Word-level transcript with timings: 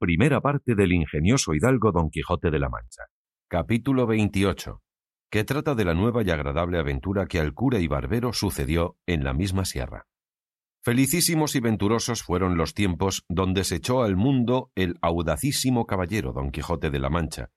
Primera 0.00 0.40
parte 0.40 0.74
del 0.74 0.92
ingenioso 0.92 1.52
hidalgo 1.52 1.92
Don 1.92 2.08
Quijote 2.08 2.50
de 2.50 2.58
la 2.58 2.70
Mancha. 2.70 3.02
Capítulo 3.50 4.06
28. 4.06 4.80
Que 5.30 5.44
trata 5.44 5.74
de 5.74 5.84
la 5.84 5.92
nueva 5.92 6.22
y 6.22 6.30
agradable 6.30 6.78
aventura 6.78 7.26
que 7.26 7.38
al 7.38 7.52
cura 7.52 7.80
y 7.80 7.86
barbero 7.86 8.32
sucedió 8.32 8.96
en 9.04 9.24
la 9.24 9.34
misma 9.34 9.66
sierra. 9.66 10.06
Felicísimos 10.82 11.54
y 11.54 11.60
venturosos 11.60 12.22
fueron 12.22 12.56
los 12.56 12.72
tiempos 12.72 13.26
donde 13.28 13.62
se 13.62 13.76
echó 13.76 14.02
al 14.02 14.16
mundo 14.16 14.72
el 14.74 14.96
audacísimo 15.02 15.84
caballero 15.84 16.32
Don 16.32 16.50
Quijote 16.50 16.88
de 16.88 16.98
la 16.98 17.10
Mancha, 17.10 17.50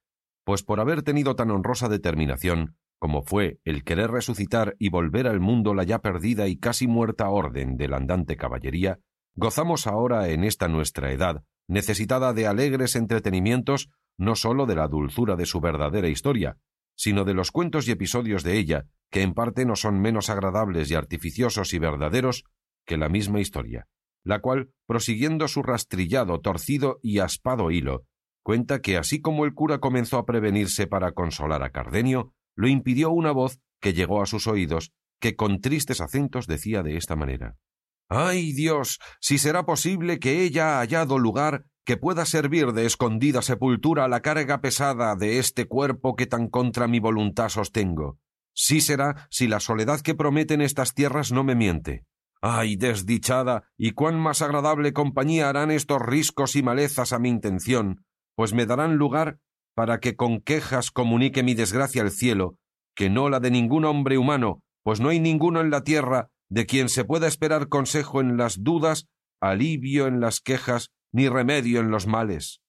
pues 0.43 0.63
por 0.63 0.81
haber 0.81 1.01
tenido 1.01 1.37
tan 1.37 1.49
honrosa 1.49 1.87
determinación 1.87 2.75
como 2.99 3.21
fue 3.21 3.59
el 3.63 3.85
querer 3.85 4.11
resucitar 4.11 4.75
y 4.79 4.89
volver 4.89 5.27
al 5.27 5.39
mundo 5.39 5.73
la 5.73 5.85
ya 5.85 5.99
perdida 5.99 6.49
y 6.49 6.57
casi 6.57 6.87
muerta 6.87 7.29
orden 7.29 7.77
de 7.77 7.87
la 7.87 7.95
andante 7.95 8.35
caballería, 8.35 8.99
gozamos 9.33 9.87
ahora 9.87 10.27
en 10.27 10.43
esta 10.43 10.67
nuestra 10.67 11.13
edad 11.13 11.45
necesitada 11.73 12.33
de 12.33 12.47
alegres 12.47 12.95
entretenimientos 12.95 13.89
no 14.17 14.35
sólo 14.35 14.65
de 14.65 14.75
la 14.75 14.87
dulzura 14.87 15.35
de 15.35 15.47
su 15.47 15.59
verdadera 15.59 16.07
historia, 16.07 16.57
sino 16.95 17.25
de 17.25 17.33
los 17.33 17.51
cuentos 17.51 17.87
y 17.87 17.91
episodios 17.91 18.43
de 18.43 18.59
ella, 18.59 18.85
que 19.09 19.23
en 19.23 19.33
parte 19.33 19.65
no 19.65 19.75
son 19.75 19.99
menos 19.99 20.29
agradables 20.29 20.91
y 20.91 20.95
artificiosos 20.95 21.73
y 21.73 21.79
verdaderos 21.79 22.45
que 22.85 22.97
la 22.97 23.09
misma 23.09 23.39
historia, 23.39 23.87
la 24.23 24.39
cual, 24.39 24.69
prosiguiendo 24.85 25.47
su 25.47 25.63
rastrillado, 25.63 26.39
torcido 26.41 26.99
y 27.01 27.19
aspado 27.19 27.71
hilo, 27.71 28.05
cuenta 28.43 28.79
que 28.79 28.97
así 28.97 29.19
como 29.19 29.43
el 29.43 29.53
cura 29.53 29.79
comenzó 29.79 30.19
a 30.19 30.25
prevenirse 30.25 30.85
para 30.85 31.13
consolar 31.13 31.63
a 31.63 31.71
Cardenio, 31.71 32.33
lo 32.55 32.67
impidió 32.67 33.09
una 33.09 33.31
voz 33.31 33.59
que 33.81 33.93
llegó 33.93 34.21
a 34.21 34.27
sus 34.27 34.45
oídos, 34.45 34.91
que 35.19 35.35
con 35.35 35.59
tristes 35.59 36.01
acentos 36.01 36.45
decía 36.45 36.83
de 36.83 36.97
esta 36.97 37.15
manera 37.15 37.57
Ay 38.15 38.53
Dios, 38.53 38.99
si 39.19 39.39
será 39.39 39.65
posible 39.65 40.19
que 40.19 40.43
ella 40.43 40.77
ha 40.77 40.79
hallado 40.81 41.17
lugar 41.17 41.65
que 41.83 41.97
pueda 41.97 42.25
servir 42.25 42.71
de 42.71 42.85
escondida 42.85 43.41
sepultura 43.41 44.05
a 44.05 44.07
la 44.07 44.21
carga 44.21 44.61
pesada 44.61 45.15
de 45.15 45.39
este 45.39 45.65
cuerpo 45.65 46.15
que 46.15 46.27
tan 46.27 46.47
contra 46.47 46.87
mi 46.87 46.99
voluntad 46.99 47.49
sostengo. 47.49 48.19
Sí 48.53 48.81
será 48.81 49.27
si 49.31 49.47
la 49.47 49.59
soledad 49.59 50.01
que 50.01 50.13
prometen 50.13 50.61
estas 50.61 50.93
tierras 50.93 51.31
no 51.31 51.43
me 51.43 51.55
miente. 51.55 52.05
Ay, 52.39 52.75
desdichada, 52.75 53.63
y 53.77 53.93
cuán 53.93 54.19
más 54.19 54.43
agradable 54.43 54.93
compañía 54.93 55.49
harán 55.49 55.71
estos 55.71 55.99
riscos 55.99 56.55
y 56.55 56.61
malezas 56.61 57.13
a 57.13 57.19
mi 57.19 57.29
intención, 57.29 58.05
pues 58.35 58.53
me 58.53 58.67
darán 58.67 58.97
lugar 58.97 59.39
para 59.73 59.99
que 59.99 60.15
con 60.15 60.39
quejas 60.39 60.91
comunique 60.91 61.41
mi 61.41 61.55
desgracia 61.55 62.03
al 62.03 62.11
cielo, 62.11 62.57
que 62.95 63.09
no 63.09 63.29
la 63.29 63.39
de 63.39 63.49
ningún 63.49 63.85
hombre 63.85 64.19
humano, 64.19 64.61
pues 64.83 64.99
no 64.99 65.09
hay 65.09 65.19
ninguno 65.19 65.61
en 65.61 65.71
la 65.71 65.81
tierra 65.81 66.29
de 66.53 66.67
quien 66.67 66.87
se 66.87 67.03
pueda 67.03 67.25
esperar 67.25 67.67
consejo 67.67 68.21
en 68.21 68.37
las 68.37 68.63
dudas, 68.63 69.07
alivio 69.41 70.05
en 70.05 70.19
las 70.19 70.39
quejas, 70.39 70.91
ni 71.11 71.27
remedio 71.27 71.79
en 71.79 71.89
los 71.89 72.05
males. 72.05 72.61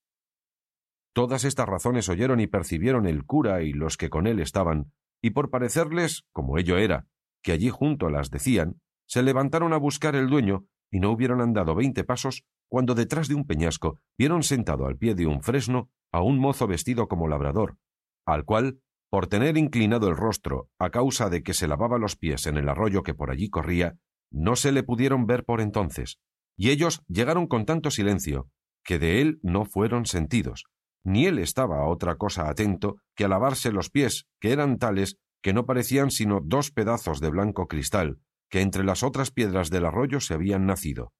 Todas 1.14 1.44
estas 1.44 1.68
razones 1.68 2.08
oyeron 2.08 2.40
y 2.40 2.46
percibieron 2.46 3.04
el 3.04 3.26
cura 3.26 3.60
y 3.60 3.74
los 3.74 3.98
que 3.98 4.08
con 4.08 4.26
él 4.26 4.40
estaban, 4.40 4.90
y 5.22 5.30
por 5.30 5.50
parecerles, 5.50 6.24
como 6.32 6.56
ello 6.56 6.78
era, 6.78 7.08
que 7.42 7.52
allí 7.52 7.68
junto 7.68 8.08
las 8.08 8.30
decían, 8.30 8.80
se 9.06 9.22
levantaron 9.22 9.74
a 9.74 9.76
buscar 9.76 10.16
el 10.16 10.30
dueño, 10.30 10.64
y 10.90 10.98
no 10.98 11.10
hubieron 11.10 11.42
andado 11.42 11.74
veinte 11.74 12.04
pasos, 12.04 12.46
cuando 12.70 12.94
detrás 12.94 13.28
de 13.28 13.34
un 13.34 13.46
peñasco 13.46 14.00
vieron 14.16 14.44
sentado 14.44 14.86
al 14.86 14.96
pie 14.96 15.14
de 15.14 15.26
un 15.26 15.42
fresno 15.42 15.90
a 16.10 16.22
un 16.22 16.38
mozo 16.38 16.66
vestido 16.66 17.06
como 17.06 17.28
labrador, 17.28 17.76
al 18.24 18.46
cual 18.46 18.80
por 19.10 19.26
tener 19.26 19.56
inclinado 19.56 20.08
el 20.08 20.16
rostro 20.16 20.68
a 20.78 20.90
causa 20.90 21.30
de 21.30 21.42
que 21.42 21.54
se 21.54 21.68
lavaba 21.68 21.98
los 21.98 22.16
pies 22.16 22.46
en 22.46 22.56
el 22.56 22.68
arroyo 22.68 23.02
que 23.02 23.14
por 23.14 23.30
allí 23.30 23.48
corría, 23.48 23.96
no 24.30 24.56
se 24.56 24.72
le 24.72 24.82
pudieron 24.82 25.26
ver 25.26 25.44
por 25.44 25.60
entonces, 25.60 26.18
y 26.56 26.70
ellos 26.70 27.02
llegaron 27.08 27.46
con 27.46 27.66
tanto 27.66 27.90
silencio 27.90 28.48
que 28.82 28.98
de 28.98 29.20
él 29.20 29.38
no 29.42 29.64
fueron 29.64 30.06
sentidos, 30.06 30.64
ni 31.04 31.26
él 31.26 31.38
estaba 31.38 31.78
a 31.78 31.86
otra 31.86 32.16
cosa 32.16 32.48
atento 32.48 32.96
que 33.14 33.24
a 33.24 33.28
lavarse 33.28 33.72
los 33.72 33.90
pies, 33.90 34.26
que 34.40 34.52
eran 34.52 34.78
tales 34.78 35.18
que 35.42 35.52
no 35.52 35.66
parecían 35.66 36.10
sino 36.10 36.40
dos 36.42 36.70
pedazos 36.70 37.20
de 37.20 37.30
blanco 37.30 37.68
cristal, 37.68 38.18
que 38.48 38.62
entre 38.62 38.82
las 38.82 39.02
otras 39.02 39.30
piedras 39.30 39.68
del 39.68 39.84
arroyo 39.84 40.20
se 40.20 40.34
habían 40.34 40.64
nacido. 40.64 41.12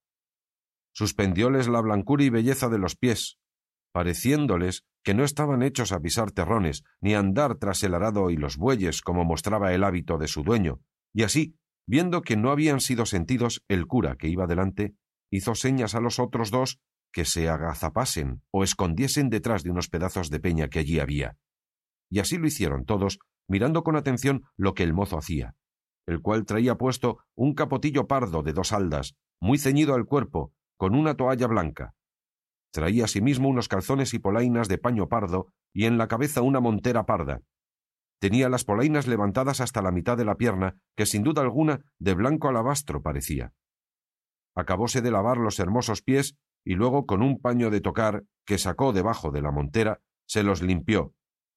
Suspendióles 0.93 1.69
la 1.69 1.81
blancura 1.81 2.25
y 2.25 2.31
belleza 2.31 2.69
de 2.69 2.78
los 2.78 2.97
pies, 2.97 3.39
pareciéndoles 3.94 4.84
que 5.05 5.15
no 5.15 5.22
estaban 5.22 5.62
hechos 5.62 5.93
a 5.93 6.00
pisar 6.00 6.32
terrones, 6.32 6.82
ni 7.00 7.15
a 7.15 7.21
andar 7.21 7.55
tras 7.59 7.84
el 7.84 7.94
arado 7.94 8.31
y 8.31 8.37
los 8.37 8.56
bueyes 8.56 9.03
como 9.03 9.25
mostraba 9.25 9.72
el 9.72 9.84
hábito 9.84 10.19
de 10.19 10.27
su 10.27 10.43
dueño, 10.43 10.81
y 11.15 11.22
así, 11.22 11.55
viendo 11.87 12.22
que 12.22 12.37
no 12.37 12.50
habían 12.50 12.81
sido 12.81 13.06
sentidos, 13.06 13.62
el 13.69 13.87
cura 13.87 14.16
que 14.16 14.27
iba 14.27 14.49
delante 14.49 14.97
hizo 15.31 15.54
señas 15.54 15.94
a 15.94 16.00
los 16.00 16.19
otros 16.19 16.50
dos 16.50 16.81
que 17.12 17.25
se 17.25 17.49
agazapasen 17.49 18.43
o 18.50 18.65
escondiesen 18.65 19.31
detrás 19.31 19.62
de 19.62 19.71
unos 19.71 19.88
pedazos 19.88 20.28
de 20.28 20.41
peña 20.41 20.69
que 20.69 20.81
allí 20.81 20.99
había. 20.99 21.37
Y 22.10 22.19
así 22.19 22.37
lo 22.37 22.49
hicieron 22.49 22.84
todos, 22.84 23.21
mirando 23.49 23.84
con 23.84 23.94
atención 23.94 24.43
lo 24.56 24.75
que 24.75 24.83
el 24.83 24.93
mozo 24.93 25.19
hacía, 25.19 25.54
el 26.06 26.21
cual 26.21 26.47
traía 26.47 26.75
puesto 26.75 27.19
un 27.37 27.54
capotillo 27.54 28.09
pardo 28.09 28.43
de 28.43 28.54
dos 28.54 28.72
haldas, 28.72 29.15
muy 29.41 29.59
ceñido 29.59 29.94
al 29.94 30.04
cuerpo, 30.04 30.53
con 30.77 30.97
una 30.97 31.15
toalla 31.15 31.47
blanca, 31.47 31.94
Traía 32.74 33.04
asimismo 33.04 33.48
unos 33.48 33.68
calzones 33.68 34.14
y 34.14 34.18
polainas 34.18 34.66
de 34.66 34.78
paño 34.78 35.08
pardo 35.08 35.52
y 35.72 35.84
en 35.84 35.96
la 35.96 36.08
cabeza 36.08 36.42
una 36.42 36.58
montera 36.58 37.06
parda. 37.06 37.40
Tenía 38.18 38.48
las 38.48 38.64
polainas 38.64 39.06
levantadas 39.06 39.60
hasta 39.60 39.80
la 39.80 39.92
mitad 39.92 40.16
de 40.16 40.24
la 40.24 40.34
pierna, 40.34 40.74
que 40.96 41.06
sin 41.06 41.22
duda 41.22 41.42
alguna 41.42 41.84
de 42.00 42.14
blanco 42.14 42.48
alabastro 42.48 43.00
parecía. 43.00 43.52
Acabóse 44.56 45.02
de 45.02 45.12
lavar 45.12 45.36
los 45.36 45.60
hermosos 45.60 46.02
pies 46.02 46.36
y 46.64 46.74
luego 46.74 47.06
con 47.06 47.22
un 47.22 47.40
paño 47.40 47.70
de 47.70 47.80
tocar 47.80 48.24
que 48.44 48.58
sacó 48.58 48.92
debajo 48.92 49.30
de 49.30 49.42
la 49.42 49.52
montera, 49.52 50.00
se 50.26 50.42
los 50.42 50.60
limpió, 50.60 51.14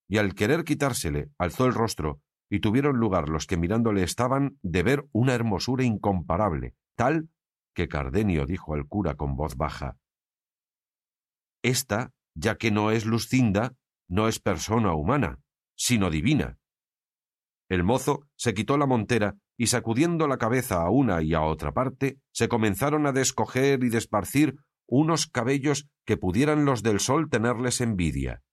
y 0.07 0.19
al 0.19 0.35
querer 0.35 0.65
quitársele, 0.65 1.31
alzó 1.39 1.65
el 1.65 1.73
rostro, 1.73 2.21
y 2.47 2.59
tuvieron 2.59 2.97
lugar 2.97 3.27
los 3.27 3.47
que 3.47 3.57
mirándole 3.57 4.03
estaban 4.03 4.59
de 4.61 4.83
ver 4.83 5.07
una 5.13 5.33
hermosura 5.33 5.83
incomparable, 5.83 6.75
tal 6.95 7.29
que 7.73 7.87
Cardenio 7.87 8.45
dijo 8.45 8.75
al 8.75 8.85
cura 8.85 9.15
con 9.15 9.35
voz 9.35 9.55
baja 9.55 9.97
esta, 11.67 12.11
ya 12.33 12.55
que 12.55 12.71
no 12.71 12.91
es 12.91 13.05
Lucinda, 13.05 13.75
no 14.07 14.27
es 14.27 14.39
persona 14.39 14.93
humana, 14.93 15.39
sino 15.75 16.09
divina. 16.09 16.57
El 17.69 17.83
mozo 17.83 18.27
se 18.35 18.53
quitó 18.53 18.77
la 18.77 18.85
montera 18.85 19.35
y 19.57 19.67
sacudiendo 19.67 20.27
la 20.27 20.37
cabeza 20.37 20.81
a 20.81 20.89
una 20.89 21.21
y 21.21 21.33
a 21.33 21.41
otra 21.41 21.73
parte, 21.73 22.19
se 22.31 22.47
comenzaron 22.47 23.07
a 23.07 23.11
descoger 23.11 23.83
y 23.83 23.89
desparcir 23.89 24.57
unos 24.87 25.27
cabellos 25.27 25.89
que 26.05 26.15
pudieran 26.15 26.63
los 26.63 26.83
del 26.83 26.99
sol 26.99 27.29
tenerles 27.29 27.81
envidia. 27.81 28.43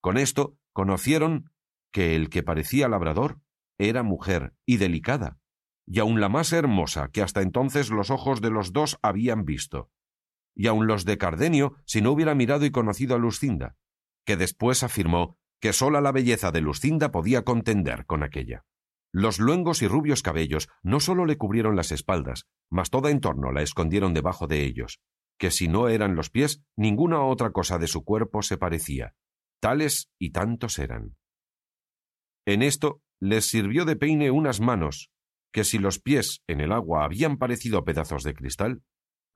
Con 0.00 0.16
esto 0.18 0.56
conocieron 0.72 1.50
que 1.90 2.14
el 2.14 2.28
que 2.28 2.42
parecía 2.42 2.88
labrador 2.88 3.40
era 3.78 4.02
mujer 4.02 4.54
y 4.66 4.76
delicada, 4.76 5.38
y 5.86 5.98
aun 5.98 6.20
la 6.20 6.28
más 6.28 6.52
hermosa 6.52 7.08
que 7.08 7.22
hasta 7.22 7.42
entonces 7.42 7.90
los 7.90 8.10
ojos 8.10 8.40
de 8.40 8.50
los 8.50 8.72
dos 8.72 8.98
habían 9.02 9.44
visto 9.44 9.90
y 10.58 10.66
aun 10.66 10.88
los 10.88 11.04
de 11.04 11.16
Cardenio 11.16 11.76
si 11.86 12.02
no 12.02 12.10
hubiera 12.10 12.34
mirado 12.34 12.66
y 12.66 12.70
conocido 12.70 13.14
a 13.14 13.18
Lucinda, 13.18 13.76
que 14.26 14.36
después 14.36 14.82
afirmó 14.82 15.38
que 15.60 15.72
sola 15.72 16.00
la 16.00 16.12
belleza 16.12 16.50
de 16.50 16.60
Lucinda 16.60 17.12
podía 17.12 17.42
contender 17.44 18.04
con 18.06 18.24
aquella. 18.24 18.64
Los 19.12 19.38
luengos 19.38 19.82
y 19.82 19.88
rubios 19.88 20.22
cabellos 20.22 20.68
no 20.82 20.98
sólo 20.98 21.26
le 21.26 21.38
cubrieron 21.38 21.76
las 21.76 21.92
espaldas, 21.92 22.46
mas 22.70 22.90
toda 22.90 23.10
en 23.10 23.20
torno 23.20 23.52
la 23.52 23.62
escondieron 23.62 24.14
debajo 24.14 24.48
de 24.48 24.64
ellos, 24.64 25.00
que 25.38 25.52
si 25.52 25.68
no 25.68 25.88
eran 25.88 26.16
los 26.16 26.28
pies, 26.28 26.60
ninguna 26.76 27.22
otra 27.22 27.52
cosa 27.52 27.78
de 27.78 27.86
su 27.86 28.04
cuerpo 28.04 28.42
se 28.42 28.58
parecía. 28.58 29.14
Tales 29.60 30.10
y 30.18 30.30
tantos 30.30 30.78
eran. 30.78 31.16
En 32.46 32.62
esto 32.62 33.00
les 33.20 33.46
sirvió 33.46 33.84
de 33.84 33.96
peine 33.96 34.32
unas 34.32 34.60
manos, 34.60 35.10
que 35.52 35.62
si 35.62 35.78
los 35.78 36.00
pies 36.00 36.42
en 36.48 36.60
el 36.60 36.72
agua 36.72 37.04
habían 37.04 37.38
parecido 37.38 37.84
pedazos 37.84 38.24
de 38.24 38.34
cristal, 38.34 38.82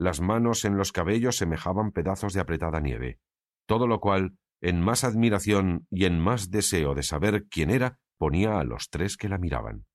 las 0.02 0.20
manos 0.20 0.64
en 0.64 0.76
los 0.76 0.92
cabellos 0.92 1.36
semejaban 1.36 1.92
pedazos 1.92 2.32
de 2.32 2.40
apretada 2.40 2.80
nieve, 2.80 3.18
todo 3.66 3.86
lo 3.86 4.00
cual, 4.00 4.36
en 4.60 4.80
más 4.80 5.04
admiración 5.04 5.86
y 5.90 6.04
en 6.04 6.20
más 6.20 6.50
deseo 6.50 6.94
de 6.94 7.02
saber 7.02 7.46
quién 7.48 7.70
era, 7.70 7.98
ponía 8.18 8.58
a 8.58 8.64
los 8.64 8.90
tres 8.90 9.16
que 9.16 9.28
la 9.28 9.38
miraban. 9.38 9.86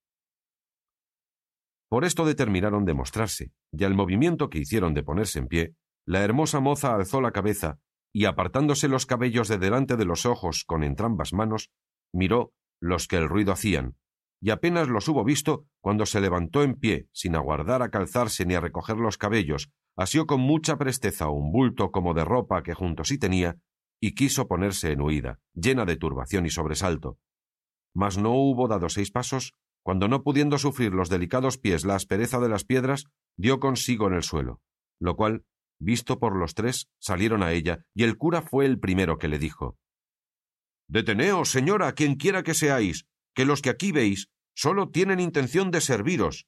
Por 1.90 2.04
esto 2.04 2.26
determinaron 2.26 2.84
de 2.84 2.94
mostrarse, 2.94 3.54
y 3.72 3.84
al 3.86 3.94
movimiento 3.94 4.50
que 4.50 4.60
hicieron 4.60 4.94
de 4.94 5.04
ponerse 5.04 5.40
en 5.40 5.48
pie, 5.48 5.76
la 6.06 6.24
hermosa 6.24 6.60
moza 6.60 6.94
alzó 6.94 7.22
la 7.22 7.32
cabeza 7.32 7.80
y 8.14 8.26
apartándose 8.26 8.88
los 8.88 9.06
cabellos 9.06 9.48
de 9.48 9.58
delante 9.58 9.96
de 9.96 10.06
los 10.06 10.26
ojos 10.26 10.64
con 10.66 10.84
entrambas 10.84 11.34
manos, 11.34 11.72
miró 12.12 12.54
los 12.82 13.08
que 13.08 13.18
el 13.18 13.30
ruido 13.30 13.52
hacían, 13.54 13.96
y 14.42 14.50
apenas 14.50 14.88
los 14.88 15.08
hubo 15.08 15.24
visto 15.24 15.68
cuando 15.82 16.06
se 16.06 16.22
levantó 16.22 16.64
en 16.64 16.76
pie, 16.76 17.08
sin 17.12 17.36
aguardar 17.36 17.82
a 17.82 17.90
calzarse 17.90 18.46
ni 18.46 18.56
a 18.56 18.60
recoger 18.60 18.98
los 18.98 19.18
cabellos, 19.18 19.72
asió 19.98 20.28
con 20.28 20.40
mucha 20.40 20.78
presteza 20.78 21.30
un 21.30 21.52
bulto 21.52 21.92
como 21.92 22.14
de 22.14 22.24
ropa 22.24 22.64
que 22.64 22.74
junto 22.74 23.04
sí 23.04 23.18
tenía, 23.18 23.58
y 24.00 24.14
quiso 24.14 24.48
ponerse 24.48 24.92
en 24.92 25.02
huida, 25.02 25.40
llena 25.54 25.86
de 25.86 25.98
turbación 25.98 26.46
y 26.46 26.50
sobresalto. 26.50 27.18
Mas 27.96 28.18
no 28.18 28.32
hubo 28.32 28.68
dado 28.68 28.90
seis 28.90 29.12
pasos, 29.12 29.54
cuando 29.84 30.08
no 30.08 30.22
pudiendo 30.22 30.58
sufrir 30.60 30.94
los 30.94 31.10
delicados 31.10 31.58
pies 31.58 31.84
la 31.84 31.96
aspereza 31.96 32.40
de 32.40 32.50
las 32.50 32.64
piedras, 32.64 33.06
dio 33.38 33.60
consigo 33.60 34.08
en 34.08 34.14
el 34.14 34.24
suelo, 34.24 34.62
lo 35.00 35.16
cual, 35.16 35.46
visto 35.80 36.20
por 36.20 36.36
los 36.36 36.54
tres, 36.54 36.90
salieron 37.00 37.42
a 37.42 37.52
ella, 37.52 37.86
y 37.96 38.04
el 38.04 38.18
cura 38.18 38.42
fue 38.42 38.66
el 38.66 38.80
primero 38.80 39.18
que 39.18 39.28
le 39.28 39.40
dijo 39.40 39.78
Deteneos, 40.88 41.50
señora, 41.50 41.92
quien 41.94 42.16
quiera 42.16 42.44
que 42.44 42.54
seáis, 42.54 43.08
que 43.34 43.46
los 43.46 43.62
que 43.62 43.70
aquí 43.70 43.92
veis 43.92 44.30
sólo 44.56 44.90
tienen 44.90 45.20
intención 45.20 45.70
de 45.70 45.82
serviros. 45.82 46.48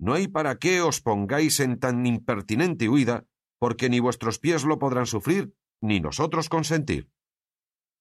No 0.00 0.14
hay 0.14 0.28
para 0.28 0.56
qué 0.56 0.80
os 0.80 1.02
pongáis 1.02 1.60
en 1.60 1.78
tan 1.78 2.06
impertinente 2.06 2.88
huida, 2.88 3.26
porque 3.58 3.90
ni 3.90 4.00
vuestros 4.00 4.38
pies 4.38 4.64
lo 4.64 4.78
podrán 4.78 5.04
sufrir, 5.04 5.54
ni 5.82 6.00
nosotros 6.00 6.48
consentir. 6.48 7.10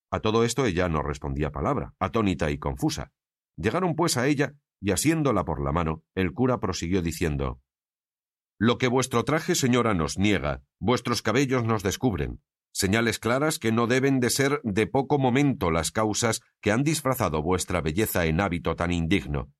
A 0.09 0.21
todo 0.21 0.45
esto 0.45 0.65
ella 0.65 0.87
no 0.87 1.03
respondía 1.03 1.51
palabra, 1.51 1.93
atónita 1.99 2.51
y 2.51 2.57
confusa. 2.57 3.11
Llegaron 3.57 3.95
pues 3.95 4.15
a 4.15 4.27
ella, 4.27 4.55
y 4.79 4.91
asiéndola 4.91 5.43
por 5.43 5.61
la 5.61 5.73
mano, 5.73 6.01
el 6.15 6.31
cura 6.31 6.61
prosiguió 6.61 7.01
diciendo 7.01 7.61
Lo 8.57 8.77
que 8.77 8.87
vuestro 8.87 9.25
traje, 9.25 9.53
señora, 9.53 9.93
nos 9.93 10.17
niega, 10.17 10.63
vuestros 10.79 11.21
cabellos 11.21 11.65
nos 11.65 11.83
descubren, 11.83 12.41
señales 12.71 13.19
claras 13.19 13.59
que 13.59 13.73
no 13.73 13.87
deben 13.87 14.21
de 14.21 14.29
ser 14.29 14.61
de 14.63 14.87
poco 14.87 15.19
momento 15.19 15.69
las 15.69 15.91
causas 15.91 16.39
que 16.61 16.71
han 16.71 16.83
disfrazado 16.83 17.43
vuestra 17.43 17.81
belleza 17.81 18.25
en 18.25 18.39
hábito 18.39 18.77
tan 18.77 18.93
indigno, 18.93 19.51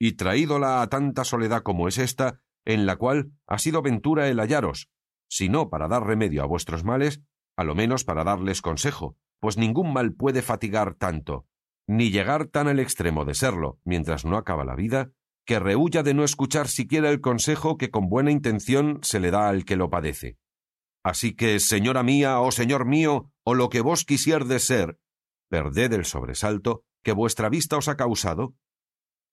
y 0.00 0.12
traídola 0.12 0.80
a 0.80 0.88
tanta 0.88 1.24
soledad 1.24 1.62
como 1.62 1.86
es 1.86 1.98
esta, 1.98 2.40
en 2.64 2.86
la 2.86 2.96
cual 2.96 3.32
ha 3.46 3.58
sido 3.58 3.82
ventura 3.82 4.28
el 4.28 4.40
hallaros, 4.40 4.88
si 5.28 5.48
no 5.50 5.68
para 5.68 5.88
dar 5.88 6.04
remedio 6.04 6.42
a 6.42 6.46
vuestros 6.46 6.84
males, 6.84 7.20
a 7.56 7.64
lo 7.64 7.74
menos 7.74 8.04
para 8.04 8.24
darles 8.24 8.62
consejo, 8.62 9.16
pues 9.40 9.58
ningún 9.58 9.92
mal 9.92 10.14
puede 10.14 10.40
fatigar 10.40 10.94
tanto, 10.94 11.46
ni 11.86 12.10
llegar 12.10 12.46
tan 12.46 12.66
al 12.66 12.80
extremo 12.80 13.26
de 13.26 13.34
serlo, 13.34 13.78
mientras 13.84 14.24
no 14.24 14.38
acaba 14.38 14.64
la 14.64 14.74
vida, 14.74 15.10
que 15.44 15.58
rehuya 15.58 16.02
de 16.02 16.14
no 16.14 16.24
escuchar 16.24 16.68
siquiera 16.68 17.10
el 17.10 17.20
consejo 17.20 17.76
que 17.76 17.90
con 17.90 18.08
buena 18.08 18.30
intención 18.30 19.00
se 19.02 19.20
le 19.20 19.30
da 19.30 19.48
al 19.48 19.66
que 19.66 19.76
lo 19.76 19.90
padece. 19.90 20.38
Así 21.04 21.34
que, 21.34 21.60
señora 21.60 22.02
mía, 22.02 22.40
o 22.40 22.50
señor 22.52 22.86
mío, 22.86 23.30
o 23.44 23.54
lo 23.54 23.68
que 23.68 23.82
vos 23.82 24.04
quisierdes 24.04 24.64
ser, 24.64 24.98
perded 25.50 25.92
el 25.92 26.04
sobresalto 26.06 26.84
que 27.02 27.12
vuestra 27.12 27.48
vista 27.48 27.76
os 27.76 27.88
ha 27.88 27.96
causado, 27.96 28.54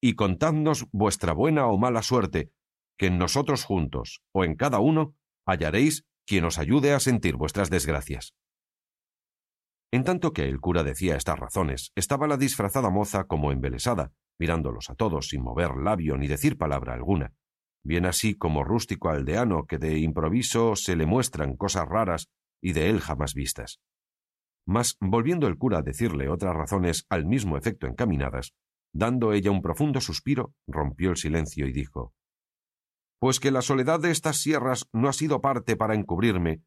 y 0.02 0.16
contadnos 0.16 0.88
vuestra 0.92 1.34
buena 1.34 1.68
o 1.68 1.78
mala 1.78 2.02
suerte, 2.02 2.52
que 2.98 3.08
en 3.08 3.18
nosotros 3.18 3.64
juntos, 3.64 4.22
o 4.32 4.44
en 4.44 4.56
cada 4.56 4.80
uno, 4.80 5.16
hallaréis 5.46 6.06
quien 6.26 6.46
os 6.46 6.58
ayude 6.58 6.94
a 6.94 7.00
sentir 7.00 7.36
vuestras 7.36 7.70
desgracias. 7.70 8.34
En 9.92 10.04
tanto 10.04 10.34
que 10.34 10.44
el 10.44 10.60
cura 10.60 10.84
decía 10.84 11.16
estas 11.16 11.40
razones, 11.40 11.92
estaba 11.96 12.28
la 12.28 12.38
disfrazada 12.38 12.90
moza 12.90 13.24
como 13.26 13.52
embelesada, 13.52 14.12
mirándolos 14.38 14.90
a 14.90 14.96
todos 14.96 15.30
sin 15.30 15.42
mover 15.42 15.76
labio 15.78 16.18
ni 16.18 16.28
decir 16.28 16.58
palabra 16.58 16.94
alguna 16.94 17.34
bien 17.88 18.06
así 18.06 18.36
como 18.36 18.66
rústico 18.66 19.10
aldeano 19.10 19.66
que 19.66 19.78
de 19.78 19.98
improviso 20.00 20.76
se 20.76 20.98
le 20.98 21.06
muestran 21.06 21.56
cosas 21.56 21.88
raras 21.88 22.30
y 22.62 22.74
de 22.74 22.90
él 22.90 23.00
jamás 23.00 23.34
vistas. 23.34 23.80
Mas, 24.66 24.98
volviendo 25.00 25.48
el 25.48 25.58
cura 25.58 25.80
a 25.80 25.82
decirle 25.82 26.28
otras 26.28 26.54
razones 26.54 27.06
al 27.10 27.26
mismo 27.26 27.58
efecto 27.58 27.88
encaminadas, 27.88 28.54
dando 28.94 29.34
ella 29.34 29.52
un 29.52 29.62
profundo 29.62 30.02
suspiro, 30.02 30.54
rompió 30.68 31.10
el 31.10 31.18
silencio 31.18 31.68
y 31.68 31.74
dijo 31.74 32.14
Pues 33.20 33.40
que 33.40 33.52
la 33.52 33.62
soledad 33.62 34.00
de 34.00 34.12
estas 34.12 34.38
sierras 34.38 34.88
no 34.94 35.10
ha 35.10 35.14
sido 35.14 35.42
parte 35.42 35.76
para 35.76 35.96
encubrirme, 35.96 36.62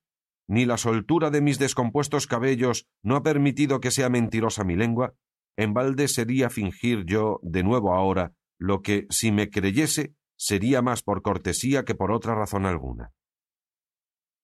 ni 0.49 0.65
la 0.65 0.77
soltura 0.77 1.31
de 1.31 1.41
mis 1.41 1.59
descompuestos 1.59 2.27
cabellos 2.27 2.89
no 3.03 3.17
ha 3.17 3.23
permitido 3.23 3.81
que 3.81 3.91
sea 3.91 4.09
mentirosa 4.09 4.65
mi 4.65 4.77
lengua, 4.77 5.15
en 5.57 5.75
balde 5.75 6.09
sería 6.09 6.51
fingir 6.51 7.05
yo 7.05 7.39
de 7.43 7.63
nuevo 7.63 7.95
ahora 7.95 8.35
lo 8.59 8.83
que, 8.83 9.07
si 9.11 9.33
me 9.33 9.49
creyese, 9.49 10.15
sería 10.37 10.83
más 10.83 11.03
por 11.03 11.23
cortesía 11.23 11.85
que 11.85 11.95
por 11.95 12.13
otra 12.13 12.35
razón 12.35 12.67
alguna. 12.67 13.13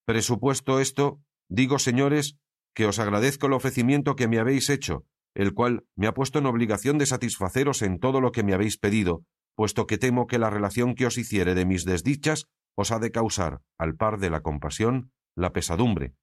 Presupuesto 0.07 0.79
esto, 0.79 1.21
digo, 1.49 1.79
señores, 1.79 2.39
que 2.75 2.87
os 2.87 2.99
agradezco 2.99 3.47
el 3.47 3.55
ofrecimiento 3.55 4.15
que 4.15 4.29
me 4.29 4.39
habéis 4.39 4.71
hecho, 4.71 5.07
el 5.37 5.53
cual 5.53 5.85
me 5.95 6.07
ha 6.07 6.15
puesto 6.15 6.39
en 6.39 6.47
obligación 6.47 6.97
de 6.97 7.05
satisfaceros 7.05 7.83
en 7.83 7.99
todo 7.99 8.21
lo 8.21 8.33
que 8.33 8.43
me 8.43 8.55
habéis 8.55 8.79
pedido, 8.79 9.23
puesto 9.55 9.87
que 9.87 9.99
temo 9.99 10.27
que 10.27 10.39
la 10.39 10.49
relación 10.49 10.95
que 10.95 11.07
os 11.07 11.19
hiciere 11.19 11.55
de 11.55 11.67
mis 11.67 11.85
desdichas 11.85 12.47
os 12.75 12.91
ha 12.91 12.99
de 12.99 13.11
causar, 13.11 13.61
al 13.79 13.97
par 13.97 14.19
de 14.19 14.31
la 14.31 14.41
compasión, 14.41 15.13
la 15.35 15.53
pesadumbre, 15.53 16.15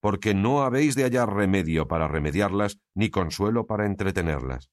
porque 0.00 0.34
no 0.34 0.62
habéis 0.62 0.94
de 0.94 1.04
hallar 1.04 1.32
remedio 1.32 1.88
para 1.88 2.06
remediarlas, 2.06 2.78
ni 2.94 3.08
consuelo 3.08 3.66
para 3.66 3.86
entretenerlas. 3.86 4.70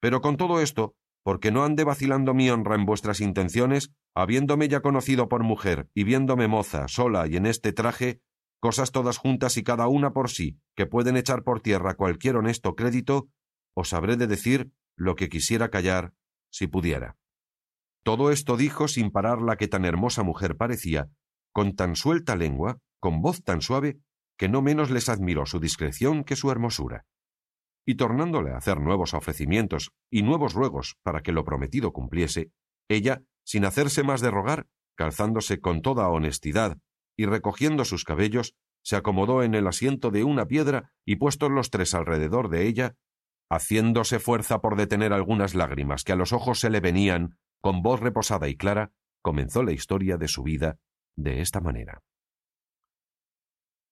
Pero 0.00 0.20
con 0.20 0.36
todo 0.36 0.60
esto, 0.60 0.94
porque 1.24 1.50
no 1.50 1.64
ande 1.64 1.84
vacilando 1.84 2.32
mi 2.32 2.48
honra 2.48 2.76
en 2.76 2.86
vuestras 2.86 3.20
intenciones, 3.20 3.92
habiéndome 4.14 4.68
ya 4.68 4.80
conocido 4.80 5.28
por 5.28 5.42
mujer 5.42 5.88
y 5.94 6.04
viéndome 6.04 6.46
moza, 6.46 6.86
sola 6.86 7.26
y 7.26 7.36
en 7.36 7.46
este 7.46 7.72
traje, 7.72 8.20
cosas 8.60 8.92
todas 8.92 9.18
juntas 9.18 9.56
y 9.56 9.64
cada 9.64 9.88
una 9.88 10.12
por 10.12 10.30
sí, 10.30 10.58
que 10.76 10.86
pueden 10.86 11.16
echar 11.16 11.42
por 11.42 11.60
tierra 11.60 11.94
cualquier 11.94 12.36
honesto 12.36 12.76
crédito, 12.76 13.28
os 13.74 13.92
habré 13.92 14.16
de 14.16 14.26
decir 14.26 14.70
lo 14.96 15.16
que 15.16 15.28
quisiera 15.28 15.70
callar, 15.70 16.12
si 16.50 16.66
pudiera. 16.66 17.16
Todo 18.04 18.30
esto 18.30 18.56
dijo 18.56 18.86
sin 18.86 19.10
parar 19.10 19.40
la 19.42 19.56
que 19.56 19.68
tan 19.68 19.84
hermosa 19.84 20.22
mujer 20.22 20.56
parecía, 20.56 21.10
con 21.52 21.74
tan 21.74 21.96
suelta 21.96 22.36
lengua, 22.36 22.78
con 23.00 23.20
voz 23.22 23.42
tan 23.42 23.60
suave, 23.60 23.98
que 24.38 24.48
no 24.48 24.62
menos 24.62 24.90
les 24.90 25.08
admiró 25.08 25.46
su 25.46 25.58
discreción 25.58 26.22
que 26.24 26.36
su 26.36 26.50
hermosura 26.50 27.06
y 27.90 27.96
tornándole 27.96 28.52
a 28.52 28.56
hacer 28.56 28.80
nuevos 28.80 29.14
ofrecimientos 29.14 29.90
y 30.10 30.22
nuevos 30.22 30.54
ruegos 30.54 30.96
para 31.02 31.22
que 31.22 31.32
lo 31.32 31.44
prometido 31.44 31.92
cumpliese, 31.92 32.52
ella, 32.88 33.22
sin 33.44 33.64
hacerse 33.64 34.04
más 34.04 34.20
de 34.20 34.30
rogar, 34.30 34.68
calzándose 34.96 35.60
con 35.60 35.82
toda 35.82 36.08
honestidad 36.08 36.78
y 37.20 37.26
recogiendo 37.26 37.84
sus 37.84 38.04
cabellos, 38.04 38.54
se 38.82 38.96
acomodó 38.96 39.42
en 39.42 39.54
el 39.54 39.66
asiento 39.66 40.10
de 40.10 40.24
una 40.24 40.46
piedra 40.46 40.94
y 41.04 41.16
puestos 41.16 41.50
los 41.50 41.68
tres 41.68 41.92
alrededor 41.92 42.48
de 42.48 42.66
ella, 42.66 42.96
haciéndose 43.50 44.18
fuerza 44.20 44.62
por 44.62 44.74
detener 44.74 45.12
algunas 45.12 45.54
lágrimas 45.54 46.02
que 46.02 46.12
a 46.12 46.16
los 46.16 46.32
ojos 46.32 46.60
se 46.60 46.70
le 46.70 46.80
venían, 46.80 47.36
con 47.60 47.82
voz 47.82 48.00
reposada 48.00 48.48
y 48.48 48.56
clara, 48.56 48.94
comenzó 49.20 49.62
la 49.62 49.72
historia 49.72 50.16
de 50.16 50.28
su 50.28 50.42
vida 50.42 50.78
de 51.14 51.42
esta 51.42 51.60
manera. 51.60 52.02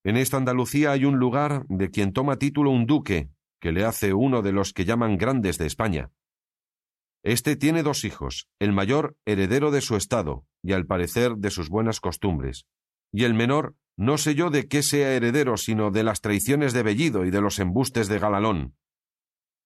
En 0.05 0.17
esta 0.17 0.39
Andalucía 0.39 0.93
hay 0.93 1.05
un 1.05 1.19
lugar 1.19 1.67
de 1.69 1.91
quien 1.91 2.15
toma 2.15 2.37
título 2.37 2.71
un 2.71 2.87
duque, 2.87 3.29
que 3.61 3.73
le 3.73 3.85
hace 3.85 4.15
uno 4.15 4.41
de 4.41 4.53
los 4.53 4.73
que 4.73 4.87
llaman 4.87 5.19
grandes 5.19 5.59
de 5.59 5.67
España. 5.67 6.13
Este 7.23 7.57
tiene 7.57 7.83
dos 7.83 8.05
hijos, 8.05 8.49
el 8.59 8.73
mayor 8.73 9.19
heredero 9.27 9.71
de 9.71 9.83
su 9.83 9.97
estado 9.97 10.47
y 10.63 10.73
al 10.73 10.87
parecer 10.87 11.37
de 11.37 11.51
sus 11.51 11.69
buenas 11.69 12.01
costumbres, 12.01 12.67
y 13.13 13.25
el 13.25 13.35
menor 13.35 13.77
no 13.97 14.17
sé 14.17 14.37
yo 14.37 14.51
de 14.51 14.69
qué 14.69 14.85
sea 14.85 15.13
heredero, 15.13 15.57
sino 15.57 15.91
de 15.91 16.05
las 16.05 16.21
traiciones 16.21 16.73
de 16.73 16.85
Bellido 16.85 17.25
y 17.25 17.31
de 17.31 17.41
los 17.41 17.59
embustes 17.59 18.07
de 18.07 18.21
Galalón. 18.21 18.77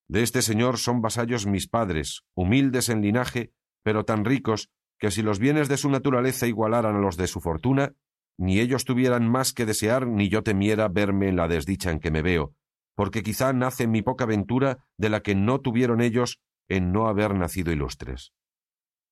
De 0.08 0.22
este 0.22 0.40
señor 0.40 0.78
son 0.78 1.02
vasallos 1.02 1.46
mis 1.46 1.68
padres, 1.68 2.22
humildes 2.34 2.88
en 2.88 3.02
linaje, 3.02 3.52
pero 3.82 4.04
tan 4.04 4.24
ricos 4.24 4.70
que 4.98 5.10
si 5.10 5.20
los 5.20 5.38
bienes 5.38 5.68
de 5.68 5.76
su 5.76 5.90
naturaleza 5.90 6.46
igualaran 6.46 6.96
a 6.96 7.00
los 7.00 7.18
de 7.18 7.26
su 7.26 7.40
fortuna, 7.40 7.94
ni 8.38 8.58
ellos 8.58 8.84
tuvieran 8.86 9.28
más 9.28 9.52
que 9.52 9.66
desear, 9.66 10.06
ni 10.06 10.30
yo 10.30 10.42
temiera 10.42 10.88
verme 10.88 11.28
en 11.28 11.36
la 11.36 11.46
desdicha 11.46 11.90
en 11.90 12.00
que 12.00 12.10
me 12.10 12.22
veo, 12.22 12.54
porque 12.94 13.22
quizá 13.22 13.52
nace 13.52 13.86
mi 13.86 14.00
poca 14.00 14.24
ventura 14.24 14.86
de 14.96 15.10
la 15.10 15.20
que 15.20 15.34
no 15.34 15.60
tuvieron 15.60 16.00
ellos 16.00 16.40
en 16.68 16.90
no 16.90 17.06
haber 17.06 17.34
nacido 17.34 17.70
ilustres. 17.70 18.32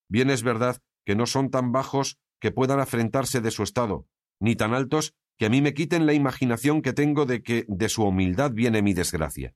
Bien 0.08 0.30
es 0.30 0.42
verdad 0.42 0.78
que 1.04 1.14
no 1.14 1.26
son 1.26 1.50
tan 1.50 1.72
bajos 1.72 2.18
que 2.40 2.52
puedan 2.52 2.80
afrentarse 2.80 3.40
de 3.40 3.50
su 3.50 3.62
estado, 3.62 4.06
ni 4.40 4.56
tan 4.56 4.75
altos 4.75 5.14
que 5.38 5.47
a 5.47 5.50
mí 5.50 5.62
me 5.62 5.75
quiten 5.75 6.06
la 6.06 6.12
imaginación 6.12 6.82
que 6.82 6.92
tengo 6.92 7.25
de 7.25 7.42
que 7.42 7.64
de 7.68 7.88
su 7.88 8.04
humildad 8.04 8.52
viene 8.52 8.82
mi 8.82 8.94
desgracia. 8.94 9.54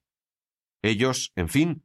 Ellos, 0.83 1.33
en 1.35 1.49
fin, 1.49 1.85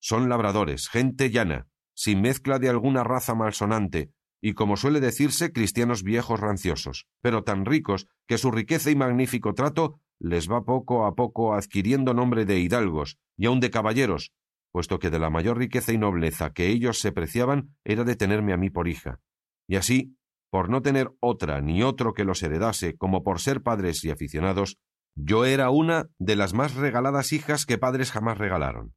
son 0.00 0.28
labradores, 0.28 0.88
gente 0.88 1.30
llana, 1.30 1.66
sin 1.94 2.20
mezcla 2.20 2.58
de 2.58 2.68
alguna 2.68 3.02
raza 3.02 3.34
malsonante, 3.34 4.12
y 4.40 4.52
como 4.52 4.76
suele 4.76 5.00
decirse, 5.00 5.52
cristianos 5.52 6.02
viejos 6.02 6.38
ranciosos, 6.38 7.06
pero 7.20 7.42
tan 7.42 7.64
ricos 7.64 8.06
que 8.26 8.38
su 8.38 8.50
riqueza 8.50 8.90
y 8.90 8.96
magnífico 8.96 9.54
trato 9.54 10.00
les 10.20 10.50
va 10.50 10.64
poco 10.64 11.06
a 11.06 11.14
poco 11.14 11.54
adquiriendo 11.54 12.14
nombre 12.14 12.44
de 12.44 12.60
hidalgos 12.60 13.18
y 13.36 13.46
aun 13.46 13.60
de 13.60 13.70
caballeros, 13.70 14.32
puesto 14.72 14.98
que 14.98 15.10
de 15.10 15.18
la 15.18 15.30
mayor 15.30 15.58
riqueza 15.58 15.92
y 15.92 15.98
nobleza 15.98 16.52
que 16.52 16.68
ellos 16.68 17.00
se 17.00 17.12
preciaban 17.12 17.76
era 17.84 18.04
de 18.04 18.16
tenerme 18.16 18.52
a 18.52 18.56
mí 18.56 18.70
por 18.70 18.88
hija. 18.88 19.20
Y 19.66 19.76
así, 19.76 20.16
por 20.50 20.70
no 20.70 20.82
tener 20.82 21.10
otra 21.20 21.60
ni 21.60 21.82
otro 21.82 22.14
que 22.14 22.24
los 22.24 22.42
heredase, 22.42 22.96
como 22.96 23.22
por 23.22 23.40
ser 23.40 23.62
padres 23.62 24.04
y 24.04 24.10
aficionados, 24.10 24.78
yo 25.14 25.44
era 25.44 25.70
una 25.70 26.08
de 26.18 26.36
las 26.36 26.54
más 26.54 26.74
regaladas 26.74 27.32
hijas 27.32 27.66
que 27.66 27.78
padres 27.78 28.12
jamás 28.12 28.38
regalaron. 28.38 28.94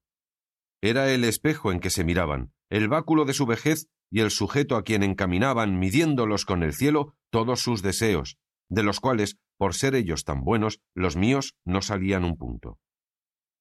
Era 0.82 1.12
el 1.12 1.24
espejo 1.24 1.72
en 1.72 1.80
que 1.80 1.90
se 1.90 2.04
miraban, 2.04 2.54
el 2.70 2.88
báculo 2.88 3.26
de 3.26 3.34
su 3.34 3.46
vejez 3.46 3.88
y 4.12 4.22
el 4.22 4.32
sujeto 4.32 4.76
a 4.76 4.84
quien 4.84 5.04
encaminaban, 5.04 5.80
midiéndolos 5.80 6.46
con 6.46 6.64
el 6.64 6.74
cielo, 6.74 7.16
todos 7.32 7.62
sus 7.62 7.82
deseos, 7.82 8.38
de 8.70 8.84
los 8.84 9.00
cuales, 9.00 9.38
por 9.58 9.74
ser 9.74 9.96
ellos 9.96 10.24
tan 10.24 10.44
buenos, 10.44 10.82
los 10.96 11.16
míos 11.16 11.56
no 11.66 11.82
salían 11.82 12.24
un 12.24 12.38
punto. 12.38 12.80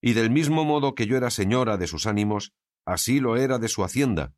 Y 0.03 0.15
del 0.15 0.31
mismo 0.31 0.65
modo 0.65 0.95
que 0.95 1.07
yo 1.07 1.17
era 1.17 1.31
señora 1.31 1.77
de 1.77 1.87
sus 1.87 2.07
ánimos, 2.07 2.53
así 2.87 3.21
lo 3.21 3.37
era 3.37 3.59
de 3.59 3.69
su 3.69 3.85
hacienda. 3.85 4.35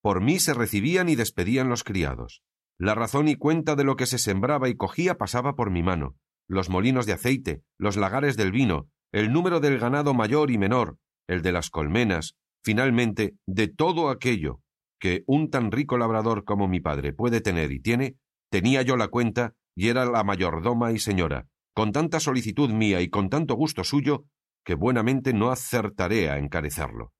Por 0.00 0.20
mí 0.20 0.38
se 0.38 0.54
recibían 0.54 1.08
y 1.08 1.16
despedían 1.16 1.68
los 1.68 1.84
criados. 1.84 2.42
La 2.82 2.96
razón 2.96 3.28
y 3.28 3.36
cuenta 3.36 3.76
de 3.76 3.84
lo 3.84 3.94
que 3.94 4.06
se 4.06 4.18
sembraba 4.18 4.68
y 4.68 4.74
cogía 4.74 5.16
pasaba 5.16 5.54
por 5.54 5.70
mi 5.70 5.84
mano, 5.84 6.16
los 6.48 6.68
molinos 6.68 7.06
de 7.06 7.12
aceite, 7.12 7.62
los 7.78 7.96
lagares 7.96 8.36
del 8.36 8.50
vino, 8.50 8.88
el 9.12 9.32
número 9.32 9.60
del 9.60 9.78
ganado 9.78 10.14
mayor 10.14 10.50
y 10.50 10.58
menor, 10.58 10.98
el 11.28 11.42
de 11.42 11.52
las 11.52 11.70
colmenas, 11.70 12.34
finalmente, 12.64 13.36
de 13.46 13.68
todo 13.68 14.10
aquello 14.10 14.62
que 14.98 15.22
un 15.28 15.48
tan 15.48 15.70
rico 15.70 15.96
labrador 15.96 16.42
como 16.42 16.66
mi 16.66 16.80
padre 16.80 17.12
puede 17.12 17.40
tener 17.40 17.70
y 17.70 17.78
tiene, 17.78 18.16
tenía 18.50 18.82
yo 18.82 18.96
la 18.96 19.06
cuenta 19.06 19.54
y 19.76 19.86
era 19.86 20.04
la 20.04 20.24
mayordoma 20.24 20.90
y 20.90 20.98
señora, 20.98 21.46
con 21.76 21.92
tanta 21.92 22.18
solicitud 22.18 22.70
mía 22.70 23.00
y 23.00 23.10
con 23.10 23.30
tanto 23.30 23.54
gusto 23.54 23.84
suyo, 23.84 24.24
que 24.64 24.74
buenamente 24.74 25.32
no 25.32 25.52
acertaré 25.52 26.30
a 26.30 26.38
encarecerlo. 26.38 27.12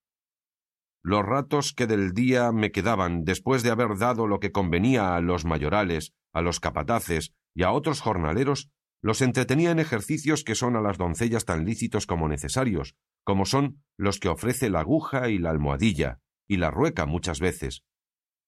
Los 1.05 1.25
ratos 1.25 1.73
que 1.73 1.89
del 1.89 2.13
día 2.13 2.53
me 2.53 2.71
quedaban 2.71 3.25
después 3.25 3.65
de 3.65 3.71
haber 3.71 3.99
dado 3.99 4.29
lo 4.29 4.39
que 4.39 4.53
convenía 4.53 5.17
a 5.17 5.21
los 5.21 5.45
mayorales, 5.45 6.13
a 6.33 6.43
los 6.43 6.61
capataces 6.61 7.35
y 7.55 7.65
a 7.65 7.73
otros 7.73 8.01
jornaleros, 8.01 8.71
los 9.03 9.21
entretenía 9.21 9.73
en 9.73 9.81
ejercicios 9.81 10.45
que 10.45 10.55
son 10.55 10.77
a 10.77 10.81
las 10.81 10.99
doncellas 10.99 11.45
tan 11.45 11.65
lícitos 11.65 12.07
como 12.07 12.29
necesarios, 12.29 12.95
como 13.25 13.47
son 13.47 13.83
los 13.99 14.21
que 14.21 14.29
ofrece 14.29 14.71
la 14.71 14.81
aguja 14.81 15.29
y 15.29 15.39
la 15.39 15.51
almohadilla, 15.51 16.21
y 16.49 16.59
la 16.59 16.71
rueca 16.71 17.05
muchas 17.05 17.41
veces. 17.41 17.83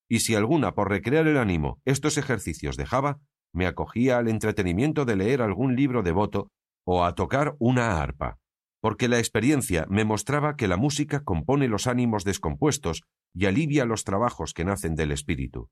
Y 0.08 0.20
si 0.20 0.36
alguna, 0.36 0.74
por 0.74 0.90
recrear 0.90 1.26
el 1.26 1.38
ánimo, 1.38 1.80
estos 1.84 2.18
ejercicios 2.18 2.76
dejaba, 2.76 3.18
me 3.52 3.66
acogía 3.66 4.18
al 4.18 4.28
entretenimiento 4.28 5.04
de 5.04 5.16
leer 5.16 5.42
algún 5.42 5.74
libro 5.74 6.02
devoto 6.02 6.50
o 6.86 7.04
a 7.04 7.14
tocar 7.14 7.56
una 7.58 8.00
arpa, 8.00 8.38
porque 8.84 9.08
la 9.08 9.18
experiencia 9.18 9.86
me 9.88 10.04
mostraba 10.04 10.56
que 10.56 10.68
la 10.68 10.76
música 10.76 11.24
compone 11.24 11.68
los 11.68 11.86
ánimos 11.86 12.22
descompuestos 12.22 13.00
y 13.32 13.46
alivia 13.46 13.86
los 13.86 14.04
trabajos 14.04 14.52
que 14.52 14.66
nacen 14.66 14.94
del 14.94 15.10
espíritu. 15.10 15.70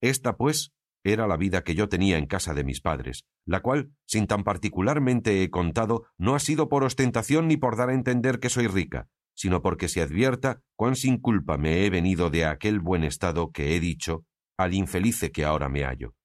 Esta, 0.00 0.36
pues, 0.36 0.72
era 1.04 1.28
la 1.28 1.36
vida 1.36 1.62
que 1.62 1.76
yo 1.76 1.88
tenía 1.88 2.18
en 2.18 2.26
casa 2.26 2.52
de 2.52 2.64
mis 2.64 2.80
padres, 2.80 3.24
la 3.46 3.60
cual, 3.60 3.92
sin 4.04 4.26
tan 4.26 4.42
particularmente 4.42 5.44
he 5.44 5.50
contado, 5.50 6.06
no 6.18 6.34
ha 6.34 6.40
sido 6.40 6.68
por 6.68 6.82
ostentación 6.82 7.46
ni 7.46 7.56
por 7.56 7.76
dar 7.76 7.90
a 7.90 7.94
entender 7.94 8.40
que 8.40 8.48
soy 8.48 8.66
rica, 8.66 9.06
sino 9.36 9.62
porque 9.62 9.86
se 9.86 10.02
advierta 10.02 10.60
cuán 10.74 10.96
sin 10.96 11.18
culpa 11.18 11.56
me 11.56 11.86
he 11.86 11.88
venido 11.88 12.30
de 12.30 12.46
aquel 12.46 12.80
buen 12.80 13.04
estado 13.04 13.52
que 13.52 13.76
he 13.76 13.80
dicho 13.80 14.24
al 14.58 14.74
infelice 14.74 15.30
que 15.30 15.44
ahora 15.44 15.68
me 15.68 15.84
hallo. 15.84 16.16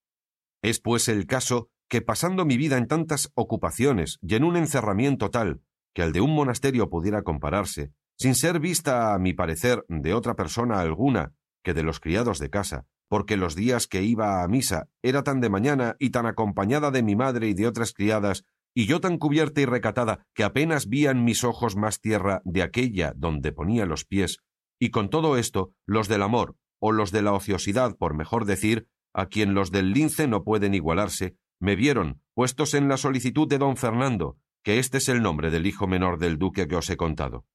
Es 0.63 0.81
pues 0.81 1.07
el 1.07 1.27
caso 1.27 1.69
que 1.87 2.01
pasando 2.01 2.45
mi 2.45 2.57
vida 2.57 2.79
en 2.79 2.87
tantas 2.87 3.31
ocupaciones 3.35 4.17
y 4.23 4.33
en 4.33 4.43
un 4.43 4.57
encerramiento 4.57 5.29
tal 5.29 5.61
que 5.95 6.03
al 6.03 6.11
de 6.11 6.21
un 6.21 6.35
monasterio 6.35 6.89
pudiera 6.89 7.23
compararse, 7.23 7.93
sin 8.19 8.35
ser 8.35 8.59
vista, 8.59 9.13
a 9.13 9.17
mi 9.17 9.33
parecer, 9.33 9.85
de 9.87 10.13
otra 10.13 10.35
persona 10.35 10.81
alguna 10.81 11.33
que 11.63 11.73
de 11.73 11.83
los 11.83 11.99
criados 11.99 12.37
de 12.37 12.49
casa, 12.49 12.85
porque 13.07 13.37
los 13.37 13.55
días 13.55 13.87
que 13.87 14.03
iba 14.03 14.43
a 14.43 14.47
misa 14.47 14.89
era 15.01 15.23
tan 15.23 15.39
de 15.39 15.49
mañana 15.49 15.95
y 15.97 16.09
tan 16.09 16.25
acompañada 16.25 16.91
de 16.91 17.01
mi 17.01 17.15
madre 17.15 17.47
y 17.47 17.53
de 17.53 17.65
otras 17.65 17.93
criadas, 17.93 18.45
y 18.75 18.87
yo 18.87 18.99
tan 18.99 19.17
cubierta 19.17 19.61
y 19.61 19.65
recatada 19.65 20.27
que 20.33 20.43
apenas 20.43 20.89
vían 20.89 21.23
mis 21.23 21.45
ojos 21.45 21.77
más 21.77 22.01
tierra 22.01 22.41
de 22.43 22.61
aquella 22.61 23.13
donde 23.15 23.53
ponía 23.53 23.85
los 23.85 24.03
pies, 24.03 24.39
y 24.79 24.89
con 24.89 25.09
todo 25.09 25.37
esto 25.37 25.71
los 25.85 26.09
del 26.09 26.23
amor, 26.23 26.57
o 26.79 26.91
los 26.91 27.11
de 27.11 27.21
la 27.21 27.31
ociosidad, 27.31 27.95
por 27.95 28.15
mejor 28.15 28.43
decir, 28.45 28.89
a 29.13 29.27
quien 29.27 29.53
los 29.53 29.71
del 29.71 29.93
lince 29.93 30.27
no 30.27 30.43
pueden 30.43 30.73
igualarse, 30.73 31.37
me 31.61 31.77
vieron, 31.77 32.21
puestos 32.33 32.73
en 32.73 32.89
la 32.89 32.97
solicitud 32.97 33.47
de 33.47 33.59
don 33.59 33.77
Fernando, 33.77 34.37
que 34.65 34.79
este 34.79 34.97
es 34.97 35.09
el 35.09 35.21
nombre 35.21 35.51
del 35.51 35.67
hijo 35.67 35.85
menor 35.85 36.17
del 36.17 36.39
duque 36.39 36.67
que 36.67 36.75
os 36.75 36.89
he 36.89 36.97
contado. 36.97 37.45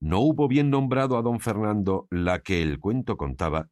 No 0.00 0.18
hubo 0.18 0.48
bien 0.48 0.68
nombrado 0.68 1.16
a 1.16 1.22
don 1.22 1.38
Fernando 1.38 2.08
la 2.10 2.40
que 2.40 2.60
el 2.60 2.80
cuento 2.80 3.16
contaba, 3.16 3.68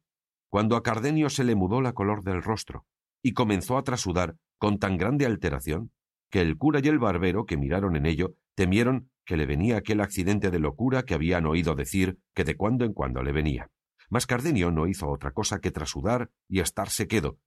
cuando 0.49 0.77
a 0.77 0.81
Cardenio 0.81 1.29
se 1.29 1.43
le 1.43 1.55
mudó 1.55 1.81
la 1.81 1.91
color 1.91 2.23
del 2.23 2.41
rostro, 2.41 2.85
y 3.21 3.33
comenzó 3.33 3.77
a 3.77 3.83
trasudar 3.83 4.37
con 4.57 4.79
tan 4.79 4.95
grande 4.95 5.25
alteración, 5.25 5.91
que 6.31 6.39
el 6.39 6.57
cura 6.57 6.79
y 6.81 6.87
el 6.87 6.99
barbero 6.99 7.45
que 7.45 7.57
miraron 7.57 7.97
en 7.97 8.05
ello 8.05 8.35
temieron 8.55 9.11
que 9.25 9.35
le 9.35 9.45
venía 9.45 9.75
aquel 9.75 9.99
accidente 9.99 10.49
de 10.49 10.59
locura 10.59 11.03
que 11.03 11.15
habían 11.15 11.45
oído 11.45 11.75
decir 11.75 12.17
que 12.33 12.45
de 12.45 12.55
cuando 12.55 12.85
en 12.85 12.93
cuando 12.93 13.23
le 13.23 13.33
venía. 13.33 13.69
Mas 14.09 14.25
Cardenio 14.25 14.71
no 14.71 14.87
hizo 14.87 15.09
otra 15.09 15.31
cosa 15.31 15.59
que 15.59 15.71
trasudar 15.71 16.31
y 16.47 16.61
estarse 16.61 17.09
quedo, 17.09 17.39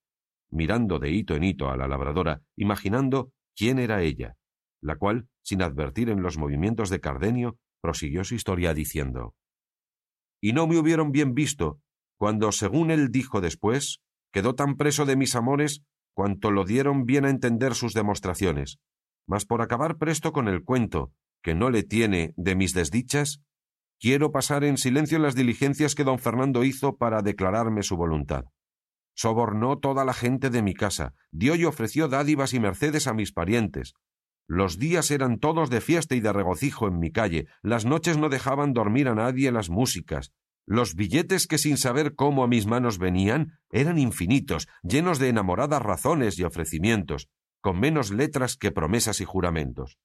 mirando 0.50 0.98
de 0.98 1.10
hito 1.10 1.34
en 1.34 1.44
hito 1.44 1.70
a 1.70 1.76
la 1.78 1.88
labradora, 1.88 2.42
imaginando 2.54 3.32
quién 3.54 3.78
era 3.78 4.02
ella, 4.02 4.36
la 4.80 4.96
cual, 4.96 5.28
sin 5.42 5.62
advertir 5.62 6.10
en 6.10 6.22
los 6.22 6.38
movimientos 6.38 6.90
de 6.90 7.00
Cardenio, 7.00 7.58
prosiguió 7.80 8.24
su 8.24 8.34
historia 8.34 8.74
diciendo 8.74 9.34
Y 10.40 10.52
no 10.52 10.66
me 10.66 10.78
hubieron 10.78 11.12
bien 11.12 11.34
visto 11.34 11.80
cuando, 12.16 12.50
según 12.52 12.90
él 12.90 13.10
dijo 13.10 13.40
después, 13.40 14.00
quedó 14.32 14.54
tan 14.54 14.76
preso 14.76 15.04
de 15.04 15.16
mis 15.16 15.34
amores 15.34 15.82
cuanto 16.14 16.50
lo 16.50 16.64
dieron 16.64 17.04
bien 17.04 17.26
a 17.26 17.30
entender 17.30 17.74
sus 17.74 17.92
demostraciones. 17.92 18.78
Mas 19.26 19.44
por 19.44 19.60
acabar 19.60 19.98
presto 19.98 20.32
con 20.32 20.48
el 20.48 20.64
cuento, 20.64 21.12
que 21.42 21.54
no 21.54 21.70
le 21.70 21.82
tiene 21.82 22.32
de 22.36 22.56
mis 22.56 22.72
desdichas, 22.72 23.42
quiero 24.00 24.32
pasar 24.32 24.64
en 24.64 24.78
silencio 24.78 25.18
las 25.18 25.34
diligencias 25.34 25.94
que 25.94 26.04
don 26.04 26.18
Fernando 26.18 26.64
hizo 26.64 26.96
para 26.96 27.22
declararme 27.22 27.82
su 27.82 27.96
voluntad. 27.96 28.44
Sobornó 29.14 29.78
toda 29.78 30.04
la 30.04 30.12
gente 30.12 30.50
de 30.50 30.62
mi 30.62 30.74
casa, 30.74 31.14
dio 31.30 31.54
y 31.54 31.64
ofreció 31.64 32.08
dádivas 32.08 32.52
y 32.54 32.60
mercedes 32.60 33.06
a 33.06 33.14
mis 33.14 33.32
parientes. 33.32 33.94
Los 34.48 34.78
días 34.78 35.10
eran 35.10 35.38
todos 35.38 35.70
de 35.70 35.80
fiesta 35.80 36.14
y 36.14 36.20
de 36.20 36.32
regocijo 36.32 36.86
en 36.86 36.98
mi 36.98 37.10
calle, 37.10 37.46
las 37.62 37.84
noches 37.84 38.16
no 38.16 38.28
dejaban 38.28 38.72
dormir 38.72 39.08
a 39.08 39.14
nadie 39.14 39.50
las 39.50 39.70
músicas, 39.70 40.32
los 40.66 40.96
billetes 40.96 41.46
que 41.46 41.58
sin 41.58 41.76
saber 41.76 42.16
cómo 42.16 42.42
a 42.42 42.48
mis 42.48 42.66
manos 42.66 42.98
venían 42.98 43.60
eran 43.70 43.98
infinitos, 43.98 44.66
llenos 44.82 45.20
de 45.20 45.28
enamoradas 45.28 45.80
razones 45.80 46.38
y 46.40 46.42
ofrecimientos, 46.42 47.28
con 47.60 47.78
menos 47.78 48.10
letras 48.10 48.56
que 48.56 48.72
promesas 48.72 49.20
y 49.20 49.24
juramentos. 49.24 49.98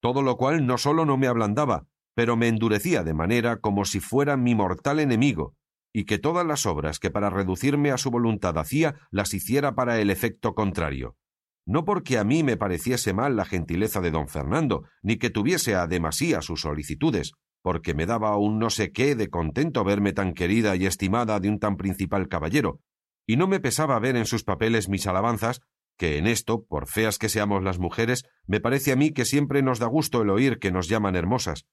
Todo 0.00 0.22
lo 0.22 0.36
cual 0.36 0.66
no 0.66 0.76
sólo 0.76 1.04
no 1.04 1.16
me 1.16 1.28
ablandaba, 1.28 1.86
pero 2.14 2.36
me 2.36 2.48
endurecía 2.48 3.04
de 3.04 3.14
manera 3.14 3.58
como 3.58 3.84
si 3.84 4.00
fuera 4.00 4.36
mi 4.36 4.56
mortal 4.56 4.98
enemigo, 4.98 5.54
y 5.92 6.04
que 6.04 6.18
todas 6.18 6.44
las 6.44 6.66
obras 6.66 6.98
que 6.98 7.10
para 7.10 7.30
reducirme 7.30 7.92
a 7.92 7.98
su 7.98 8.10
voluntad 8.10 8.58
hacía 8.58 8.96
las 9.12 9.34
hiciera 9.34 9.76
para 9.76 10.00
el 10.00 10.10
efecto 10.10 10.54
contrario. 10.54 11.16
No 11.66 11.84
porque 11.84 12.18
a 12.18 12.24
mí 12.24 12.42
me 12.42 12.56
pareciese 12.56 13.12
mal 13.12 13.36
la 13.36 13.44
gentileza 13.44 14.00
de 14.00 14.10
don 14.10 14.28
Fernando, 14.28 14.84
ni 15.02 15.16
que 15.16 15.30
tuviese 15.30 15.74
a 15.74 15.86
demasía 15.86 16.42
sus 16.42 16.62
solicitudes, 16.62 17.32
porque 17.62 17.94
me 17.94 18.06
daba 18.06 18.36
un 18.36 18.58
no 18.58 18.70
sé 18.70 18.90
qué 18.90 19.14
de 19.14 19.28
contento 19.28 19.84
verme 19.84 20.12
tan 20.12 20.34
querida 20.34 20.74
y 20.74 20.86
estimada 20.86 21.38
de 21.38 21.48
un 21.48 21.60
tan 21.60 21.76
principal 21.76 22.28
caballero, 22.28 22.80
y 23.26 23.36
no 23.36 23.46
me 23.46 23.60
pesaba 23.60 23.98
ver 24.00 24.16
en 24.16 24.26
sus 24.26 24.42
papeles 24.42 24.88
mis 24.88 25.06
alabanzas, 25.06 25.60
que 25.96 26.18
en 26.18 26.26
esto, 26.26 26.64
por 26.64 26.88
feas 26.88 27.18
que 27.18 27.28
seamos 27.28 27.62
las 27.62 27.78
mujeres, 27.78 28.24
me 28.46 28.60
parece 28.60 28.90
a 28.90 28.96
mí 28.96 29.12
que 29.12 29.24
siempre 29.24 29.62
nos 29.62 29.78
da 29.78 29.86
gusto 29.86 30.22
el 30.22 30.30
oír 30.30 30.58
que 30.58 30.72
nos 30.72 30.88
llaman 30.88 31.14
hermosas. 31.14 31.66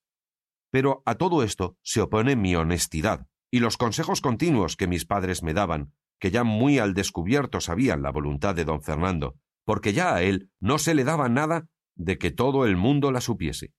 Pero 0.72 1.01
a 1.05 1.15
todo 1.15 1.41
esto 1.41 1.77
se 1.81 2.01
opone 2.01 2.36
mi 2.36 2.55
honestidad, 2.55 3.25
y 3.50 3.60
los 3.60 3.77
consejos 3.77 4.22
continuos 4.22 4.75
que 4.75 4.88
mis 4.88 5.05
padres 5.05 5.41
me 5.41 5.55
daban, 5.55 5.93
que 6.19 6.29
ya 6.29 6.43
muy 6.43 6.77
al 6.77 6.93
descubierto 6.93 7.60
sabían 7.62 8.03
la 8.03 8.12
voluntad 8.12 8.53
de 8.53 8.65
don 8.65 8.84
Fernando, 8.84 9.36
porque 9.70 9.94
ya 9.94 10.16
a 10.16 10.24
él 10.24 10.50
no 10.60 10.80
se 10.80 10.96
le 10.96 11.04
daba 11.04 11.30
nada 11.30 11.68
de 11.94 12.18
que 12.18 12.32
todo 12.32 12.66
el 12.66 12.76
mundo 12.76 13.12
la 13.12 13.22
supiese. 13.22 13.72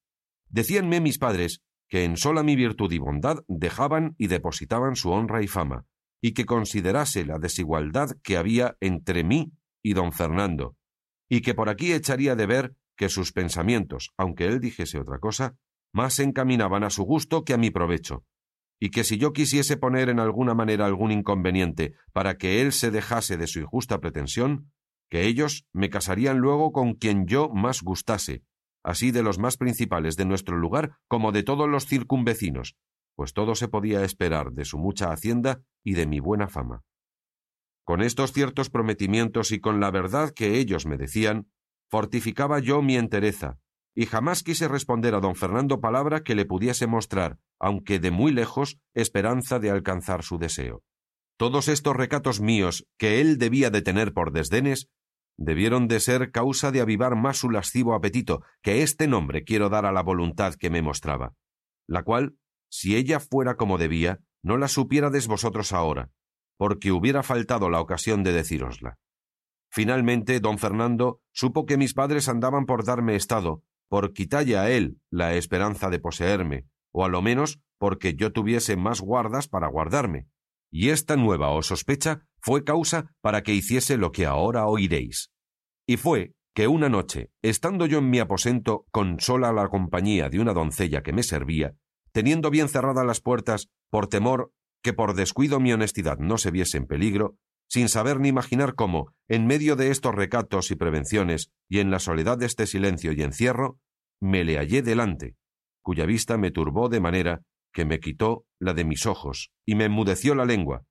Decíanme 0.48 1.00
mis 1.00 1.18
padres 1.18 1.64
que 1.88 2.04
en 2.04 2.16
sola 2.16 2.44
mi 2.44 2.54
virtud 2.54 2.92
y 2.92 2.98
bondad 2.98 3.38
dejaban 3.48 4.14
y 4.16 4.28
depositaban 4.28 4.94
su 4.94 5.10
honra 5.10 5.42
y 5.42 5.48
fama, 5.48 5.86
y 6.22 6.30
que 6.30 6.46
considerase 6.46 7.24
la 7.24 7.40
desigualdad 7.40 8.10
que 8.22 8.36
había 8.36 8.76
entre 8.78 9.24
mí 9.24 9.50
y 9.82 9.94
don 9.94 10.12
Fernando, 10.12 10.76
y 11.28 11.40
que 11.40 11.54
por 11.54 11.68
aquí 11.68 11.92
echaría 11.92 12.36
de 12.36 12.46
ver 12.46 12.76
que 12.96 13.08
sus 13.08 13.32
pensamientos, 13.32 14.12
aunque 14.16 14.46
él 14.46 14.60
dijese 14.60 14.96
otra 14.96 15.18
cosa, 15.18 15.56
más 15.92 16.14
se 16.14 16.22
encaminaban 16.22 16.84
a 16.84 16.90
su 16.90 17.02
gusto 17.02 17.42
que 17.42 17.54
a 17.54 17.58
mi 17.58 17.72
provecho, 17.72 18.24
y 18.78 18.90
que 18.90 19.02
si 19.02 19.18
yo 19.18 19.32
quisiese 19.32 19.76
poner 19.76 20.08
en 20.08 20.20
alguna 20.20 20.54
manera 20.54 20.86
algún 20.86 21.10
inconveniente 21.10 21.94
para 22.12 22.38
que 22.38 22.60
él 22.62 22.70
se 22.70 22.92
dejase 22.92 23.36
de 23.36 23.48
su 23.48 23.58
injusta 23.58 23.98
pretensión, 23.98 24.70
que 25.10 25.26
ellos 25.26 25.66
me 25.72 25.90
casarían 25.90 26.38
luego 26.38 26.72
con 26.72 26.94
quien 26.94 27.26
yo 27.26 27.50
más 27.50 27.82
gustase, 27.82 28.44
así 28.82 29.10
de 29.10 29.22
los 29.22 29.38
más 29.38 29.56
principales 29.56 30.16
de 30.16 30.24
nuestro 30.24 30.56
lugar 30.56 30.96
como 31.08 31.32
de 31.32 31.42
todos 31.42 31.68
los 31.68 31.86
circunvecinos, 31.86 32.76
pues 33.16 33.34
todo 33.34 33.54
se 33.54 33.68
podía 33.68 34.04
esperar 34.04 34.52
de 34.52 34.64
su 34.64 34.78
mucha 34.78 35.12
hacienda 35.12 35.60
y 35.84 35.94
de 35.94 36.06
mi 36.06 36.20
buena 36.20 36.48
fama. 36.48 36.84
Con 37.84 38.02
estos 38.02 38.32
ciertos 38.32 38.70
prometimientos 38.70 39.52
y 39.52 39.60
con 39.60 39.80
la 39.80 39.90
verdad 39.90 40.30
que 40.30 40.58
ellos 40.58 40.86
me 40.86 40.96
decían, 40.96 41.50
fortificaba 41.90 42.60
yo 42.60 42.82
mi 42.82 42.96
entereza, 42.96 43.58
y 43.94 44.06
jamás 44.06 44.42
quise 44.44 44.68
responder 44.68 45.14
a 45.14 45.20
don 45.20 45.34
Fernando 45.34 45.80
palabra 45.80 46.22
que 46.22 46.36
le 46.36 46.44
pudiese 46.44 46.86
mostrar, 46.86 47.38
aunque 47.58 47.98
de 47.98 48.12
muy 48.12 48.32
lejos, 48.32 48.78
esperanza 48.94 49.58
de 49.58 49.70
alcanzar 49.70 50.22
su 50.22 50.38
deseo. 50.38 50.84
Todos 51.36 51.68
estos 51.68 51.96
recatos 51.96 52.40
míos, 52.40 52.86
que 52.96 53.20
él 53.20 53.38
debía 53.38 53.70
de 53.70 53.82
tener 53.82 54.12
por 54.12 54.32
desdenes, 54.32 54.88
debieron 55.40 55.88
de 55.88 56.00
ser 56.00 56.30
causa 56.30 56.70
de 56.70 56.82
avivar 56.82 57.16
más 57.16 57.38
su 57.38 57.50
lascivo 57.50 57.94
apetito, 57.94 58.44
que 58.62 58.82
este 58.82 59.08
nombre 59.08 59.42
quiero 59.42 59.70
dar 59.70 59.86
a 59.86 59.92
la 59.92 60.02
voluntad 60.02 60.54
que 60.54 60.68
me 60.68 60.82
mostraba, 60.82 61.34
la 61.88 62.02
cual, 62.02 62.36
si 62.68 62.94
ella 62.94 63.20
fuera 63.20 63.56
como 63.56 63.78
debía, 63.78 64.20
no 64.42 64.58
la 64.58 64.68
supiérades 64.68 65.26
vosotros 65.26 65.72
ahora, 65.72 66.10
porque 66.58 66.92
hubiera 66.92 67.22
faltado 67.22 67.70
la 67.70 67.80
ocasión 67.80 68.22
de 68.22 68.32
decírosla. 68.32 68.98
Finalmente, 69.70 70.40
don 70.40 70.58
Fernando 70.58 71.22
supo 71.32 71.64
que 71.64 71.78
mis 71.78 71.94
padres 71.94 72.28
andaban 72.28 72.66
por 72.66 72.84
darme 72.84 73.16
estado, 73.16 73.62
por 73.88 74.12
quitalle 74.12 74.58
a 74.58 74.70
él 74.70 75.00
la 75.08 75.34
esperanza 75.34 75.88
de 75.88 76.00
poseerme, 76.00 76.66
o 76.92 77.04
a 77.04 77.08
lo 77.08 77.22
menos 77.22 77.60
porque 77.78 78.14
yo 78.14 78.30
tuviese 78.30 78.76
más 78.76 79.00
guardas 79.00 79.48
para 79.48 79.68
guardarme, 79.68 80.26
y 80.70 80.90
esta 80.90 81.16
nueva 81.16 81.50
o 81.50 81.62
sospecha 81.62 82.26
fue 82.40 82.64
causa 82.64 83.14
para 83.20 83.42
que 83.42 83.54
hiciese 83.54 83.96
lo 83.96 84.12
que 84.12 84.26
ahora 84.26 84.66
oiréis. 84.66 85.30
Y 85.86 85.96
fue 85.96 86.34
que 86.54 86.68
una 86.68 86.88
noche, 86.88 87.30
estando 87.42 87.86
yo 87.86 87.98
en 87.98 88.10
mi 88.10 88.18
aposento 88.18 88.86
con 88.90 89.20
sola 89.20 89.52
la 89.52 89.68
compañía 89.68 90.28
de 90.28 90.40
una 90.40 90.52
doncella 90.52 91.02
que 91.02 91.12
me 91.12 91.22
servía, 91.22 91.74
teniendo 92.12 92.50
bien 92.50 92.68
cerradas 92.68 93.06
las 93.06 93.20
puertas 93.20 93.68
por 93.90 94.08
temor 94.08 94.52
que 94.82 94.92
por 94.92 95.14
descuido 95.14 95.60
mi 95.60 95.72
honestidad 95.72 96.18
no 96.18 96.38
se 96.38 96.50
viese 96.50 96.78
en 96.78 96.86
peligro, 96.86 97.36
sin 97.68 97.88
saber 97.88 98.18
ni 98.18 98.28
imaginar 98.28 98.74
cómo, 98.74 99.12
en 99.28 99.46
medio 99.46 99.76
de 99.76 99.90
estos 99.90 100.14
recatos 100.14 100.70
y 100.70 100.76
prevenciones, 100.76 101.52
y 101.68 101.78
en 101.78 101.90
la 101.90 101.98
soledad 101.98 102.38
de 102.38 102.46
este 102.46 102.66
silencio 102.66 103.12
y 103.12 103.22
encierro, 103.22 103.78
me 104.20 104.44
le 104.44 104.56
hallé 104.56 104.82
delante, 104.82 105.36
cuya 105.82 106.04
vista 106.04 106.36
me 106.36 106.50
turbó 106.50 106.88
de 106.88 107.00
manera 107.00 107.42
que 107.72 107.84
me 107.84 108.00
quitó 108.00 108.46
la 108.58 108.74
de 108.74 108.84
mis 108.84 109.06
ojos 109.06 109.52
y 109.64 109.74
me 109.74 109.84
enmudeció 109.84 110.34
la 110.34 110.44
lengua, 110.44 110.84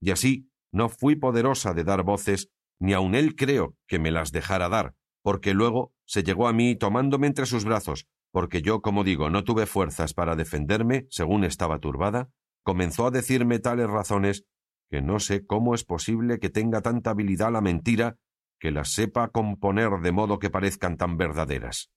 y 0.00 0.10
así 0.10 0.50
no 0.72 0.88
fui 0.88 1.16
poderosa 1.16 1.74
de 1.74 1.84
dar 1.84 2.02
voces, 2.02 2.50
ni 2.80 2.92
aun 2.92 3.14
él 3.14 3.34
creo 3.36 3.76
que 3.86 3.98
me 3.98 4.10
las 4.10 4.32
dejara 4.32 4.68
dar, 4.68 4.94
porque 5.22 5.54
luego 5.54 5.92
se 6.06 6.22
llegó 6.22 6.48
a 6.48 6.52
mí 6.52 6.76
tomándome 6.76 7.26
entre 7.26 7.46
sus 7.46 7.64
brazos, 7.64 8.06
porque 8.32 8.62
yo, 8.62 8.80
como 8.80 9.04
digo, 9.04 9.28
no 9.30 9.44
tuve 9.44 9.66
fuerzas 9.66 10.14
para 10.14 10.36
defenderme, 10.36 11.06
según 11.10 11.44
estaba 11.44 11.78
turbada, 11.78 12.30
comenzó 12.62 13.06
a 13.06 13.10
decirme 13.10 13.58
tales 13.58 13.88
razones 13.88 14.44
que 14.88 15.02
no 15.02 15.20
sé 15.20 15.46
cómo 15.46 15.74
es 15.74 15.84
posible 15.84 16.38
que 16.38 16.50
tenga 16.50 16.80
tanta 16.80 17.10
habilidad 17.10 17.52
la 17.52 17.60
mentira 17.60 18.16
que 18.58 18.70
las 18.70 18.92
sepa 18.92 19.28
componer 19.28 19.90
de 20.02 20.12
modo 20.12 20.38
que 20.38 20.50
parezcan 20.50 20.96
tan 20.96 21.16
verdaderas. 21.16 21.90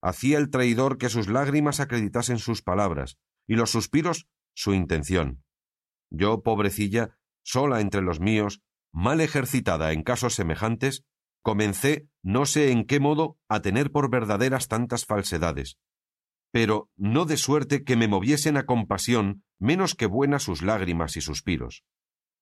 Hacía 0.00 0.38
el 0.38 0.48
traidor 0.48 0.96
que 0.96 1.08
sus 1.08 1.28
lágrimas 1.28 1.80
acreditasen 1.80 2.38
sus 2.38 2.62
palabras, 2.62 3.18
y 3.48 3.56
los 3.56 3.70
suspiros 3.70 4.28
su 4.54 4.74
intención. 4.74 5.42
Yo, 6.10 6.42
pobrecilla, 6.42 7.18
sola 7.42 7.80
entre 7.80 8.02
los 8.02 8.20
míos, 8.20 8.62
mal 8.92 9.20
ejercitada 9.20 9.92
en 9.92 10.02
casos 10.02 10.34
semejantes, 10.34 11.04
comencé, 11.42 12.08
no 12.22 12.46
sé 12.46 12.70
en 12.70 12.84
qué 12.84 13.00
modo, 13.00 13.38
a 13.48 13.60
tener 13.60 13.90
por 13.90 14.10
verdaderas 14.10 14.68
tantas 14.68 15.06
falsedades, 15.06 15.78
pero 16.52 16.90
no 16.96 17.24
de 17.24 17.36
suerte 17.36 17.84
que 17.84 17.96
me 17.96 18.08
moviesen 18.08 18.56
a 18.56 18.66
compasión 18.66 19.44
menos 19.58 19.94
que 19.94 20.06
buenas 20.06 20.42
sus 20.42 20.62
lágrimas 20.62 21.16
y 21.16 21.20
suspiros. 21.20 21.84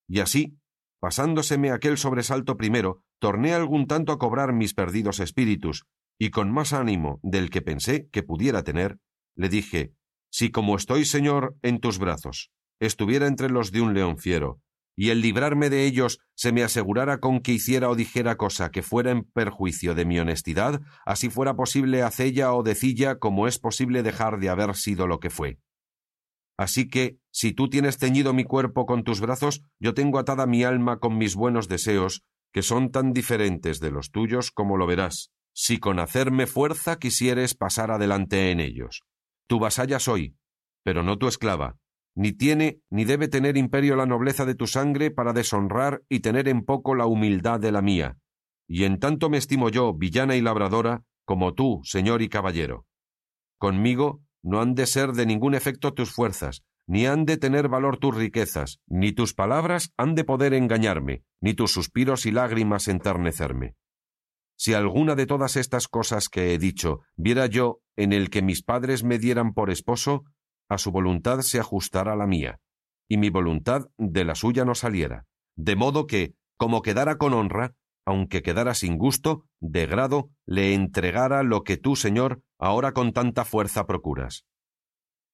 Y 0.09 0.21
así, 0.21 0.59
pasándoseme 1.01 1.71
aquel 1.71 1.99
sobresalto 1.99 2.57
primero, 2.57 3.03
torné 3.19 3.53
algún 3.55 3.87
tanto 3.87 4.13
a 4.13 4.19
cobrar 4.19 4.53
mis 4.53 4.75
perdidos 4.75 5.21
espíritus, 5.21 5.87
y 6.19 6.31
con 6.31 6.51
más 6.51 6.73
ánimo 6.73 7.21
del 7.23 7.51
que 7.51 7.63
pensé 7.63 8.09
que 8.09 8.23
pudiera 8.23 8.63
tener, 8.63 8.99
le 9.35 9.49
dije 9.49 9.93
Si 10.31 10.51
como 10.51 10.77
estoy, 10.77 11.05
Señor, 11.05 11.57
en 11.63 11.81
tus 11.81 11.99
brazos, 11.99 12.51
estuviera 12.81 13.27
entre 13.27 13.49
los 13.49 13.73
de 13.73 13.81
un 13.81 13.95
león 13.95 14.19
fiero, 14.19 14.61
y 14.97 15.11
el 15.11 15.21
librarme 15.21 15.69
de 15.69 15.85
ellos 15.85 16.21
se 16.35 16.53
me 16.53 16.63
asegurara 16.63 17.19
con 17.21 17.41
que 17.41 17.53
hiciera 17.53 17.91
o 17.91 17.95
dijera 17.95 18.37
cosa 18.37 18.71
que 18.71 18.83
fuera 18.83 19.11
en 19.11 19.25
perjuicio 19.25 19.95
de 19.95 20.07
mi 20.07 20.19
honestidad, 20.19 20.81
así 21.05 21.29
fuera 21.29 21.55
posible 21.55 22.03
hacella 22.03 22.55
o 22.55 22.63
decilla 22.63 23.19
como 23.19 23.47
es 23.47 23.59
posible 23.59 24.03
dejar 24.03 24.41
de 24.41 24.49
haber 24.49 24.75
sido 24.75 25.07
lo 25.07 25.21
que 25.21 25.31
fue. 25.31 25.59
Así 26.59 26.89
que, 26.89 27.19
si 27.31 27.53
tú 27.53 27.69
tienes 27.69 27.99
ceñido 27.99 28.33
mi 28.33 28.45
cuerpo 28.45 28.87
con 28.87 29.05
tus 29.05 29.21
brazos, 29.21 29.63
yo 29.79 29.93
tengo 29.93 30.19
atada 30.19 30.47
mi 30.47 30.65
alma 30.65 30.99
con 30.99 31.19
mis 31.19 31.35
buenos 31.35 31.69
deseos, 31.69 32.23
que 32.51 32.63
son 32.63 32.91
tan 32.91 33.13
diferentes 33.13 33.81
de 33.81 33.91
los 33.91 34.11
tuyos 34.11 34.51
como 34.51 34.79
lo 34.79 34.87
verás, 34.87 35.31
si 35.53 35.79
con 35.79 35.99
hacerme 35.99 36.47
fuerza 36.47 36.99
quisieres 36.99 37.55
pasar 37.55 37.91
adelante 37.91 38.51
en 38.51 38.61
ellos. 38.61 39.03
Tu 39.47 39.59
vasalla 39.59 39.99
soy, 39.99 40.37
pero 40.83 41.03
no 41.03 41.19
tu 41.19 41.29
esclava, 41.29 41.79
ni 42.17 42.33
tiene 42.33 42.81
ni 42.91 43.05
debe 43.05 43.29
tener 43.29 43.57
imperio 43.57 43.95
la 43.95 44.07
nobleza 44.07 44.45
de 44.45 44.55
tu 44.55 44.67
sangre 44.67 45.11
para 45.11 45.33
deshonrar 45.33 46.03
y 46.09 46.21
tener 46.21 46.49
en 46.49 46.65
poco 46.65 46.95
la 46.95 47.07
humildad 47.07 47.61
de 47.61 47.73
la 47.73 47.83
mía. 47.83 48.17
Y 48.67 48.85
en 48.85 48.99
tanto 48.99 49.29
me 49.31 49.37
estimo 49.37 49.69
yo, 49.69 49.95
villana 49.95 50.35
y 50.35 50.41
labradora, 50.41 51.05
como 51.25 51.55
tú, 51.55 51.81
señor 51.85 52.23
y 52.23 52.29
caballero. 52.29 52.87
Conmigo 53.59 54.23
no 54.43 54.61
han 54.61 54.75
de 54.75 54.87
ser 54.87 55.13
de 55.13 55.27
ningún 55.27 55.55
efecto 55.55 55.93
tus 55.93 56.11
fuerzas, 56.11 56.63
ni 56.87 57.07
han 57.07 57.27
de 57.27 57.37
tener 57.37 57.69
valor 57.69 57.99
tus 57.99 58.15
riquezas, 58.17 58.81
ni 58.87 59.13
tus 59.13 59.35
palabras 59.35 59.93
han 59.97 60.15
de 60.15 60.25
poder 60.25 60.55
engañarme, 60.55 61.25
ni 61.41 61.55
tus 61.55 61.73
suspiros 61.73 62.27
y 62.27 62.31
lágrimas 62.31 62.89
enternecerme. 62.89 63.75
Si 64.57 64.73
alguna 64.75 65.15
de 65.15 65.27
todas 65.27 65.57
estas 65.57 65.87
cosas 65.87 66.29
que 66.29 66.55
he 66.55 66.59
dicho 66.59 67.01
viera 67.17 67.47
yo 67.47 67.81
en 67.95 68.13
el 68.13 68.31
que 68.31 68.43
mis 68.43 68.63
padres 68.63 69.05
me 69.05 69.19
dieran 69.19 69.53
por 69.53 69.71
esposo, 69.71 70.25
a 70.69 70.79
su 70.79 70.91
voluntad 70.91 71.41
se 71.41 71.61
ajustara 71.61 72.17
la 72.17 72.27
mía, 72.27 72.59
y 73.09 73.19
mi 73.19 73.31
voluntad 73.31 73.87
de 73.99 74.25
la 74.25 74.35
suya 74.35 74.65
no 74.65 74.75
saliera, 74.75 75.27
de 75.57 75.77
modo 75.77 76.07
que, 76.07 76.35
como 76.57 76.83
quedara 76.83 77.19
con 77.19 77.35
honra, 77.35 77.75
aunque 78.07 78.43
quedara 78.43 78.75
sin 78.75 78.99
gusto, 78.99 79.45
de 79.61 79.87
grado, 79.87 80.31
le 80.47 80.75
entregara 80.75 81.43
lo 81.43 81.65
que 81.65 81.77
tú, 81.77 81.97
Señor, 81.97 82.41
ahora 82.59 82.93
con 82.93 83.13
tanta 83.13 83.45
fuerza 83.45 83.87
procuras. 83.87 84.45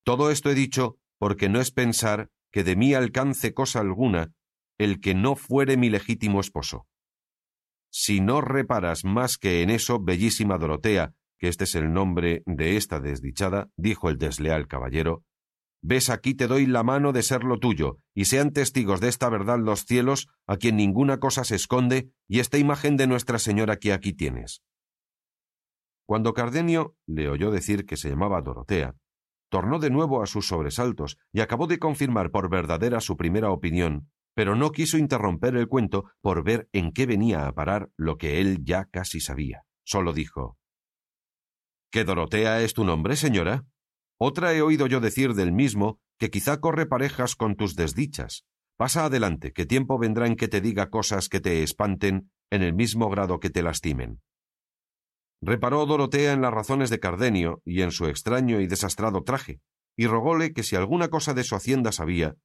Todo 0.05 0.31
esto 0.31 0.51
he 0.51 0.55
dicho 0.55 0.97
porque 1.19 1.49
no 1.49 1.61
es 1.61 1.71
pensar 1.71 2.31
que 2.51 2.65
de 2.65 2.75
mí 2.75 2.95
alcance 2.95 3.55
cosa 3.55 3.81
alguna 3.81 4.33
el 4.79 5.01
que 5.01 5.15
no 5.15 5.37
fuere 5.37 5.77
mi 5.77 5.91
legítimo 5.91 6.41
esposo. 6.41 6.87
Si 7.95 8.23
no 8.23 8.41
reparas 8.41 9.05
más 9.05 9.37
que 9.37 9.61
en 9.61 9.69
eso, 9.69 10.01
bellísima 10.01 10.57
Dorotea, 10.57 11.13
que 11.39 11.49
este 11.49 11.65
es 11.65 11.75
el 11.75 11.93
nombre 11.93 12.43
de 12.47 12.79
esta 12.79 13.01
desdichada, 13.01 13.69
dijo 13.77 14.09
el 14.09 14.17
desleal 14.17 14.67
caballero, 14.67 15.25
ves 15.83 16.09
aquí 16.09 16.35
te 16.35 16.47
doy 16.47 16.65
la 16.65 16.85
mano 16.85 17.13
de 17.13 17.23
ser 17.23 17.45
lo 17.45 17.59
tuyo, 17.59 17.99
y 18.15 18.25
sean 18.25 18.53
testigos 18.53 19.01
de 19.01 19.09
esta 19.09 19.29
verdad 19.29 19.59
los 19.59 19.85
cielos, 19.85 20.29
a 20.47 20.57
quien 20.57 20.77
ninguna 20.77 21.19
cosa 21.19 21.45
se 21.45 21.57
esconde, 21.57 22.11
y 22.27 22.41
esta 22.41 22.57
imagen 22.57 22.97
de 22.97 23.07
Nuestra 23.07 23.39
Señora 23.39 23.77
que 23.77 23.93
aquí 23.93 24.15
tienes. 24.15 24.63
Cuando 26.07 26.33
Cardenio 26.33 26.97
le 27.07 27.29
oyó 27.29 27.51
decir 27.51 27.85
que 27.85 27.99
se 27.99 28.09
llamaba 28.09 28.41
Dorotea, 28.41 28.97
tornó 29.51 29.79
de 29.81 29.91
nuevo 29.91 30.23
a 30.23 30.27
sus 30.27 30.47
sobresaltos 30.47 31.19
y 31.31 31.41
acabó 31.41 31.67
de 31.67 31.79
confirmar 31.79 32.31
por 32.31 32.49
verdadera 32.49 33.01
su 33.01 33.19
primera 33.19 33.51
opinión, 33.51 34.11
pero 34.35 34.57
no 34.57 34.73
quiso 34.73 34.99
interromper 34.99 35.57
el 35.57 35.69
cuento 35.69 36.05
por 36.21 36.45
ver 36.45 36.69
en 36.73 36.93
qué 36.93 37.07
venía 37.07 37.47
a 37.47 37.53
parar 37.53 37.91
lo 37.97 38.17
que 38.17 38.41
él 38.41 38.59
ya 38.65 38.87
casi 38.87 39.21
sabía. 39.21 39.65
Solo 39.85 40.13
dijo 40.13 40.57
¿Que 41.91 42.05
Dorotea 42.05 42.63
es 42.63 42.73
tu 42.73 42.85
nombre, 42.85 43.17
señora? 43.17 43.67
Otra 44.19 44.55
he 44.55 44.63
oído 44.63 44.87
yo 44.87 45.01
decir 45.01 45.35
del 45.35 45.53
mismo 45.53 46.01
que 46.19 46.31
quizá 46.31 46.61
corre 46.61 46.87
parejas 46.87 47.35
con 47.35 47.57
tus 47.57 47.75
desdichas. 47.75 48.45
Pasa 48.77 49.05
adelante, 49.05 49.53
que 49.53 49.67
tiempo 49.67 49.99
vendrá 49.99 50.27
en 50.27 50.37
que 50.37 50.49
te 50.49 50.61
diga 50.61 50.89
cosas 50.89 51.29
que 51.29 51.41
te 51.41 51.63
espanten 51.63 52.31
en 52.51 52.63
el 52.63 52.75
mismo 52.75 53.11
grado 53.11 53.41
que 53.41 53.51
te 53.51 53.63
lastimen. 53.63 54.23
Reparó 55.43 55.85
Dorotea 55.85 56.33
en 56.33 56.41
las 56.41 56.55
razones 56.55 56.89
de 56.89 57.01
Cardenio 57.01 57.61
y 57.65 57.83
en 57.83 57.91
su 57.91 58.07
extraño 58.07 58.61
y 58.61 58.69
desastrado 58.69 59.25
traje, 59.25 59.61
y 59.97 60.07
rogóle 60.07 60.53
que 60.53 60.63
si 60.63 60.77
alguna 60.77 61.09
cosa 61.09 61.35
de 61.35 61.45
su 61.45 61.57
hacienda 61.57 61.93
sabía, 61.93 62.37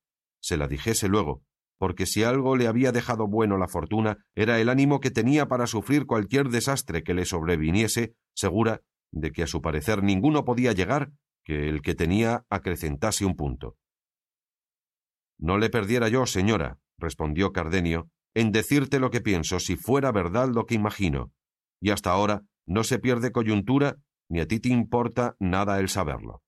se 0.41 0.57
la 0.57 0.67
dijese 0.67 1.07
luego, 1.07 1.43
porque 1.77 2.05
si 2.05 2.23
algo 2.23 2.55
le 2.55 2.67
había 2.67 2.91
dejado 2.91 3.27
bueno 3.27 3.57
la 3.57 3.67
fortuna 3.67 4.25
era 4.35 4.59
el 4.59 4.69
ánimo 4.69 4.99
que 4.99 5.11
tenía 5.11 5.47
para 5.47 5.67
sufrir 5.67 6.05
cualquier 6.05 6.49
desastre 6.49 7.03
que 7.03 7.13
le 7.13 7.25
sobreviniese, 7.25 8.15
segura 8.35 8.81
de 9.11 9.31
que 9.31 9.43
a 9.43 9.47
su 9.47 9.61
parecer 9.61 10.03
ninguno 10.03 10.43
podía 10.45 10.73
llegar 10.73 11.11
que 11.43 11.69
el 11.69 11.81
que 11.81 11.95
tenía 11.95 12.45
acrecentase 12.49 13.25
un 13.25 13.35
punto. 13.35 13.77
No 15.39 15.57
le 15.57 15.69
perdiera 15.69 16.09
yo, 16.09 16.25
señora, 16.25 16.79
respondió 16.97 17.53
Cardenio, 17.53 18.09
en 18.33 18.51
decirte 18.51 18.99
lo 18.99 19.11
que 19.11 19.21
pienso 19.21 19.59
si 19.59 19.75
fuera 19.77 20.11
verdad 20.11 20.49
lo 20.49 20.65
que 20.65 20.75
imagino, 20.75 21.31
y 21.79 21.91
hasta 21.91 22.11
ahora 22.11 22.43
no 22.65 22.83
se 22.83 22.99
pierde 22.99 23.31
coyuntura 23.31 23.97
ni 24.29 24.41
a 24.41 24.47
ti 24.47 24.59
te 24.59 24.69
importa 24.69 25.35
nada 25.39 25.79
el 25.79 25.89
saberlo. 25.89 26.41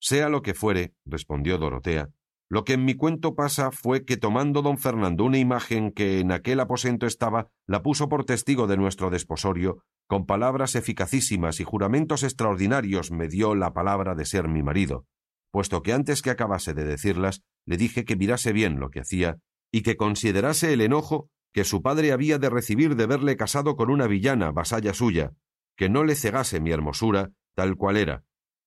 Sea 0.00 0.28
lo 0.28 0.42
que 0.42 0.54
fuere, 0.54 0.94
respondió 1.04 1.58
Dorotea, 1.58 2.10
lo 2.50 2.64
que 2.64 2.74
en 2.74 2.84
mi 2.84 2.94
cuento 2.94 3.34
pasa 3.34 3.70
fue 3.70 4.04
que 4.04 4.16
tomando 4.16 4.62
don 4.62 4.78
Fernando 4.78 5.24
una 5.24 5.38
imagen 5.38 5.90
que 5.90 6.20
en 6.20 6.30
aquel 6.30 6.60
aposento 6.60 7.06
estaba, 7.06 7.48
la 7.66 7.82
puso 7.82 8.08
por 8.08 8.24
testigo 8.24 8.66
de 8.66 8.76
nuestro 8.76 9.10
desposorio, 9.10 9.82
con 10.06 10.26
palabras 10.26 10.74
eficacísimas 10.74 11.60
y 11.60 11.64
juramentos 11.64 12.22
extraordinarios 12.22 13.10
me 13.10 13.28
dio 13.28 13.54
la 13.54 13.72
palabra 13.72 14.14
de 14.14 14.26
ser 14.26 14.48
mi 14.48 14.62
marido, 14.62 15.06
puesto 15.50 15.82
que 15.82 15.92
antes 15.92 16.20
que 16.20 16.30
acabase 16.30 16.74
de 16.74 16.84
decirlas, 16.84 17.42
le 17.66 17.76
dije 17.76 18.04
que 18.04 18.16
mirase 18.16 18.52
bien 18.52 18.78
lo 18.78 18.90
que 18.90 19.00
hacía 19.00 19.38
y 19.72 19.82
que 19.82 19.96
considerase 19.96 20.72
el 20.72 20.82
enojo 20.82 21.30
que 21.52 21.64
su 21.64 21.80
padre 21.80 22.12
había 22.12 22.38
de 22.38 22.50
recibir 22.50 22.96
de 22.96 23.06
verle 23.06 23.36
casado 23.36 23.76
con 23.76 23.88
una 23.88 24.06
villana, 24.06 24.50
vasalla 24.50 24.92
suya, 24.92 25.32
que 25.76 25.88
no 25.88 26.04
le 26.04 26.16
cegase 26.16 26.60
mi 26.60 26.72
hermosura, 26.72 27.30
tal 27.54 27.76
cual 27.76 27.96
era, 27.96 28.24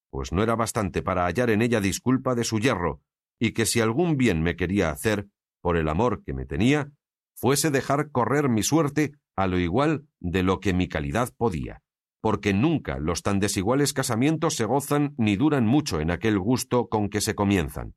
pues 0.09 0.31
no 0.31 0.41
era 0.41 0.55
bastante 0.55 1.01
para 1.01 1.25
hallar 1.25 1.49
en 1.49 1.61
ella 1.61 1.81
disculpa 1.81 2.33
de 2.33 2.43
su 2.43 2.59
yerro, 2.59 3.01
y 3.39 3.51
que 3.51 3.65
si 3.65 3.79
algún 3.79 4.17
bien 4.17 4.41
me 4.41 4.55
quería 4.55 4.89
hacer, 4.89 5.27
por 5.61 5.77
el 5.77 5.89
amor 5.89 6.23
que 6.23 6.33
me 6.33 6.45
tenía, 6.45 6.91
fuese 7.35 7.71
dejar 7.71 8.11
correr 8.11 8.49
mi 8.49 8.63
suerte 8.63 9.13
a 9.35 9.47
lo 9.47 9.59
igual 9.59 10.07
de 10.19 10.43
lo 10.43 10.59
que 10.59 10.73
mi 10.73 10.87
calidad 10.87 11.29
podía, 11.37 11.81
porque 12.21 12.53
nunca 12.53 12.99
los 12.99 13.21
tan 13.21 13.39
desiguales 13.39 13.93
casamientos 13.93 14.55
se 14.55 14.65
gozan 14.65 15.13
ni 15.17 15.35
duran 15.35 15.65
mucho 15.65 15.99
en 15.99 16.11
aquel 16.11 16.39
gusto 16.39 16.87
con 16.87 17.09
que 17.09 17.21
se 17.21 17.35
comienzan. 17.35 17.95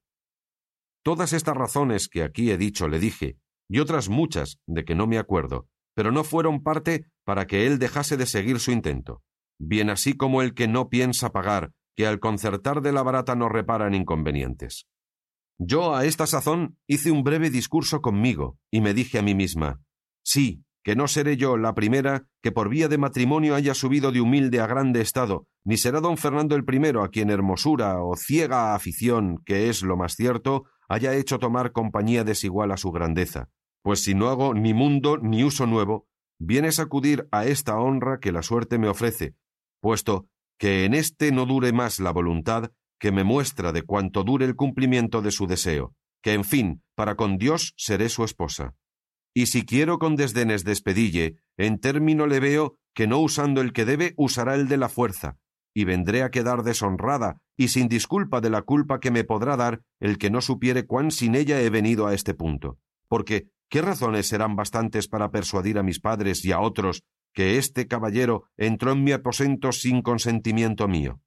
Todas 1.02 1.32
estas 1.32 1.56
razones 1.56 2.08
que 2.08 2.22
aquí 2.22 2.50
he 2.50 2.58
dicho 2.58 2.86
le 2.86 2.98
dije, 2.98 3.38
y 3.68 3.78
otras 3.78 4.08
muchas 4.08 4.58
de 4.66 4.84
que 4.84 4.94
no 4.94 5.06
me 5.06 5.18
acuerdo, 5.18 5.66
pero 5.94 6.12
no 6.12 6.24
fueron 6.24 6.62
parte 6.62 7.06
para 7.24 7.46
que 7.46 7.66
él 7.66 7.78
dejase 7.78 8.16
de 8.16 8.26
seguir 8.26 8.58
su 8.58 8.72
intento, 8.72 9.22
bien 9.58 9.88
así 9.88 10.14
como 10.14 10.42
el 10.42 10.54
que 10.54 10.68
no 10.68 10.90
piensa 10.90 11.30
pagar, 11.30 11.72
que 11.96 12.06
al 12.06 12.20
concertar 12.20 12.82
de 12.82 12.92
la 12.92 13.02
barata 13.02 13.34
no 13.34 13.48
reparan 13.48 13.94
inconvenientes. 13.94 14.86
Yo 15.62 15.94
a 15.94 16.06
esta 16.06 16.26
sazón 16.26 16.78
hice 16.86 17.10
un 17.10 17.22
breve 17.22 17.50
discurso 17.50 18.00
conmigo, 18.00 18.56
y 18.70 18.80
me 18.80 18.94
dije 18.94 19.18
a 19.18 19.22
mí 19.22 19.34
misma 19.34 19.82
Sí, 20.24 20.64
que 20.82 20.96
no 20.96 21.06
seré 21.06 21.36
yo 21.36 21.58
la 21.58 21.74
primera 21.74 22.26
que 22.42 22.50
por 22.50 22.70
vía 22.70 22.88
de 22.88 22.96
matrimonio 22.96 23.54
haya 23.54 23.74
subido 23.74 24.10
de 24.10 24.22
humilde 24.22 24.60
a 24.60 24.66
grande 24.66 25.02
estado, 25.02 25.46
ni 25.62 25.76
será 25.76 26.00
don 26.00 26.16
Fernando 26.16 26.56
el 26.56 26.64
primero 26.64 27.04
a 27.04 27.10
quien 27.10 27.28
hermosura 27.28 28.02
o 28.02 28.16
ciega 28.16 28.74
afición, 28.74 29.42
que 29.44 29.68
es 29.68 29.82
lo 29.82 29.98
más 29.98 30.14
cierto, 30.14 30.64
haya 30.88 31.14
hecho 31.14 31.38
tomar 31.38 31.72
compañía 31.72 32.24
desigual 32.24 32.72
a 32.72 32.78
su 32.78 32.90
grandeza. 32.90 33.50
Pues 33.82 34.02
si 34.02 34.14
no 34.14 34.30
hago 34.30 34.54
ni 34.54 34.72
mundo 34.72 35.18
ni 35.18 35.44
uso 35.44 35.66
nuevo, 35.66 36.06
viene 36.38 36.72
sacudir 36.72 37.28
a 37.32 37.44
esta 37.44 37.78
honra 37.78 38.18
que 38.18 38.32
la 38.32 38.42
suerte 38.42 38.78
me 38.78 38.88
ofrece, 38.88 39.34
puesto 39.82 40.26
que 40.58 40.86
en 40.86 40.94
éste 40.94 41.32
no 41.32 41.44
dure 41.44 41.72
más 41.72 42.00
la 42.00 42.12
voluntad 42.12 42.72
que 43.00 43.10
me 43.10 43.24
muestra 43.24 43.72
de 43.72 43.82
cuánto 43.82 44.22
dure 44.22 44.44
el 44.44 44.54
cumplimiento 44.54 45.22
de 45.22 45.32
su 45.32 45.48
deseo, 45.48 45.94
que 46.22 46.34
en 46.34 46.44
fin, 46.44 46.82
para 46.94 47.16
con 47.16 47.38
Dios 47.38 47.74
seré 47.76 48.08
su 48.10 48.22
esposa. 48.22 48.74
Y 49.34 49.46
si 49.46 49.64
quiero 49.64 49.98
con 49.98 50.16
desdenes 50.16 50.64
despedille, 50.64 51.36
en 51.56 51.80
término 51.80 52.26
le 52.26 52.40
veo 52.40 52.76
que 52.94 53.06
no 53.06 53.18
usando 53.18 53.60
el 53.60 53.72
que 53.72 53.84
debe, 53.84 54.12
usará 54.16 54.54
el 54.54 54.68
de 54.68 54.76
la 54.76 54.88
fuerza, 54.88 55.38
y 55.74 55.84
vendré 55.84 56.22
a 56.22 56.30
quedar 56.30 56.62
deshonrada 56.62 57.40
y 57.56 57.68
sin 57.68 57.88
disculpa 57.88 58.40
de 58.40 58.50
la 58.50 58.62
culpa 58.62 59.00
que 59.00 59.10
me 59.10 59.24
podrá 59.24 59.56
dar 59.56 59.82
el 60.00 60.18
que 60.18 60.30
no 60.30 60.40
supiere 60.40 60.86
cuán 60.86 61.10
sin 61.10 61.34
ella 61.34 61.60
he 61.60 61.70
venido 61.70 62.06
a 62.06 62.14
este 62.14 62.34
punto. 62.34 62.78
Porque, 63.08 63.48
¿qué 63.68 63.80
razones 63.80 64.26
serán 64.26 64.56
bastantes 64.56 65.08
para 65.08 65.30
persuadir 65.30 65.78
a 65.78 65.82
mis 65.82 66.00
padres 66.00 66.44
y 66.44 66.52
a 66.52 66.60
otros 66.60 67.02
que 67.32 67.58
este 67.58 67.86
caballero 67.86 68.44
entró 68.56 68.92
en 68.92 69.04
mi 69.04 69.12
aposento 69.12 69.72
sin 69.72 70.02
consentimiento 70.02 70.88
mío? 70.88 71.20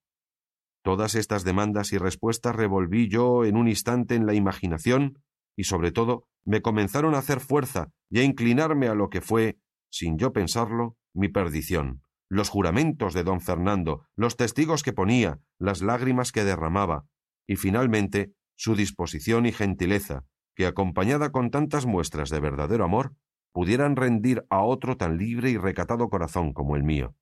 Todas 0.84 1.16
estas 1.16 1.46
demandas 1.46 1.94
y 1.94 1.98
respuestas 1.98 2.56
revolví 2.56 3.08
yo 3.08 3.46
en 3.46 3.56
un 3.56 3.70
instante 3.70 4.16
en 4.16 4.26
la 4.26 4.34
imaginación 4.34 5.24
y 5.56 5.64
sobre 5.64 5.94
todo 5.94 6.28
me 6.44 6.62
comenzaron 6.62 7.16
a 7.16 7.20
hacer 7.20 7.40
fuerza 7.40 7.90
y 8.10 8.20
a 8.20 8.24
inclinarme 8.24 8.90
a 8.90 8.94
lo 8.94 9.10
que 9.10 9.22
fue, 9.22 9.58
sin 9.90 10.18
yo 10.18 10.34
pensarlo, 10.34 10.98
mi 11.14 11.30
perdición. 11.30 12.02
Los 12.30 12.50
juramentos 12.50 13.14
de 13.14 13.24
don 13.24 13.40
Fernando, 13.40 14.06
los 14.18 14.36
testigos 14.36 14.84
que 14.84 14.92
ponía, 14.92 15.40
las 15.58 15.82
lágrimas 15.82 16.34
que 16.34 16.44
derramaba, 16.44 17.06
y 17.48 17.56
finalmente 17.56 18.34
su 18.56 18.76
disposición 18.76 19.46
y 19.46 19.54
gentileza, 19.54 20.26
que 20.56 20.66
acompañada 20.66 21.32
con 21.32 21.50
tantas 21.50 21.86
muestras 21.86 22.30
de 22.30 22.42
verdadero 22.42 22.84
amor, 22.84 23.16
pudieran 23.54 23.96
rendir 23.96 24.46
a 24.50 24.64
otro 24.64 24.98
tan 24.98 25.18
libre 25.18 25.50
y 25.50 25.58
recatado 25.58 26.10
corazón 26.10 26.52
como 26.52 26.76
el 26.76 26.84
mío. 26.84 27.16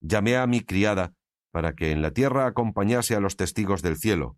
Llamé 0.00 0.36
a 0.36 0.46
mi 0.46 0.60
criada 0.60 1.14
para 1.56 1.74
que 1.74 1.90
en 1.90 2.02
la 2.02 2.10
tierra 2.10 2.44
acompañase 2.44 3.14
a 3.14 3.20
los 3.20 3.36
testigos 3.36 3.80
del 3.80 3.96
cielo. 3.96 4.36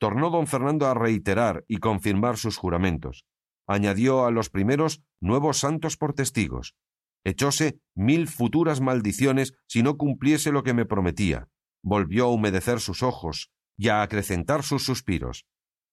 Tornó 0.00 0.30
don 0.30 0.48
Fernando 0.48 0.88
a 0.88 0.94
reiterar 0.94 1.64
y 1.68 1.76
confirmar 1.76 2.38
sus 2.38 2.56
juramentos. 2.56 3.24
Añadió 3.68 4.26
a 4.26 4.32
los 4.32 4.50
primeros 4.50 5.00
nuevos 5.20 5.58
santos 5.58 5.96
por 5.96 6.12
testigos. 6.12 6.74
Echóse 7.22 7.78
mil 7.94 8.26
futuras 8.26 8.80
maldiciones 8.80 9.54
si 9.68 9.84
no 9.84 9.96
cumpliese 9.96 10.50
lo 10.50 10.64
que 10.64 10.74
me 10.74 10.86
prometía. 10.86 11.46
Volvió 11.84 12.24
a 12.24 12.32
humedecer 12.32 12.80
sus 12.80 13.04
ojos 13.04 13.52
y 13.78 13.90
a 13.90 14.02
acrecentar 14.02 14.64
sus 14.64 14.84
suspiros. 14.84 15.46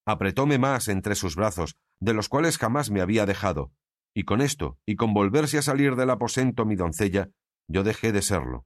Apretóme 0.07 0.57
más 0.57 0.87
entre 0.87 1.13
sus 1.13 1.35
brazos, 1.35 1.77
de 1.99 2.15
los 2.15 2.29
cuales 2.29 2.57
jamás 2.57 2.89
me 2.89 3.01
había 3.01 3.27
dejado, 3.27 3.71
y 4.15 4.23
con 4.23 4.41
esto, 4.41 4.79
y 4.87 4.95
con 4.95 5.13
volverse 5.13 5.59
a 5.59 5.61
salir 5.61 5.95
del 5.95 6.09
aposento 6.09 6.65
mi 6.65 6.75
doncella, 6.75 7.29
yo 7.67 7.83
dejé 7.83 8.11
de 8.11 8.23
serlo. 8.23 8.65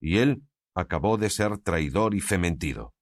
Y 0.00 0.20
él 0.20 0.42
acabó 0.74 1.16
de 1.16 1.30
ser 1.30 1.58
traidor 1.58 2.14
y 2.14 2.20
fementido. 2.20 2.92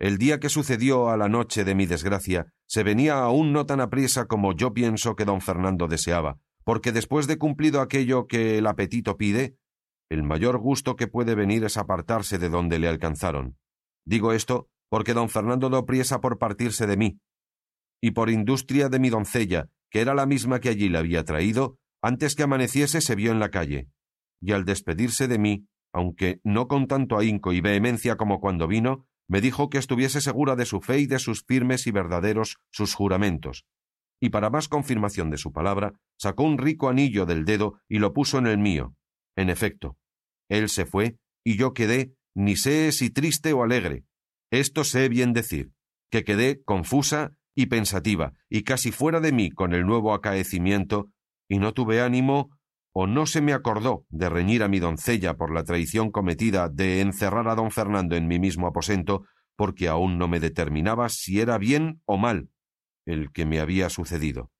El 0.00 0.18
día 0.18 0.38
que 0.38 0.48
sucedió 0.48 1.08
a 1.10 1.16
la 1.16 1.28
noche 1.28 1.64
de 1.64 1.74
mi 1.74 1.86
desgracia 1.86 2.52
se 2.66 2.82
venía 2.82 3.18
aún 3.18 3.52
no 3.52 3.66
tan 3.66 3.80
apriesa 3.80 4.26
como 4.26 4.52
yo 4.52 4.72
pienso 4.72 5.16
que 5.16 5.24
don 5.24 5.40
Fernando 5.40 5.88
deseaba, 5.88 6.38
porque 6.64 6.92
después 6.92 7.26
de 7.26 7.38
cumplido 7.38 7.80
aquello 7.80 8.26
que 8.26 8.58
el 8.58 8.66
apetito 8.66 9.16
pide, 9.16 9.56
el 10.10 10.22
mayor 10.22 10.58
gusto 10.58 10.96
que 10.96 11.08
puede 11.08 11.34
venir 11.34 11.64
es 11.64 11.76
apartarse 11.76 12.38
de 12.38 12.48
donde 12.48 12.78
le 12.78 12.88
alcanzaron. 12.88 13.56
Digo 14.04 14.32
esto 14.32 14.68
porque 14.88 15.14
don 15.14 15.28
Fernando 15.28 15.68
dio 15.68 15.84
priesa 15.84 16.20
por 16.20 16.38
partirse 16.38 16.86
de 16.86 16.96
mí, 16.96 17.20
y 18.00 18.12
por 18.12 18.30
industria 18.30 18.88
de 18.88 18.98
mi 18.98 19.10
doncella, 19.10 19.68
que 19.90 20.00
era 20.00 20.14
la 20.14 20.26
misma 20.26 20.60
que 20.60 20.68
allí 20.68 20.88
le 20.88 20.98
había 20.98 21.24
traído, 21.24 21.78
antes 22.02 22.34
que 22.34 22.44
amaneciese 22.44 23.00
se 23.00 23.14
vio 23.14 23.32
en 23.32 23.40
la 23.40 23.50
calle, 23.50 23.88
y 24.40 24.52
al 24.52 24.64
despedirse 24.64 25.28
de 25.28 25.38
mí 25.38 25.66
aunque 25.92 26.40
no 26.44 26.68
con 26.68 26.86
tanto 26.86 27.18
ahínco 27.18 27.52
y 27.52 27.60
vehemencia 27.60 28.16
como 28.16 28.40
cuando 28.40 28.66
vino, 28.66 29.06
me 29.28 29.40
dijo 29.40 29.68
que 29.68 29.78
estuviese 29.78 30.20
segura 30.20 30.56
de 30.56 30.64
su 30.64 30.80
fe 30.80 31.00
y 31.00 31.06
de 31.06 31.18
sus 31.18 31.44
firmes 31.44 31.86
y 31.86 31.90
verdaderos 31.90 32.58
sus 32.70 32.94
juramentos. 32.94 33.66
Y 34.20 34.30
para 34.30 34.50
más 34.50 34.68
confirmación 34.68 35.30
de 35.30 35.36
su 35.36 35.52
palabra, 35.52 35.92
sacó 36.18 36.42
un 36.42 36.58
rico 36.58 36.88
anillo 36.88 37.26
del 37.26 37.44
dedo 37.44 37.80
y 37.88 37.98
lo 37.98 38.12
puso 38.12 38.38
en 38.38 38.46
el 38.46 38.58
mío. 38.58 38.94
En 39.36 39.50
efecto, 39.50 39.96
él 40.48 40.68
se 40.68 40.86
fue, 40.86 41.18
y 41.44 41.56
yo 41.56 41.72
quedé, 41.74 42.14
ni 42.34 42.56
sé 42.56 42.90
si 42.92 43.10
triste 43.10 43.52
o 43.52 43.62
alegre. 43.62 44.04
Esto 44.50 44.82
sé 44.82 45.08
bien 45.08 45.32
decir, 45.32 45.72
que 46.10 46.24
quedé 46.24 46.62
confusa 46.64 47.34
y 47.54 47.66
pensativa, 47.66 48.32
y 48.48 48.62
casi 48.62 48.92
fuera 48.92 49.20
de 49.20 49.32
mí 49.32 49.50
con 49.50 49.74
el 49.74 49.86
nuevo 49.86 50.14
acaecimiento, 50.14 51.10
y 51.48 51.58
no 51.58 51.72
tuve 51.72 52.00
ánimo 52.00 52.57
o 53.00 53.06
no 53.06 53.26
se 53.26 53.40
me 53.40 53.52
acordó 53.52 54.04
de 54.08 54.28
reñir 54.28 54.64
a 54.64 54.68
mi 54.68 54.80
doncella 54.80 55.36
por 55.36 55.54
la 55.54 55.62
traición 55.62 56.10
cometida 56.10 56.68
de 56.68 57.00
encerrar 57.00 57.46
a 57.46 57.54
don 57.54 57.70
Fernando 57.70 58.16
en 58.16 58.26
mi 58.26 58.40
mismo 58.40 58.66
aposento, 58.66 59.22
porque 59.54 59.86
aún 59.86 60.18
no 60.18 60.26
me 60.26 60.40
determinaba 60.40 61.08
si 61.08 61.40
era 61.40 61.58
bien 61.58 62.02
o 62.06 62.16
mal 62.16 62.50
el 63.06 63.30
que 63.30 63.46
me 63.46 63.60
había 63.60 63.88
sucedido. 63.88 64.50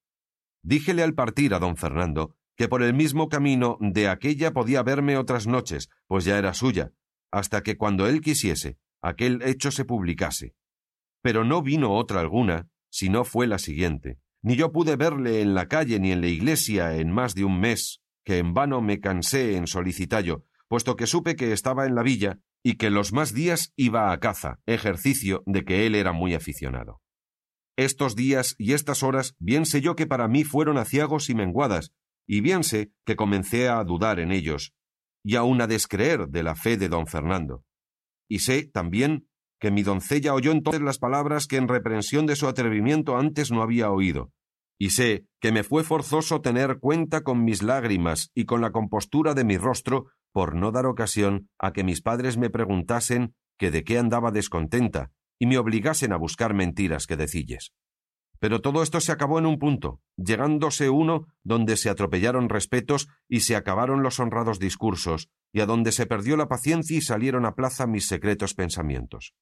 Díjele 0.62 1.02
al 1.02 1.14
partir 1.14 1.52
a 1.52 1.58
don 1.58 1.76
Fernando 1.76 2.36
que 2.56 2.68
por 2.68 2.84
el 2.84 2.94
mismo 2.94 3.28
camino 3.28 3.76
de 3.80 4.08
aquella 4.08 4.52
podía 4.52 4.84
verme 4.84 5.16
otras 5.16 5.48
noches, 5.48 5.88
pues 6.06 6.24
ya 6.24 6.38
era 6.38 6.54
suya, 6.54 6.92
hasta 7.32 7.64
que 7.64 7.76
cuando 7.76 8.06
él 8.06 8.20
quisiese, 8.20 8.78
aquel 9.02 9.42
hecho 9.42 9.72
se 9.72 9.84
publicase. 9.84 10.54
Pero 11.22 11.42
no 11.42 11.60
vino 11.60 11.96
otra 11.96 12.20
alguna, 12.20 12.68
si 12.88 13.08
no 13.08 13.24
fue 13.24 13.48
la 13.48 13.58
siguiente. 13.58 14.20
Ni 14.42 14.54
yo 14.54 14.70
pude 14.70 14.94
verle 14.94 15.40
en 15.40 15.54
la 15.54 15.66
calle 15.66 15.98
ni 15.98 16.12
en 16.12 16.20
la 16.20 16.28
iglesia 16.28 16.94
en 16.94 17.10
más 17.10 17.34
de 17.34 17.42
un 17.42 17.58
mes, 17.58 18.00
que 18.28 18.36
en 18.36 18.52
vano 18.52 18.82
me 18.82 19.00
cansé 19.00 19.56
en 19.56 19.66
solicitallo, 19.66 20.44
puesto 20.68 20.96
que 20.96 21.06
supe 21.06 21.34
que 21.34 21.54
estaba 21.54 21.86
en 21.86 21.94
la 21.94 22.02
villa 22.02 22.40
y 22.62 22.74
que 22.74 22.90
los 22.90 23.14
más 23.14 23.32
días 23.32 23.72
iba 23.74 24.12
a 24.12 24.20
caza, 24.20 24.60
ejercicio 24.66 25.42
de 25.46 25.64
que 25.64 25.86
él 25.86 25.94
era 25.94 26.12
muy 26.12 26.34
aficionado. 26.34 27.00
Estos 27.78 28.16
días 28.16 28.54
y 28.58 28.74
estas 28.74 29.02
horas 29.02 29.34
bien 29.38 29.64
sé 29.64 29.80
yo 29.80 29.96
que 29.96 30.06
para 30.06 30.28
mí 30.28 30.44
fueron 30.44 30.76
aciagos 30.76 31.30
y 31.30 31.34
menguadas, 31.34 31.94
y 32.26 32.42
bien 32.42 32.64
sé 32.64 32.92
que 33.06 33.16
comencé 33.16 33.70
a 33.70 33.82
dudar 33.82 34.20
en 34.20 34.30
ellos, 34.30 34.74
y 35.24 35.36
aun 35.36 35.62
a 35.62 35.66
descreer 35.66 36.28
de 36.28 36.42
la 36.42 36.54
fe 36.54 36.76
de 36.76 36.90
don 36.90 37.06
Fernando. 37.06 37.64
Y 38.28 38.40
sé 38.40 38.64
también 38.66 39.26
que 39.58 39.70
mi 39.70 39.82
doncella 39.82 40.34
oyó 40.34 40.52
entonces 40.52 40.82
las 40.82 40.98
palabras 40.98 41.46
que 41.46 41.56
en 41.56 41.66
reprensión 41.66 42.26
de 42.26 42.36
su 42.36 42.46
atrevimiento 42.46 43.16
antes 43.16 43.50
no 43.50 43.62
había 43.62 43.90
oído, 43.90 44.34
y 44.78 44.90
sé 44.90 45.26
que 45.40 45.52
me 45.52 45.64
fue 45.64 45.82
forzoso 45.82 46.40
tener 46.40 46.78
cuenta 46.78 47.22
con 47.22 47.44
mis 47.44 47.62
lágrimas 47.62 48.30
y 48.34 48.44
con 48.44 48.60
la 48.60 48.70
compostura 48.70 49.34
de 49.34 49.44
mi 49.44 49.58
rostro 49.58 50.06
por 50.32 50.54
no 50.54 50.70
dar 50.70 50.86
ocasión 50.86 51.50
a 51.58 51.72
que 51.72 51.84
mis 51.84 52.00
padres 52.00 52.36
me 52.36 52.50
preguntasen 52.50 53.34
que 53.58 53.70
de 53.70 53.82
qué 53.82 53.98
andaba 53.98 54.30
descontenta, 54.30 55.10
y 55.40 55.46
me 55.46 55.58
obligasen 55.58 56.12
a 56.12 56.16
buscar 56.16 56.54
mentiras 56.54 57.06
que 57.06 57.16
decilles. 57.16 57.72
Pero 58.40 58.60
todo 58.60 58.82
esto 58.84 59.00
se 59.00 59.10
acabó 59.10 59.40
en 59.40 59.46
un 59.46 59.58
punto, 59.58 60.00
llegándose 60.16 60.90
uno 60.90 61.26
donde 61.42 61.76
se 61.76 61.90
atropellaron 61.90 62.48
respetos 62.48 63.08
y 63.28 63.40
se 63.40 63.56
acabaron 63.56 64.02
los 64.02 64.20
honrados 64.20 64.60
discursos, 64.60 65.28
y 65.52 65.60
a 65.60 65.66
donde 65.66 65.90
se 65.90 66.06
perdió 66.06 66.36
la 66.36 66.46
paciencia 66.46 66.96
y 66.96 67.00
salieron 67.00 67.46
a 67.46 67.56
plaza 67.56 67.88
mis 67.88 68.06
secretos 68.06 68.54
pensamientos. 68.54 69.34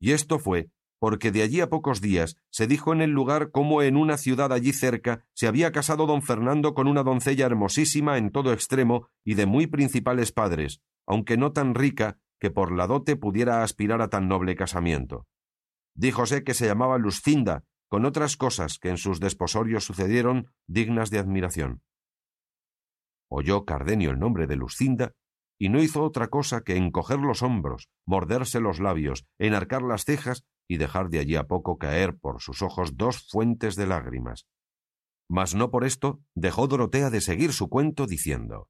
Y 0.00 0.12
esto 0.12 0.38
fue 0.38 0.70
porque 0.98 1.30
de 1.30 1.42
allí 1.42 1.60
a 1.60 1.68
pocos 1.68 2.00
días 2.00 2.36
se 2.50 2.66
dijo 2.66 2.92
en 2.92 3.00
el 3.00 3.10
lugar 3.10 3.50
cómo 3.50 3.82
en 3.82 3.96
una 3.96 4.16
ciudad 4.16 4.52
allí 4.52 4.72
cerca 4.72 5.24
se 5.34 5.46
había 5.46 5.72
casado 5.72 6.06
don 6.06 6.22
Fernando 6.22 6.74
con 6.74 6.88
una 6.88 7.02
doncella 7.02 7.46
hermosísima 7.46 8.18
en 8.18 8.30
todo 8.30 8.52
extremo 8.52 9.08
y 9.24 9.34
de 9.34 9.46
muy 9.46 9.66
principales 9.66 10.32
padres, 10.32 10.80
aunque 11.06 11.36
no 11.36 11.52
tan 11.52 11.74
rica 11.74 12.18
que 12.40 12.50
por 12.50 12.72
la 12.72 12.86
dote 12.86 13.16
pudiera 13.16 13.62
aspirar 13.62 14.02
a 14.02 14.08
tan 14.08 14.28
noble 14.28 14.56
casamiento. 14.56 15.26
Díjose 15.94 16.44
que 16.44 16.54
se 16.54 16.66
llamaba 16.66 16.98
Luscinda, 16.98 17.64
con 17.88 18.04
otras 18.04 18.36
cosas 18.36 18.78
que 18.78 18.90
en 18.90 18.98
sus 18.98 19.18
desposorios 19.18 19.84
sucedieron 19.84 20.52
dignas 20.66 21.10
de 21.10 21.18
admiración. 21.18 21.82
Oyó 23.28 23.64
Cardenio 23.64 24.10
el 24.10 24.18
nombre 24.18 24.46
de 24.46 24.56
Luscinda 24.56 25.12
y 25.58 25.70
no 25.70 25.82
hizo 25.82 26.02
otra 26.02 26.28
cosa 26.28 26.62
que 26.62 26.76
encoger 26.76 27.18
los 27.18 27.42
hombros, 27.42 27.88
morderse 28.06 28.60
los 28.60 28.78
labios, 28.78 29.26
enarcar 29.38 29.82
las 29.82 30.04
cejas 30.04 30.44
y 30.68 30.76
dejar 30.76 31.08
de 31.08 31.18
allí 31.18 31.34
a 31.34 31.44
poco 31.44 31.78
caer 31.78 32.16
por 32.18 32.40
sus 32.40 32.62
ojos 32.62 32.96
dos 32.96 33.26
fuentes 33.28 33.74
de 33.74 33.86
lágrimas. 33.86 34.46
Mas 35.28 35.54
no 35.54 35.70
por 35.70 35.84
esto 35.84 36.20
dejó 36.34 36.68
Dorotea 36.68 37.10
de 37.10 37.20
seguir 37.20 37.52
su 37.52 37.68
cuento 37.68 38.06
diciendo 38.06 38.68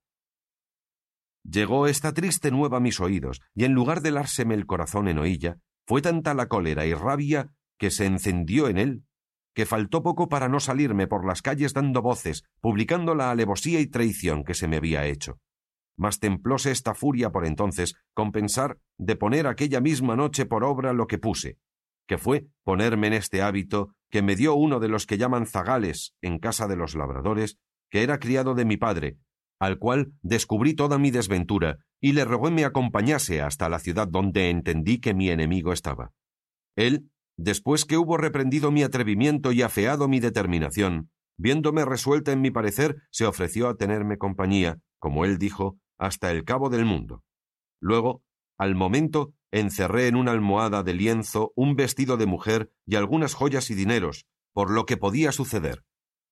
Llegó 1.45 1.87
esta 1.87 2.13
triste 2.13 2.51
nueva 2.51 2.79
a 2.79 2.81
mis 2.81 3.01
oídos, 3.01 3.41
y 3.55 3.65
en 3.65 3.73
lugar 3.73 4.01
de 4.01 4.11
lárseme 4.11 4.55
el 4.55 4.67
corazón 4.67 5.09
en 5.09 5.19
oilla, 5.19 5.59
fue 5.87 6.03
tanta 6.03 6.35
la 6.35 6.47
cólera 6.49 6.87
y 6.87 6.95
rabia 6.95 7.53
que 7.79 7.91
se 7.91 8.07
encendió 8.07 8.69
en 8.69 8.79
él, 8.79 9.05
que 9.55 9.67
faltó 9.67 10.03
poco 10.03 10.29
para 10.29 10.49
no 10.49 10.61
salirme 10.61 11.07
por 11.07 11.27
las 11.27 11.43
calles 11.43 11.73
dando 11.73 12.03
voces, 12.03 12.45
publicando 12.61 13.15
la 13.15 13.31
alevosía 13.31 13.81
y 13.81 13.87
traición 13.87 14.45
que 14.45 14.55
se 14.55 14.69
me 14.69 14.77
había 14.77 15.07
hecho 15.07 15.41
mas 15.99 16.21
templóse 16.21 16.71
esta 16.71 16.95
furia 16.95 17.31
por 17.31 17.45
entonces 17.45 17.97
con 18.15 18.31
pensar 18.33 18.79
de 18.97 19.17
poner 19.17 19.47
aquella 19.47 19.81
misma 19.81 20.17
noche 20.17 20.47
por 20.47 20.65
obra 20.65 20.93
lo 20.93 21.07
que 21.07 21.19
puse, 21.19 21.59
que 22.09 22.18
fue 22.18 22.47
ponerme 22.64 23.07
en 23.07 23.12
este 23.12 23.42
hábito 23.42 23.94
que 24.11 24.23
me 24.23 24.35
dio 24.35 24.55
uno 24.55 24.81
de 24.81 24.88
los 24.88 25.07
que 25.07 25.18
llaman 25.18 25.47
zagales 25.47 26.14
en 26.23 26.38
casa 26.38 26.66
de 26.66 26.77
los 26.77 26.97
labradores, 26.97 27.59
que 27.90 28.03
era 28.03 28.18
criado 28.18 28.55
de 28.55 28.64
mi 28.64 28.77
padre, 28.77 29.18
al 29.61 29.79
cual 29.79 30.12
descubrí 30.23 30.75
toda 30.75 30.99
mi 30.99 31.11
desventura, 31.11 31.79
y 32.01 32.12
le 32.12 32.25
rogué 32.25 32.51
me 32.51 32.64
acompañase 32.64 33.42
hasta 33.42 33.68
la 33.68 33.79
ciudad 33.79 34.09
donde 34.09 34.51
entendí 34.51 34.99
que 34.99 35.14
mi 35.14 35.31
enemigo 35.31 35.73
estaba. 35.73 36.12
Él, 36.77 37.11
después 37.37 37.85
que 37.85 37.99
hubo 37.99 38.16
reprendido 38.16 38.71
mi 38.71 38.83
atrevimiento 38.83 39.53
y 39.53 39.62
afeado 39.62 40.09
mi 40.09 40.21
determinación, 40.21 41.11
viéndome 41.37 41.85
resuelta 41.85 42.33
en 42.33 42.40
mi 42.40 42.51
parecer, 42.51 43.03
se 43.11 43.27
ofreció 43.27 43.68
a 43.68 43.77
tenerme 43.77 44.16
compañía, 44.16 44.79
como 44.99 45.25
él 45.25 45.38
dijo, 45.38 45.79
hasta 45.99 46.31
el 46.31 46.44
cabo 46.44 46.71
del 46.71 46.85
mundo. 46.85 47.23
Luego, 47.81 48.23
al 48.57 48.75
momento, 48.75 49.35
encerré 49.51 50.09
en 50.09 50.17
una 50.17 50.33
almohada 50.33 50.83
de 50.83 50.95
lienzo 50.95 51.53
un 51.57 51.75
vestido 51.77 52.17
de 52.17 52.27
mujer 52.27 52.71
y 52.87 52.97
algunas 52.97 53.35
joyas 53.35 53.71
y 53.71 53.75
dineros, 53.75 54.27
por 54.53 54.71
lo 54.71 54.87
que 54.87 54.97
podía 54.97 55.33
suceder. 55.33 55.85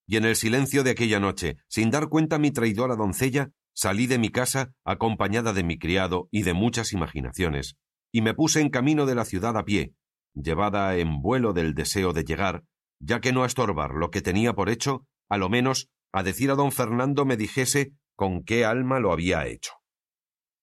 Y 0.06 0.16
en 0.16 0.24
el 0.24 0.36
silencio 0.36 0.84
de 0.84 0.90
aquella 0.90 1.20
noche, 1.20 1.56
sin 1.68 1.90
dar 1.90 2.08
cuenta 2.08 2.38
mi 2.38 2.50
traidora 2.50 2.96
doncella, 2.96 3.50
salí 3.74 4.06
de 4.06 4.18
mi 4.18 4.30
casa 4.30 4.72
acompañada 4.84 5.52
de 5.52 5.64
mi 5.64 5.78
criado 5.78 6.28
y 6.30 6.42
de 6.42 6.54
muchas 6.54 6.92
imaginaciones, 6.92 7.76
y 8.12 8.22
me 8.22 8.34
puse 8.34 8.60
en 8.60 8.70
camino 8.70 9.04
de 9.04 9.14
la 9.14 9.24
ciudad 9.24 9.56
a 9.56 9.64
pie, 9.64 9.94
llevada 10.34 10.96
en 10.96 11.20
vuelo 11.20 11.52
del 11.52 11.74
deseo 11.74 12.12
de 12.12 12.24
llegar, 12.24 12.64
ya 13.00 13.20
que 13.20 13.32
no 13.32 13.42
a 13.42 13.46
estorbar 13.46 13.92
lo 13.94 14.10
que 14.10 14.22
tenía 14.22 14.54
por 14.54 14.70
hecho, 14.70 15.06
a 15.28 15.38
lo 15.38 15.48
menos 15.48 15.88
a 16.12 16.22
decir 16.22 16.50
a 16.50 16.54
don 16.54 16.72
Fernando 16.72 17.24
me 17.26 17.36
dijese 17.36 17.92
con 18.14 18.42
qué 18.42 18.64
alma 18.64 19.00
lo 19.00 19.12
había 19.12 19.46
hecho. 19.46 19.72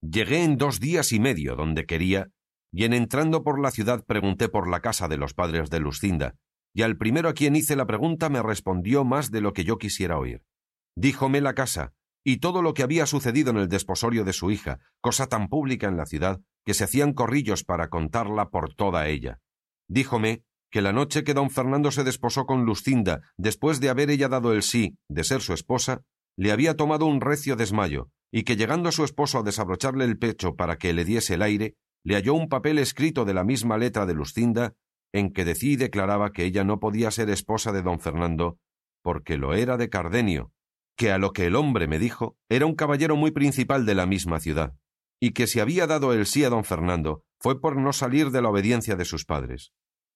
Llegué 0.02 0.44
en 0.44 0.58
dos 0.58 0.80
días 0.80 1.12
y 1.12 1.20
medio 1.20 1.56
donde 1.56 1.86
quería, 1.86 2.30
y 2.74 2.86
en 2.86 2.94
entrando 2.94 3.44
por 3.44 3.62
la 3.62 3.72
ciudad 3.72 4.04
pregunté 4.04 4.50
por 4.50 4.68
la 4.68 4.82
casa 4.82 5.08
de 5.08 5.18
los 5.18 5.34
padres 5.34 5.70
de 5.70 5.80
Lucinda, 5.80 6.36
y 6.74 6.82
al 6.82 6.98
primero 6.98 7.30
a 7.30 7.34
quien 7.34 7.56
hice 7.56 7.76
la 7.76 7.86
pregunta 7.86 8.30
me 8.30 8.42
respondió 8.42 9.06
más 9.06 9.30
de 9.30 9.42
lo 9.42 9.54
que 9.54 9.64
yo 9.64 9.78
quisiera 9.78 10.18
oír. 10.18 10.44
Díjome 10.96 11.40
la 11.40 11.54
casa, 11.54 11.94
y 12.24 12.38
todo 12.38 12.62
lo 12.62 12.74
que 12.74 12.84
había 12.84 13.06
sucedido 13.06 13.52
en 13.52 13.58
el 13.58 13.70
desposorio 13.70 14.26
de 14.26 14.34
su 14.34 14.50
hija, 14.50 14.80
cosa 15.02 15.28
tan 15.28 15.50
pública 15.50 15.88
en 15.88 15.98
la 15.98 16.08
ciudad, 16.08 16.42
que 16.66 16.74
se 16.74 16.86
hacían 16.86 17.14
corrillos 17.14 17.64
para 17.64 17.90
contarla 17.90 18.50
por 18.50 18.74
toda 18.74 19.08
ella. 19.08 19.40
Díjome 19.88 20.44
que 20.72 20.82
la 20.82 20.94
noche 20.94 21.24
que 21.24 21.36
don 21.36 21.52
Fernando 21.52 21.92
se 21.92 22.04
desposó 22.04 22.48
con 22.48 22.66
Lucinda, 22.66 23.22
después 23.38 23.80
de 23.80 23.90
haber 23.90 24.10
ella 24.10 24.30
dado 24.30 24.54
el 24.54 24.64
sí 24.64 24.98
de 25.08 25.24
ser 25.24 25.42
su 25.42 25.54
esposa, 25.54 26.02
le 26.36 26.52
había 26.52 26.76
tomado 26.76 27.06
un 27.06 27.22
recio 27.22 27.56
desmayo, 27.56 28.10
y 28.32 28.44
que 28.44 28.56
llegando 28.56 28.90
a 28.90 28.92
su 28.92 29.04
esposo 29.04 29.40
a 29.40 29.44
desabrocharle 29.44 30.06
el 30.06 30.18
pecho 30.18 30.56
para 30.56 30.78
que 30.78 30.94
le 30.94 31.06
diese 31.06 31.36
el 31.36 31.44
aire, 31.44 31.76
le 32.04 32.16
halló 32.16 32.34
un 32.34 32.50
papel 32.50 32.80
escrito 32.80 33.26
de 33.26 33.34
la 33.34 33.44
misma 33.44 33.78
letra 33.78 34.06
de 34.06 34.13
Lucinda, 34.13 34.74
en 35.13 35.32
que 35.32 35.46
decía 35.46 35.72
y 35.72 35.76
declaraba 35.76 36.32
que 36.32 36.44
ella 36.44 36.63
no 36.63 36.80
podía 36.80 37.12
ser 37.12 37.30
esposa 37.30 37.72
de 37.72 37.82
don 37.82 38.00
Fernando, 38.00 38.58
porque 39.02 39.38
lo 39.38 39.54
era 39.54 39.78
de 39.78 39.89
Cardenio, 39.89 40.52
que 40.98 41.12
a 41.12 41.18
lo 41.18 41.32
que 41.32 41.46
el 41.46 41.56
hombre 41.56 41.88
me 41.88 42.00
dijo 42.00 42.38
era 42.50 42.66
un 42.66 42.76
caballero 42.76 43.16
muy 43.16 43.32
principal 43.32 43.86
de 43.86 43.96
la 43.96 44.06
misma 44.06 44.39
ciudad, 44.39 44.76
y 45.20 45.32
que 45.32 45.48
si 45.48 45.60
había 45.60 45.88
dado 45.88 46.13
el 46.13 46.26
sí 46.26 46.44
a 46.44 46.50
don 46.50 46.63
Fernando 46.63 47.24
fue 47.39 47.62
por 47.62 47.78
no 47.78 47.94
salir 47.94 48.32
de 48.32 48.42
la 48.42 48.50
obediencia 48.50 48.96
de 48.96 49.06
sus 49.06 49.26
padres. 49.26 49.72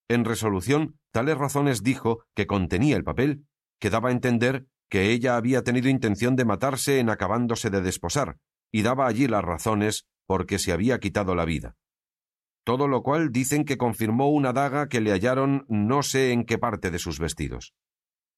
En 0.10 0.26
resolución, 0.26 0.97
tales 1.12 1.38
razones 1.38 1.84
dijo 1.84 2.23
que 2.34 2.47
contenía 2.47 2.95
el 2.95 3.04
papel, 3.04 3.45
que 3.80 3.89
daba 3.89 4.10
a 4.10 4.13
entender 4.13 4.67
que 4.89 5.12
ella 5.12 5.36
había 5.36 5.63
tenido 5.63 5.89
intención 5.89 6.36
de 6.36 6.45
matarse 6.45 7.00
en 7.00 7.10
acabándose 7.10 7.69
de 7.69 7.82
desposar, 7.82 8.38
y 8.71 8.82
daba 8.84 9.08
allí 9.08 9.28
las 9.28 9.43
razones 9.43 10.08
por 10.27 10.45
que 10.45 10.59
se 10.59 10.71
había 10.71 10.99
quitado 10.99 11.33
la 11.33 11.45
vida. 11.45 11.75
Todo 12.63 12.87
lo 12.87 13.01
cual 13.01 13.31
dicen 13.31 13.63
que 13.65 13.77
confirmó 13.77 14.29
una 14.29 14.53
daga 14.53 14.89
que 14.89 15.01
le 15.01 15.11
hallaron 15.11 15.65
no 15.69 16.03
sé 16.03 16.33
en 16.33 16.45
qué 16.45 16.57
parte 16.57 16.91
de 16.91 16.99
sus 16.99 17.17
vestidos. 17.17 17.73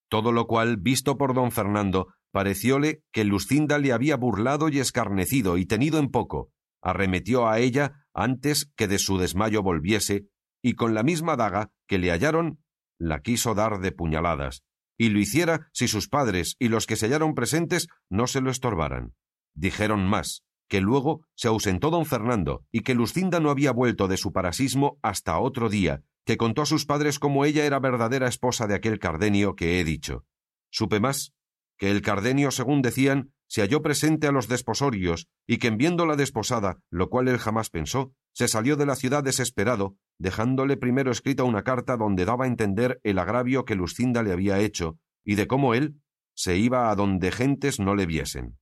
Todo 0.07 0.31
lo 0.31 0.47
cual, 0.47 0.77
visto 0.77 1.17
por 1.17 1.33
don 1.33 1.51
Fernando, 1.51 2.13
parecióle 2.31 3.03
que 3.11 3.25
Lucinda 3.25 3.79
le 3.79 3.91
había 3.91 4.15
burlado 4.15 4.69
y 4.69 4.79
escarnecido 4.79 5.57
y 5.57 5.65
tenido 5.65 5.99
en 5.99 6.09
poco, 6.09 6.51
arremetió 6.81 7.47
a 7.47 7.59
ella 7.59 8.05
antes 8.13 8.71
que 8.75 8.87
de 8.87 8.99
su 8.99 9.17
desmayo 9.17 9.63
volviese, 9.63 10.27
y 10.61 10.73
con 10.73 10.93
la 10.93 11.03
misma 11.03 11.35
daga 11.35 11.71
que 11.87 11.97
le 11.97 12.11
hallaron, 12.11 12.59
la 12.99 13.21
quiso 13.21 13.55
dar 13.55 13.79
de 13.79 13.91
puñaladas, 13.91 14.63
y 14.97 15.09
lo 15.09 15.19
hiciera 15.19 15.69
si 15.73 15.87
sus 15.87 16.09
padres 16.09 16.55
y 16.59 16.67
los 16.67 16.85
que 16.85 16.97
se 16.97 17.05
hallaron 17.07 17.33
presentes 17.33 17.87
no 18.09 18.27
se 18.27 18.41
lo 18.41 18.51
estorbaran. 18.51 19.15
Dijeron 19.55 20.05
más, 20.07 20.43
que 20.69 20.79
luego 20.79 21.25
se 21.35 21.49
ausentó 21.49 21.89
don 21.89 22.05
Fernando 22.05 22.63
y 22.71 22.81
que 22.81 22.95
Lucinda 22.95 23.39
no 23.39 23.49
había 23.49 23.71
vuelto 23.71 24.07
de 24.07 24.17
su 24.17 24.31
parasismo 24.31 24.99
hasta 25.01 25.39
otro 25.39 25.67
día, 25.67 26.03
que 26.25 26.37
contó 26.37 26.61
a 26.61 26.65
sus 26.65 26.85
padres 26.85 27.19
cómo 27.19 27.43
ella 27.43 27.65
era 27.65 27.79
verdadera 27.79 28.27
esposa 28.27 28.67
de 28.67 28.75
aquel 28.75 28.99
Cardenio 28.99 29.55
que 29.55 29.79
he 29.79 29.83
dicho. 29.83 30.25
Supe 30.69 30.99
más, 30.99 31.33
que 31.77 31.89
el 31.89 32.01
Cardenio, 32.01 32.51
según 32.51 32.81
decían, 32.81 33.33
se 33.47 33.61
halló 33.61 33.81
presente 33.81 34.27
a 34.27 34.31
los 34.31 34.47
desposorios 34.47 35.27
y 35.47 35.57
que 35.57 35.67
en 35.67 35.77
viéndola 35.77 36.15
desposada, 36.15 36.77
lo 36.91 37.09
cual 37.09 37.27
él 37.27 37.39
jamás 37.39 37.71
pensó, 37.71 38.13
se 38.31 38.47
salió 38.47 38.75
de 38.75 38.85
la 38.85 38.95
ciudad 38.95 39.23
desesperado 39.23 39.97
dejándole 40.19 40.77
primero 40.77 41.11
escrita 41.11 41.43
una 41.43 41.63
carta 41.63 41.97
donde 41.97 42.25
daba 42.25 42.45
a 42.45 42.47
entender 42.47 42.99
el 43.03 43.17
agravio 43.17 43.65
que 43.65 43.75
Lucinda 43.75 44.21
le 44.21 44.33
había 44.33 44.59
hecho 44.59 44.99
y 45.23 45.35
de 45.35 45.47
cómo 45.47 45.73
él 45.73 45.95
se 46.35 46.57
iba 46.57 46.91
a 46.91 46.95
donde 46.95 47.31
gentes 47.31 47.79
no 47.79 47.95
le 47.95 48.05
viesen. 48.05 48.58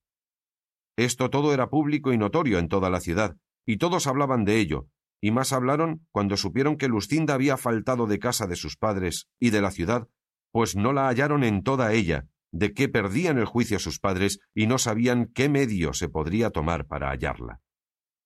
Esto 0.98 1.30
todo 1.30 1.54
era 1.54 1.70
público 1.70 2.12
y 2.12 2.18
notorio 2.18 2.58
en 2.58 2.66
toda 2.66 2.90
la 2.90 2.98
ciudad, 2.98 3.36
y 3.64 3.76
todos 3.76 4.08
hablaban 4.08 4.44
de 4.44 4.58
ello, 4.58 4.88
y 5.22 5.30
más 5.30 5.52
hablaron 5.52 6.04
cuando 6.10 6.36
supieron 6.36 6.76
que 6.76 6.88
Lucinda 6.88 7.34
había 7.34 7.56
faltado 7.56 8.08
de 8.08 8.18
casa 8.18 8.48
de 8.48 8.56
sus 8.56 8.76
padres 8.76 9.28
y 9.38 9.50
de 9.50 9.62
la 9.62 9.70
ciudad, 9.70 10.08
pues 10.50 10.74
no 10.74 10.92
la 10.92 11.06
hallaron 11.06 11.44
en 11.44 11.62
toda 11.62 11.92
ella, 11.92 12.26
de 12.50 12.74
que 12.74 12.88
perdían 12.88 13.38
el 13.38 13.44
juicio 13.44 13.78
sus 13.78 14.00
padres 14.00 14.40
y 14.56 14.66
no 14.66 14.78
sabían 14.78 15.30
qué 15.32 15.48
medio 15.48 15.92
se 15.92 16.08
podría 16.08 16.50
tomar 16.50 16.88
para 16.88 17.10
hallarla. 17.10 17.60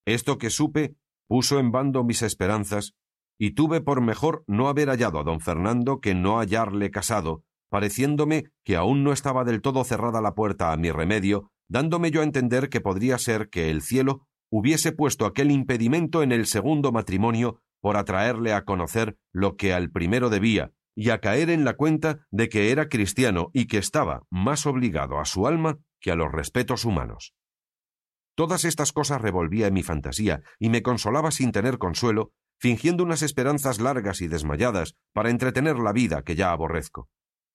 Esto 0.06 0.38
que 0.38 0.48
supe 0.48 0.96
puso 1.28 1.58
en 1.58 1.72
bando 1.72 2.04
mis 2.04 2.22
esperanzas 2.22 2.94
y 3.38 3.50
tuve 3.50 3.82
por 3.82 4.00
mejor 4.00 4.44
no 4.46 4.70
haber 4.70 4.88
hallado 4.88 5.20
a 5.20 5.24
don 5.24 5.40
Fernando 5.40 6.00
que 6.00 6.14
no 6.14 6.38
hallarle 6.38 6.90
casado, 6.90 7.44
pareciéndome 7.68 8.44
que 8.64 8.76
aún 8.76 9.04
no 9.04 9.12
estaba 9.12 9.44
del 9.44 9.60
todo 9.60 9.84
cerrada 9.84 10.22
la 10.22 10.34
puerta 10.34 10.72
a 10.72 10.76
mi 10.78 10.90
remedio, 10.90 11.51
dándome 11.72 12.10
yo 12.10 12.20
a 12.20 12.24
entender 12.24 12.68
que 12.68 12.82
podría 12.82 13.16
ser 13.16 13.48
que 13.48 13.70
el 13.70 13.80
cielo 13.80 14.28
hubiese 14.50 14.92
puesto 14.92 15.24
aquel 15.24 15.50
impedimento 15.50 16.22
en 16.22 16.30
el 16.30 16.44
segundo 16.44 16.92
matrimonio 16.92 17.62
por 17.80 17.96
atraerle 17.96 18.52
a 18.52 18.66
conocer 18.66 19.16
lo 19.32 19.56
que 19.56 19.72
al 19.72 19.90
primero 19.90 20.28
debía, 20.28 20.72
y 20.94 21.08
a 21.08 21.20
caer 21.20 21.48
en 21.48 21.64
la 21.64 21.72
cuenta 21.72 22.26
de 22.30 22.50
que 22.50 22.70
era 22.70 22.90
cristiano 22.90 23.50
y 23.54 23.66
que 23.68 23.78
estaba 23.78 24.24
más 24.28 24.66
obligado 24.66 25.18
a 25.18 25.24
su 25.24 25.46
alma 25.46 25.78
que 25.98 26.10
a 26.10 26.14
los 26.14 26.30
respetos 26.30 26.84
humanos. 26.84 27.34
Todas 28.36 28.66
estas 28.66 28.92
cosas 28.92 29.22
revolvía 29.22 29.66
en 29.66 29.74
mi 29.74 29.82
fantasía 29.82 30.42
y 30.58 30.68
me 30.68 30.82
consolaba 30.82 31.30
sin 31.30 31.52
tener 31.52 31.78
consuelo 31.78 32.32
fingiendo 32.58 33.02
unas 33.02 33.22
esperanzas 33.22 33.80
largas 33.80 34.20
y 34.20 34.28
desmayadas 34.28 34.94
para 35.14 35.30
entretener 35.30 35.78
la 35.78 35.92
vida 35.92 36.22
que 36.22 36.36
ya 36.36 36.52
aborrezco. 36.52 37.08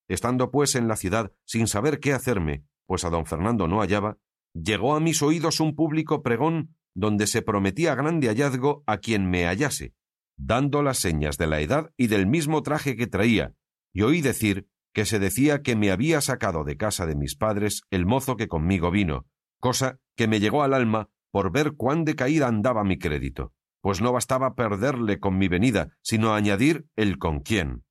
Estando 0.07 0.49
pues 0.49 0.73
en 0.73 0.87
la 0.87 0.95
ciudad 0.95 1.31
sin 1.45 1.67
saber 1.67 1.99
qué 1.99 2.13
hacerme, 2.13 2.65
pues 2.87 3.05
a 3.05 3.11
don 3.11 3.27
Fernando 3.27 3.67
no 3.67 3.81
hallaba, 3.81 4.17
llegó 4.53 4.95
a 4.95 4.99
mis 4.99 5.21
oídos 5.21 5.59
un 5.59 5.75
público 5.75 6.23
pregón 6.23 6.75
donde 6.95 7.27
se 7.27 7.43
prometía 7.43 7.93
grande 7.93 8.27
hallazgo 8.27 8.83
a 8.87 8.97
quien 8.97 9.29
me 9.29 9.45
hallase, 9.45 9.93
dando 10.35 10.81
las 10.81 10.97
señas 10.97 11.37
de 11.37 11.45
la 11.45 11.59
edad 11.59 11.91
y 11.95 12.07
del 12.07 12.25
mismo 12.25 12.63
traje 12.63 12.95
que 12.95 13.05
traía, 13.05 13.53
y 13.93 14.01
oí 14.01 14.21
decir 14.21 14.67
que 14.93 15.05
se 15.05 15.19
decía 15.19 15.61
que 15.61 15.75
me 15.75 15.91
había 15.91 16.21
sacado 16.21 16.63
de 16.63 16.75
casa 16.75 17.05
de 17.05 17.15
mis 17.15 17.35
padres 17.35 17.83
el 17.91 18.07
mozo 18.07 18.35
que 18.35 18.47
conmigo 18.47 18.89
vino, 18.89 19.27
cosa 19.59 19.99
que 20.15 20.27
me 20.27 20.39
llegó 20.39 20.63
al 20.63 20.73
alma 20.73 21.09
por 21.29 21.51
ver 21.51 21.73
cuán 21.73 22.03
decaída 22.03 22.47
andaba 22.47 22.83
mi 22.83 22.97
crédito, 22.97 23.53
pues 23.81 24.01
no 24.01 24.11
bastaba 24.11 24.55
perderle 24.55 25.19
con 25.19 25.37
mi 25.37 25.47
venida, 25.49 25.95
sino 26.01 26.33
añadir 26.33 26.87
el 26.95 27.19
con 27.19 27.41
quién, 27.41 27.83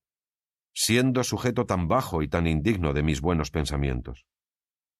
siendo 0.74 1.22
sujeto 1.22 1.64
tan 1.64 1.86
bajo 1.86 2.22
y 2.22 2.28
tan 2.28 2.46
indigno 2.46 2.92
de 2.92 3.02
mis 3.02 3.20
buenos 3.20 3.50
pensamientos. 3.50 4.26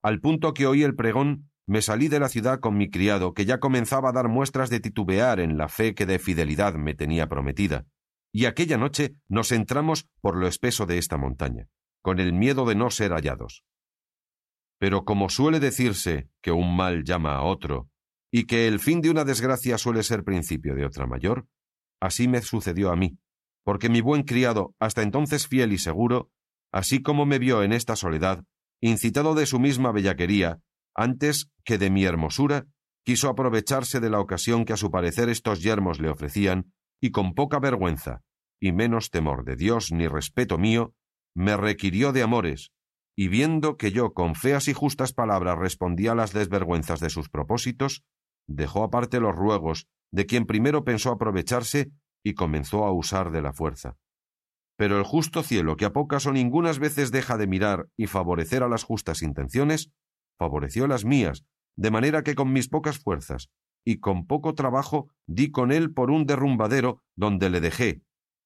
Al 0.06 0.20
punto 0.20 0.54
que 0.54 0.68
oí 0.68 0.84
el 0.84 0.94
pregón, 0.94 1.50
me 1.66 1.82
salí 1.82 2.06
de 2.06 2.20
la 2.20 2.28
ciudad 2.28 2.60
con 2.60 2.78
mi 2.78 2.88
criado, 2.88 3.34
que 3.34 3.44
ya 3.44 3.58
comenzaba 3.58 4.10
a 4.10 4.12
dar 4.12 4.28
muestras 4.28 4.70
de 4.70 4.78
titubear 4.78 5.40
en 5.40 5.58
la 5.58 5.66
fe 5.68 5.96
que 5.96 6.06
de 6.06 6.20
fidelidad 6.20 6.74
me 6.74 6.94
tenía 6.94 7.26
prometida, 7.26 7.86
y 8.32 8.44
aquella 8.44 8.78
noche 8.78 9.16
nos 9.26 9.50
entramos 9.50 10.06
por 10.20 10.36
lo 10.36 10.46
espeso 10.46 10.86
de 10.86 10.98
esta 10.98 11.16
montaña, 11.16 11.66
con 12.02 12.20
el 12.20 12.32
miedo 12.32 12.66
de 12.66 12.76
no 12.76 12.88
ser 12.90 13.10
hallados. 13.10 13.64
Pero 14.78 15.04
como 15.04 15.28
suele 15.28 15.58
decirse 15.58 16.28
que 16.40 16.52
un 16.52 16.76
mal 16.76 17.02
llama 17.02 17.34
a 17.34 17.42
otro, 17.42 17.90
y 18.30 18.44
que 18.44 18.68
el 18.68 18.78
fin 18.78 19.00
de 19.00 19.10
una 19.10 19.24
desgracia 19.24 19.76
suele 19.76 20.04
ser 20.04 20.22
principio 20.22 20.76
de 20.76 20.86
otra 20.86 21.08
mayor, 21.08 21.48
así 22.00 22.28
me 22.28 22.42
sucedió 22.42 22.92
a 22.92 22.96
mí, 22.96 23.18
porque 23.64 23.88
mi 23.88 24.02
buen 24.02 24.22
criado, 24.22 24.72
hasta 24.78 25.02
entonces 25.02 25.48
fiel 25.48 25.72
y 25.72 25.78
seguro, 25.78 26.30
así 26.70 27.02
como 27.02 27.26
me 27.26 27.40
vio 27.40 27.64
en 27.64 27.72
esta 27.72 27.96
soledad, 27.96 28.44
incitado 28.80 29.34
de 29.34 29.46
su 29.46 29.58
misma 29.58 29.92
bellaquería, 29.92 30.60
antes 30.94 31.50
que 31.64 31.78
de 31.78 31.90
mi 31.90 32.04
hermosura, 32.04 32.66
quiso 33.04 33.28
aprovecharse 33.28 34.00
de 34.00 34.10
la 34.10 34.20
ocasión 34.20 34.64
que 34.64 34.72
a 34.72 34.76
su 34.76 34.90
parecer 34.90 35.28
estos 35.28 35.62
yermos 35.62 36.00
le 36.00 36.08
ofrecían, 36.08 36.72
y 37.00 37.10
con 37.10 37.34
poca 37.34 37.58
vergüenza, 37.58 38.22
y 38.60 38.72
menos 38.72 39.10
temor 39.10 39.44
de 39.44 39.56
Dios 39.56 39.92
ni 39.92 40.08
respeto 40.08 40.58
mío, 40.58 40.94
me 41.34 41.56
requirió 41.56 42.12
de 42.12 42.22
amores, 42.22 42.72
y 43.16 43.28
viendo 43.28 43.76
que 43.76 43.92
yo 43.92 44.12
con 44.12 44.34
feas 44.34 44.68
y 44.68 44.72
justas 44.72 45.12
palabras 45.12 45.58
respondía 45.58 46.12
a 46.12 46.14
las 46.14 46.32
desvergüenzas 46.32 47.00
de 47.00 47.10
sus 47.10 47.28
propósitos, 47.28 48.04
dejó 48.46 48.84
aparte 48.84 49.20
los 49.20 49.34
ruegos 49.34 49.86
de 50.12 50.26
quien 50.26 50.46
primero 50.46 50.84
pensó 50.84 51.10
aprovecharse 51.10 51.90
y 52.22 52.34
comenzó 52.34 52.84
a 52.84 52.92
usar 52.92 53.30
de 53.30 53.42
la 53.42 53.52
fuerza. 53.52 53.96
Pero 54.76 54.98
el 54.98 55.04
justo 55.04 55.42
cielo, 55.42 55.76
que 55.76 55.86
a 55.86 55.92
pocas 55.92 56.26
o 56.26 56.32
ningunas 56.32 56.78
veces 56.78 57.10
deja 57.10 57.38
de 57.38 57.46
mirar 57.46 57.88
y 57.96 58.06
favorecer 58.06 58.62
a 58.62 58.68
las 58.68 58.84
justas 58.84 59.22
intenciones, 59.22 59.90
favoreció 60.38 60.86
las 60.86 61.04
mías, 61.04 61.44
de 61.76 61.90
manera 61.90 62.22
que 62.22 62.34
con 62.34 62.52
mis 62.52 62.68
pocas 62.68 62.98
fuerzas 62.98 63.48
y 63.84 63.98
con 64.00 64.26
poco 64.26 64.54
trabajo 64.54 65.08
di 65.26 65.50
con 65.50 65.72
él 65.72 65.92
por 65.92 66.10
un 66.10 66.26
derrumbadero 66.26 67.02
donde 67.14 67.50
le 67.50 67.60
dejé, 67.60 68.02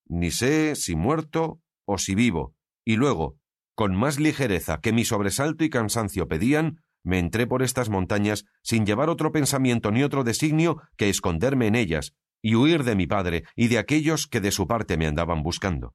ni 0.07 0.31
sé 0.31 0.77
si 0.77 0.95
muerto 0.95 1.61
o 1.87 1.99
si 1.99 2.15
vivo, 2.15 2.55
y 2.85 2.97
luego, 2.97 3.37
con 3.75 3.97
más 3.97 4.21
ligereza 4.21 4.81
que 4.81 4.93
mi 4.93 5.05
sobresalto 5.05 5.65
y 5.65 5.71
cansancio 5.71 6.29
pedían, 6.29 6.83
me 7.03 7.19
entré 7.19 7.47
por 7.47 7.63
estas 7.63 7.89
montañas 7.89 8.45
sin 8.63 8.85
llevar 8.85 9.09
otro 9.09 9.33
pensamiento 9.33 9.91
ni 9.91 10.03
otro 10.03 10.23
designio 10.23 10.83
que 10.97 11.09
esconderme 11.09 11.67
en 11.67 11.75
ellas 11.75 12.15
y 12.43 12.55
huir 12.55 12.85
de 12.85 12.95
mi 12.95 13.07
padre 13.07 13.45
y 13.57 13.69
de 13.69 13.79
aquellos 13.79 14.27
que 14.27 14.41
de 14.41 14.51
su 14.51 14.67
parte 14.67 14.97
me 14.97 15.07
andaban 15.07 15.43
buscando. 15.43 15.95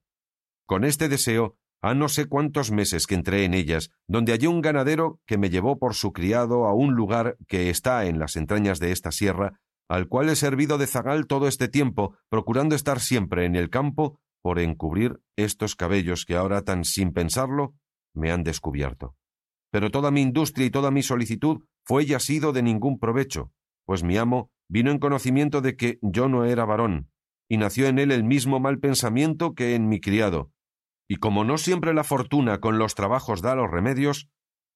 Con 0.66 0.84
este 0.84 1.10
deseo 1.10 1.58
a 1.82 1.94
no 1.94 2.10
sé 2.10 2.26
cuántos 2.26 2.72
meses 2.72 3.06
que 3.06 3.14
entré 3.14 3.46
en 3.46 3.54
ellas, 3.54 3.92
donde 4.08 4.32
hallé 4.32 4.48
un 4.48 4.62
ganadero 4.62 5.20
que 5.28 5.38
me 5.38 5.52
llevó 5.52 5.78
por 5.78 5.94
su 5.94 6.12
criado 6.14 6.66
a 6.66 6.74
un 6.74 6.96
lugar 6.96 7.38
que 7.48 7.70
está 7.70 8.06
en 8.06 8.18
las 8.18 8.36
entrañas 8.36 8.80
de 8.80 8.92
esta 8.92 9.12
sierra, 9.12 9.60
al 9.88 10.08
cual 10.08 10.30
he 10.30 10.36
servido 10.36 10.80
de 10.80 10.88
zagal 10.88 11.28
todo 11.28 11.48
este 11.48 11.68
tiempo, 11.68 12.18
procurando 12.30 12.74
estar 12.76 13.00
siempre 13.00 13.46
en 13.46 13.56
el 13.56 13.70
campo 13.70 14.20
por 14.42 14.58
encubrir 14.58 15.20
estos 15.36 15.76
cabellos 15.76 16.26
que 16.26 16.36
ahora 16.36 16.64
tan 16.64 16.86
sin 16.86 17.14
pensarlo 17.14 17.76
me 18.16 18.32
han 18.32 18.44
descubierto. 18.44 19.16
Pero 19.72 19.92
toda 19.92 20.10
mi 20.10 20.22
industria 20.22 20.66
y 20.66 20.72
toda 20.72 20.90
mi 20.90 21.04
solicitud 21.04 21.66
fue 21.84 22.06
y 22.06 22.14
ha 22.14 22.20
sido 22.20 22.52
de 22.52 22.64
ningún 22.64 22.98
provecho, 22.98 23.52
pues 23.86 24.04
mi 24.04 24.18
amo 24.18 24.50
vino 24.68 24.90
en 24.90 24.98
conocimiento 24.98 25.62
de 25.62 25.76
que 25.76 26.00
yo 26.02 26.30
no 26.30 26.46
era 26.46 26.66
varón, 26.66 27.12
y 27.48 27.58
nació 27.58 27.88
en 27.88 28.00
él 28.00 28.12
el 28.12 28.24
mismo 28.24 28.60
mal 28.60 28.80
pensamiento 28.80 29.54
que 29.54 29.76
en 29.76 29.88
mi 29.88 30.00
criado, 30.00 30.52
y 31.08 31.18
como 31.18 31.44
no 31.44 31.58
siempre 31.58 31.94
la 31.94 32.04
fortuna 32.04 32.60
con 32.60 32.78
los 32.78 32.96
trabajos 32.96 33.42
da 33.42 33.56
los 33.56 33.70
remedios, 33.70 34.30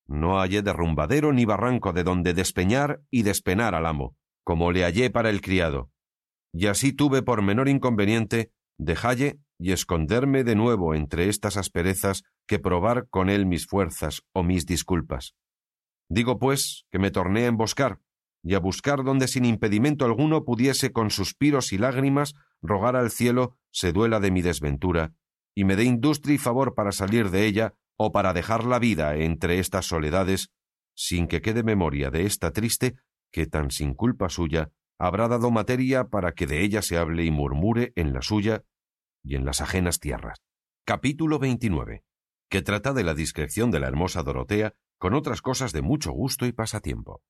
no 0.06 0.38
hallé 0.38 0.62
derrumbadero 0.62 1.32
ni 1.32 1.44
barranco 1.44 1.92
de 1.92 2.04
donde 2.04 2.34
despeñar 2.34 3.00
y 3.10 3.22
despenar 3.22 3.74
al 3.74 3.86
amo, 3.86 4.16
como 4.44 4.72
le 4.72 4.84
hallé 4.84 5.10
para 5.10 5.30
el 5.30 5.40
criado. 5.40 5.90
Y 6.52 6.66
así 6.66 6.92
tuve 6.92 7.22
por 7.22 7.42
menor 7.42 7.68
inconveniente 7.68 8.52
dejalle 8.78 9.38
y 9.58 9.72
esconderme 9.72 10.42
de 10.42 10.56
nuevo 10.56 10.94
entre 10.94 11.28
estas 11.28 11.56
asperezas 11.56 12.22
que 12.46 12.58
probar 12.58 13.08
con 13.08 13.28
él 13.28 13.46
mis 13.46 13.66
fuerzas 13.66 14.22
o 14.32 14.42
mis 14.42 14.66
disculpas. 14.66 15.34
Digo, 16.08 16.38
pues, 16.38 16.86
que 16.90 16.98
me 16.98 17.10
torné 17.10 17.44
a 17.44 17.48
emboscar, 17.48 18.00
y 18.42 18.54
a 18.54 18.58
buscar 18.58 19.04
donde 19.04 19.28
sin 19.28 19.44
impedimento 19.44 20.06
alguno 20.06 20.44
pudiese 20.44 20.92
con 20.92 21.10
suspiros 21.10 21.72
y 21.72 21.78
lágrimas 21.78 22.34
rogar 22.62 22.96
al 22.96 23.10
cielo 23.10 23.58
se 23.70 23.92
duela 23.92 24.18
de 24.18 24.30
mi 24.30 24.40
desventura 24.40 25.12
y 25.60 25.64
me 25.64 25.76
dé 25.76 25.84
industria 25.84 26.36
y 26.36 26.38
favor 26.38 26.74
para 26.74 26.90
salir 26.90 27.28
de 27.28 27.44
ella 27.44 27.74
o 27.98 28.12
para 28.12 28.32
dejar 28.32 28.64
la 28.64 28.78
vida 28.78 29.16
entre 29.16 29.58
estas 29.58 29.84
soledades, 29.84 30.48
sin 30.94 31.28
que 31.28 31.42
quede 31.42 31.62
memoria 31.62 32.10
de 32.10 32.24
esta 32.24 32.50
triste 32.50 32.94
que 33.30 33.44
tan 33.44 33.70
sin 33.70 33.92
culpa 33.92 34.30
suya 34.30 34.72
habrá 34.98 35.28
dado 35.28 35.50
materia 35.50 36.08
para 36.08 36.32
que 36.32 36.46
de 36.46 36.64
ella 36.64 36.80
se 36.80 36.96
hable 36.96 37.26
y 37.26 37.30
murmure 37.30 37.92
en 37.94 38.14
la 38.14 38.22
suya 38.22 38.64
y 39.22 39.34
en 39.34 39.44
las 39.44 39.60
ajenas 39.60 40.00
tierras. 40.00 40.38
Capítulo 40.86 41.38
29, 41.38 42.04
que 42.48 42.62
trata 42.62 42.94
de 42.94 43.04
la 43.04 43.12
discreción 43.12 43.70
de 43.70 43.80
la 43.80 43.88
hermosa 43.88 44.22
Dorotea 44.22 44.72
con 44.96 45.12
otras 45.12 45.42
cosas 45.42 45.74
de 45.74 45.82
mucho 45.82 46.10
gusto 46.10 46.46
y 46.46 46.52
pasatiempo. 46.52 47.20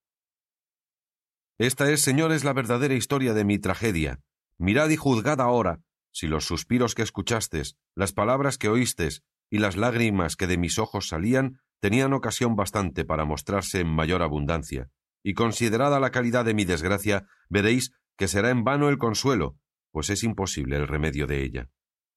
Esta 1.58 1.90
es, 1.90 2.00
señores, 2.00 2.44
la 2.44 2.52
verdadera 2.52 2.94
historia 2.94 3.34
de 3.34 3.44
mi 3.44 3.58
tragedia. 3.58 4.20
Mirad 4.56 4.88
y 4.90 4.96
juzgad 4.96 5.40
ahora 5.40 5.80
si 6.12 6.26
los 6.26 6.44
suspiros 6.44 6.94
que 6.94 7.02
escuchastes, 7.02 7.76
las 7.94 8.12
palabras 8.12 8.58
que 8.58 8.68
oístes 8.68 9.22
y 9.50 9.58
las 9.58 9.76
lágrimas 9.76 10.36
que 10.36 10.46
de 10.46 10.58
mis 10.58 10.78
ojos 10.78 11.08
salían 11.08 11.60
tenían 11.80 12.12
ocasión 12.12 12.56
bastante 12.56 13.04
para 13.04 13.24
mostrarse 13.24 13.80
en 13.80 13.88
mayor 13.88 14.22
abundancia, 14.22 14.90
y 15.22 15.34
considerada 15.34 16.00
la 16.00 16.10
calidad 16.10 16.44
de 16.44 16.54
mi 16.54 16.64
desgracia, 16.64 17.26
veréis 17.48 17.92
que 18.16 18.28
será 18.28 18.50
en 18.50 18.64
vano 18.64 18.88
el 18.88 18.98
consuelo, 18.98 19.56
pues 19.90 20.10
es 20.10 20.22
imposible 20.22 20.76
el 20.76 20.86
remedio 20.86 21.26
de 21.26 21.42
ella. 21.42 21.68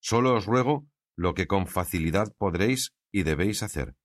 Solo 0.01 0.35
os 0.35 0.45
ruego 0.45 0.85
lo 1.15 1.33
que 1.33 1.47
con 1.47 1.67
facilidad 1.67 2.33
podréis 2.37 2.93
y 3.11 3.23
debéis 3.23 3.63
hacer, 3.63 3.95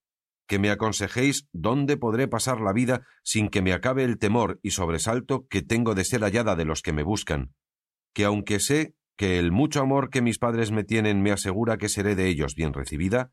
que 0.47 0.59
me 0.59 0.71
aconsejéis 0.71 1.49
dónde 1.53 1.97
podré 1.97 2.29
pasar 2.29 2.61
la 2.61 2.73
vida 2.73 3.07
sin 3.23 3.49
que 3.49 3.63
me 3.63 3.73
acabe 3.73 4.05
el 4.05 4.19
temor 4.19 4.61
y 4.63 4.71
sobresalto 4.71 5.47
que 5.49 5.63
tengo 5.63 5.95
de 5.95 6.05
ser 6.05 6.23
hallada 6.23 6.57
de 6.57 6.65
los 6.65 6.83
que 6.83 6.93
me 6.93 7.03
buscan, 7.03 7.53
que 8.15 8.25
aunque 8.25 8.61
sé 8.61 8.95
que 9.19 9.39
el 9.39 9.53
mucho 9.53 9.83
amor 9.83 10.09
que 10.09 10.23
mis 10.23 10.39
padres 10.39 10.71
me 10.71 10.85
tienen 10.85 11.21
me 11.21 11.33
asegura 11.33 11.77
que 11.77 11.89
seré 11.91 12.15
de 12.15 12.29
ellos 12.29 12.55
bien 12.55 12.73
recibida, 12.73 13.33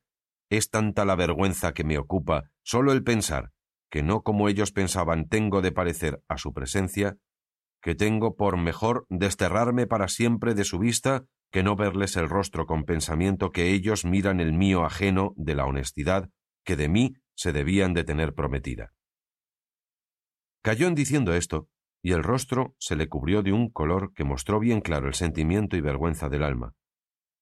es 0.49 0.69
tanta 0.69 1.05
la 1.05 1.15
vergüenza 1.15 1.73
que 1.73 1.83
me 1.83 1.97
ocupa 1.97 2.49
solo 2.63 2.91
el 2.91 3.03
pensar 3.03 3.51
que 3.89 4.03
no 4.03 4.23
como 4.23 4.49
ellos 4.49 4.71
pensaban 4.71 5.29
tengo 5.29 5.61
de 5.61 5.71
parecer 5.71 6.21
a 6.27 6.37
su 6.37 6.53
presencia, 6.53 7.17
que 7.81 7.95
tengo 7.95 8.35
por 8.35 8.57
mejor 8.57 9.05
desterrarme 9.09 9.87
para 9.87 10.07
siempre 10.07 10.53
de 10.55 10.65
su 10.65 10.79
vista 10.79 11.25
que 11.51 11.63
no 11.63 11.75
verles 11.75 12.17
el 12.17 12.27
rostro 12.27 12.65
con 12.65 12.83
pensamiento 12.83 13.51
que 13.51 13.71
ellos 13.71 14.03
miran 14.03 14.41
el 14.41 14.53
mío 14.53 14.83
ajeno 14.83 15.33
de 15.37 15.55
la 15.55 15.65
honestidad 15.65 16.29
que 16.65 16.75
de 16.75 16.89
mí 16.89 17.13
se 17.35 17.53
debían 17.53 17.93
de 17.93 18.03
tener 18.03 18.33
prometida. 18.33 18.93
Cayó 20.63 20.87
en 20.87 20.95
diciendo 20.95 21.35
esto, 21.35 21.69
y 22.05 22.11
el 22.11 22.21
rostro 22.21 22.75
se 22.77 22.95
le 22.95 23.09
cubrió 23.09 23.41
de 23.41 23.51
un 23.51 23.71
color 23.71 24.13
que 24.13 24.23
mostró 24.23 24.59
bien 24.59 24.79
claro 24.79 25.07
el 25.07 25.15
sentimiento 25.15 25.75
y 25.75 25.81
vergüenza 25.81 26.29
del 26.29 26.43
alma. 26.43 26.75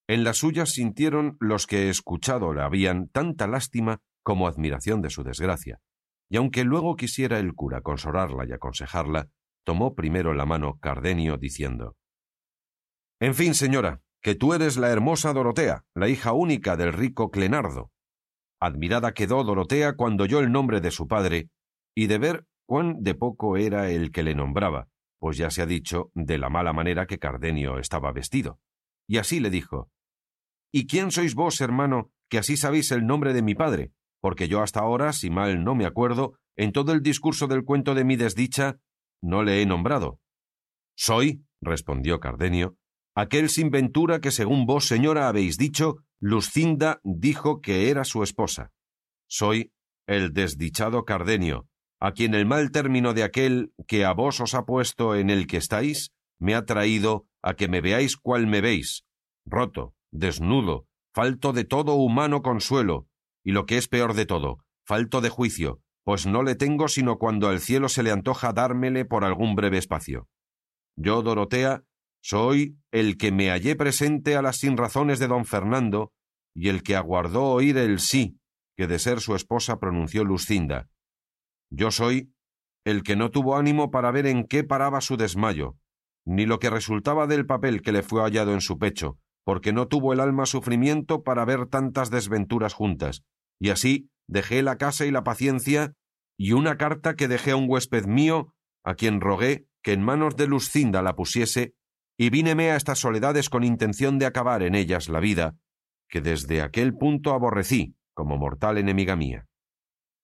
En 0.08 0.24
las 0.24 0.38
suyas 0.38 0.70
sintieron 0.70 1.36
los 1.42 1.68
que 1.68 1.90
escuchado 1.90 2.54
la 2.54 2.64
habían 2.64 3.10
tanta 3.10 3.46
lástima 3.46 4.00
como 4.24 4.48
admiración 4.48 5.02
de 5.02 5.10
su 5.10 5.22
desgracia, 5.22 5.82
y 6.30 6.38
aunque 6.38 6.64
luego 6.64 6.96
quisiera 6.96 7.40
el 7.40 7.54
cura 7.56 7.82
consolarla 7.82 8.46
y 8.48 8.54
aconsejarla, 8.54 9.28
tomó 9.66 9.96
primero 9.96 10.34
la 10.34 10.46
mano 10.46 10.78
Cardenio 10.80 11.36
diciendo 11.36 11.98
En 13.20 13.36
fin, 13.36 13.56
señora, 13.56 14.00
que 14.22 14.34
tú 14.34 14.54
eres 14.54 14.78
la 14.78 14.92
hermosa 14.92 15.34
Dorotea, 15.34 15.84
la 15.94 16.08
hija 16.08 16.32
única 16.32 16.78
del 16.78 16.94
rico 16.94 17.32
Clenardo. 17.32 17.92
Admirada 18.62 19.14
quedó 19.14 19.44
Dorotea 19.44 19.98
cuando 19.98 20.24
oyó 20.24 20.40
el 20.40 20.54
nombre 20.54 20.80
de 20.80 20.92
su 20.92 21.10
padre, 21.10 21.50
y 21.94 22.08
de 22.08 22.18
ver 22.18 22.46
cuán 22.74 23.04
de 23.04 23.14
poco 23.14 23.56
era 23.56 23.92
el 23.92 24.12
que 24.12 24.24
le 24.24 24.34
nombraba, 24.34 24.88
pues 25.20 25.38
ya 25.38 25.52
se 25.52 25.62
ha 25.62 25.68
dicho 25.68 26.10
de 26.16 26.40
la 26.40 26.50
mala 26.50 26.74
manera 26.74 27.06
que 27.06 27.20
Cardenio 27.20 27.78
estaba 27.78 28.12
vestido. 28.12 28.60
y 29.08 29.20
así 29.20 29.40
le 29.40 29.52
dijo 29.52 29.92
¿Y 30.72 30.88
quién 30.88 31.12
sois 31.12 31.36
vos, 31.36 31.62
hermano, 31.62 32.10
que 32.32 32.40
así 32.40 32.58
sabéis 32.58 32.90
el 32.90 33.06
nombre 33.06 33.32
de 33.34 33.44
mi 33.44 33.54
padre? 33.54 33.92
Porque 34.20 34.48
yo 34.48 34.64
hasta 34.64 34.80
ahora, 34.80 35.14
si 35.14 35.30
mal 35.30 35.64
no 35.64 35.76
me 35.76 35.86
acuerdo, 35.86 36.34
en 36.56 36.72
todo 36.72 36.94
el 36.94 37.04
discurso 37.04 37.46
del 37.46 37.64
cuento 37.64 37.94
de 37.94 38.06
mi 38.06 38.16
desdicha, 38.16 38.80
no 39.22 39.44
le 39.44 39.62
he 39.62 39.68
nombrado. 39.68 40.20
Soy, 40.98 41.46
respondió 41.62 42.20
Cardenio, 42.20 42.76
aquel 43.14 43.50
sin 43.50 43.70
ventura 43.70 44.20
que 44.20 44.32
según 44.32 44.66
vos, 44.66 44.88
señora, 44.88 45.28
habéis 45.28 45.60
dicho, 45.60 45.98
Lucinda 46.20 47.02
dijo 47.04 47.62
que 47.62 47.92
era 47.92 48.04
su 48.04 48.24
esposa. 48.24 48.72
Soy 49.28 49.72
el 50.08 50.34
desdichado 50.34 51.06
Cardenio, 51.06 51.68
a 52.04 52.12
quien 52.12 52.34
el 52.34 52.46
mal 52.46 52.72
término 52.72 53.14
de 53.14 53.24
aquel 53.24 53.72
que 53.88 54.04
a 54.04 54.12
vos 54.12 54.42
os 54.42 54.56
ha 54.56 54.66
puesto 54.66 55.16
en 55.16 55.30
el 55.30 55.48
que 55.48 55.56
estáis, 55.56 56.12
me 56.38 56.54
ha 56.54 56.66
traído 56.66 57.28
a 57.42 57.54
que 57.54 57.70
me 57.70 57.80
veáis 57.80 58.18
cual 58.18 58.46
me 58.46 58.60
veis, 58.60 59.06
roto, 59.46 59.94
desnudo, 60.12 60.86
falto 61.14 61.54
de 61.54 61.64
todo 61.64 61.94
humano 61.94 62.42
consuelo, 62.42 63.08
y 63.42 63.54
lo 63.54 63.66
que 63.66 63.78
es 63.78 63.88
peor 63.88 64.16
de 64.16 64.26
todo, 64.26 64.58
falto 64.86 65.22
de 65.22 65.30
juicio, 65.30 65.80
pues 66.04 66.26
no 66.26 66.44
le 66.44 66.56
tengo 66.56 66.90
sino 66.90 67.18
cuando 67.18 67.48
al 67.48 67.62
cielo 67.62 67.88
se 67.88 68.04
le 68.04 68.12
antoja 68.12 68.52
dármele 68.52 69.06
por 69.06 69.24
algún 69.24 69.56
breve 69.56 69.78
espacio. 69.78 70.28
Yo, 70.98 71.22
Dorotea, 71.22 71.86
soy 72.22 72.78
el 72.92 73.16
que 73.16 73.32
me 73.32 73.50
hallé 73.50 73.78
presente 73.78 74.36
a 74.36 74.42
las 74.42 74.58
sinrazones 74.58 75.20
de 75.20 75.30
don 75.30 75.46
Fernando 75.46 76.12
y 76.54 76.68
el 76.68 76.84
que 76.84 76.98
aguardó 76.98 77.46
oír 77.46 77.78
el 77.78 78.00
sí 78.00 78.42
que 78.76 78.88
de 78.88 79.00
ser 79.00 79.22
su 79.22 79.36
esposa 79.36 79.80
pronunció 79.80 80.26
Lucinda. 80.26 80.90
Yo 81.76 81.90
soy 81.90 82.32
el 82.86 83.02
que 83.02 83.16
no 83.16 83.32
tuvo 83.32 83.58
ánimo 83.58 83.90
para 83.90 84.12
ver 84.12 84.28
en 84.28 84.46
qué 84.46 84.64
paraba 84.64 85.02
su 85.02 85.18
desmayo, 85.18 85.76
ni 86.24 86.46
lo 86.46 86.60
que 86.60 86.70
resultaba 86.70 87.26
del 87.26 87.48
papel 87.48 87.82
que 87.82 87.92
le 87.92 88.04
fue 88.04 88.22
hallado 88.22 88.54
en 88.54 88.62
su 88.62 88.78
pecho, 88.78 89.18
porque 89.44 89.74
no 89.74 89.88
tuvo 89.88 90.14
el 90.14 90.20
alma 90.20 90.46
sufrimiento 90.46 91.24
para 91.24 91.46
ver 91.46 91.66
tantas 91.66 92.12
desventuras 92.12 92.76
juntas, 92.76 93.24
y 93.60 93.72
así 93.72 94.12
dejé 94.28 94.62
la 94.62 94.78
casa 94.78 95.08
y 95.08 95.12
la 95.12 95.24
paciencia, 95.24 95.94
y 96.38 96.52
una 96.52 96.78
carta 96.78 97.16
que 97.16 97.28
dejé 97.28 97.52
a 97.52 97.56
un 97.56 97.66
huésped 97.68 98.06
mío, 98.06 98.54
a 98.84 98.94
quien 98.94 99.20
rogué 99.20 99.66
que 99.82 99.94
en 99.94 100.04
manos 100.04 100.36
de 100.36 100.46
Lucinda 100.46 101.02
la 101.02 101.16
pusiese, 101.16 101.74
y 102.20 102.30
víneme 102.30 102.70
a 102.70 102.76
estas 102.76 103.00
soledades 103.00 103.50
con 103.50 103.64
intención 103.64 104.20
de 104.20 104.28
acabar 104.28 104.62
en 104.62 104.76
ellas 104.76 105.10
la 105.10 105.20
vida, 105.20 105.56
que 106.08 106.22
desde 106.22 106.62
aquel 106.62 106.94
punto 106.94 107.34
aborrecí, 107.34 107.96
como 108.14 108.38
mortal 108.38 108.78
enemiga 108.78 109.16
mía. 109.16 109.48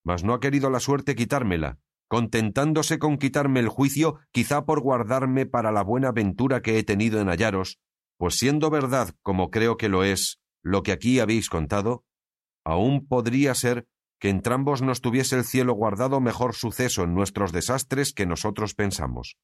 Mas 0.03 0.23
no 0.23 0.33
ha 0.33 0.39
querido 0.39 0.69
la 0.69 0.79
suerte 0.79 1.15
quitármela, 1.15 1.79
contentándose 2.07 2.99
con 2.99 3.17
quitarme 3.17 3.59
el 3.59 3.69
juicio, 3.69 4.19
quizá 4.31 4.65
por 4.65 4.81
guardarme 4.81 5.45
para 5.45 5.71
la 5.71 5.83
buena 5.83 6.11
ventura 6.11 6.61
que 6.61 6.79
he 6.79 6.83
tenido 6.83 7.21
en 7.21 7.27
hallaros, 7.27 7.79
pues 8.17 8.35
siendo 8.35 8.69
verdad, 8.69 9.15
como 9.21 9.51
creo 9.51 9.77
que 9.77 9.89
lo 9.89 10.03
es, 10.03 10.39
lo 10.63 10.83
que 10.83 10.91
aquí 10.91 11.19
habéis 11.19 11.49
contado, 11.49 12.03
aún 12.65 13.07
podría 13.07 13.53
ser 13.55 13.87
que 14.19 14.29
entrambos 14.29 14.81
nos 14.81 15.01
tuviese 15.01 15.37
el 15.37 15.45
cielo 15.45 15.73
guardado 15.73 16.19
mejor 16.19 16.53
suceso 16.53 17.03
en 17.03 17.13
nuestros 17.13 17.51
desastres 17.51 18.13
que 18.13 18.25
nosotros 18.25 18.75
pensamos. 18.75 19.37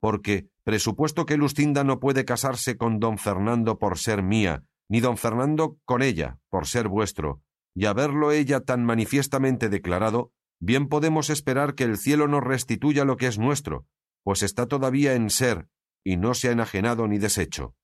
Porque, 0.00 0.48
presupuesto 0.62 1.26
que 1.26 1.36
Lucinda 1.36 1.82
no 1.82 1.98
puede 1.98 2.24
casarse 2.24 2.76
con 2.76 3.00
don 3.00 3.18
Fernando 3.18 3.78
por 3.78 3.98
ser 3.98 4.22
mía, 4.22 4.62
ni 4.88 5.00
don 5.00 5.16
Fernando 5.16 5.78
con 5.84 6.02
ella 6.02 6.38
por 6.50 6.66
ser 6.66 6.88
vuestro, 6.88 7.42
y 7.74 7.86
haberlo 7.86 8.30
ella 8.30 8.60
tan 8.60 8.84
manifiestamente 8.84 9.68
declarado, 9.68 10.32
bien 10.60 10.88
podemos 10.88 11.28
esperar 11.30 11.74
que 11.74 11.84
el 11.84 11.98
cielo 11.98 12.28
nos 12.28 12.44
restituya 12.44 13.04
lo 13.04 13.16
que 13.16 13.26
es 13.26 13.38
nuestro, 13.38 13.86
pues 14.22 14.42
está 14.42 14.66
todavía 14.66 15.14
en 15.14 15.28
ser, 15.28 15.68
y 16.04 16.16
no 16.16 16.34
se 16.34 16.48
ha 16.48 16.52
enajenado 16.52 17.08
ni 17.08 17.18
deshecho. 17.18 17.74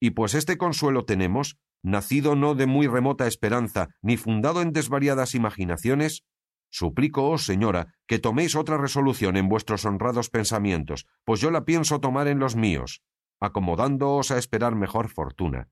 Y 0.00 0.10
pues 0.10 0.34
este 0.34 0.56
consuelo 0.56 1.04
tenemos, 1.04 1.58
nacido 1.82 2.36
no 2.36 2.54
de 2.54 2.66
muy 2.66 2.86
remota 2.86 3.26
esperanza, 3.26 3.88
ni 4.02 4.16
fundado 4.16 4.62
en 4.62 4.72
desvariadas 4.72 5.34
imaginaciones, 5.34 6.24
suplico, 6.70 7.30
oh 7.30 7.38
señora, 7.38 7.94
que 8.06 8.18
toméis 8.18 8.54
otra 8.54 8.76
resolución 8.76 9.36
en 9.36 9.48
vuestros 9.48 9.84
honrados 9.84 10.30
pensamientos, 10.30 11.06
pues 11.24 11.40
yo 11.40 11.50
la 11.50 11.64
pienso 11.64 12.00
tomar 12.00 12.28
en 12.28 12.38
los 12.38 12.56
míos, 12.56 13.02
acomodándoos 13.40 14.30
a 14.30 14.38
esperar 14.38 14.74
mejor 14.74 15.08
fortuna, 15.08 15.68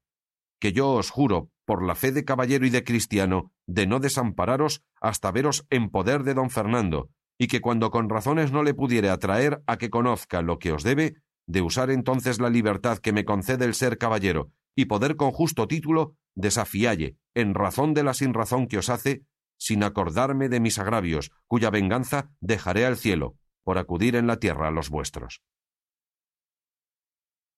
que 0.60 0.72
yo 0.72 0.92
os 0.92 1.10
juro, 1.10 1.50
por 1.64 1.84
la 1.84 1.94
fe 1.94 2.12
de 2.12 2.24
caballero 2.24 2.66
y 2.66 2.70
de 2.70 2.84
cristiano, 2.84 3.52
de 3.66 3.86
no 3.86 4.00
desampararos 4.00 4.82
hasta 5.00 5.30
veros 5.30 5.66
en 5.70 5.90
poder 5.90 6.22
de 6.22 6.34
don 6.34 6.50
Fernando, 6.50 7.10
y 7.38 7.46
que 7.46 7.60
cuando 7.60 7.90
con 7.90 8.08
razones 8.08 8.52
no 8.52 8.62
le 8.62 8.74
pudiere 8.74 9.10
atraer 9.10 9.62
a 9.66 9.76
que 9.76 9.90
conozca 9.90 10.42
lo 10.42 10.58
que 10.58 10.72
os 10.72 10.82
debe, 10.82 11.16
de 11.46 11.62
usar 11.62 11.90
entonces 11.90 12.40
la 12.40 12.50
libertad 12.50 12.98
que 12.98 13.12
me 13.12 13.24
concede 13.24 13.64
el 13.64 13.74
ser 13.74 13.98
caballero, 13.98 14.50
y 14.76 14.86
poder 14.86 15.16
con 15.16 15.30
justo 15.30 15.68
título 15.68 16.16
desafialle, 16.34 17.16
en 17.34 17.54
razón 17.54 17.94
de 17.94 18.02
la 18.02 18.14
sinrazón 18.14 18.66
que 18.66 18.78
os 18.78 18.88
hace, 18.88 19.24
sin 19.56 19.82
acordarme 19.84 20.48
de 20.48 20.60
mis 20.60 20.78
agravios, 20.78 21.30
cuya 21.46 21.70
venganza 21.70 22.30
dejaré 22.40 22.86
al 22.86 22.96
cielo, 22.96 23.36
por 23.62 23.78
acudir 23.78 24.16
en 24.16 24.26
la 24.26 24.38
tierra 24.38 24.68
a 24.68 24.72
los 24.72 24.90
vuestros. 24.90 25.42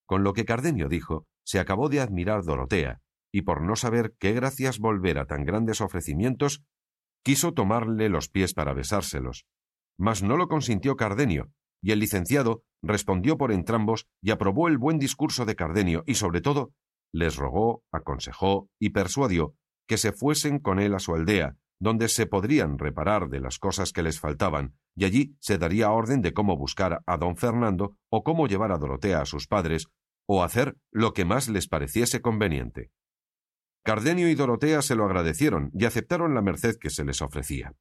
Con 0.05 0.23
lo 0.23 0.35
que 0.35 0.45
Cardenio 0.45 0.89
dijo, 0.89 1.27
se 1.45 1.59
acabó 1.59 1.89
de 1.89 2.01
admirar 2.01 2.45
Dorotea, 2.45 3.01
y 3.37 3.43
por 3.43 3.61
no 3.61 3.77
saber 3.77 4.15
qué 4.19 4.33
gracias 4.33 4.79
volver 4.79 5.19
a 5.19 5.27
tan 5.27 5.45
grandes 5.45 5.83
ofrecimientos, 5.83 6.65
quiso 7.23 7.53
tomarle 7.53 8.09
los 8.09 8.31
pies 8.31 8.55
para 8.55 8.73
besárselos. 8.73 9.45
Mas 9.99 10.23
no 10.23 10.39
lo 10.39 10.49
consintió 10.49 10.97
Cardenio, 10.97 11.51
y 11.83 11.91
el 11.91 11.99
licenciado 11.99 12.63
respondió 12.83 13.37
por 13.37 13.53
entrambos 13.53 14.09
y 14.23 14.31
aprobó 14.31 14.69
el 14.69 14.79
buen 14.79 14.99
discurso 14.99 15.45
de 15.45 15.55
Cardenio, 15.55 16.03
y 16.07 16.15
sobre 16.15 16.41
todo 16.41 16.73
les 17.13 17.37
rogó, 17.37 17.83
aconsejó 17.93 18.71
y 18.81 18.89
persuadió 18.89 19.55
que 19.87 19.99
se 19.99 20.13
fuesen 20.13 20.59
con 20.59 20.79
él 20.79 20.95
a 20.95 20.99
su 20.99 21.15
aldea, 21.15 21.59
donde 21.79 22.09
se 22.09 22.25
podrían 22.25 22.79
reparar 22.79 23.29
de 23.29 23.41
las 23.41 23.59
cosas 23.59 23.93
que 23.93 24.03
les 24.03 24.19
faltaban, 24.19 24.77
y 24.95 25.05
allí 25.05 25.37
se 25.41 25.59
daría 25.59 25.91
orden 25.91 26.23
de 26.23 26.33
cómo 26.33 26.57
buscar 26.57 27.03
a 27.05 27.17
don 27.19 27.37
Fernando 27.37 27.99
o 28.09 28.25
cómo 28.25 28.49
llevar 28.49 28.73
a 28.73 28.79
Dorotea 28.79 29.21
a 29.21 29.27
sus 29.27 29.47
padres, 29.47 29.89
o 30.27 30.43
hacer 30.43 30.79
lo 30.91 31.13
que 31.13 31.27
más 31.27 31.51
les 31.51 31.69
pareciese 31.69 32.23
conveniente. 32.23 32.93
Cardenio 33.87 34.29
y 34.29 34.35
Dorotea 34.35 34.83
se 34.83 34.97
lo 34.97 35.05
agradecieron 35.05 35.71
y 35.73 35.85
aceptaron 35.85 36.35
la 36.35 36.43
merced 36.43 36.75
que 36.77 36.91
se 36.91 37.05
les 37.05 37.23
ofrecía. 37.23 37.77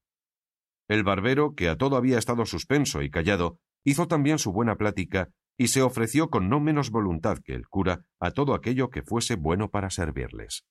El 0.88 1.04
barbero, 1.04 1.56
que 1.56 1.68
a 1.68 1.78
todo 1.78 1.96
había 1.98 2.20
estado 2.20 2.46
suspenso 2.46 3.02
y 3.02 3.10
callado, 3.10 3.58
hizo 3.84 4.08
también 4.08 4.38
su 4.38 4.52
buena 4.52 4.76
plática 4.76 5.30
y 5.58 5.70
se 5.70 5.82
ofreció 5.82 6.30
con 6.30 6.48
no 6.48 6.60
menos 6.60 6.92
voluntad 6.92 7.40
que 7.44 7.56
el 7.56 7.68
cura 7.68 8.06
a 8.20 8.30
todo 8.30 8.54
aquello 8.54 8.92
que 8.92 9.02
fuese 9.02 9.36
bueno 9.36 9.72
para 9.72 9.90
servirles. 9.90 10.68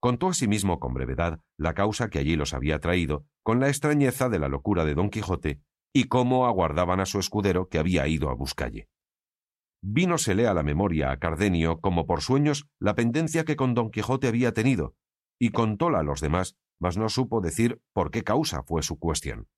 Contó 0.00 0.28
asimismo 0.28 0.80
con 0.80 0.94
brevedad 0.94 1.40
la 1.58 1.74
causa 1.74 2.08
que 2.08 2.20
allí 2.20 2.36
los 2.36 2.54
había 2.54 2.78
traído, 2.78 3.26
con 3.42 3.60
la 3.60 3.68
extrañeza 3.68 4.30
de 4.30 4.38
la 4.38 4.48
locura 4.48 4.86
de 4.86 4.94
don 4.94 5.10
Quijote, 5.10 5.60
y 5.92 6.04
cómo 6.04 6.46
aguardaban 6.46 7.00
a 7.00 7.06
su 7.06 7.18
escudero 7.18 7.68
que 7.68 7.78
había 7.78 8.08
ido 8.08 8.30
a 8.30 8.34
buscalle. 8.34 8.88
Vínosele 9.82 10.46
a 10.46 10.54
la 10.54 10.62
memoria 10.62 11.10
a 11.10 11.18
Cardenio 11.18 11.80
como 11.80 12.06
por 12.06 12.20
sueños 12.20 12.68
la 12.78 12.94
pendencia 12.94 13.44
que 13.44 13.56
con 13.56 13.74
don 13.74 13.90
Quijote 13.90 14.28
había 14.28 14.52
tenido, 14.52 14.94
y 15.38 15.50
contóla 15.50 16.00
a 16.00 16.02
los 16.02 16.20
demás, 16.20 16.56
mas 16.78 16.98
no 16.98 17.08
supo 17.08 17.40
decir 17.40 17.80
por 17.92 18.10
qué 18.10 18.22
causa 18.22 18.62
fue 18.62 18.82
su 18.82 18.98
cuestión. 18.98 19.48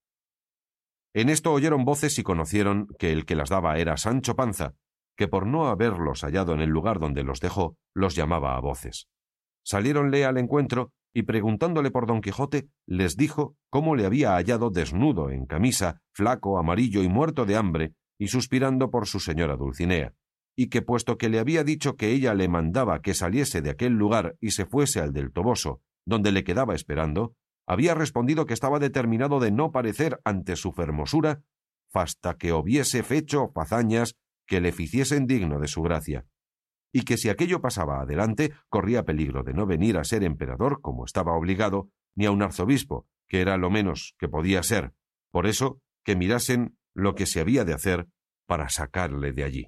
En 1.15 1.29
esto 1.29 1.53
oyeron 1.53 1.85
voces 1.85 2.19
y 2.19 2.23
conocieron 2.23 2.89
que 2.99 3.13
el 3.13 3.27
que 3.27 3.37
las 3.37 3.51
daba 3.51 3.79
era 3.79 3.97
Sancho 3.97 4.35
Panza, 4.35 4.75
que 5.17 5.29
por 5.29 5.47
no 5.47 5.67
haberlos 5.67 6.23
hallado 6.23 6.55
en 6.55 6.61
el 6.61 6.71
lugar 6.71 7.01
donde 7.01 7.23
los 7.23 7.41
dejó, 7.41 7.77
los 7.95 8.15
llamaba 8.15 8.57
a 8.57 8.61
voces. 8.61 9.09
Saliéronle 9.65 10.25
al 10.25 10.39
encuentro 10.39 10.93
y 11.13 11.25
preguntándole 11.25 11.91
por 11.91 12.07
don 12.07 12.23
Quijote, 12.23 12.69
les 12.87 13.17
dijo 13.17 13.57
cómo 13.71 13.95
le 13.95 14.07
había 14.07 14.33
hallado 14.33 14.71
desnudo, 14.71 15.31
en 15.31 15.47
camisa, 15.47 16.01
flaco, 16.13 16.59
amarillo 16.59 17.03
y 17.03 17.09
muerto 17.09 17.45
de 17.45 17.57
hambre, 17.57 17.95
y 18.23 18.29
suspirando 18.29 18.89
por 18.89 19.09
su 19.09 19.19
señora 19.19 19.57
Dulcinea, 19.57 20.15
y 20.55 20.69
que 20.69 20.81
puesto 20.81 21.19
que 21.19 21.29
le 21.29 21.41
había 21.41 21.65
dicho 21.65 21.97
que 21.97 22.13
ella 22.13 22.35
le 22.35 22.47
mandaba 22.47 23.03
que 23.03 23.15
saliese 23.15 23.63
de 23.63 23.71
aquel 23.71 23.95
lugar 23.95 24.37
y 24.41 24.53
se 24.53 24.65
fuese 24.65 25.01
al 25.01 25.13
del 25.13 25.33
Toboso, 25.33 25.81
donde 26.07 26.31
le 26.31 26.45
quedaba 26.45 26.77
esperando, 26.77 27.35
había 27.67 27.97
respondido 27.97 28.47
que 28.47 28.55
estaba 28.55 28.79
determinado 28.79 29.41
de 29.41 29.51
no 29.51 29.73
parecer 29.73 30.21
ante 30.25 30.55
su 30.55 30.71
fermosura 30.71 31.43
hasta 31.93 32.35
que 32.35 32.53
hubiese 32.53 33.03
fecho 33.03 33.51
fazañas 33.53 34.15
que 34.47 34.61
le 34.61 34.71
ficiesen 34.71 35.27
digno 35.27 35.59
de 35.59 35.67
su 35.67 35.83
gracia, 35.83 36.25
y 36.93 37.03
que 37.03 37.17
si 37.17 37.29
aquello 37.29 37.61
pasaba 37.61 38.03
adelante 38.03 38.53
corría 38.69 39.05
peligro 39.05 39.43
de 39.43 39.53
no 39.53 39.67
venir 39.67 39.99
a 39.99 40.05
ser 40.05 40.23
emperador 40.23 40.81
como 40.81 41.07
estaba 41.07 41.33
obligado, 41.33 41.91
ni 42.15 42.27
a 42.27 42.31
un 42.31 42.43
arzobispo, 42.43 43.09
que 43.27 43.41
era 43.41 43.57
lo 43.57 43.69
menos 43.69 44.15
que 44.17 44.29
podía 44.29 44.63
ser, 44.63 44.93
por 45.33 45.49
eso 45.49 45.81
que 46.05 46.15
mirasen 46.15 46.77
lo 46.95 47.15
que 47.15 47.27
se 47.27 47.41
había 47.41 47.65
de 47.65 47.75
hacer 47.75 48.07
para 48.47 48.69
sacarle 48.69 49.33
de 49.33 49.45
allí. 49.45 49.67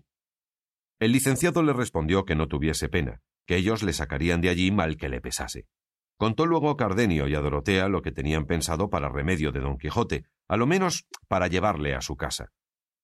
El 1.01 1.13
licenciado 1.13 1.63
le 1.63 1.73
respondió 1.73 2.25
que 2.25 2.35
no 2.35 2.49
tuviese 2.49 2.89
pena, 2.89 3.21
que 3.47 3.57
ellos 3.57 3.83
le 3.83 3.93
sacarían 3.93 4.41
de 4.41 4.49
allí 4.49 4.71
mal 4.71 4.97
que 4.97 5.09
le 5.09 5.21
pesase. 5.21 5.67
Contó 6.17 6.47
luego 6.47 6.71
a 6.71 6.77
Cardenio 6.77 7.27
y 7.27 7.35
a 7.35 7.41
Dorotea 7.41 7.89
lo 7.89 8.03
que 8.03 8.13
tenían 8.13 8.47
pensado 8.47 8.89
para 8.89 9.09
remedio 9.09 9.53
de 9.53 9.61
don 9.61 9.79
Quijote, 9.79 10.25
a 10.49 10.57
lo 10.57 10.67
menos 10.67 11.07
para 11.29 11.49
llevarle 11.49 11.95
a 11.95 12.01
su 12.01 12.17
casa. 12.17 12.53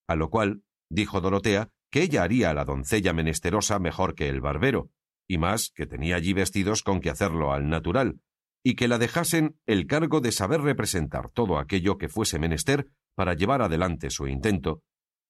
A 0.09 0.15
lo 0.15 0.31
cual 0.31 0.63
dijo 0.89 1.21
Dorotea 1.21 1.71
que 1.91 2.03
ella 2.03 2.23
haría 2.23 2.51
a 2.51 2.55
la 2.55 2.65
doncella 2.65 3.13
menesterosa 3.13 3.79
mejor 3.81 4.15
que 4.15 4.29
el 4.29 4.41
barbero, 4.41 4.91
y 5.29 5.39
más 5.39 5.71
que 5.75 5.87
tenía 5.87 6.17
allí 6.17 6.33
vestidos 6.33 6.83
con 6.83 7.01
que 7.01 7.11
hacerlo 7.11 7.53
al 7.53 7.69
natural, 7.69 8.21
y 8.63 8.77
que 8.77 8.89
la 8.89 8.99
dejasen 8.99 9.59
el 9.67 9.87
cargo 9.87 10.21
de 10.21 10.33
saber 10.33 10.61
representar 10.61 11.31
todo 11.31 11.59
aquello 11.59 11.99
que 11.99 12.09
fuese 12.09 12.39
menester 12.39 12.91
para 13.21 13.35
llevar 13.35 13.61
adelante 13.61 14.09
su 14.09 14.29
intento, 14.29 14.81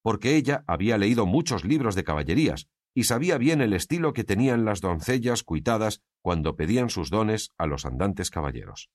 porque 0.01 0.37
ella 0.37 0.63
había 0.69 0.97
leído 0.97 1.27
muchos 1.27 1.65
libros 1.65 1.97
de 1.97 2.05
caballerías 2.05 2.69
y 2.95 3.03
sabía 3.03 3.37
bien 3.37 3.61
el 3.61 3.73
estilo 3.73 4.13
que 4.13 4.23
tenían 4.23 4.65
las 4.65 4.81
doncellas 4.81 5.43
cuitadas 5.43 6.01
cuando 6.23 6.55
pedían 6.55 6.89
sus 6.89 7.11
dones 7.11 7.51
a 7.59 7.67
los 7.67 7.85
andantes 7.85 8.31
caballeros. 8.31 8.91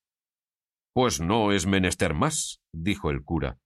Pues 0.94 1.20
no 1.20 1.52
es 1.52 1.66
menester 1.66 2.14
más, 2.14 2.62
dijo 2.72 3.10
el 3.10 3.26
cura, 3.26 3.58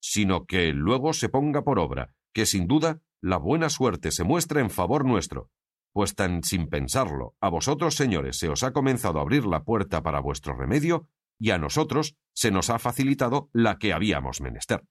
sino 0.00 0.46
que 0.46 0.72
luego 0.72 1.14
se 1.14 1.28
ponga 1.28 1.62
por 1.62 1.80
obra, 1.80 2.14
que 2.32 2.46
sin 2.46 2.68
duda 2.68 3.00
la 3.20 3.38
buena 3.38 3.70
suerte 3.70 4.12
se 4.12 4.22
muestra 4.22 4.60
en 4.60 4.70
favor 4.70 5.04
nuestro, 5.04 5.50
pues 5.92 6.14
tan 6.14 6.44
sin 6.44 6.68
pensarlo, 6.68 7.34
a 7.40 7.48
vosotros, 7.48 7.96
señores, 7.96 8.38
se 8.38 8.48
os 8.50 8.62
ha 8.62 8.72
comenzado 8.72 9.18
a 9.18 9.22
abrir 9.22 9.46
la 9.46 9.64
puerta 9.64 10.04
para 10.04 10.20
vuestro 10.20 10.56
remedio, 10.56 11.08
y 11.38 11.50
a 11.50 11.58
nosotros 11.58 12.16
se 12.34 12.50
nos 12.50 12.70
ha 12.70 12.78
facilitado 12.78 13.50
la 13.52 13.78
que 13.78 13.92
habíamos 13.92 14.40
menester. 14.40 14.84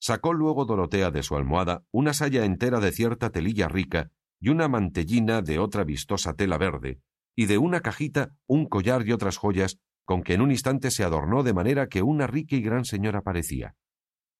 Sacó 0.00 0.32
luego 0.32 0.64
Dorotea 0.64 1.10
de 1.10 1.22
su 1.22 1.36
almohada 1.36 1.84
una 1.90 2.14
saya 2.14 2.44
entera 2.44 2.80
de 2.80 2.92
cierta 2.92 3.30
telilla 3.30 3.68
rica 3.68 4.10
y 4.40 4.50
una 4.50 4.68
mantellina 4.68 5.42
de 5.42 5.58
otra 5.58 5.84
vistosa 5.84 6.34
tela 6.34 6.58
verde, 6.58 7.00
y 7.36 7.46
de 7.46 7.58
una 7.58 7.80
cajita 7.80 8.30
un 8.46 8.66
collar 8.66 9.06
y 9.06 9.12
otras 9.12 9.36
joyas 9.36 9.78
con 10.04 10.22
que 10.22 10.34
en 10.34 10.40
un 10.40 10.50
instante 10.50 10.90
se 10.90 11.04
adornó 11.04 11.42
de 11.42 11.52
manera 11.52 11.88
que 11.88 12.02
una 12.02 12.26
rica 12.26 12.56
y 12.56 12.62
gran 12.62 12.84
señora 12.84 13.22
parecía. 13.22 13.74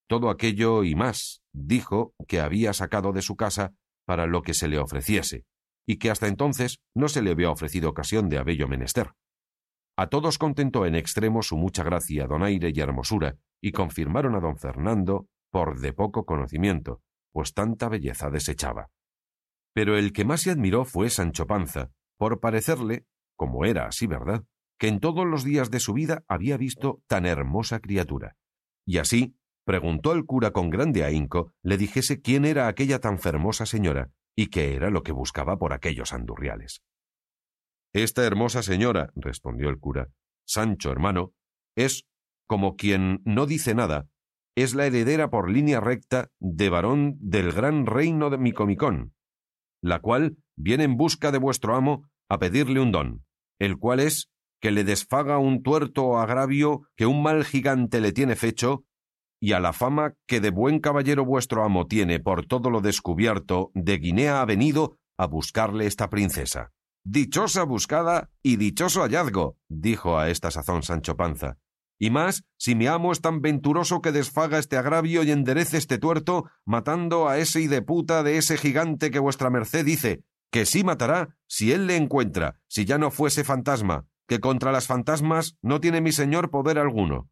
Todo 0.08 0.30
aquello 0.30 0.82
y 0.82 0.94
más 0.94 1.42
dijo 1.52 2.14
que 2.26 2.40
había 2.40 2.72
sacado 2.72 3.12
de 3.12 3.20
su 3.20 3.36
casa 3.36 3.74
para 4.06 4.26
lo 4.26 4.40
que 4.40 4.54
se 4.54 4.68
le 4.68 4.78
ofreciese, 4.78 5.44
y 5.86 5.98
que 5.98 6.10
hasta 6.10 6.26
entonces 6.26 6.80
no 6.94 7.08
se 7.08 7.20
le 7.20 7.32
había 7.32 7.50
ofrecido 7.50 7.90
ocasión 7.90 8.30
de 8.30 8.38
abello 8.38 8.66
menester. 8.68 9.12
A 9.98 10.06
todos 10.06 10.38
contentó 10.38 10.86
en 10.86 10.94
extremo 10.94 11.42
su 11.42 11.56
mucha 11.56 11.82
gracia, 11.82 12.28
donaire 12.28 12.70
y 12.72 12.78
hermosura, 12.78 13.36
y 13.60 13.72
confirmaron 13.72 14.36
a 14.36 14.40
don 14.40 14.56
Fernando 14.56 15.26
por 15.50 15.80
de 15.80 15.92
poco 15.92 16.24
conocimiento, 16.24 17.02
pues 17.32 17.52
tanta 17.52 17.88
belleza 17.88 18.30
desechaba. 18.30 18.90
Pero 19.74 19.98
el 19.98 20.12
que 20.12 20.24
más 20.24 20.42
se 20.42 20.52
admiró 20.52 20.84
fue 20.84 21.10
Sancho 21.10 21.48
Panza, 21.48 21.90
por 22.16 22.38
parecerle, 22.38 23.06
como 23.34 23.64
era 23.64 23.86
así 23.86 24.06
verdad, 24.06 24.44
que 24.78 24.86
en 24.86 25.00
todos 25.00 25.26
los 25.26 25.42
días 25.42 25.68
de 25.68 25.80
su 25.80 25.94
vida 25.94 26.22
había 26.28 26.56
visto 26.56 27.02
tan 27.08 27.26
hermosa 27.26 27.80
criatura. 27.80 28.36
Y 28.86 28.98
así 28.98 29.34
preguntó 29.64 30.12
el 30.12 30.26
cura 30.26 30.52
con 30.52 30.70
grande 30.70 31.02
ahínco 31.02 31.52
le 31.64 31.76
dijese 31.76 32.22
quién 32.22 32.44
era 32.44 32.68
aquella 32.68 33.00
tan 33.00 33.18
fermosa 33.18 33.66
señora, 33.66 34.12
y 34.36 34.46
qué 34.46 34.76
era 34.76 34.90
lo 34.90 35.02
que 35.02 35.10
buscaba 35.10 35.58
por 35.58 35.72
aquellos 35.72 36.12
andurriales. 36.12 36.84
Esta 37.92 38.24
hermosa 38.24 38.62
señora, 38.62 39.10
respondió 39.14 39.68
el 39.70 39.78
cura, 39.78 40.08
Sancho 40.46 40.90
hermano, 40.90 41.32
es 41.76 42.06
como 42.46 42.76
quien 42.76 43.20
no 43.24 43.46
dice 43.46 43.74
nada, 43.74 44.08
es 44.56 44.74
la 44.74 44.86
heredera 44.86 45.30
por 45.30 45.50
línea 45.50 45.80
recta 45.80 46.30
de 46.40 46.68
varón 46.68 47.16
del 47.20 47.52
gran 47.52 47.86
reino 47.86 48.30
de 48.30 48.38
Micomicón, 48.38 49.14
la 49.82 50.00
cual 50.00 50.36
viene 50.56 50.84
en 50.84 50.96
busca 50.96 51.30
de 51.30 51.38
vuestro 51.38 51.76
amo 51.76 52.08
a 52.28 52.38
pedirle 52.38 52.80
un 52.80 52.90
don, 52.90 53.24
el 53.58 53.78
cual 53.78 54.00
es 54.00 54.28
que 54.60 54.70
le 54.70 54.84
desfaga 54.84 55.38
un 55.38 55.62
tuerto 55.62 56.04
o 56.04 56.18
agravio 56.18 56.82
que 56.96 57.06
un 57.06 57.22
mal 57.22 57.44
gigante 57.44 58.00
le 58.00 58.12
tiene 58.12 58.36
fecho 58.36 58.84
y 59.40 59.52
a 59.52 59.60
la 59.60 59.72
fama 59.72 60.14
que 60.26 60.40
de 60.40 60.50
buen 60.50 60.80
caballero 60.80 61.24
vuestro 61.24 61.64
amo 61.64 61.86
tiene 61.86 62.18
por 62.18 62.46
todo 62.46 62.70
lo 62.70 62.80
descubierto, 62.80 63.70
de 63.74 63.98
Guinea 63.98 64.40
ha 64.40 64.44
venido 64.44 64.98
a 65.16 65.26
buscarle 65.26 65.86
esta 65.86 66.10
princesa. 66.10 66.72
Dichosa 67.04 67.62
buscada 67.62 68.30
y 68.42 68.56
dichoso 68.56 69.02
hallazgo, 69.02 69.56
dijo 69.68 70.18
a 70.18 70.28
esta 70.28 70.50
sazón 70.50 70.82
Sancho 70.82 71.16
Panza. 71.16 71.58
Y 71.98 72.10
más, 72.10 72.44
si 72.56 72.74
mi 72.74 72.86
amo 72.86 73.12
es 73.12 73.20
tan 73.20 73.40
venturoso 73.40 74.00
que 74.00 74.12
desfaga 74.12 74.58
este 74.58 74.76
agravio 74.76 75.24
y 75.24 75.32
enderece 75.32 75.78
este 75.78 75.98
tuerto, 75.98 76.48
matando 76.64 77.28
a 77.28 77.38
ese 77.38 77.82
puta 77.82 78.22
de 78.22 78.38
ese 78.38 78.56
gigante 78.56 79.10
que 79.10 79.18
vuestra 79.18 79.50
merced 79.50 79.84
dice, 79.84 80.22
que 80.50 80.64
sí 80.64 80.84
matará 80.84 81.36
si 81.46 81.72
él 81.72 81.86
le 81.86 81.96
encuentra, 81.96 82.60
si 82.68 82.84
ya 82.84 82.98
no 82.98 83.10
fuese 83.10 83.42
fantasma, 83.42 84.06
que 84.28 84.40
contra 84.40 84.70
las 84.70 84.86
fantasmas 84.86 85.56
no 85.62 85.80
tiene 85.80 86.00
mi 86.00 86.12
señor 86.12 86.50
poder 86.50 86.78
alguno. 86.78 87.28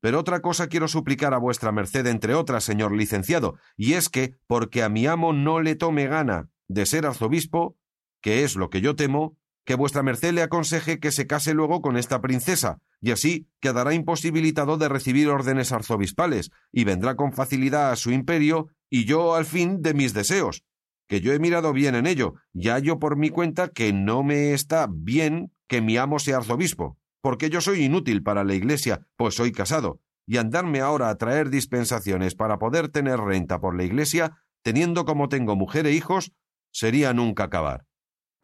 Pero 0.00 0.20
otra 0.20 0.40
cosa 0.40 0.68
quiero 0.68 0.88
suplicar 0.88 1.34
a 1.34 1.38
vuestra 1.38 1.72
merced, 1.72 2.06
entre 2.06 2.34
otras, 2.34 2.64
señor 2.64 2.92
licenciado, 2.92 3.56
y 3.76 3.94
es 3.94 4.08
que, 4.08 4.36
porque 4.46 4.82
a 4.82 4.88
mi 4.88 5.06
amo 5.06 5.32
no 5.32 5.60
le 5.60 5.74
tome 5.74 6.06
gana 6.06 6.48
de 6.68 6.86
ser 6.86 7.06
arzobispo, 7.06 7.76
que 8.20 8.44
es 8.44 8.56
lo 8.56 8.70
que 8.70 8.80
yo 8.80 8.96
temo, 8.96 9.36
que 9.64 9.74
vuestra 9.74 10.02
merced 10.02 10.32
le 10.32 10.42
aconseje 10.42 10.98
que 10.98 11.12
se 11.12 11.26
case 11.26 11.54
luego 11.54 11.82
con 11.82 11.96
esta 11.96 12.20
princesa, 12.20 12.78
y 13.00 13.10
así 13.10 13.48
quedará 13.60 13.94
imposibilitado 13.94 14.78
de 14.78 14.88
recibir 14.88 15.28
órdenes 15.28 15.72
arzobispales, 15.72 16.50
y 16.72 16.84
vendrá 16.84 17.16
con 17.16 17.32
facilidad 17.32 17.90
a 17.92 17.96
su 17.96 18.10
imperio, 18.10 18.68
y 18.88 19.04
yo 19.04 19.34
al 19.34 19.44
fin 19.44 19.82
de 19.82 19.94
mis 19.94 20.14
deseos, 20.14 20.64
que 21.06 21.20
yo 21.20 21.32
he 21.32 21.38
mirado 21.38 21.72
bien 21.72 21.94
en 21.94 22.06
ello, 22.06 22.34
y 22.52 22.68
hallo 22.68 22.98
por 22.98 23.16
mi 23.16 23.30
cuenta 23.30 23.68
que 23.68 23.92
no 23.92 24.22
me 24.22 24.52
está 24.52 24.88
bien 24.90 25.52
que 25.66 25.80
mi 25.82 25.96
amo 25.96 26.18
sea 26.18 26.38
arzobispo 26.38 26.98
porque 27.20 27.50
yo 27.50 27.60
soy 27.60 27.84
inútil 27.84 28.22
para 28.22 28.44
la 28.44 28.54
Iglesia, 28.54 29.06
pues 29.16 29.34
soy 29.34 29.52
casado, 29.52 30.00
y 30.26 30.36
andarme 30.36 30.80
ahora 30.80 31.10
a 31.10 31.16
traer 31.16 31.50
dispensaciones 31.50 32.34
para 32.34 32.58
poder 32.58 32.88
tener 32.88 33.18
renta 33.18 33.60
por 33.60 33.76
la 33.76 33.84
Iglesia, 33.84 34.38
teniendo 34.62 35.04
como 35.04 35.28
tengo 35.28 35.56
mujer 35.56 35.86
e 35.86 35.92
hijos, 35.92 36.32
sería 36.70 37.12
nunca 37.12 37.44
acabar. 37.44 37.87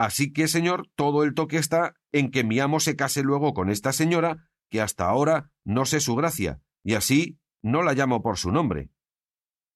Así 0.05 0.34
que, 0.34 0.48
señor, 0.48 0.90
todo 0.96 1.24
el 1.24 1.32
toque 1.32 1.57
está 1.57 1.94
en 2.12 2.30
que 2.30 2.44
mi 2.44 2.61
amo 2.61 2.78
se 2.78 2.94
case 2.94 3.22
luego 3.22 3.55
con 3.55 3.70
esta 3.70 3.90
señora, 3.90 4.50
que 4.70 4.82
hasta 4.82 5.07
ahora 5.07 5.50
no 5.64 5.86
sé 5.86 5.98
su 6.00 6.14
gracia, 6.14 6.61
y 6.84 6.92
así 6.92 7.38
no 7.62 7.82
la 7.82 7.94
llamo 7.94 8.22
por 8.22 8.36
su 8.36 8.52
nombre. 8.52 8.90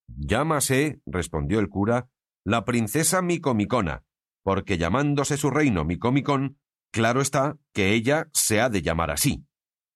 Llámase, 0.06 1.00
respondió 1.06 1.60
el 1.60 1.70
cura, 1.70 2.10
la 2.44 2.66
princesa 2.66 3.22
Micomicona, 3.22 4.04
porque 4.42 4.76
llamándose 4.76 5.38
su 5.38 5.48
reino 5.48 5.86
Micomicón, 5.86 6.58
Claro 6.92 7.22
está 7.22 7.56
que 7.72 7.94
ella 7.94 8.28
se 8.34 8.60
ha 8.60 8.68
de 8.68 8.82
llamar 8.82 9.10
así. 9.10 9.46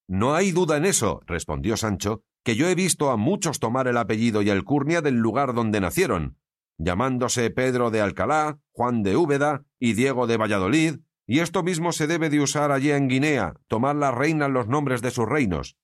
No 0.08 0.34
hay 0.34 0.50
duda 0.50 0.78
en 0.78 0.86
eso, 0.86 1.20
respondió 1.26 1.76
Sancho, 1.76 2.22
que 2.42 2.56
yo 2.56 2.68
he 2.68 2.74
visto 2.74 3.10
a 3.10 3.18
muchos 3.18 3.60
tomar 3.60 3.86
el 3.86 3.98
apellido 3.98 4.40
y 4.40 4.48
el 4.48 4.64
curnia 4.64 5.02
del 5.02 5.16
lugar 5.16 5.52
donde 5.52 5.80
nacieron, 5.80 6.38
llamándose 6.78 7.50
Pedro 7.50 7.90
de 7.90 8.00
Alcalá, 8.00 8.58
Juan 8.72 9.02
de 9.02 9.16
Úbeda 9.16 9.64
y 9.78 9.92
Diego 9.94 10.26
de 10.26 10.36
Valladolid, 10.36 11.00
y 11.26 11.40
esto 11.40 11.62
mismo 11.62 11.92
se 11.92 12.06
debe 12.06 12.30
de 12.30 12.40
usar 12.40 12.72
allí 12.72 12.90
en 12.90 13.08
Guinea, 13.08 13.54
tomar 13.68 13.96
la 13.96 14.10
reina 14.10 14.48
los 14.48 14.66
nombres 14.66 15.02
de 15.02 15.10
sus 15.10 15.26
reinos. 15.26 15.76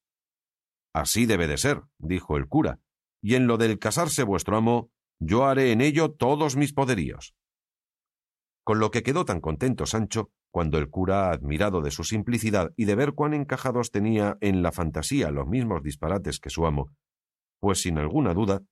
Así 0.93 1.27
debe 1.27 1.47
de 1.47 1.59
ser, 1.59 1.83
dijo 1.99 2.37
el 2.37 2.49
cura, 2.49 2.81
y 3.23 3.35
en 3.35 3.47
lo 3.47 3.57
del 3.57 3.79
casarse 3.79 4.25
vuestro 4.25 4.57
amo, 4.57 4.91
yo 5.21 5.47
haré 5.47 5.73
en 5.73 5.81
ello 5.81 6.11
todos 6.11 6.57
mis 6.57 6.73
poderíos. 6.73 7.35
Con 8.65 8.81
lo 8.81 8.91
que 8.91 9.03
quedó 9.03 9.25
tan 9.25 9.41
contento 9.41 9.87
Sancho, 9.87 10.31
cuando 10.51 10.79
el 10.79 10.89
cura, 10.89 11.31
admirado 11.31 11.83
de 11.83 11.91
su 11.91 12.05
simplicidad 12.05 12.73
y 12.77 12.85
de 12.85 12.95
ver 12.95 13.13
cuán 13.13 13.35
encajados 13.35 13.91
tenía 13.91 14.39
en 14.41 14.63
la 14.63 14.73
fantasía 14.73 15.31
los 15.31 15.47
mismos 15.47 15.83
disparates 15.83 16.41
que 16.41 16.51
su 16.51 16.67
amo, 16.67 16.91
pues 17.61 17.83
sin 17.83 17.99
alguna 17.99 18.35
duda 18.35 18.63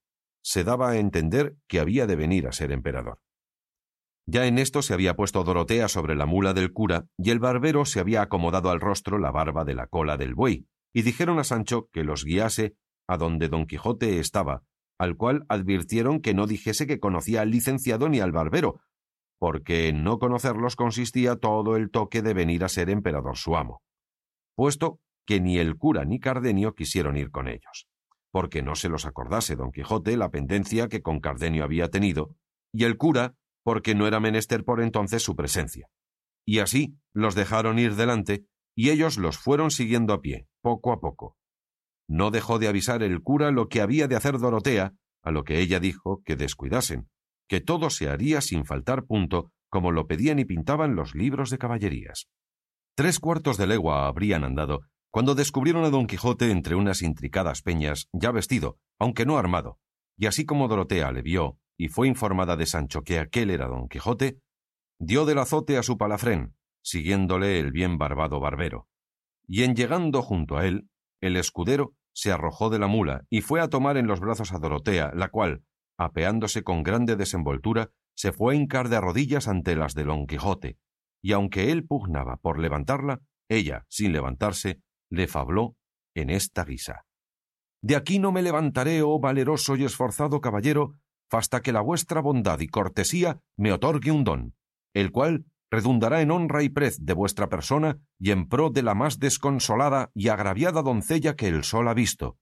se 0.47 0.63
daba 0.63 0.91
a 0.91 0.99
entender 0.99 1.57
que 1.67 1.81
había 1.81 2.07
de 2.07 2.15
venir 2.15 2.47
a 2.47 2.53
ser 2.53 2.71
emperador. 2.71 3.19
Ya 4.27 4.47
en 4.47 4.59
esto 4.59 4.81
se 4.81 4.95
había 4.95 5.17
puesto 5.17 5.43
Dorotea 5.43 5.89
sobre 5.89 6.15
la 6.15 6.25
mula 6.25 6.55
del 6.55 6.73
cura, 6.73 7.07
y 7.19 7.31
el 7.31 7.41
barbero 7.41 7.85
se 7.85 7.99
había 7.99 8.23
acomodado 8.23 8.71
al 8.71 8.81
rostro 8.81 9.19
la 9.19 9.33
barba 9.33 9.65
de 9.65 9.75
la 9.75 9.89
cola 9.89 10.17
del 10.17 10.37
buey, 10.37 10.69
y 10.95 11.03
dijeron 11.03 11.41
a 11.41 11.45
Sancho 11.45 11.89
que 11.93 12.05
los 12.05 12.25
guiase 12.25 12.77
a 13.09 13.17
donde 13.17 13.49
don 13.49 13.67
Quijote 13.67 14.21
estaba, 14.21 14.63
al 14.99 15.17
cual 15.17 15.45
advirtieron 15.49 16.21
que 16.21 16.33
no 16.33 16.47
dijese 16.47 16.87
que 16.87 17.01
conocía 17.01 17.41
al 17.41 17.51
licenciado 17.51 18.09
ni 18.09 18.21
al 18.21 18.31
barbero, 18.31 18.81
porque 19.41 19.89
en 19.89 20.05
no 20.05 20.21
conocerlos 20.21 20.77
consistía 20.77 21.35
todo 21.35 21.75
el 21.75 21.91
toque 21.91 22.23
de 22.23 22.35
venir 22.35 22.63
a 22.63 22.69
ser 22.69 22.89
emperador 22.89 23.37
su 23.37 23.57
amo, 23.57 23.83
puesto 24.55 25.01
que 25.27 25.41
ni 25.41 25.59
el 25.59 25.77
cura 25.77 26.05
ni 26.05 26.21
Cardenio 26.21 26.77
quisieron 26.77 27.17
ir 27.17 27.33
con 27.33 27.49
ellos, 27.49 27.89
porque 28.37 28.61
no 28.61 28.75
se 28.75 28.91
los 28.91 29.07
acordase 29.07 29.57
don 29.57 29.73
Quijote 29.73 30.15
la 30.19 30.31
pendencia 30.31 30.89
que 30.89 31.01
con 31.01 31.21
Cardenio 31.21 31.65
había 31.65 31.89
tenido, 31.89 32.35
y 32.71 32.85
el 32.85 32.99
cura 32.99 33.35
porque 33.65 33.95
no 33.95 34.07
era 34.07 34.21
menester 34.21 34.63
por 34.63 34.83
entonces 34.83 35.23
su 35.23 35.35
presencia. 35.35 35.89
Y 36.45 36.59
así 36.59 36.99
los 37.15 37.35
dejaron 37.35 37.79
ir 37.79 37.95
delante, 37.95 38.45
y 38.77 38.91
ellos 38.91 39.17
los 39.17 39.39
fueron 39.39 39.71
siguiendo 39.71 40.13
a 40.13 40.21
pie, 40.21 40.49
poco 40.61 40.93
a 40.93 41.01
poco. 41.01 41.35
No 42.07 42.31
dejó 42.31 42.59
de 42.59 42.69
avisar 42.69 43.03
el 43.03 43.23
cura 43.23 43.53
lo 43.53 43.71
que 43.71 43.81
había 43.81 44.07
de 44.07 44.17
hacer 44.17 44.37
Dorotea, 44.39 44.93
a 45.23 45.31
lo 45.31 45.43
que 45.43 45.61
ella 45.61 45.81
dijo 45.81 46.21
que 46.23 46.37
descuidasen, 46.37 47.09
que 47.49 47.63
todo 47.63 47.89
se 47.89 48.11
haría 48.11 48.43
sin 48.43 48.67
faltar 48.67 49.07
punto, 49.07 49.51
como 49.71 49.93
lo 49.93 50.07
pedían 50.07 50.39
y 50.39 50.45
pintaban 50.45 50.95
los 50.95 51.15
libros 51.15 51.49
de 51.49 51.57
caballerías. 51.57 52.29
Tres 52.95 53.19
cuartos 53.19 53.57
de 53.57 53.67
legua 53.67 54.07
habrían 54.07 54.45
andado 54.45 54.83
cuando 55.17 55.35
descubrieron 55.35 55.83
a 55.87 55.89
don 55.89 56.07
Quijote 56.07 56.51
entre 56.51 56.75
unas 56.75 57.01
intricadas 57.01 57.63
peñas, 57.63 58.11
ya 58.13 58.33
vestido, 58.33 58.77
aunque 58.99 59.25
no 59.25 59.39
armado, 59.39 59.81
y 60.15 60.27
así 60.27 60.45
como 60.45 60.69
Dorotea 60.69 61.11
le 61.11 61.23
vio, 61.23 61.59
y 61.79 61.89
fue 61.89 62.07
informada 62.07 62.55
de 62.55 62.67
Sancho 62.67 63.01
que 63.01 63.19
aquel 63.19 63.49
era 63.49 63.67
don 63.67 63.89
Quijote, 63.89 64.43
dio 64.99 65.25
del 65.25 65.39
azote 65.39 65.79
a 65.79 65.83
su 65.83 65.97
palafrén, 65.97 66.55
siguiéndole 66.83 67.59
el 67.59 67.73
bien 67.73 67.97
barbado 67.97 68.41
barbero. 68.41 68.89
Y 69.47 69.63
en 69.63 69.75
llegando 69.75 70.21
junto 70.21 70.59
a 70.59 70.67
él, 70.67 70.91
el 71.23 71.39
escudero 71.39 71.95
se 72.13 72.31
arrojó 72.31 72.69
de 72.69 72.79
la 72.79 72.87
mula 72.87 73.25
y 73.31 73.41
fue 73.41 73.63
a 73.63 73.71
tomar 73.71 73.97
en 73.97 74.09
los 74.09 74.21
brazos 74.21 74.53
a 74.53 74.59
Dorotea, 74.59 75.13
la 75.15 75.31
cual, 75.31 75.65
apeándose 75.97 76.63
con 76.63 76.83
grande 76.83 77.17
desenvoltura, 77.17 77.91
se 78.15 78.33
fue 78.33 78.53
a 78.53 78.57
hincar 78.59 78.91
de 78.91 79.01
rodillas 79.01 79.49
ante 79.49 79.77
las 79.77 79.95
de 79.95 80.05
don 80.05 80.27
Quijote, 80.27 80.77
y 81.23 81.33
aunque 81.33 81.73
él 81.73 81.87
pugnaba 81.87 82.37
por 82.37 82.59
levantarla, 82.59 83.23
ella, 83.49 83.87
sin 83.89 84.13
levantarse, 84.13 84.83
le 85.11 85.27
fabló 85.27 85.77
en 86.15 86.31
esta 86.31 86.65
guisa. 86.65 87.05
De 87.83 87.97
aquí 87.97 88.19
no 88.19 88.33
me 88.33 88.43
levantaré, 88.43 89.03
oh 89.03 89.21
valeroso 89.21 89.77
y 89.77 89.85
esforzado 89.85 90.41
caballero, 90.41 90.95
hasta 91.31 91.61
que 91.61 91.73
la 91.73 91.81
vuestra 91.81 92.21
bondad 92.21 92.61
y 92.61 92.69
cortesía 92.69 93.41
me 93.57 93.73
otorgue 93.73 94.11
un 94.11 94.25
don, 94.25 94.55
el 94.95 95.11
cual 95.11 95.45
redundará 95.71 96.23
en 96.23 96.31
honra 96.31 96.63
y 96.63 96.69
prez 96.69 97.05
de 97.05 97.13
vuestra 97.13 97.49
persona 97.49 97.99
y 98.19 98.31
en 98.31 98.49
pro 98.49 98.71
de 98.71 98.83
la 98.83 98.95
más 98.95 99.19
desconsolada 99.19 100.11
y 100.15 100.29
agraviada 100.29 100.83
doncella 100.83 101.35
que 101.35 101.49
el 101.49 101.65
sol 101.65 101.89
ha 101.89 101.95
visto. 101.95 102.39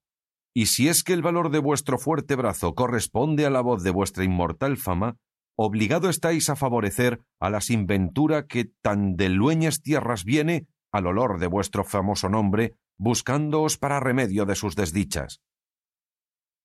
Y 0.54 0.66
si 0.66 0.88
es 0.88 1.02
que 1.02 1.14
el 1.14 1.22
valor 1.22 1.50
de 1.50 1.58
vuestro 1.58 1.98
fuerte 1.98 2.36
brazo 2.36 2.74
corresponde 2.74 3.44
a 3.44 3.50
la 3.50 3.60
voz 3.60 3.82
de 3.82 3.90
vuestra 3.90 4.24
inmortal 4.24 4.76
fama, 4.76 5.16
obligado 5.56 6.08
estáis 6.08 6.48
a 6.48 6.56
favorecer 6.56 7.22
a 7.40 7.50
la 7.50 7.60
sinventura 7.60 8.46
que 8.46 8.66
tan 8.82 9.16
de 9.16 9.30
lueñas 9.30 9.82
tierras 9.82 10.24
viene 10.24 10.66
al 10.94 11.08
olor 11.08 11.40
de 11.40 11.48
vuestro 11.48 11.82
famoso 11.82 12.28
nombre, 12.28 12.76
buscándoos 12.96 13.78
para 13.78 13.98
remedio 13.98 14.46
de 14.46 14.54
sus 14.54 14.76
desdichas. 14.76 15.42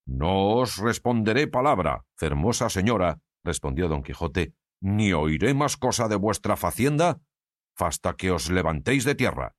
No 0.06 0.58
os 0.58 0.78
responderé 0.78 1.48
palabra, 1.48 2.06
hermosa 2.22 2.70
señora, 2.70 3.22
respondió 3.44 3.88
don 3.88 4.04
Quijote, 4.04 4.54
ni 4.82 5.14
oiré 5.14 5.56
más 5.56 5.78
cosa 5.78 6.08
de 6.08 6.16
vuestra 6.16 6.58
facienda, 6.58 7.20
hasta 7.76 8.16
que 8.16 8.30
os 8.30 8.52
levantéis 8.52 9.04
de 9.04 9.16
tierra. 9.16 9.56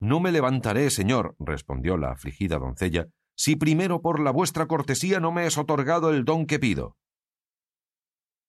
No 0.00 0.18
me 0.18 0.32
levantaré, 0.32 0.88
señor, 0.88 1.36
respondió 1.38 1.98
la 1.98 2.12
afligida 2.12 2.58
doncella, 2.58 3.08
si 3.36 3.56
primero 3.56 4.00
por 4.00 4.18
la 4.18 4.30
vuestra 4.30 4.66
cortesía 4.66 5.20
no 5.20 5.30
me 5.30 5.44
es 5.44 5.58
otorgado 5.58 6.08
el 6.08 6.24
don 6.24 6.46
que 6.46 6.58
pido. 6.58 6.96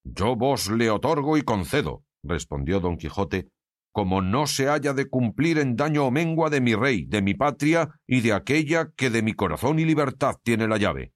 Yo 0.05 0.37
vos 0.37 0.71
le 0.71 0.89
otorgo 0.89 1.35
y 1.35 1.41
concedo, 1.41 2.05
respondió 2.23 2.79
don 2.79 2.95
Quijote, 2.95 3.49
como 3.93 4.23
no 4.23 4.47
se 4.47 4.69
haya 4.69 4.93
de 4.93 5.07
cumplir 5.07 5.59
en 5.59 5.75
daño 5.75 6.07
o 6.07 6.11
mengua 6.11 6.49
de 6.49 6.61
mi 6.61 6.73
rey, 6.73 7.05
de 7.05 7.21
mi 7.21 7.35
patria 7.35 8.01
y 8.07 8.21
de 8.21 8.33
aquella 8.33 8.91
que 8.97 9.11
de 9.11 9.21
mi 9.21 9.33
corazón 9.33 9.77
y 9.77 9.85
libertad 9.85 10.35
tiene 10.43 10.67
la 10.67 10.77
llave. 10.77 11.13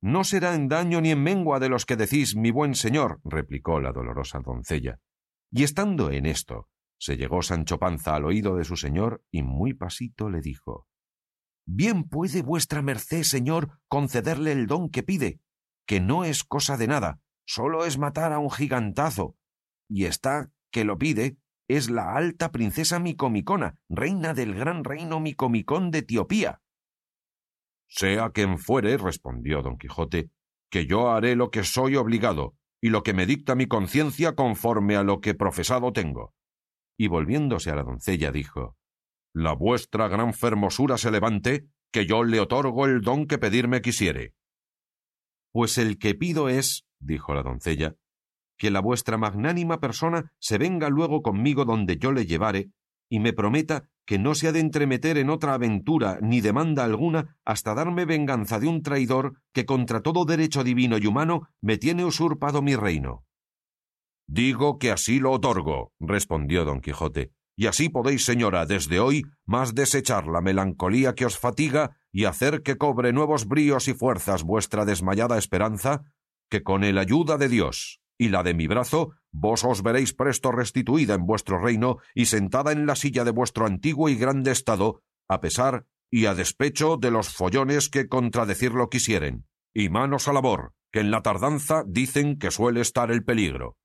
No 0.00 0.24
será 0.24 0.54
en 0.54 0.68
daño 0.68 1.02
ni 1.02 1.10
en 1.10 1.22
mengua 1.22 1.60
de 1.60 1.68
los 1.68 1.84
que 1.84 1.96
decís, 1.96 2.36
mi 2.36 2.50
buen 2.50 2.74
señor, 2.74 3.20
replicó 3.22 3.80
la 3.80 3.92
dolorosa 3.92 4.40
doncella. 4.40 4.98
Y 5.50 5.62
estando 5.62 6.10
en 6.10 6.24
esto, 6.24 6.70
se 6.98 7.18
llegó 7.18 7.42
Sancho 7.42 7.78
Panza 7.78 8.16
al 8.16 8.24
oído 8.24 8.56
de 8.56 8.64
su 8.64 8.76
señor 8.76 9.22
y 9.30 9.42
muy 9.42 9.74
pasito 9.74 10.30
le 10.30 10.40
dijo 10.40 10.88
Bien 11.66 12.04
puede 12.04 12.42
vuestra 12.42 12.80
merced, 12.80 13.24
señor, 13.24 13.78
concederle 13.88 14.52
el 14.52 14.66
don 14.66 14.88
que 14.88 15.02
pide, 15.02 15.40
que 15.86 16.00
no 16.00 16.24
es 16.24 16.44
cosa 16.44 16.78
de 16.78 16.86
nada, 16.86 17.20
solo 17.46 17.84
es 17.84 17.98
matar 17.98 18.32
a 18.32 18.38
un 18.38 18.50
gigantazo, 18.50 19.36
y 19.88 20.06
está 20.06 20.50
que 20.70 20.84
lo 20.84 20.98
pide 20.98 21.36
es 21.68 21.90
la 21.90 22.14
alta 22.14 22.52
princesa 22.52 22.98
Micomicona, 22.98 23.78
reina 23.88 24.34
del 24.34 24.54
gran 24.54 24.84
reino 24.84 25.20
Micomicón 25.20 25.90
de 25.90 25.98
Etiopía. 25.98 26.60
Sea 27.88 28.30
quien 28.30 28.58
fuere, 28.58 28.96
respondió 28.96 29.62
don 29.62 29.78
Quijote, 29.78 30.30
que 30.70 30.86
yo 30.86 31.10
haré 31.10 31.36
lo 31.36 31.50
que 31.50 31.64
soy 31.64 31.96
obligado, 31.96 32.54
y 32.82 32.90
lo 32.90 33.02
que 33.02 33.14
me 33.14 33.24
dicta 33.24 33.54
mi 33.54 33.66
conciencia 33.66 34.34
conforme 34.34 34.96
a 34.96 35.02
lo 35.02 35.20
que 35.20 35.34
profesado 35.34 35.92
tengo. 35.92 36.34
Y 36.98 37.08
volviéndose 37.08 37.70
a 37.70 37.76
la 37.76 37.82
doncella 37.82 38.30
dijo 38.30 38.76
La 39.32 39.54
vuestra 39.54 40.08
gran 40.08 40.34
fermosura 40.34 40.98
se 40.98 41.10
levante, 41.10 41.68
que 41.92 42.06
yo 42.06 42.24
le 42.24 42.40
otorgo 42.40 42.86
el 42.86 43.00
don 43.00 43.26
que 43.26 43.38
pedirme 43.38 43.80
quisiere. 43.80 44.34
Pues 45.52 45.78
el 45.78 45.98
que 45.98 46.14
pido 46.14 46.48
es, 46.48 46.84
dijo 46.98 47.32
la 47.32 47.42
doncella, 47.42 47.94
que 48.56 48.70
la 48.70 48.80
vuestra 48.80 49.18
magnánima 49.18 49.80
persona 49.80 50.32
se 50.38 50.58
venga 50.58 50.88
luego 50.88 51.22
conmigo 51.22 51.64
donde 51.64 51.96
yo 51.96 52.12
le 52.12 52.26
llevare, 52.26 52.70
y 53.08 53.20
me 53.20 53.32
prometa 53.32 53.88
que 54.06 54.18
no 54.18 54.34
se 54.34 54.48
ha 54.48 54.52
de 54.52 54.60
entremeter 54.60 55.18
en 55.18 55.30
otra 55.30 55.54
aventura 55.54 56.18
ni 56.20 56.40
demanda 56.40 56.84
alguna 56.84 57.38
hasta 57.44 57.74
darme 57.74 58.04
venganza 58.04 58.58
de 58.58 58.68
un 58.68 58.82
traidor 58.82 59.34
que 59.52 59.64
contra 59.64 60.02
todo 60.02 60.24
derecho 60.24 60.64
divino 60.64 60.98
y 60.98 61.06
humano 61.06 61.48
me 61.60 61.78
tiene 61.78 62.04
usurpado 62.04 62.62
mi 62.62 62.76
reino. 62.76 63.24
Digo 64.26 64.78
que 64.78 64.90
así 64.90 65.20
lo 65.20 65.32
otorgo, 65.32 65.92
respondió 66.00 66.64
don 66.64 66.80
Quijote, 66.80 67.32
y 67.56 67.66
así 67.66 67.88
podéis, 67.88 68.24
señora, 68.24 68.66
desde 68.66 68.98
hoy 68.98 69.24
más 69.44 69.74
desechar 69.74 70.26
la 70.26 70.40
melancolía 70.40 71.14
que 71.14 71.26
os 71.26 71.38
fatiga 71.38 71.96
y 72.10 72.24
hacer 72.24 72.62
que 72.62 72.76
cobre 72.76 73.12
nuevos 73.12 73.46
bríos 73.46 73.86
y 73.86 73.94
fuerzas 73.94 74.42
vuestra 74.42 74.84
desmayada 74.84 75.38
esperanza, 75.38 76.02
que 76.50 76.62
con 76.62 76.84
el 76.84 76.98
ayuda 76.98 77.36
de 77.36 77.48
Dios 77.48 78.00
y 78.18 78.28
la 78.28 78.42
de 78.42 78.54
mi 78.54 78.66
brazo, 78.66 79.14
vos 79.32 79.64
os 79.64 79.82
veréis 79.82 80.14
presto 80.14 80.52
restituida 80.52 81.14
en 81.14 81.26
vuestro 81.26 81.58
reino 81.58 81.98
y 82.14 82.26
sentada 82.26 82.72
en 82.72 82.86
la 82.86 82.96
silla 82.96 83.24
de 83.24 83.32
vuestro 83.32 83.66
antiguo 83.66 84.08
y 84.08 84.16
grande 84.16 84.52
estado, 84.52 85.02
a 85.28 85.40
pesar 85.40 85.86
y 86.10 86.26
a 86.26 86.34
despecho 86.34 86.96
de 86.96 87.10
los 87.10 87.28
follones 87.28 87.88
que 87.88 88.08
contradecirlo 88.08 88.88
quisieren. 88.88 89.46
Y 89.74 89.88
manos 89.88 90.28
a 90.28 90.32
labor, 90.32 90.72
que 90.92 91.00
en 91.00 91.10
la 91.10 91.22
tardanza 91.22 91.82
dicen 91.86 92.38
que 92.38 92.52
suele 92.52 92.80
estar 92.80 93.10
el 93.10 93.24
peligro. 93.24 93.76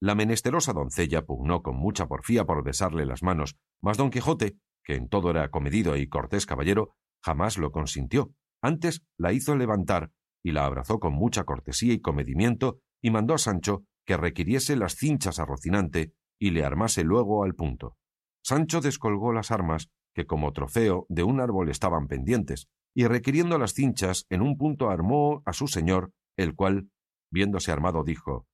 La 0.00 0.14
menesterosa 0.14 0.72
doncella 0.72 1.26
pugnó 1.26 1.62
con 1.62 1.76
mucha 1.76 2.08
porfía 2.08 2.46
por 2.46 2.64
besarle 2.64 3.04
las 3.04 3.22
manos, 3.22 3.56
mas 3.82 3.98
don 3.98 4.10
Quijote, 4.10 4.56
que 4.82 4.94
en 4.94 5.08
todo 5.08 5.30
era 5.30 5.50
comedido 5.50 5.96
y 5.96 6.08
cortés 6.08 6.46
caballero, 6.46 6.96
jamás 7.22 7.58
lo 7.58 7.70
consintió. 7.70 8.32
Antes 8.62 9.04
la 9.18 9.32
hizo 9.32 9.54
levantar 9.54 10.10
y 10.42 10.52
la 10.52 10.64
abrazó 10.64 10.98
con 10.98 11.12
mucha 11.12 11.44
cortesía 11.44 11.92
y 11.92 12.00
comedimiento 12.00 12.80
y 13.02 13.10
mandó 13.10 13.34
a 13.34 13.38
Sancho 13.38 13.84
que 14.06 14.16
requiriese 14.16 14.76
las 14.76 14.96
cinchas 14.96 15.38
a 15.38 15.44
Rocinante 15.44 16.14
y 16.38 16.50
le 16.50 16.64
armase 16.64 17.04
luego 17.04 17.44
al 17.44 17.54
punto. 17.54 17.96
Sancho 18.42 18.80
descolgó 18.80 19.32
las 19.32 19.50
armas, 19.50 19.90
que 20.14 20.26
como 20.26 20.52
trofeo 20.52 21.06
de 21.08 21.22
un 21.22 21.40
árbol 21.40 21.68
estaban 21.68 22.08
pendientes, 22.08 22.68
y 22.94 23.06
requiriendo 23.06 23.58
las 23.58 23.72
cinchas 23.72 24.26
en 24.28 24.42
un 24.42 24.56
punto 24.56 24.90
armó 24.90 25.42
a 25.46 25.52
su 25.52 25.68
señor, 25.68 26.12
el 26.36 26.54
cual, 26.54 26.90
viéndose 27.30 27.72
armado, 27.72 28.04
dijo 28.04 28.46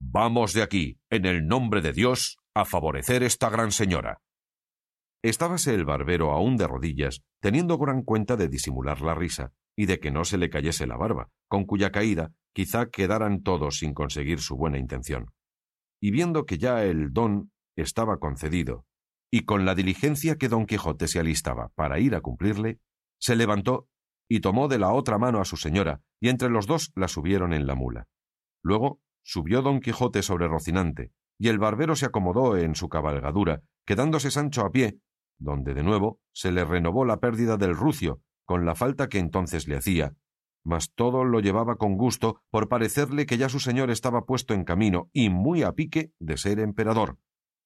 Vamos 0.00 0.52
de 0.52 0.62
aquí, 0.62 1.00
en 1.10 1.24
el 1.26 1.46
nombre 1.46 1.80
de 1.80 1.92
Dios, 1.92 2.38
a 2.54 2.64
favorecer 2.64 3.22
esta 3.22 3.48
gran 3.50 3.70
señora. 3.70 4.22
Estábase 5.22 5.74
el 5.74 5.84
barbero 5.84 6.32
aún 6.32 6.56
de 6.56 6.66
rodillas, 6.66 7.22
teniendo 7.40 7.78
gran 7.78 8.02
cuenta 8.02 8.36
de 8.36 8.48
disimular 8.48 9.00
la 9.00 9.14
risa, 9.14 9.52
y 9.76 9.86
de 9.86 10.00
que 10.00 10.10
no 10.10 10.24
se 10.24 10.38
le 10.38 10.50
cayese 10.50 10.86
la 10.86 10.96
barba, 10.96 11.28
con 11.48 11.64
cuya 11.64 11.90
caída 11.92 12.32
quizá 12.52 12.86
quedaran 12.86 13.42
todos 13.42 13.78
sin 13.78 13.92
conseguir 13.92 14.40
su 14.40 14.56
buena 14.56 14.78
intención. 14.78 15.32
Y 16.00 16.10
viendo 16.10 16.46
que 16.46 16.58
ya 16.58 16.84
el 16.84 17.12
don 17.12 17.52
estaba 17.76 18.18
concedido, 18.18 18.86
y 19.30 19.44
con 19.44 19.66
la 19.66 19.74
diligencia 19.74 20.36
que 20.36 20.48
don 20.48 20.64
Quijote 20.64 21.08
se 21.08 21.20
alistaba 21.20 21.68
para 21.74 22.00
ir 22.00 22.14
a 22.14 22.22
cumplirle, 22.22 22.80
se 23.20 23.36
levantó 23.36 23.88
y 24.28 24.40
tomó 24.40 24.68
de 24.68 24.78
la 24.78 24.92
otra 24.92 25.18
mano 25.18 25.40
a 25.40 25.44
su 25.44 25.56
señora, 25.56 26.00
y 26.20 26.30
entre 26.30 26.48
los 26.48 26.66
dos 26.66 26.92
la 26.94 27.08
subieron 27.08 27.52
en 27.52 27.66
la 27.66 27.74
mula. 27.74 28.08
Luego 28.62 29.00
subió 29.22 29.62
don 29.62 29.80
Quijote 29.80 30.22
sobre 30.22 30.48
Rocinante, 30.48 31.12
y 31.38 31.48
el 31.48 31.58
barbero 31.58 31.94
se 31.96 32.06
acomodó 32.06 32.56
en 32.56 32.74
su 32.74 32.88
cabalgadura, 32.88 33.62
quedándose 33.84 34.30
Sancho 34.30 34.62
a 34.62 34.70
pie, 34.70 34.98
donde 35.38 35.74
de 35.74 35.82
nuevo 35.82 36.20
se 36.32 36.50
le 36.50 36.64
renovó 36.64 37.04
la 37.04 37.18
pérdida 37.18 37.56
del 37.56 37.76
rucio, 37.76 38.22
con 38.46 38.64
la 38.64 38.74
falta 38.74 39.08
que 39.08 39.18
entonces 39.18 39.68
le 39.68 39.76
hacía, 39.76 40.14
mas 40.64 40.92
todo 40.94 41.24
lo 41.24 41.40
llevaba 41.40 41.76
con 41.76 41.96
gusto 41.96 42.40
por 42.50 42.68
parecerle 42.68 43.26
que 43.26 43.38
ya 43.38 43.48
su 43.48 43.60
señor 43.60 43.90
estaba 43.90 44.24
puesto 44.24 44.54
en 44.54 44.64
camino 44.64 45.10
y 45.12 45.28
muy 45.28 45.62
a 45.62 45.72
pique 45.72 46.12
de 46.18 46.36
ser 46.36 46.60
emperador, 46.60 47.18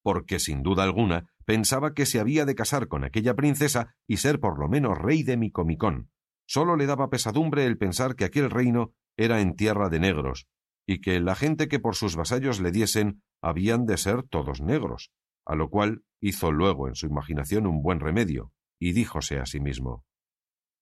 porque 0.03 0.39
sin 0.39 0.63
duda 0.63 0.83
alguna 0.83 1.33
pensaba 1.47 1.95
que 1.95 2.07
se 2.07 2.21
había 2.21 2.45
de 2.45 2.55
casar 2.55 2.89
con 2.89 3.05
aquella 3.05 3.35
princesa 3.35 3.95
y 4.07 4.19
ser 4.19 4.41
por 4.41 4.59
lo 4.59 4.69
menos 4.69 4.99
rey 4.99 5.23
de 5.23 5.37
Micomicón. 5.37 6.11
Sólo 6.47 6.77
le 6.77 6.87
daba 6.87 7.11
pesadumbre 7.11 7.65
el 7.65 7.79
pensar 7.79 8.17
que 8.17 8.25
aquel 8.25 8.51
reino 8.51 8.93
era 9.17 9.41
en 9.41 9.55
tierra 9.55 9.89
de 9.89 10.01
negros, 10.01 10.49
y 10.87 11.01
que 11.01 11.21
la 11.21 11.35
gente 11.35 11.69
que 11.69 11.79
por 11.79 11.95
sus 11.95 12.17
vasallos 12.17 12.61
le 12.61 12.71
diesen 12.71 13.23
habían 13.41 13.87
de 13.87 13.97
ser 13.97 14.25
todos 14.25 14.61
negros, 14.61 15.11
a 15.47 15.55
lo 15.55 15.71
cual 15.71 16.03
hizo 16.21 16.53
luego 16.53 16.89
en 16.89 16.97
su 16.97 17.07
imaginación 17.07 17.67
un 17.67 17.83
buen 17.83 18.01
remedio, 18.01 18.53
y 18.79 18.93
díjose 18.93 19.39
a 19.39 19.47
sí 19.47 19.61
mismo 19.61 20.05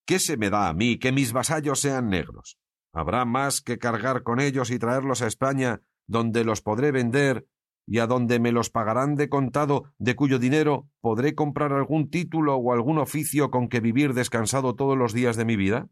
¿Qué 0.08 0.18
se 0.18 0.38
me 0.38 0.48
da 0.48 0.70
a 0.70 0.72
mí 0.72 0.98
que 0.98 1.12
mis 1.12 1.34
vasallos 1.34 1.80
sean 1.80 2.08
negros? 2.08 2.56
Habrá 2.94 3.26
más 3.26 3.60
que 3.60 3.76
cargar 3.76 4.22
con 4.22 4.40
ellos 4.40 4.70
y 4.70 4.78
traerlos 4.78 5.20
a 5.20 5.26
España, 5.26 5.82
donde 6.06 6.44
los 6.44 6.62
podré 6.62 6.92
vender 6.92 7.46
y 7.86 7.98
a 7.98 8.06
donde 8.06 8.40
me 8.40 8.50
los 8.50 8.70
pagarán 8.70 9.16
de 9.16 9.28
contado, 9.28 9.92
de 9.98 10.16
cuyo 10.16 10.38
dinero 10.38 10.88
podré 11.02 11.34
comprar 11.34 11.74
algún 11.74 12.08
título 12.08 12.56
o 12.56 12.72
algún 12.72 12.96
oficio 12.96 13.50
con 13.50 13.68
que 13.68 13.80
vivir 13.80 14.14
descansado 14.14 14.74
todos 14.76 14.96
los 14.96 15.12
días 15.12 15.36
de 15.36 15.44
mi 15.44 15.56
vida? 15.56 15.90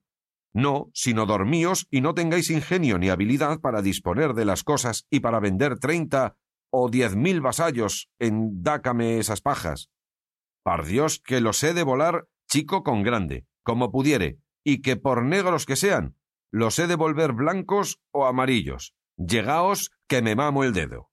No, 0.54 0.88
sino 0.94 1.26
dormíos 1.26 1.86
y 1.90 2.00
no 2.00 2.14
tengáis 2.14 2.48
ingenio 2.48 2.96
ni 2.96 3.10
habilidad 3.10 3.60
para 3.60 3.82
disponer 3.82 4.32
de 4.32 4.46
las 4.46 4.64
cosas 4.64 5.06
y 5.10 5.20
para 5.20 5.40
vender 5.40 5.78
treinta 5.78 6.38
o 6.70 6.88
diez 6.88 7.16
mil 7.16 7.42
vasallos 7.42 8.08
en 8.18 8.62
dácame 8.62 9.18
esas 9.18 9.42
pajas. 9.42 9.90
Par 10.64 10.86
Dios 10.86 11.20
que 11.22 11.42
los 11.42 11.62
he 11.62 11.74
de 11.74 11.82
volar 11.82 12.28
chico 12.48 12.82
con 12.82 13.02
grande, 13.02 13.44
como 13.66 13.90
pudiere, 13.90 14.38
y 14.62 14.80
que 14.80 14.96
por 14.96 15.24
negros 15.24 15.66
que 15.66 15.74
sean, 15.74 16.14
los 16.52 16.78
he 16.78 16.86
de 16.86 16.94
volver 16.94 17.32
blancos 17.32 18.00
o 18.12 18.26
amarillos. 18.26 18.94
Llegaos 19.16 19.90
que 20.06 20.22
me 20.22 20.36
mamo 20.36 20.62
el 20.62 20.72
dedo. 20.72 21.10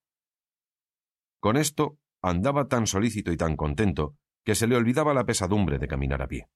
Con 1.40 1.58
esto 1.58 1.98
andaba 2.22 2.68
tan 2.68 2.86
solícito 2.86 3.32
y 3.32 3.38
tan 3.38 3.56
contento 3.56 4.16
que 4.46 4.54
se 4.54 4.68
le 4.68 4.76
olvidaba 4.76 5.16
la 5.16 5.26
pesadumbre 5.26 5.80
de 5.80 5.88
caminar 5.88 6.22
a 6.22 6.28
pie. 6.28 6.48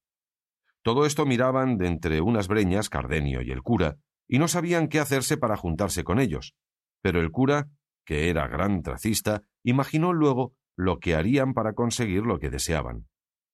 Todo 0.84 1.08
esto 1.08 1.26
miraban 1.26 1.80
de 1.80 1.88
entre 1.88 2.22
unas 2.22 2.48
breñas 2.48 2.90
Cardenio 2.90 3.42
y 3.42 3.50
el 3.50 3.64
cura, 3.64 3.98
y 4.28 4.38
no 4.38 4.48
sabían 4.48 4.90
qué 4.90 5.00
hacerse 5.00 5.36
para 5.36 5.58
juntarse 5.58 6.04
con 6.04 6.20
ellos. 6.20 6.54
Pero 7.02 7.22
el 7.22 7.32
cura, 7.32 7.70
que 8.06 8.30
era 8.30 8.48
gran 8.48 8.84
tracista, 8.84 9.42
imaginó 9.64 10.14
luego 10.14 10.54
lo 10.76 11.00
que 11.00 11.16
harían 11.16 11.56
para 11.56 11.74
conseguir 11.74 12.22
lo 12.22 12.38
que 12.38 12.52
deseaban. 12.52 13.08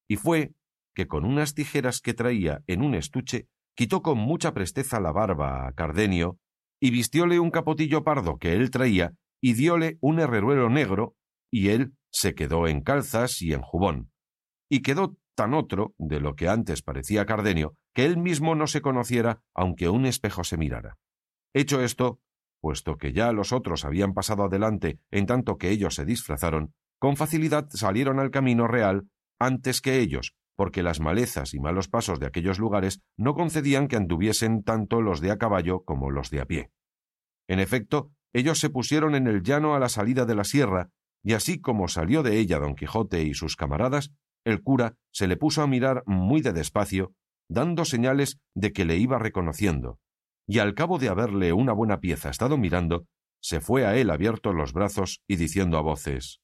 Y 0.09 0.17
fue 0.17 0.51
que 0.93 1.07
con 1.07 1.25
unas 1.25 1.53
tijeras 1.53 2.01
que 2.01 2.13
traía 2.13 2.61
en 2.67 2.81
un 2.81 2.95
estuche 2.95 3.47
quitó 3.75 4.01
con 4.01 4.17
mucha 4.17 4.53
presteza 4.53 4.99
la 4.99 5.11
barba 5.11 5.67
a 5.67 5.73
Cardenio 5.73 6.37
y 6.79 6.91
vistióle 6.91 7.39
un 7.39 7.51
capotillo 7.51 8.03
pardo 8.03 8.37
que 8.37 8.53
él 8.53 8.69
traía 8.69 9.13
y 9.41 9.53
dióle 9.53 9.97
un 10.01 10.19
herreruelo 10.19 10.69
negro 10.69 11.15
y 11.51 11.69
él 11.69 11.93
se 12.11 12.35
quedó 12.35 12.67
en 12.67 12.81
calzas 12.81 13.41
y 13.41 13.53
en 13.53 13.61
jubón. 13.61 14.11
Y 14.69 14.81
quedó 14.81 15.17
tan 15.35 15.53
otro 15.53 15.93
de 15.97 16.19
lo 16.19 16.35
que 16.35 16.47
antes 16.47 16.81
parecía 16.81 17.25
Cardenio, 17.25 17.75
que 17.93 18.05
él 18.05 18.17
mismo 18.17 18.55
no 18.55 18.67
se 18.67 18.81
conociera 18.81 19.41
aunque 19.53 19.89
un 19.89 20.05
espejo 20.05 20.43
se 20.43 20.57
mirara. 20.57 20.97
Hecho 21.53 21.81
esto, 21.81 22.19
puesto 22.61 22.97
que 22.97 23.13
ya 23.13 23.31
los 23.31 23.51
otros 23.51 23.85
habían 23.85 24.13
pasado 24.13 24.43
adelante 24.43 24.99
en 25.11 25.25
tanto 25.25 25.57
que 25.57 25.69
ellos 25.69 25.95
se 25.95 26.05
disfrazaron, 26.05 26.73
con 26.99 27.17
facilidad 27.17 27.67
salieron 27.69 28.19
al 28.19 28.31
camino 28.31 28.67
real 28.67 29.09
antes 29.39 29.81
que 29.81 29.99
ellos, 29.99 30.35
porque 30.55 30.83
las 30.83 30.99
malezas 30.99 31.53
y 31.53 31.59
malos 31.59 31.87
pasos 31.87 32.19
de 32.19 32.27
aquellos 32.27 32.59
lugares 32.59 33.01
no 33.17 33.33
concedían 33.33 33.87
que 33.87 33.95
anduviesen 33.95 34.63
tanto 34.63 35.01
los 35.01 35.21
de 35.21 35.31
a 35.31 35.37
caballo 35.37 35.83
como 35.83 36.11
los 36.11 36.29
de 36.29 36.41
a 36.41 36.45
pie. 36.45 36.71
En 37.47 37.59
efecto, 37.59 38.11
ellos 38.33 38.59
se 38.59 38.69
pusieron 38.69 39.15
en 39.15 39.27
el 39.27 39.43
llano 39.43 39.75
a 39.75 39.79
la 39.79 39.89
salida 39.89 40.25
de 40.25 40.35
la 40.35 40.43
sierra, 40.43 40.89
y 41.23 41.33
así 41.33 41.59
como 41.59 41.87
salió 41.87 42.23
de 42.23 42.39
ella 42.39 42.59
don 42.59 42.75
Quijote 42.75 43.23
y 43.23 43.33
sus 43.33 43.55
camaradas, 43.55 44.11
el 44.45 44.61
cura 44.61 44.95
se 45.11 45.27
le 45.27 45.37
puso 45.37 45.61
a 45.61 45.67
mirar 45.67 46.03
muy 46.05 46.41
de 46.41 46.51
despacio, 46.51 47.13
dando 47.49 47.85
señales 47.85 48.39
de 48.55 48.73
que 48.73 48.85
le 48.85 48.97
iba 48.97 49.19
reconociendo, 49.19 49.99
y 50.47 50.59
al 50.59 50.73
cabo 50.73 50.99
de 50.99 51.09
haberle 51.09 51.53
una 51.53 51.73
buena 51.73 51.99
pieza 51.99 52.29
estado 52.29 52.57
mirando, 52.57 53.05
se 53.41 53.59
fue 53.59 53.85
a 53.85 53.95
él 53.95 54.09
abiertos 54.09 54.55
los 54.55 54.73
brazos 54.73 55.21
y 55.27 55.35
diciendo 55.35 55.77
a 55.77 55.81
voces 55.81 56.41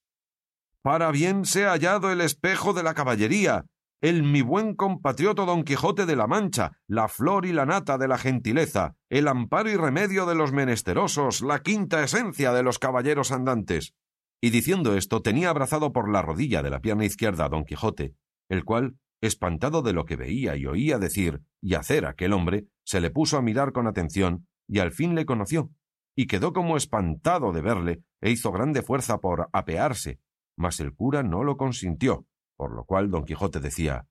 Para 0.81 1.11
bien 1.11 1.45
se 1.45 1.65
ha 1.65 1.71
hallado 1.71 2.11
el 2.11 2.21
espejo 2.21 2.73
de 2.73 2.83
la 2.83 2.93
caballería, 2.93 3.65
el 4.01 4.23
mi 4.23 4.41
buen 4.41 4.75
compatriota 4.75 5.43
don 5.43 5.63
Quijote 5.63 6.05
de 6.05 6.15
la 6.15 6.25
Mancha, 6.25 6.79
la 6.87 7.09
flor 7.09 7.45
y 7.45 7.51
la 7.51 7.65
nata 7.65 7.97
de 7.97 8.07
la 8.07 8.17
gentileza, 8.17 8.95
el 9.09 9.27
amparo 9.27 9.69
y 9.69 9.75
remedio 9.75 10.25
de 10.25 10.35
los 10.35 10.53
menesterosos, 10.53 11.41
la 11.41 11.61
quinta 11.61 12.01
esencia 12.01 12.53
de 12.53 12.63
los 12.63 12.79
caballeros 12.79 13.33
andantes. 13.33 13.93
Y 14.41 14.51
diciendo 14.51 14.95
esto 14.95 15.21
tenía 15.21 15.49
abrazado 15.49 15.91
por 15.91 16.09
la 16.09 16.21
rodilla 16.21 16.63
de 16.63 16.69
la 16.69 16.79
pierna 16.79 17.03
izquierda 17.03 17.45
a 17.45 17.49
don 17.49 17.65
Quijote, 17.65 18.15
el 18.47 18.63
cual, 18.63 18.95
espantado 19.19 19.81
de 19.81 19.91
lo 19.91 20.05
que 20.05 20.15
veía 20.15 20.55
y 20.55 20.65
oía 20.65 20.97
decir 20.97 21.41
y 21.61 21.73
hacer 21.73 22.05
aquel 22.05 22.31
hombre, 22.31 22.67
se 22.85 23.01
le 23.01 23.09
puso 23.09 23.37
a 23.37 23.41
mirar 23.41 23.73
con 23.73 23.85
atención 23.85 24.47
y 24.65 24.79
al 24.79 24.93
fin 24.93 25.13
le 25.13 25.25
conoció, 25.25 25.71
y 26.15 26.27
quedó 26.27 26.53
como 26.53 26.77
espantado 26.77 27.51
de 27.51 27.61
verle 27.61 28.03
e 28.21 28.31
hizo 28.31 28.53
grande 28.53 28.81
fuerza 28.81 29.17
por 29.17 29.49
apearse, 29.51 30.21
mas 30.55 30.79
el 30.79 30.93
cura 30.93 31.21
no 31.21 31.43
lo 31.43 31.57
consintió, 31.57 32.28
por 32.59 32.75
lo 32.75 32.83
cual 32.83 33.09
don 33.09 33.23
Quijote 33.23 33.61
decía 33.61 34.05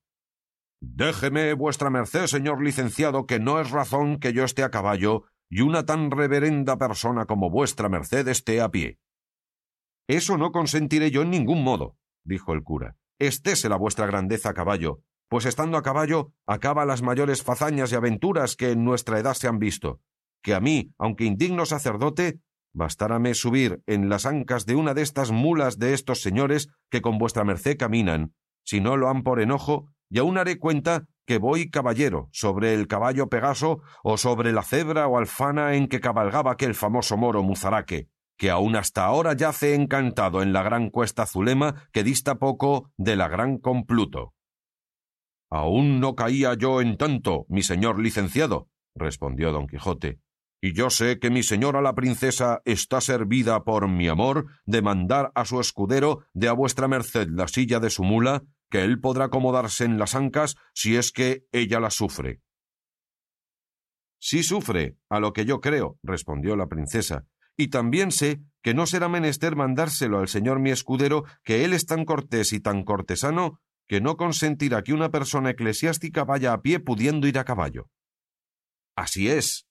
Déjeme 0.81 1.53
vuestra 1.53 1.91
merced, 1.91 2.27
señor 2.29 2.63
licenciado, 2.63 3.27
que 3.27 3.39
no 3.39 3.61
es 3.61 3.71
razón 3.71 4.19
que 4.19 4.33
yo 4.33 4.43
esté 4.43 4.63
a 4.63 4.71
caballo 4.71 5.25
y 5.51 5.61
una 5.61 5.85
tan 5.85 6.11
reverenda 6.11 6.79
persona 6.79 7.27
como 7.27 7.51
vuestra 7.51 7.91
merced 7.91 8.27
esté 8.27 8.63
a 8.63 8.71
pie. 8.71 8.99
Eso 10.09 10.39
no 10.39 10.51
consentiré 10.51 11.11
yo 11.11 11.23
en 11.23 11.31
ningún 11.31 11.63
modo, 11.63 11.99
dijo 12.25 12.55
el 12.55 12.63
cura. 12.63 12.97
Estése 13.19 13.69
la 13.69 13.77
vuestra 13.77 14.07
grandeza 14.07 14.51
a 14.51 14.55
caballo, 14.55 15.03
pues 15.29 15.45
estando 15.45 15.77
a 15.77 15.83
caballo 15.83 16.33
acaba 16.47 16.87
las 16.87 17.03
mayores 17.03 17.43
fazañas 17.43 17.93
y 17.93 17.97
aventuras 17.97 18.57
que 18.57 18.71
en 18.71 18.83
nuestra 18.83 19.19
edad 19.19 19.35
se 19.35 19.49
han 19.49 19.59
visto, 19.59 20.01
que 20.43 20.55
a 20.55 20.61
mí, 20.61 20.95
aunque 20.97 21.25
indigno 21.25 21.67
sacerdote, 21.67 22.41
bastárame 22.73 23.35
subir 23.35 23.83
en 23.87 24.09
las 24.09 24.27
ancas 24.27 24.67
de 24.67 24.77
una 24.77 24.95
de 24.95 25.03
estas 25.03 25.31
mulas 25.31 25.79
de 25.79 25.95
estos 25.95 26.21
señores 26.21 26.69
que 26.91 27.03
con 27.03 27.19
vuestra 27.19 27.45
merced 27.45 27.77
caminan, 27.77 28.35
si 28.65 28.81
no 28.81 28.97
lo 28.97 29.09
han 29.09 29.23
por 29.23 29.41
enojo, 29.41 29.91
y 30.11 30.19
aún 30.19 30.39
haré 30.39 30.59
cuenta 30.59 31.07
que 31.27 31.39
voy 31.39 31.71
caballero 31.71 32.29
sobre 32.33 32.75
el 32.75 32.87
caballo 32.87 33.29
Pegaso 33.29 33.83
o 34.03 34.17
sobre 34.17 34.53
la 34.53 34.63
cebra 34.63 35.07
o 35.07 35.19
alfana 35.19 35.75
en 35.75 35.89
que 35.89 36.01
cabalgaba 36.01 36.53
aquel 36.53 36.75
famoso 36.75 37.17
moro 37.17 37.43
Muzaraque, 37.43 38.09
que 38.39 38.51
aún 38.51 38.77
hasta 38.77 39.05
ahora 39.05 39.35
yace 39.35 39.75
encantado 39.75 40.43
en 40.43 40.53
la 40.53 40.63
gran 40.63 40.89
cuesta 40.91 41.27
Zulema 41.27 41.89
que 41.93 42.05
dista 42.05 42.37
poco 42.37 42.91
de 42.97 43.17
la 43.17 43.29
gran 43.29 43.59
Compluto. 43.59 44.33
Aún 45.51 46.01
no 46.01 46.15
caía 46.15 46.55
yo 46.55 46.81
en 46.81 46.97
tanto, 46.97 47.45
mi 47.49 47.63
señor 47.63 47.99
licenciado, 47.99 48.69
respondió 48.95 49.53
don 49.53 49.67
Quijote, 49.67 50.21
y 50.61 50.73
yo 50.73 50.91
sé 50.91 51.19
que 51.19 51.31
mi 51.31 51.43
señora 51.43 51.81
la 51.81 51.95
princesa 51.95 52.63
está 52.65 53.01
servida 53.01 53.65
por 53.65 53.89
mi 53.89 54.09
amor 54.09 54.47
de 54.67 54.83
mandar 54.83 55.31
a 55.35 55.45
su 55.45 55.61
escudero 55.61 56.25
de 56.35 56.49
a 56.49 56.53
vuestra 56.53 56.89
merced 56.89 57.29
la 57.31 57.47
silla 57.49 57.79
de 57.79 57.91
su 57.91 58.03
mula, 58.03 58.43
que 58.71 58.83
él 58.83 59.01
podrá 59.01 59.27
acomodarse 59.27 59.85
en 59.85 59.99
las 59.99 60.15
ancas 60.15 60.57
si 60.75 60.97
es 60.97 61.13
que 61.13 61.45
ella 61.53 61.81
la 61.81 61.91
sufre. 61.91 62.41
Sí 64.21 64.43
sufre, 64.43 64.97
a 65.09 65.21
lo 65.21 65.33
que 65.33 65.45
yo 65.45 65.61
creo, 65.61 65.99
respondió 66.03 66.57
la 66.57 66.67
princesa, 66.67 67.27
y 67.57 67.69
también 67.69 68.11
sé 68.11 68.41
que 68.63 68.75
no 68.75 68.87
será 68.87 69.09
menester 69.09 69.55
mandárselo 69.55 70.19
al 70.19 70.29
señor 70.29 70.59
mi 70.59 70.71
escudero, 70.71 71.25
que 71.45 71.65
él 71.65 71.73
es 71.73 71.87
tan 71.87 72.05
cortés 72.05 72.53
y 72.53 72.61
tan 72.61 72.83
cortesano 72.83 73.61
que 73.87 74.01
no 74.01 74.17
consentirá 74.17 74.83
que 74.83 74.93
una 74.93 75.11
persona 75.11 75.51
eclesiástica 75.51 76.25
vaya 76.25 76.53
a 76.53 76.63
pie 76.63 76.81
pudiendo 76.81 77.27
ir 77.27 77.39
a 77.39 77.45
caballo. 77.45 77.89
Así 78.97 79.31
es, 79.31 79.68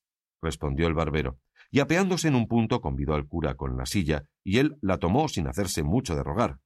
respondió 0.47 0.87
el 0.87 0.93
barbero, 0.93 1.39
y 1.69 1.81
apeándose 1.81 2.29
en 2.29 2.35
un 2.35 2.47
punto 2.47 2.79
convidó 2.79 3.15
al 3.15 3.27
cura 3.27 3.55
con 3.55 3.75
la 3.75 3.85
silla, 3.85 4.23
y 4.45 4.59
él 4.59 4.77
la 4.81 4.97
tomó 4.97 5.27
sin 5.27 5.47
hacerse 5.47 5.83
mucho 5.83 6.15
de 6.15 6.23
rogar. 6.23 6.59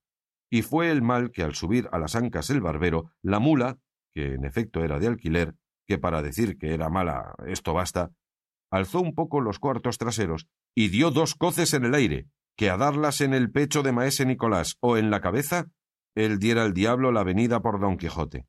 Y 0.52 0.62
fue 0.62 0.92
el 0.92 1.02
mal 1.02 1.32
que 1.32 1.42
al 1.42 1.56
subir 1.56 1.90
a 1.92 1.98
las 1.98 2.16
ancas 2.16 2.52
el 2.52 2.62
barbero, 2.62 3.12
la 3.24 3.40
mula, 3.40 3.80
que 4.14 4.36
en 4.36 4.46
efecto 4.46 4.84
era 4.84 5.00
de 5.00 5.08
alquiler, 5.08 5.56
que 5.88 5.98
para 5.98 6.22
decir 6.22 6.58
que 6.60 6.74
era 6.76 6.90
mala 6.90 7.34
esto 7.48 7.74
basta, 7.74 8.12
alzó 8.70 9.02
un 9.02 9.16
poco 9.16 9.42
los 9.42 9.58
cuartos 9.58 9.98
traseros 9.98 10.48
y 10.76 10.90
dio 10.90 11.10
dos 11.10 11.34
coces 11.34 11.74
en 11.74 11.86
el 11.86 11.96
aire, 11.96 12.28
que 12.56 12.70
a 12.70 12.78
darlas 12.78 13.22
en 13.22 13.34
el 13.34 13.52
pecho 13.52 13.82
de 13.82 13.94
maese 13.94 14.26
Nicolás 14.26 14.78
o 14.80 14.98
en 14.98 15.10
la 15.10 15.22
cabeza, 15.22 15.72
él 16.16 16.38
diera 16.38 16.64
al 16.64 16.74
diablo 16.74 17.12
la 17.12 17.24
venida 17.24 17.62
por 17.62 17.80
don 17.80 17.98
Quijote. 17.98 18.46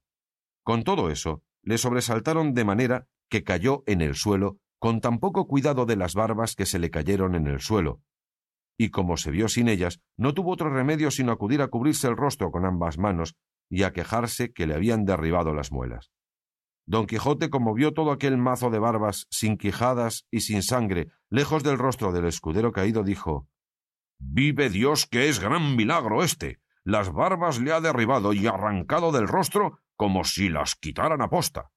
Con 0.62 0.84
todo 0.84 1.10
eso, 1.10 1.42
le 1.62 1.78
sobresaltaron 1.78 2.52
de 2.54 2.64
manera 2.64 3.06
que 3.28 3.44
cayó 3.44 3.82
en 3.86 4.02
el 4.02 4.14
suelo 4.14 4.58
con 4.82 5.00
tan 5.00 5.20
poco 5.20 5.46
cuidado 5.46 5.86
de 5.86 5.94
las 5.94 6.16
barbas 6.16 6.56
que 6.56 6.66
se 6.66 6.80
le 6.80 6.90
cayeron 6.90 7.36
en 7.36 7.46
el 7.46 7.60
suelo, 7.60 8.02
y 8.76 8.90
como 8.90 9.16
se 9.16 9.30
vio 9.30 9.46
sin 9.46 9.68
ellas, 9.68 10.00
no 10.16 10.34
tuvo 10.34 10.50
otro 10.50 10.70
remedio 10.70 11.12
sino 11.12 11.30
acudir 11.30 11.62
a 11.62 11.68
cubrirse 11.68 12.08
el 12.08 12.16
rostro 12.16 12.50
con 12.50 12.66
ambas 12.66 12.98
manos 12.98 13.36
y 13.70 13.84
a 13.84 13.92
quejarse 13.92 14.52
que 14.52 14.66
le 14.66 14.74
habían 14.74 15.04
derribado 15.04 15.54
las 15.54 15.70
muelas. 15.70 16.10
Don 16.84 17.06
Quijote, 17.06 17.48
como 17.48 17.74
vio 17.74 17.94
todo 17.94 18.10
aquel 18.10 18.38
mazo 18.38 18.70
de 18.70 18.80
barbas, 18.80 19.28
sin 19.30 19.56
quijadas 19.56 20.26
y 20.32 20.40
sin 20.40 20.64
sangre, 20.64 21.12
lejos 21.30 21.62
del 21.62 21.78
rostro 21.78 22.10
del 22.10 22.24
escudero 22.24 22.72
caído, 22.72 23.04
dijo 23.04 23.46
Vive 24.18 24.68
Dios 24.68 25.06
que 25.06 25.28
es 25.28 25.38
gran 25.38 25.76
milagro 25.76 26.24
este. 26.24 26.60
Las 26.82 27.12
barbas 27.12 27.60
le 27.60 27.72
ha 27.72 27.80
derribado 27.80 28.32
y 28.32 28.48
arrancado 28.48 29.12
del 29.12 29.28
rostro 29.28 29.78
como 29.94 30.24
si 30.24 30.48
las 30.48 30.74
quitaran 30.74 31.22
a 31.22 31.30
posta. 31.30 31.70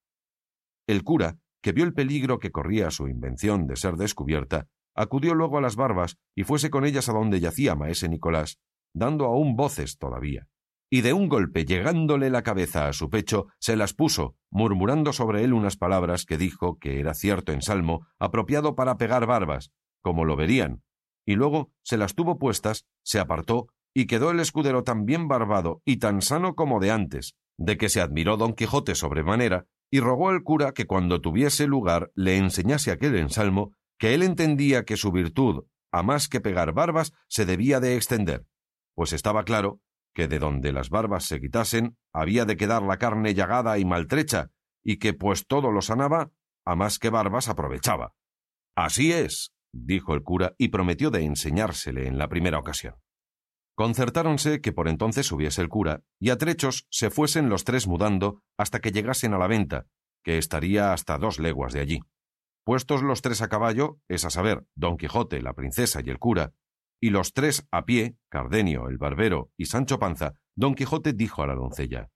El 0.87 1.03
cura, 1.03 1.37
que 1.65 1.71
vio 1.71 1.83
el 1.83 1.95
peligro 1.95 2.37
que 2.37 2.51
corría 2.51 2.91
su 2.91 3.07
invención 3.07 3.65
de 3.65 3.75
ser 3.75 3.95
descubierta, 3.95 4.67
acudió 4.93 5.33
luego 5.33 5.57
a 5.57 5.61
las 5.61 5.75
barbas 5.75 6.19
y 6.35 6.43
fuese 6.43 6.69
con 6.69 6.85
ellas 6.85 7.09
a 7.09 7.13
donde 7.13 7.39
yacía 7.39 7.73
maese 7.73 8.07
Nicolás, 8.07 8.59
dando 8.93 9.25
aún 9.25 9.55
voces 9.55 9.97
todavía. 9.97 10.47
Y 10.91 11.01
de 11.01 11.13
un 11.13 11.27
golpe 11.27 11.65
llegándole 11.65 12.29
la 12.29 12.43
cabeza 12.43 12.87
a 12.87 12.93
su 12.93 13.09
pecho, 13.09 13.47
se 13.59 13.75
las 13.75 13.95
puso, 13.95 14.35
murmurando 14.51 15.11
sobre 15.11 15.43
él 15.43 15.53
unas 15.53 15.75
palabras 15.75 16.25
que 16.25 16.37
dijo 16.37 16.77
que 16.77 16.99
era 16.99 17.15
cierto 17.15 17.51
en 17.51 17.63
salmo, 17.63 18.05
apropiado 18.19 18.75
para 18.75 18.97
pegar 18.97 19.25
barbas, 19.25 19.71
como 20.03 20.23
lo 20.23 20.35
verían, 20.35 20.83
y 21.25 21.33
luego 21.33 21.71
se 21.81 21.97
las 21.97 22.13
tuvo 22.13 22.37
puestas, 22.37 22.85
se 23.01 23.19
apartó, 23.19 23.69
y 23.91 24.05
quedó 24.05 24.29
el 24.29 24.39
escudero 24.39 24.83
tan 24.83 25.05
bien 25.05 25.27
barbado 25.27 25.81
y 25.83 25.97
tan 25.97 26.21
sano 26.21 26.53
como 26.53 26.79
de 26.79 26.91
antes, 26.91 27.33
de 27.57 27.75
que 27.75 27.89
se 27.89 28.01
admiró 28.01 28.37
don 28.37 28.53
Quijote 28.53 28.93
sobremanera, 28.93 29.65
y 29.95 30.01
rogó 30.01 30.27
al 30.27 30.43
cura 30.43 30.73
que 30.73 30.87
cuando 30.87 31.21
tuviese 31.21 31.67
lugar 31.67 32.11
le 32.15 32.35
enseñase 32.35 32.91
aquel 32.91 33.15
ensalmo, 33.15 33.71
que 33.97 34.13
él 34.13 34.23
entendía 34.23 34.83
que 34.83 34.97
su 34.97 35.13
virtud, 35.13 35.63
a 35.89 36.03
más 36.03 36.27
que 36.27 36.41
pegar 36.41 36.73
barbas, 36.73 37.13
se 37.29 37.45
debía 37.45 37.79
de 37.79 37.95
extender, 37.95 38.45
pues 38.93 39.13
estaba 39.13 39.45
claro 39.45 39.79
que 40.13 40.27
de 40.27 40.37
donde 40.37 40.73
las 40.73 40.89
barbas 40.89 41.23
se 41.23 41.39
quitasen 41.39 41.95
había 42.11 42.43
de 42.43 42.57
quedar 42.57 42.83
la 42.83 42.97
carne 42.97 43.33
llagada 43.33 43.79
y 43.79 43.85
maltrecha, 43.85 44.49
y 44.83 44.97
que 44.97 45.13
pues 45.13 45.47
todo 45.47 45.71
lo 45.71 45.81
sanaba, 45.81 46.29
a 46.65 46.75
más 46.75 46.99
que 46.99 47.09
barbas 47.09 47.47
aprovechaba. 47.47 48.11
Así 48.75 49.13
es, 49.13 49.53
dijo 49.71 50.13
el 50.13 50.23
cura, 50.23 50.55
y 50.57 50.67
prometió 50.67 51.09
de 51.09 51.23
enseñársele 51.23 52.05
en 52.05 52.17
la 52.17 52.27
primera 52.27 52.59
ocasión. 52.59 52.95
Concertáronse 53.75 54.61
que 54.61 54.71
por 54.71 54.87
entonces 54.87 55.25
subiese 55.25 55.61
el 55.61 55.69
cura, 55.69 56.01
y 56.19 56.29
a 56.29 56.37
trechos 56.37 56.87
se 56.89 57.09
fuesen 57.09 57.49
los 57.49 57.65
tres 57.65 57.87
mudando 57.87 58.41
hasta 58.57 58.79
que 58.79 58.91
llegasen 58.91 59.33
a 59.33 59.37
la 59.37 59.47
venta, 59.47 59.87
que 60.23 60.37
estaría 60.37 60.93
hasta 60.93 61.17
dos 61.17 61.39
leguas 61.39 61.73
de 61.73 61.81
allí. 61.81 61.99
Puestos 62.63 63.03
los 63.03 63.21
tres 63.21 63.41
a 63.41 63.49
caballo, 63.49 63.99
es 64.07 64.23
a 64.25 64.29
saber, 64.29 64.65
don 64.75 64.97
Quijote, 64.97 65.41
la 65.41 65.53
princesa 65.53 66.01
y 66.03 66.09
el 66.09 66.19
cura, 66.19 66.53
y 67.01 67.09
los 67.09 67.33
tres 67.33 67.67
a 67.69 67.85
pie, 67.85 68.17
Cardenio, 68.29 68.87
el 68.87 68.97
barbero 68.97 69.51
y 69.57 69.65
Sancho 69.65 69.99
Panza, 69.99 70.33
don 70.55 70.73
Quijote 70.73 71.13
dijo 71.13 71.43
a 71.43 71.47
la 71.47 71.55
doncella 71.55 72.09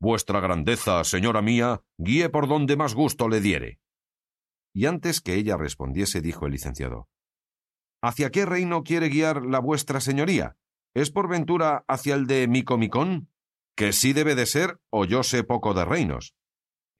Vuestra 0.00 0.40
grandeza, 0.40 1.02
señora 1.04 1.40
mía, 1.40 1.82
guíe 1.96 2.28
por 2.28 2.48
donde 2.48 2.76
más 2.76 2.94
gusto 2.94 3.28
le 3.28 3.40
diere. 3.40 3.78
Y 4.74 4.86
antes 4.86 5.20
que 5.20 5.34
ella 5.34 5.56
respondiese, 5.56 6.20
dijo 6.20 6.46
el 6.46 6.52
licenciado 6.52 7.08
¿Hacia 8.02 8.30
qué 8.30 8.44
reino 8.44 8.82
quiere 8.82 9.08
guiar 9.08 9.46
la 9.46 9.60
vuestra 9.60 10.00
señoría? 10.00 10.58
¿Es 10.94 11.10
por 11.10 11.28
ventura 11.28 11.84
hacia 11.88 12.14
el 12.14 12.28
de 12.28 12.46
Micomicón? 12.46 13.28
Que 13.76 13.92
sí 13.92 14.12
debe 14.12 14.36
de 14.36 14.46
ser, 14.46 14.78
o 14.90 15.04
yo 15.04 15.24
sé 15.24 15.42
poco 15.42 15.74
de 15.74 15.84
reinos. 15.84 16.36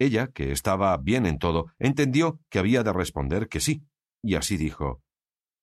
Ella, 0.01 0.27
que 0.27 0.51
estaba 0.51 0.97
bien 0.97 1.27
en 1.27 1.39
todo, 1.39 1.67
entendió 1.79 2.41
que 2.51 2.59
había 2.59 2.83
de 2.83 2.93
responder 2.93 3.49
que 3.49 3.61
sí, 3.61 3.85
y 4.21 4.35
así 4.35 4.57
dijo 4.57 5.01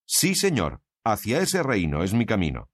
Sí, 0.06 0.36
señor, 0.36 0.82
hacia 1.04 1.42
ese 1.42 1.62
reino 1.62 2.04
es 2.04 2.14
mi 2.14 2.26
camino. 2.26 2.70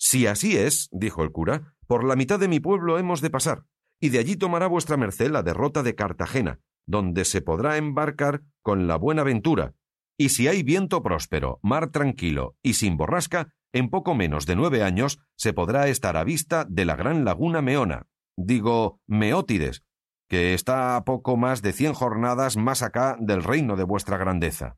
Si 0.00 0.26
así 0.26 0.56
es, 0.56 0.88
dijo 0.90 1.22
el 1.22 1.30
cura, 1.30 1.76
por 1.86 2.02
la 2.02 2.16
mitad 2.16 2.40
de 2.40 2.48
mi 2.48 2.58
pueblo 2.58 2.98
hemos 2.98 3.20
de 3.20 3.30
pasar, 3.30 3.64
y 4.00 4.08
de 4.08 4.18
allí 4.18 4.34
tomará 4.34 4.66
vuestra 4.66 4.96
merced 4.96 5.30
la 5.30 5.44
derrota 5.44 5.84
de 5.84 5.94
Cartagena, 5.94 6.58
donde 6.86 7.24
se 7.24 7.40
podrá 7.40 7.76
embarcar 7.76 8.42
con 8.62 8.88
la 8.88 8.96
buena 8.96 9.22
ventura, 9.22 9.74
y 10.16 10.30
si 10.30 10.48
hay 10.48 10.64
viento 10.64 11.04
próspero, 11.04 11.60
mar 11.62 11.92
tranquilo 11.92 12.56
y 12.62 12.74
sin 12.74 12.96
borrasca, 12.96 13.54
en 13.72 13.90
poco 13.90 14.14
menos 14.14 14.46
de 14.46 14.56
nueve 14.56 14.82
años 14.82 15.18
se 15.36 15.52
podrá 15.52 15.88
estar 15.88 16.16
a 16.16 16.24
vista 16.24 16.66
de 16.68 16.84
la 16.84 16.96
gran 16.96 17.24
laguna 17.24 17.62
Meona, 17.62 18.06
digo 18.36 19.00
Meótides, 19.06 19.82
que 20.28 20.54
está 20.54 20.96
a 20.96 21.04
poco 21.04 21.36
más 21.36 21.62
de 21.62 21.72
cien 21.72 21.94
jornadas 21.94 22.56
más 22.56 22.82
acá 22.82 23.16
del 23.20 23.42
reino 23.42 23.76
de 23.76 23.84
vuestra 23.84 24.16
grandeza. 24.16 24.76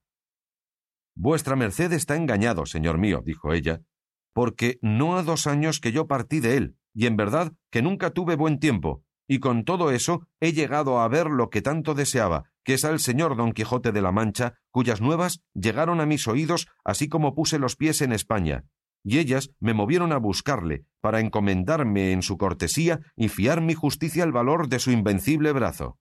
Vuestra 1.16 1.56
merced 1.56 1.92
está 1.92 2.16
engañado, 2.16 2.66
señor 2.66 2.98
mío, 2.98 3.22
dijo 3.24 3.52
ella, 3.52 3.82
porque 4.32 4.78
no 4.80 5.18
ha 5.18 5.22
dos 5.22 5.46
años 5.46 5.80
que 5.80 5.92
yo 5.92 6.06
partí 6.06 6.40
de 6.40 6.56
él, 6.56 6.76
y 6.94 7.06
en 7.06 7.16
verdad 7.16 7.52
que 7.70 7.82
nunca 7.82 8.10
tuve 8.10 8.36
buen 8.36 8.58
tiempo, 8.58 9.02
y 9.28 9.38
con 9.38 9.64
todo 9.64 9.90
eso 9.90 10.26
he 10.40 10.52
llegado 10.52 11.00
a 11.00 11.08
ver 11.08 11.26
lo 11.26 11.50
que 11.50 11.62
tanto 11.62 11.94
deseaba, 11.94 12.50
que 12.64 12.74
es 12.74 12.84
al 12.84 13.00
señor 13.00 13.36
don 13.36 13.52
Quijote 13.52 13.92
de 13.92 14.02
la 14.02 14.12
Mancha, 14.12 14.54
cuyas 14.70 15.00
nuevas 15.00 15.42
llegaron 15.54 16.00
a 16.00 16.06
mis 16.06 16.26
oídos 16.28 16.68
así 16.84 17.08
como 17.08 17.34
puse 17.34 17.58
los 17.58 17.76
pies 17.76 18.02
en 18.02 18.12
España, 18.12 18.64
y 19.04 19.18
ellas 19.18 19.50
me 19.60 19.74
movieron 19.74 20.12
a 20.12 20.18
buscarle, 20.18 20.84
para 21.00 21.20
encomendarme 21.20 22.12
en 22.12 22.22
su 22.22 22.36
cortesía 22.36 23.00
y 23.16 23.28
fiar 23.28 23.60
mi 23.60 23.74
justicia 23.74 24.22
al 24.22 24.32
valor 24.32 24.68
de 24.68 24.78
su 24.78 24.90
invencible 24.90 25.52
brazo. 25.52 25.98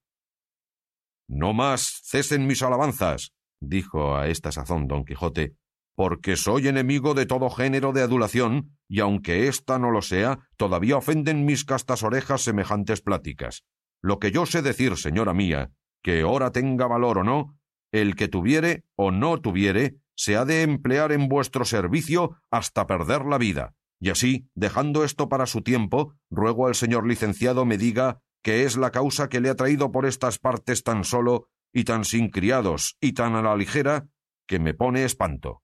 No 1.27 1.53
más 1.53 2.01
cesen 2.03 2.47
mis 2.47 2.63
alabanzas, 2.63 3.33
dijo 3.61 4.15
a 4.15 4.27
esta 4.27 4.51
sazón 4.51 4.87
don 4.87 5.05
Quijote, 5.05 5.53
porque 5.95 6.35
soy 6.35 6.67
enemigo 6.67 7.13
de 7.13 7.25
todo 7.25 7.49
género 7.49 7.91
de 7.91 8.01
adulación, 8.01 8.77
y 8.87 9.01
aunque 9.01 9.47
ésta 9.47 9.77
no 9.79 9.91
lo 9.91 10.01
sea, 10.01 10.39
todavía 10.57 10.97
ofenden 10.97 11.45
mis 11.45 11.65
castas 11.65 12.03
orejas 12.03 12.41
semejantes 12.41 13.01
pláticas. 13.01 13.63
Lo 14.01 14.17
que 14.17 14.31
yo 14.31 14.45
sé 14.45 14.61
decir, 14.61 14.95
señora 14.95 15.33
mía, 15.33 15.71
que 16.01 16.23
ora 16.23 16.51
tenga 16.51 16.87
valor 16.87 17.17
o 17.19 17.23
no, 17.23 17.59
el 17.91 18.15
que 18.15 18.27
tuviere 18.27 18.85
o 18.95 19.11
no 19.11 19.41
tuviere, 19.41 19.95
se 20.19 20.35
ha 20.35 20.43
de 20.43 20.63
emplear 20.63 21.13
en 21.13 21.29
vuestro 21.29 21.63
servicio 21.63 22.35
hasta 22.51 22.85
perder 22.85 23.23
la 23.23 23.37
vida. 23.37 23.73
Y 24.01 24.09
así, 24.09 24.49
dejando 24.53 25.05
esto 25.05 25.29
para 25.29 25.45
su 25.45 25.61
tiempo, 25.61 26.13
ruego 26.29 26.67
al 26.67 26.75
señor 26.75 27.07
licenciado 27.07 27.65
me 27.65 27.77
diga 27.77 28.19
qué 28.43 28.65
es 28.65 28.75
la 28.75 28.91
causa 28.91 29.29
que 29.29 29.39
le 29.39 29.49
ha 29.49 29.55
traído 29.55 29.93
por 29.93 30.05
estas 30.05 30.37
partes 30.37 30.83
tan 30.83 31.05
solo 31.05 31.47
y 31.73 31.85
tan 31.85 32.03
sin 32.03 32.31
criados 32.31 32.97
y 32.99 33.13
tan 33.13 33.33
a 33.35 33.41
la 33.41 33.55
ligera 33.55 34.09
que 34.45 34.59
me 34.59 34.73
pone 34.73 35.05
espanto. 35.05 35.63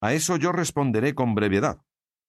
A 0.00 0.12
eso 0.12 0.36
yo 0.36 0.52
responderé 0.52 1.16
con 1.16 1.34
brevedad, 1.34 1.80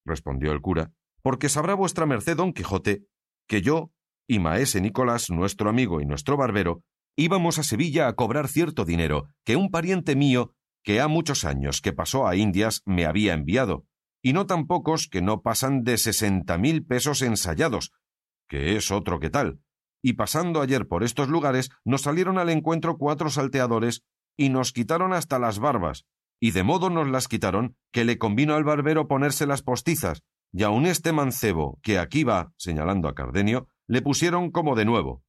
respondió 0.04 0.52
el 0.52 0.62
cura, 0.62 0.94
porque 1.22 1.48
sabrá 1.48 1.76
vuestra 1.76 2.08
merced 2.08 2.38
don 2.38 2.54
Quijote 2.54 3.06
que 3.48 3.62
yo 3.62 3.92
y 4.28 4.40
maese 4.40 4.82
Nicolás, 4.82 5.30
nuestro 5.30 5.70
amigo 5.70 6.02
y 6.02 6.08
nuestro 6.08 6.38
barbero, 6.38 6.82
íbamos 7.16 7.60
a 7.60 7.64
Sevilla 7.64 8.08
a 8.08 8.14
cobrar 8.14 8.48
cierto 8.48 8.86
dinero 8.86 9.30
que 9.44 9.56
un 9.56 9.72
pariente 9.72 10.16
mío, 10.16 10.54
que 10.84 11.02
ha 11.02 11.08
muchos 11.08 11.46
años 11.46 11.82
que 11.82 11.94
pasó 11.94 12.28
a 12.28 12.36
Indias, 12.36 12.82
me 12.86 13.06
había 13.06 13.34
enviado, 13.34 13.86
y 14.22 14.34
no 14.34 14.46
tan 14.46 14.68
pocos 14.68 15.08
que 15.08 15.22
no 15.22 15.42
pasan 15.42 15.84
de 15.84 15.98
sesenta 15.98 16.58
mil 16.58 16.86
pesos 16.86 17.22
ensayados, 17.22 17.92
que 18.48 18.76
es 18.76 18.92
otro 18.92 19.20
que 19.20 19.30
tal, 19.30 19.60
y 20.02 20.14
pasando 20.14 20.62
ayer 20.62 20.88
por 20.88 21.04
estos 21.04 21.30
lugares 21.30 21.70
nos 21.84 22.02
salieron 22.02 22.38
al 22.38 22.50
encuentro 22.50 22.98
cuatro 22.98 23.30
salteadores 23.30 24.04
y 24.38 24.50
nos 24.50 24.72
quitaron 24.72 25.14
hasta 25.14 25.40
las 25.40 25.60
barbas, 25.60 26.06
y 26.40 26.52
de 26.52 26.64
modo 26.64 26.90
nos 26.90 27.08
las 27.08 27.28
quitaron 27.28 27.76
que 27.92 28.06
le 28.06 28.18
convino 28.18 28.56
al 28.56 28.64
barbero 28.64 29.08
ponerse 29.08 29.48
las 29.48 29.64
postizas, 29.64 30.22
y 30.52 30.64
aun 30.64 30.86
este 30.86 31.12
mancebo 31.12 31.80
que 31.82 31.98
aquí 31.98 32.24
va, 32.24 32.54
señalando 32.58 33.08
a 33.08 33.16
Cardenio, 33.16 33.68
le 33.88 34.02
pusieron 34.02 34.52
como 34.52 34.76
de 34.76 34.86
nuevo. 34.86 35.24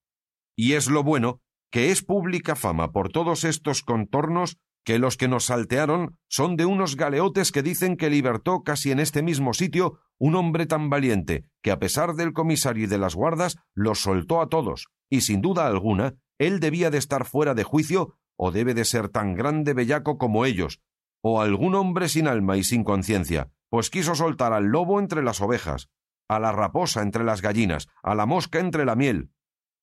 Y 0.57 0.73
es 0.73 0.89
lo 0.89 1.03
bueno 1.03 1.41
que 1.71 1.91
es 1.91 2.03
pública 2.03 2.57
fama 2.57 2.93
por 2.93 3.11
todos 3.11 3.45
estos 3.45 3.83
contornos 3.83 4.59
que 4.85 4.99
los 5.01 5.17
que 5.17 5.27
nos 5.27 5.47
saltearon 5.47 6.17
son 6.29 6.57
de 6.57 6.65
unos 6.65 6.97
galeotes 6.97 7.51
que 7.51 7.63
dicen 7.63 7.97
que 7.97 8.09
libertó 8.09 8.63
casi 8.63 8.93
en 8.93 9.01
este 9.01 9.23
mismo 9.23 9.53
sitio 9.53 9.99
un 10.19 10.37
hombre 10.37 10.67
tan 10.67 10.89
valiente 10.91 11.45
que 11.63 11.73
a 11.73 11.79
pesar 11.79 12.15
del 12.15 12.33
comisario 12.33 12.85
y 12.85 12.87
de 12.87 12.99
las 12.99 13.17
guardas 13.17 13.57
los 13.75 13.99
soltó 14.01 14.41
a 14.41 14.49
todos, 14.49 14.87
y 15.11 15.23
sin 15.23 15.41
duda 15.41 15.67
alguna 15.67 16.15
él 16.39 16.61
debía 16.61 16.91
de 16.91 16.99
estar 16.99 17.25
fuera 17.25 17.55
de 17.55 17.65
juicio 17.65 18.15
o 18.37 18.53
debe 18.53 18.75
de 18.75 18.85
ser 18.85 19.09
tan 19.09 19.35
grande 19.35 19.75
bellaco 19.75 20.19
como 20.19 20.45
ellos, 20.45 20.81
o 21.23 21.41
algún 21.41 21.75
hombre 21.75 22.09
sin 22.09 22.29
alma 22.29 22.57
y 22.57 22.63
sin 22.63 22.85
conciencia, 22.85 23.51
pues 23.69 23.91
quiso 23.91 24.15
soltar 24.15 24.53
al 24.53 24.67
lobo 24.67 25.01
entre 25.01 25.23
las 25.23 25.41
ovejas, 25.41 25.89
a 26.29 26.39
la 26.39 26.53
raposa 26.53 27.03
entre 27.03 27.25
las 27.25 27.43
gallinas, 27.43 27.89
a 28.03 28.15
la 28.15 28.27
mosca 28.27 28.61
entre 28.61 28.85
la 28.85 28.95
miel. 28.95 29.31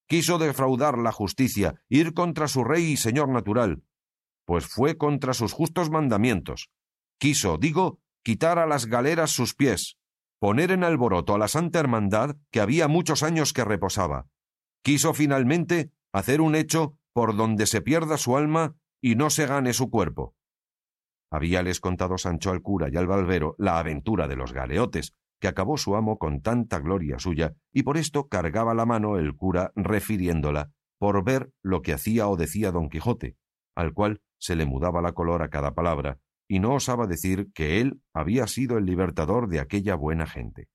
Quiso 0.08 0.38
defraudar 0.38 0.98
la 0.98 1.12
justicia, 1.12 1.76
ir 1.90 2.14
contra 2.14 2.48
su 2.48 2.64
rey 2.64 2.92
y 2.92 2.98
señor 2.98 3.30
natural, 3.30 3.84
pues 4.46 4.66
fue 4.68 4.98
contra 4.98 5.34
sus 5.34 5.54
justos 5.54 5.90
mandamientos. 5.90 6.70
Quiso, 7.18 7.58
digo, 7.58 8.00
quitar 8.24 8.60
a 8.60 8.66
las 8.66 8.86
galeras 8.86 9.32
sus 9.32 9.56
pies, 9.56 9.98
poner 10.40 10.72
en 10.72 10.84
alboroto 10.84 11.36
a 11.36 11.38
la 11.38 11.48
Santa 11.48 11.80
Hermandad 11.80 12.36
que 12.52 12.60
había 12.60 12.88
muchos 12.88 13.24
años 13.24 13.54
que 13.54 13.64
reposaba. 13.64 14.28
Quiso 14.84 15.14
finalmente 15.14 15.92
hacer 16.12 16.42
un 16.42 16.56
hecho 16.56 16.98
por 17.14 17.36
donde 17.36 17.66
se 17.66 17.82
pierda 17.82 18.18
su 18.18 18.36
alma 18.36 18.76
y 19.02 19.16
no 19.16 19.30
se 19.30 19.46
gane 19.46 19.74
su 19.74 19.90
cuerpo. 19.90 20.36
Habíales 21.32 21.80
contado 21.80 22.18
Sancho 22.18 22.52
al 22.52 22.62
cura 22.62 22.90
y 22.92 22.98
al 22.98 23.08
barbero 23.08 23.56
la 23.58 23.80
aventura 23.80 24.28
de 24.28 24.36
los 24.36 24.54
galeotes, 24.54 25.14
que 25.44 25.50
acabó 25.50 25.78
su 25.78 25.98
amo 25.98 26.18
con 26.18 26.42
tanta 26.42 26.80
gloria 26.80 27.20
suya, 27.20 27.54
y 27.74 27.84
por 27.84 27.98
esto 27.98 28.30
cargaba 28.30 28.74
la 28.74 28.86
mano 28.86 29.18
el 29.18 29.36
cura 29.36 29.74
refiriéndola, 29.76 30.72
por 30.98 31.22
ver 31.26 31.52
lo 31.62 31.82
que 31.82 31.92
hacía 31.92 32.30
o 32.30 32.38
decía 32.38 32.72
don 32.72 32.88
Quijote, 32.88 33.36
al 33.76 33.92
cual 33.92 34.22
se 34.40 34.56
le 34.56 34.66
mudaba 34.66 35.02
la 35.02 35.12
color 35.12 35.44
a 35.44 35.50
cada 35.50 35.74
palabra, 35.74 36.18
y 36.48 36.60
no 36.60 36.76
osaba 36.76 37.08
decir 37.08 37.52
que 37.54 37.82
él 37.82 38.02
había 38.14 38.48
sido 38.48 38.78
el 38.78 38.86
libertador 38.86 39.50
de 39.50 39.60
aquella 39.60 39.96
buena 39.96 40.28
gente. 40.28 40.70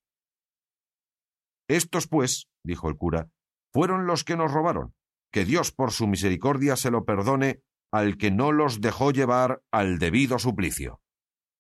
Estos, 1.67 2.07
pues, 2.07 2.51
dijo 2.63 2.91
el 2.91 2.97
cura, 2.97 3.31
fueron 3.73 4.07
los 4.07 4.23
que 4.23 4.37
nos 4.37 4.53
robaron. 4.53 4.93
Que 5.33 5.47
Dios 5.47 5.73
por 5.73 5.93
su 5.93 6.07
misericordia 6.07 6.77
se 6.77 6.91
lo 6.91 7.07
perdone 7.07 7.63
al 7.91 8.19
que 8.19 8.31
no 8.31 8.53
los 8.53 8.83
dejó 8.83 9.13
llevar 9.13 9.63
al 9.73 9.99
debido 9.99 10.39
suplicio. 10.39 11.01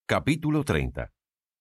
Capítulo 0.06 0.62
30 0.64 1.10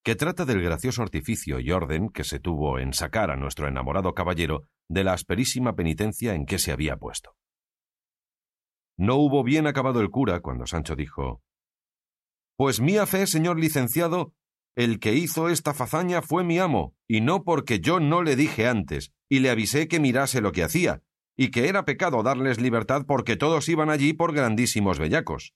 que 0.08 0.16
trata 0.16 0.46
del 0.46 0.62
gracioso 0.62 1.02
artificio 1.02 1.60
y 1.60 1.70
orden 1.74 2.08
que 2.08 2.24
se 2.24 2.40
tuvo 2.40 2.80
en 2.80 2.94
sacar 2.94 3.30
a 3.30 3.36
nuestro 3.36 3.68
enamorado 3.68 4.14
caballero 4.14 4.64
de 4.88 5.04
la 5.04 5.12
asperísima 5.12 5.76
penitencia 5.76 6.34
en 6.34 6.46
que 6.46 6.60
se 6.60 6.72
había 6.72 6.96
puesto. 6.96 7.36
No 8.98 9.18
hubo 9.18 9.44
bien 9.44 9.68
acabado 9.68 10.00
el 10.00 10.10
cura 10.10 10.40
cuando 10.40 10.66
Sancho 10.66 10.96
dijo 10.96 11.42
Pues 12.56 12.80
mía 12.80 13.06
fe, 13.06 13.28
señor 13.28 13.60
licenciado, 13.60 14.32
el 14.78 15.02
que 15.02 15.14
hizo 15.14 15.50
esta 15.50 15.74
fazaña 15.74 16.22
fue 16.22 16.46
mi 16.46 16.58
amo, 16.58 16.96
y 17.06 17.20
no 17.20 17.44
porque 17.44 17.82
yo 17.82 18.00
no 18.00 18.24
le 18.24 18.38
dije 18.38 18.66
antes, 18.66 19.12
y 19.28 19.40
le 19.40 19.50
avisé 19.50 19.90
que 19.90 20.00
mirase 20.00 20.40
lo 20.40 20.54
que 20.54 20.64
hacía, 20.64 21.02
y 21.36 21.52
que 21.52 21.68
era 21.68 21.84
pecado 21.84 22.24
darles 22.24 22.62
libertad 22.62 23.04
porque 23.06 23.36
todos 23.36 23.68
iban 23.68 23.90
allí 23.90 24.14
por 24.14 24.34
grandísimos 24.34 25.00
bellacos. 25.00 25.54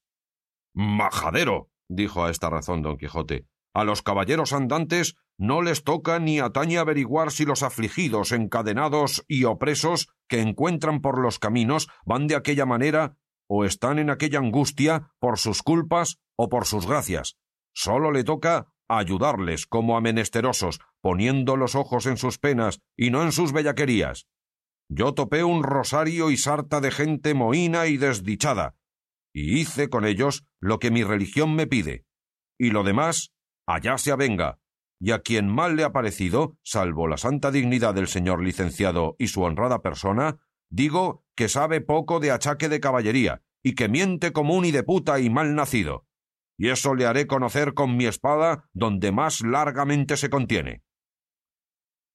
Majadero, 0.73 1.69
dijo 1.87 2.25
a 2.25 2.29
esta 2.29 2.49
razón 2.49 2.81
don 2.81 2.97
Quijote, 2.97 3.45
a 3.73 3.83
los 3.83 4.01
caballeros 4.01 4.53
andantes 4.53 5.15
no 5.37 5.61
les 5.61 5.83
toca 5.83 6.19
ni 6.19 6.39
atañe 6.39 6.77
averiguar 6.77 7.31
si 7.31 7.45
los 7.45 7.63
afligidos, 7.63 8.31
encadenados 8.31 9.23
y 9.27 9.45
opresos 9.45 10.09
que 10.27 10.41
encuentran 10.41 11.01
por 11.01 11.19
los 11.19 11.39
caminos 11.39 11.87
van 12.05 12.27
de 12.27 12.35
aquella 12.35 12.65
manera 12.65 13.17
o 13.47 13.65
están 13.65 13.99
en 13.99 14.09
aquella 14.09 14.39
angustia 14.39 15.11
por 15.19 15.37
sus 15.37 15.63
culpas 15.63 16.19
o 16.37 16.47
por 16.47 16.65
sus 16.65 16.85
gracias. 16.85 17.37
Sólo 17.73 18.11
le 18.11 18.23
toca 18.23 18.67
ayudarles 18.87 19.65
como 19.65 19.97
a 19.97 20.01
menesterosos, 20.01 20.79
poniendo 21.01 21.55
los 21.55 21.75
ojos 21.75 22.05
en 22.05 22.17
sus 22.17 22.37
penas 22.37 22.81
y 22.97 23.09
no 23.09 23.23
en 23.23 23.31
sus 23.31 23.53
bellaquerías. 23.53 24.27
Yo 24.89 25.13
topé 25.13 25.43
un 25.43 25.63
rosario 25.63 26.31
y 26.31 26.37
sarta 26.37 26.81
de 26.81 26.91
gente 26.91 27.33
mohína 27.33 27.87
y 27.87 27.97
desdichada, 27.97 28.75
y 29.33 29.59
hice 29.59 29.89
con 29.89 30.05
ellos 30.05 30.45
lo 30.59 30.79
que 30.79 30.91
mi 30.91 31.03
religión 31.03 31.55
me 31.55 31.67
pide, 31.67 32.05
y 32.59 32.71
lo 32.71 32.83
demás 32.83 33.31
allá 33.65 33.97
se 33.97 34.11
avenga, 34.11 34.59
y 34.99 35.11
a 35.11 35.19
quien 35.19 35.47
mal 35.47 35.75
le 35.75 35.83
ha 35.83 35.91
parecido, 35.91 36.57
salvo 36.63 37.07
la 37.07 37.17
santa 37.17 37.51
dignidad 37.51 37.93
del 37.93 38.07
señor 38.07 38.41
licenciado 38.43 39.15
y 39.17 39.27
su 39.27 39.41
honrada 39.41 39.81
persona, 39.81 40.37
digo 40.69 41.23
que 41.35 41.49
sabe 41.49 41.81
poco 41.81 42.19
de 42.19 42.31
achaque 42.31 42.69
de 42.69 42.79
caballería, 42.79 43.41
y 43.63 43.75
que 43.75 43.89
miente 43.89 44.31
como 44.31 44.55
un 44.55 44.71
de 44.71 44.83
puta 44.83 45.19
y 45.19 45.29
mal 45.29 45.55
nacido 45.55 46.05
y 46.61 46.69
eso 46.69 46.93
le 46.93 47.07
haré 47.07 47.25
conocer 47.25 47.73
con 47.73 47.97
mi 47.97 48.05
espada 48.05 48.69
donde 48.71 49.11
más 49.11 49.41
largamente 49.41 50.15
se 50.15 50.29
contiene. 50.29 50.83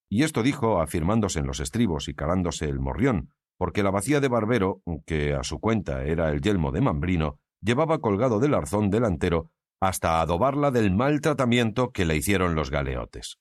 Y 0.09 0.23
esto 0.23 0.45
dijo 0.45 0.81
afirmándose 0.81 1.41
en 1.41 1.49
los 1.49 1.59
estribos 1.59 2.07
y 2.07 2.15
calándose 2.15 2.67
el 2.67 2.79
morrión, 2.79 3.31
porque 3.59 3.83
la 3.83 3.91
bacía 3.91 4.21
de 4.21 4.29
barbero, 4.29 4.83
que 5.05 5.35
a 5.35 5.43
su 5.43 5.59
cuenta 5.59 6.05
era 6.05 6.31
el 6.31 6.43
yelmo 6.43 6.71
de 6.71 6.81
Mambrino, 6.81 7.41
llevaba 7.61 7.99
colgado 7.99 8.39
del 8.39 8.55
arzón 8.55 8.89
delantero 8.89 9.51
hasta 9.81 10.21
adobarla 10.21 10.71
del 10.71 10.91
mal 10.91 11.21
tratamiento 11.21 11.91
que 11.91 12.05
le 12.05 12.17
hicieron 12.17 12.55
los 12.55 12.71
galeotes. 12.71 13.39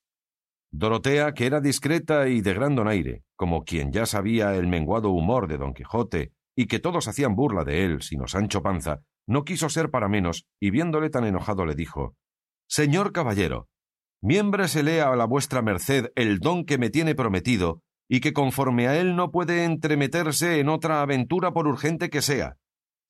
Dorotea, 0.72 1.34
que 1.34 1.46
era 1.46 1.62
discreta 1.62 2.28
y 2.28 2.42
de 2.42 2.54
gran 2.54 2.76
donaire, 2.76 3.24
como 3.36 3.64
quien 3.64 3.92
ya 3.92 4.06
sabía 4.06 4.56
el 4.56 4.68
menguado 4.68 5.10
humor 5.10 5.48
de 5.48 5.58
don 5.58 5.74
Quijote 5.74 6.34
y 6.56 6.68
que 6.68 6.80
todos 6.80 7.08
hacían 7.08 7.36
burla 7.36 7.64
de 7.64 7.86
él, 7.86 8.02
sino 8.02 8.28
Sancho 8.28 8.62
Panza, 8.62 9.02
no 9.28 9.44
quiso 9.44 9.70
ser 9.70 9.90
para 9.90 10.08
menos, 10.08 10.46
y 10.60 10.72
viéndole 10.72 11.10
tan 11.10 11.26
enojado 11.26 11.66
le 11.66 11.76
dijo 11.76 12.16
Señor 12.68 13.12
caballero, 13.12 13.68
miémbresele 14.22 15.02
a 15.02 15.16
la 15.16 15.26
vuestra 15.26 15.62
merced 15.62 16.12
el 16.16 16.40
don 16.40 16.66
que 16.66 16.78
me 16.78 16.90
tiene 16.90 17.16
prometido, 17.16 17.82
y 18.08 18.20
que 18.20 18.34
conforme 18.34 18.88
a 18.88 19.00
él 19.00 19.16
no 19.16 19.32
puede 19.32 19.64
entremeterse 19.64 20.60
en 20.60 20.70
otra 20.70 21.02
aventura 21.02 21.52
por 21.52 21.68
urgente 21.68 22.10
que 22.10 22.22
sea. 22.22 22.58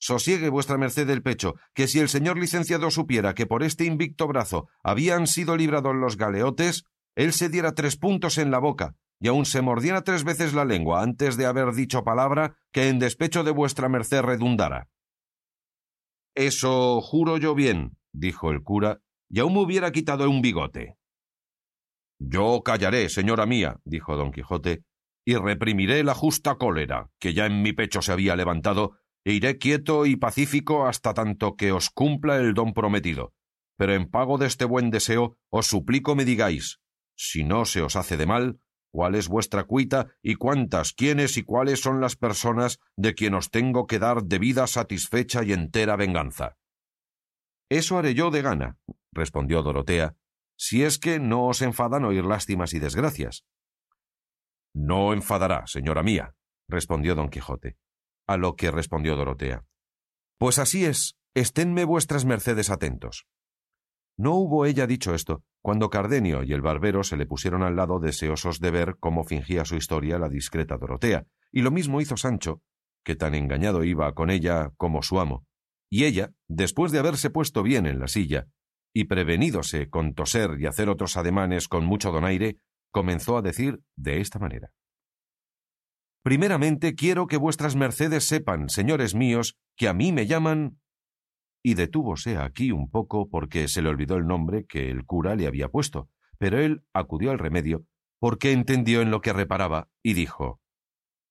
Sosiegue 0.08 0.50
vuestra 0.50 0.78
merced 0.78 1.10
el 1.10 1.24
pecho, 1.24 1.56
que 1.74 1.88
si 1.88 2.00
el 2.00 2.10
señor 2.10 2.38
licenciado 2.38 2.92
supiera 2.92 3.34
que 3.34 3.48
por 3.48 3.64
este 3.64 3.86
invicto 3.86 4.28
brazo 4.28 4.68
habían 4.84 5.26
sido 5.26 5.58
librados 5.58 5.96
los 5.96 6.16
galeotes, 6.16 6.84
él 7.16 7.34
se 7.34 7.50
diera 7.50 7.74
tres 7.74 7.98
puntos 7.98 8.38
en 8.38 8.52
la 8.52 8.60
boca, 8.60 8.94
y 9.20 9.30
aun 9.30 9.48
se 9.48 9.64
mordiera 9.64 10.04
tres 10.04 10.24
veces 10.24 10.54
la 10.54 10.64
lengua 10.64 11.02
antes 11.02 11.38
de 11.38 11.48
haber 11.48 11.74
dicho 11.74 12.04
palabra 12.04 12.56
que 12.72 12.88
en 12.88 13.00
despecho 13.00 13.44
de 13.44 13.50
vuestra 13.50 13.90
merced 13.90 14.22
redundara. 14.22 14.90
Eso 16.36 17.02
juro 17.02 17.38
yo 17.38 17.56
bien, 17.56 17.98
dijo 18.14 18.52
el 18.52 18.62
cura, 18.62 19.00
y 19.28 19.40
aún 19.40 19.54
me 19.54 19.62
hubiera 19.62 19.92
quitado 19.92 20.30
un 20.30 20.44
bigote. 20.44 21.00
Yo 22.20 22.62
callaré, 22.64 23.10
señora 23.10 23.48
mía, 23.48 23.80
dijo 23.86 24.16
don 24.16 24.32
Quijote, 24.32 24.84
y 25.26 25.34
reprimiré 25.34 26.04
la 26.04 26.14
justa 26.14 26.60
cólera, 26.60 27.10
que 27.20 27.34
ya 27.34 27.48
en 27.48 27.64
mi 27.64 27.74
pecho 27.74 28.04
se 28.04 28.12
había 28.12 28.36
levantado, 28.36 29.00
e 29.26 29.34
iré 29.34 29.58
quieto 29.58 30.06
y 30.06 30.16
pacífico 30.16 30.86
hasta 30.86 31.14
tanto 31.14 31.56
que 31.56 31.72
os 31.72 31.90
cumpla 31.90 32.38
el 32.38 32.54
don 32.54 32.74
prometido. 32.74 33.34
Pero 33.76 33.94
en 33.94 34.10
pago 34.10 34.38
de 34.38 34.46
este 34.46 34.66
buen 34.66 34.92
deseo, 34.92 35.38
os 35.50 35.68
suplico 35.68 36.16
me 36.16 36.24
digáis, 36.24 36.80
si 37.16 37.44
no 37.44 37.66
se 37.66 37.82
os 37.82 37.96
hace 37.96 38.16
de 38.16 38.26
mal, 38.26 38.60
cuál 38.92 39.16
es 39.16 39.28
vuestra 39.28 39.64
cuita 39.66 40.08
y 40.22 40.36
cuántas, 40.36 40.94
quiénes 40.94 41.36
y 41.38 41.44
cuáles 41.44 41.82
son 41.82 42.00
las 42.00 42.16
personas 42.16 42.80
de 42.96 43.16
quien 43.16 43.34
os 43.34 43.50
tengo 43.50 43.88
que 43.88 44.00
dar 44.00 44.24
debida 44.24 44.68
satisfecha 44.68 45.44
y 45.44 45.52
entera 45.52 45.96
venganza. 45.98 46.56
Eso 47.68 47.98
haré 47.98 48.14
yo 48.14 48.30
de 48.30 48.44
gana, 48.44 48.78
respondió 49.12 49.64
Dorotea, 49.64 50.16
si 50.56 50.84
es 50.84 51.00
que 51.00 51.20
no 51.20 51.48
os 51.48 51.62
enfadan 51.62 52.06
oír 52.06 52.24
lástimas 52.24 52.74
y 52.74 52.80
desgracias. 52.80 53.44
No 54.74 55.14
enfadará, 55.14 55.68
señora 55.68 56.04
mía, 56.04 56.36
respondió 56.70 57.16
don 57.16 57.30
Quijote. 57.30 57.78
A 58.28 58.38
lo 58.38 58.56
que 58.56 58.72
respondió 58.72 59.16
Dorotea. 59.16 59.66
Pues 60.38 60.60
así 60.60 60.86
es, 60.86 61.16
esténme 61.34 61.86
vuestras 61.86 62.26
mercedes 62.26 62.70
atentos. 62.70 63.26
No 64.18 64.36
hubo 64.36 64.66
ella 64.66 64.88
dicho 64.88 65.14
esto, 65.14 65.44
cuando 65.62 65.90
Cardenio 65.90 66.44
y 66.44 66.54
el 66.54 66.62
barbero 66.62 67.04
se 67.04 67.18
le 67.18 67.26
pusieron 67.26 67.64
al 67.64 67.76
lado 67.76 68.00
deseosos 68.00 68.60
de 68.60 68.72
ver 68.72 68.96
cómo 69.00 69.24
fingía 69.24 69.66
su 69.66 69.76
historia 69.76 70.20
la 70.20 70.30
discreta 70.30 70.78
Dorotea, 70.78 71.26
y 71.52 71.62
lo 71.62 71.72
mismo 71.72 72.02
hizo 72.02 72.16
Sancho, 72.16 72.62
que 73.04 73.16
tan 73.16 73.36
engañado 73.36 73.84
iba 73.84 74.14
con 74.14 74.30
ella 74.30 74.72
como 74.78 75.02
su 75.02 75.20
amo, 75.20 75.46
y 75.90 76.06
ella, 76.06 76.32
después 76.48 76.92
de 76.92 77.00
haberse 77.00 77.30
puesto 77.30 77.62
bien 77.62 77.86
en 77.86 78.00
la 78.00 78.08
silla, 78.08 78.48
y 78.94 79.06
prevenídose 79.06 79.90
con 79.90 80.14
toser 80.14 80.52
y 80.60 80.66
hacer 80.66 80.90
otros 80.90 81.18
ademanes 81.18 81.68
con 81.68 81.86
mucho 81.86 82.12
donaire, 82.12 82.58
comenzó 82.92 83.38
a 83.38 83.42
decir 83.42 83.82
de 83.98 84.22
esta 84.22 84.40
manera. 84.40 84.72
Primeramente 86.26 86.96
quiero 86.96 87.28
que 87.28 87.38
vuestras 87.38 87.76
mercedes 87.76 88.28
sepan, 88.28 88.68
señores 88.68 89.14
míos, 89.14 89.60
que 89.78 89.88
a 89.88 89.94
mí 89.94 90.12
me 90.12 90.26
llaman 90.26 90.80
y 91.64 91.76
detúvose 91.76 92.38
aquí 92.38 92.72
un 92.72 92.90
poco 92.90 93.30
porque 93.30 93.68
se 93.68 93.84
le 93.84 93.90
olvidó 93.90 94.16
el 94.16 94.26
nombre 94.26 94.66
que 94.66 94.90
el 94.90 95.06
cura 95.06 95.36
le 95.36 95.46
había 95.46 95.70
puesto, 95.70 96.10
pero 96.40 96.58
él 96.58 96.84
acudió 96.96 97.30
al 97.30 97.38
remedio 97.38 97.86
porque 98.20 98.54
entendió 98.54 99.02
en 99.02 99.12
lo 99.12 99.22
que 99.22 99.34
reparaba 99.34 99.90
y 100.02 100.16
dijo 100.16 100.60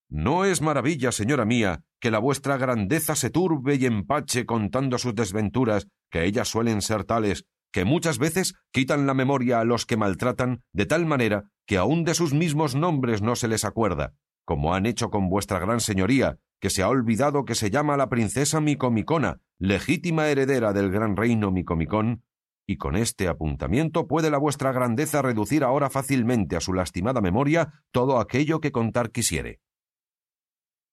No 0.09 0.45
es 0.45 0.63
maravilla, 0.63 1.11
señora 1.11 1.45
mía, 1.45 1.83
que 1.99 2.13
la 2.13 2.21
vuestra 2.21 2.57
grandeza 2.57 3.17
se 3.17 3.31
turbe 3.31 3.75
y 3.75 3.87
empache 3.87 4.47
contando 4.47 4.99
sus 4.99 5.17
desventuras, 5.17 5.89
que 6.09 6.25
ellas 6.25 6.47
suelen 6.47 6.83
ser 6.83 7.03
tales 7.03 7.47
que 7.73 7.85
muchas 7.85 8.19
veces 8.19 8.55
quitan 8.71 9.09
la 9.09 9.15
memoria 9.15 9.59
a 9.59 9.65
los 9.65 9.87
que 9.87 9.97
maltratan 9.97 10.63
de 10.73 10.87
tal 10.87 11.07
manera 11.07 11.51
que 11.67 11.79
aun 11.79 12.05
de 12.05 12.15
sus 12.15 12.33
mismos 12.33 12.77
nombres 12.77 13.21
no 13.21 13.35
se 13.35 13.49
les 13.49 13.65
acuerda, 13.65 14.15
como 14.45 14.75
han 14.75 14.87
hecho 14.87 15.11
con 15.11 15.29
vuestra 15.29 15.59
gran 15.59 15.81
señoría, 15.81 16.39
que 16.61 16.71
se 16.71 16.83
ha 16.83 16.89
olvidado 16.89 17.45
que 17.45 17.55
se 17.55 17.71
llama 17.71 17.97
la 17.97 18.09
princesa 18.09 18.61
Micomicona, 18.61 19.41
legítima 19.59 20.29
heredera 20.29 20.73
del 20.73 20.91
gran 20.91 21.17
reino 21.17 21.51
Micomicón, 21.51 22.23
y 22.67 22.77
con 22.79 22.97
este 22.97 23.29
apuntamiento 23.29 24.07
puede 24.07 24.31
la 24.31 24.39
vuestra 24.39 24.73
grandeza 24.73 25.21
reducir 25.21 25.65
ahora 25.65 25.91
fácilmente 25.91 26.57
a 26.57 26.61
su 26.61 26.73
lastimada 26.73 27.21
memoria 27.21 27.85
todo 27.91 28.19
aquello 28.19 28.61
que 28.61 28.73
contar 28.73 29.11
quisiere. 29.11 29.61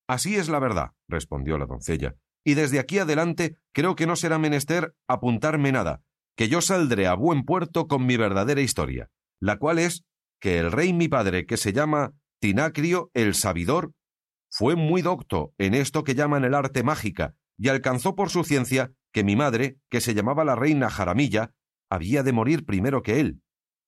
Así 0.07 0.35
es 0.35 0.49
la 0.49 0.59
verdad, 0.59 0.91
respondió 1.07 1.57
la 1.57 1.65
doncella, 1.65 2.15
y 2.43 2.55
desde 2.55 2.79
aquí 2.79 2.99
adelante 2.99 3.55
creo 3.71 3.95
que 3.95 4.07
no 4.07 4.15
será 4.15 4.37
menester 4.37 4.93
apuntarme 5.07 5.71
nada, 5.71 6.01
que 6.35 6.49
yo 6.49 6.61
saldré 6.61 7.07
a 7.07 7.13
buen 7.13 7.43
puerto 7.43 7.87
con 7.87 8.05
mi 8.05 8.17
verdadera 8.17 8.61
historia, 8.61 9.09
la 9.39 9.57
cual 9.57 9.79
es 9.79 10.03
que 10.41 10.59
el 10.59 10.71
rey 10.71 10.91
mi 10.91 11.07
padre, 11.07 11.45
que 11.45 11.55
se 11.55 11.71
llama 11.71 12.13
Tinacrio 12.41 13.11
el 13.13 13.35
Sabidor, 13.35 13.93
fue 14.49 14.75
muy 14.75 15.03
docto 15.03 15.53
en 15.59 15.75
esto 15.75 16.03
que 16.03 16.15
llaman 16.15 16.43
el 16.43 16.55
arte 16.55 16.81
mágica, 16.81 17.35
y 17.55 17.69
alcanzó 17.69 18.15
por 18.15 18.31
su 18.31 18.43
ciencia 18.43 18.91
que 19.13 19.23
mi 19.23 19.35
madre, 19.35 19.77
que 19.91 20.01
se 20.01 20.15
llamaba 20.15 20.43
la 20.43 20.55
reina 20.55 20.89
Jaramilla, 20.89 21.51
había 21.87 22.23
de 22.23 22.33
morir 22.33 22.65
primero 22.65 23.03
que 23.03 23.19
él, 23.19 23.41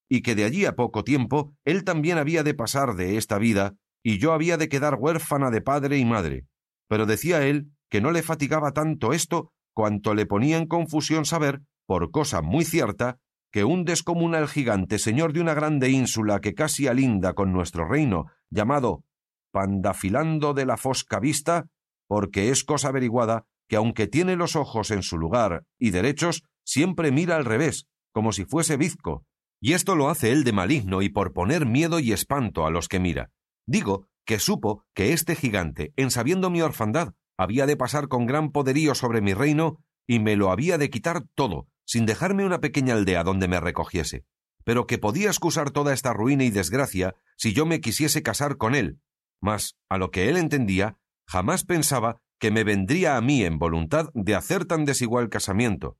y 0.08 0.22
que 0.22 0.36
de 0.36 0.44
allí 0.44 0.66
a 0.66 0.76
poco 0.76 1.02
tiempo 1.02 1.56
él 1.64 1.82
también 1.82 2.16
había 2.16 2.44
de 2.44 2.54
pasar 2.54 2.94
de 2.94 3.16
esta 3.16 3.38
vida, 3.38 3.74
y 4.04 4.18
yo 4.18 4.32
había 4.32 4.56
de 4.56 4.68
quedar 4.68 4.98
huérfana 5.00 5.50
de 5.50 5.60
padre 5.60 5.98
y 5.98 6.04
madre. 6.04 6.46
Pero 6.88 7.06
decía 7.06 7.44
él 7.44 7.72
que 7.90 8.00
no 8.00 8.12
le 8.12 8.22
fatigaba 8.22 8.70
tanto 8.70 9.12
esto 9.12 9.52
cuanto 9.74 10.14
le 10.14 10.26
ponía 10.26 10.58
en 10.58 10.68
confusión 10.68 11.24
saber, 11.24 11.62
por 11.86 12.12
cosa 12.12 12.40
muy 12.40 12.64
cierta, 12.64 13.18
que 13.54 13.62
un 13.62 13.84
descomunal 13.84 14.48
gigante, 14.48 14.98
señor 14.98 15.32
de 15.32 15.40
una 15.40 15.54
grande 15.54 15.88
ínsula 15.88 16.40
que 16.40 16.54
casi 16.54 16.88
alinda 16.88 17.34
con 17.34 17.52
nuestro 17.52 17.86
reino, 17.86 18.26
llamado 18.50 19.04
pandafilando 19.52 20.52
de 20.52 20.66
la 20.66 20.76
fosca 20.76 21.20
vista, 21.20 21.68
porque 22.08 22.50
es 22.50 22.64
cosa 22.64 22.88
averiguada 22.88 23.46
que 23.68 23.76
aunque 23.76 24.06
tiene 24.06 24.36
los 24.36 24.56
ojos 24.56 24.90
en 24.90 25.02
su 25.02 25.16
lugar 25.16 25.64
y 25.78 25.90
derechos, 25.90 26.42
siempre 26.64 27.12
mira 27.12 27.36
al 27.36 27.44
revés, 27.44 27.86
como 28.12 28.32
si 28.32 28.44
fuese 28.44 28.76
bizco, 28.76 29.24
y 29.60 29.72
esto 29.72 29.94
lo 29.94 30.10
hace 30.10 30.32
él 30.32 30.44
de 30.44 30.52
maligno 30.52 31.02
y 31.02 31.08
por 31.08 31.32
poner 31.32 31.66
miedo 31.66 31.98
y 32.00 32.12
espanto 32.12 32.66
a 32.66 32.70
los 32.70 32.88
que 32.88 33.00
mira. 33.00 33.30
Digo 33.66 34.08
que 34.26 34.38
supo 34.38 34.84
que 34.94 35.12
este 35.12 35.36
gigante, 35.36 35.92
en 35.96 36.10
sabiendo 36.10 36.50
mi 36.50 36.60
orfandad, 36.60 37.14
había 37.38 37.66
de 37.66 37.76
pasar 37.76 38.08
con 38.08 38.26
gran 38.26 38.50
poderío 38.52 38.94
sobre 38.94 39.20
mi 39.20 39.34
reino 39.34 39.78
y 40.06 40.18
me 40.18 40.36
lo 40.36 40.50
había 40.50 40.78
de 40.78 40.90
quitar 40.90 41.22
todo, 41.34 41.66
sin 41.86 42.06
dejarme 42.06 42.44
una 42.44 42.60
pequeña 42.60 42.94
aldea 42.94 43.24
donde 43.24 43.48
me 43.48 43.60
recogiese, 43.60 44.24
pero 44.64 44.86
que 44.86 44.98
podía 44.98 45.28
excusar 45.28 45.70
toda 45.70 45.92
esta 45.92 46.12
ruina 46.12 46.44
y 46.44 46.50
desgracia 46.50 47.14
si 47.36 47.52
yo 47.52 47.66
me 47.66 47.80
quisiese 47.80 48.22
casar 48.22 48.56
con 48.56 48.74
él, 48.74 48.98
mas 49.40 49.76
a 49.88 49.98
lo 49.98 50.10
que 50.10 50.28
él 50.28 50.36
entendía, 50.36 50.98
jamás 51.26 51.64
pensaba 51.64 52.22
que 52.38 52.50
me 52.50 52.64
vendría 52.64 53.16
a 53.16 53.20
mí 53.20 53.44
en 53.44 53.58
voluntad 53.58 54.10
de 54.14 54.34
hacer 54.34 54.64
tan 54.64 54.84
desigual 54.84 55.28
casamiento. 55.28 55.98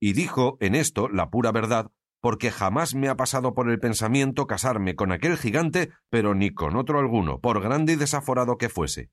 Y 0.00 0.12
dijo 0.12 0.56
en 0.60 0.74
esto 0.74 1.08
la 1.08 1.30
pura 1.30 1.52
verdad, 1.52 1.90
porque 2.20 2.50
jamás 2.50 2.94
me 2.94 3.08
ha 3.08 3.16
pasado 3.16 3.54
por 3.54 3.70
el 3.70 3.78
pensamiento 3.78 4.46
casarme 4.46 4.96
con 4.96 5.12
aquel 5.12 5.36
gigante, 5.36 5.90
pero 6.10 6.34
ni 6.34 6.50
con 6.50 6.76
otro 6.76 6.98
alguno, 6.98 7.40
por 7.40 7.60
grande 7.60 7.94
y 7.94 7.96
desaforado 7.96 8.58
que 8.58 8.68
fuese. 8.68 9.10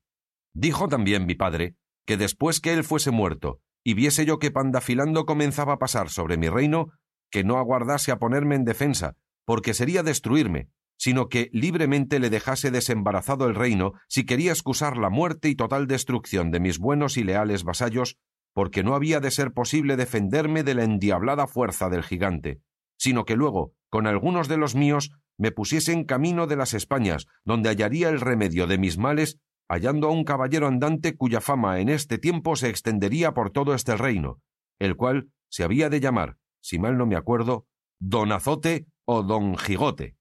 Dijo 0.54 0.88
también 0.88 1.26
mi 1.26 1.34
padre 1.34 1.76
que 2.06 2.16
después 2.16 2.60
que 2.60 2.72
él 2.72 2.84
fuese 2.84 3.10
muerto, 3.10 3.60
y 3.84 3.94
viese 3.94 4.26
yo 4.26 4.38
que 4.38 4.50
Pandafilando 4.50 5.26
comenzaba 5.26 5.74
a 5.74 5.78
pasar 5.78 6.08
sobre 6.08 6.36
mi 6.36 6.48
reino, 6.48 6.92
que 7.30 7.44
no 7.44 7.58
aguardase 7.58 8.12
a 8.12 8.18
ponerme 8.18 8.54
en 8.54 8.64
defensa, 8.64 9.16
porque 9.44 9.74
sería 9.74 10.02
destruirme, 10.02 10.68
sino 10.98 11.28
que 11.28 11.50
libremente 11.52 12.18
le 12.18 12.30
dejase 12.30 12.70
desembarazado 12.70 13.46
el 13.46 13.54
reino 13.54 13.92
si 14.08 14.24
quería 14.24 14.52
excusar 14.52 14.96
la 14.96 15.10
muerte 15.10 15.48
y 15.48 15.54
total 15.54 15.86
destrucción 15.86 16.50
de 16.50 16.60
mis 16.60 16.78
buenos 16.78 17.16
y 17.16 17.24
leales 17.24 17.64
vasallos, 17.64 18.18
porque 18.54 18.82
no 18.82 18.94
había 18.94 19.20
de 19.20 19.30
ser 19.30 19.52
posible 19.52 19.96
defenderme 19.96 20.62
de 20.62 20.74
la 20.74 20.84
endiablada 20.84 21.46
fuerza 21.46 21.90
del 21.90 22.02
gigante, 22.02 22.60
sino 22.98 23.24
que 23.24 23.36
luego, 23.36 23.74
con 23.90 24.06
algunos 24.06 24.48
de 24.48 24.56
los 24.56 24.74
míos, 24.74 25.10
me 25.38 25.52
pusiese 25.52 25.92
en 25.92 26.04
camino 26.04 26.46
de 26.46 26.56
las 26.56 26.72
Españas, 26.72 27.26
donde 27.44 27.68
hallaría 27.68 28.08
el 28.08 28.20
remedio 28.20 28.66
de 28.66 28.78
mis 28.78 28.96
males, 28.96 29.38
hallando 29.68 30.08
a 30.08 30.12
un 30.12 30.24
caballero 30.24 30.66
andante 30.66 31.16
cuya 31.16 31.42
fama 31.42 31.80
en 31.80 31.90
este 31.90 32.16
tiempo 32.16 32.56
se 32.56 32.70
extendería 32.70 33.34
por 33.34 33.50
todo 33.50 33.74
este 33.74 33.96
reino, 33.96 34.40
el 34.78 34.96
cual 34.96 35.28
se 35.50 35.64
había 35.64 35.90
de 35.90 36.00
llamar, 36.00 36.38
si 36.66 36.80
mal 36.80 36.98
no 36.98 37.06
me 37.06 37.14
acuerdo, 37.14 37.68
Don 38.00 38.32
Azote 38.32 38.88
o 39.04 39.22
Don 39.22 39.56
Gigote. 39.56 40.16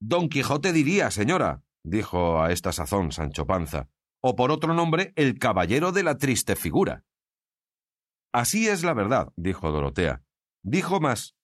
Don 0.00 0.28
Quijote 0.28 0.72
diría, 0.72 1.10
señora, 1.10 1.64
dijo 1.82 2.40
a 2.40 2.52
esta 2.52 2.70
sazón 2.70 3.10
Sancho 3.10 3.46
Panza, 3.46 3.88
o 4.22 4.36
por 4.36 4.52
otro 4.52 4.74
nombre, 4.74 5.12
el 5.16 5.40
caballero 5.40 5.90
de 5.90 6.04
la 6.04 6.18
triste 6.18 6.54
figura. 6.54 7.04
Así 8.32 8.68
es 8.68 8.84
la 8.84 8.94
verdad, 8.94 9.32
dijo 9.34 9.72
Dorotea. 9.72 10.22
Dijo 10.62 11.00
más, 11.00 11.34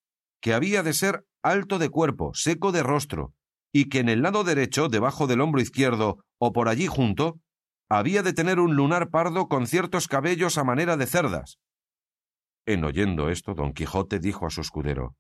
que 0.41 0.55
había 0.55 0.85
de 0.85 0.93
ser 0.93 1.27
alto 1.43 1.81
de 1.81 1.89
cuerpo, 1.89 2.31
seco 2.33 2.71
de 2.71 2.85
rostro, 2.85 3.35
y 3.73 3.89
que 3.89 3.99
en 3.99 4.09
el 4.09 4.23
lado 4.23 4.45
derecho, 4.45 4.89
debajo 4.89 5.27
del 5.27 5.41
hombro 5.41 5.61
izquierdo, 5.61 6.25
o 6.39 6.53
por 6.53 6.69
allí 6.69 6.87
junto, 6.87 7.41
había 7.91 8.23
de 8.23 8.35
tener 8.35 8.61
un 8.61 8.77
lunar 8.77 9.11
pardo 9.11 9.49
con 9.49 9.67
ciertos 9.67 10.07
cabellos 10.07 10.59
a 10.59 10.65
manera 10.65 10.97
de 10.97 11.07
cerdas. 11.07 11.59
En 12.69 12.85
oyendo 12.85 13.31
esto, 13.31 13.55
don 13.55 13.73
Quijote 13.73 14.19
dijo 14.19 14.45
a 14.45 14.51
su 14.51 14.61
escudero 14.61 15.17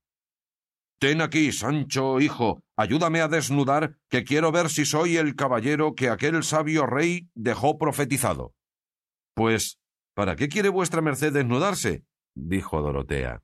Ten 1.00 1.22
aquí, 1.22 1.50
Sancho, 1.50 2.20
hijo, 2.20 2.62
ayúdame 2.76 3.22
a 3.22 3.28
desnudar, 3.28 3.96
que 4.10 4.22
quiero 4.22 4.52
ver 4.52 4.68
si 4.68 4.84
soy 4.84 5.16
el 5.16 5.34
caballero 5.34 5.94
que 5.94 6.10
aquel 6.10 6.42
sabio 6.42 6.84
rey 6.84 7.30
dejó 7.34 7.78
profetizado. 7.78 8.52
Pues, 9.34 9.80
¿para 10.14 10.36
qué 10.36 10.48
quiere 10.50 10.68
vuestra 10.68 11.00
merced 11.00 11.32
desnudarse? 11.32 12.04
dijo 12.34 12.82
Dorotea. 12.82 13.42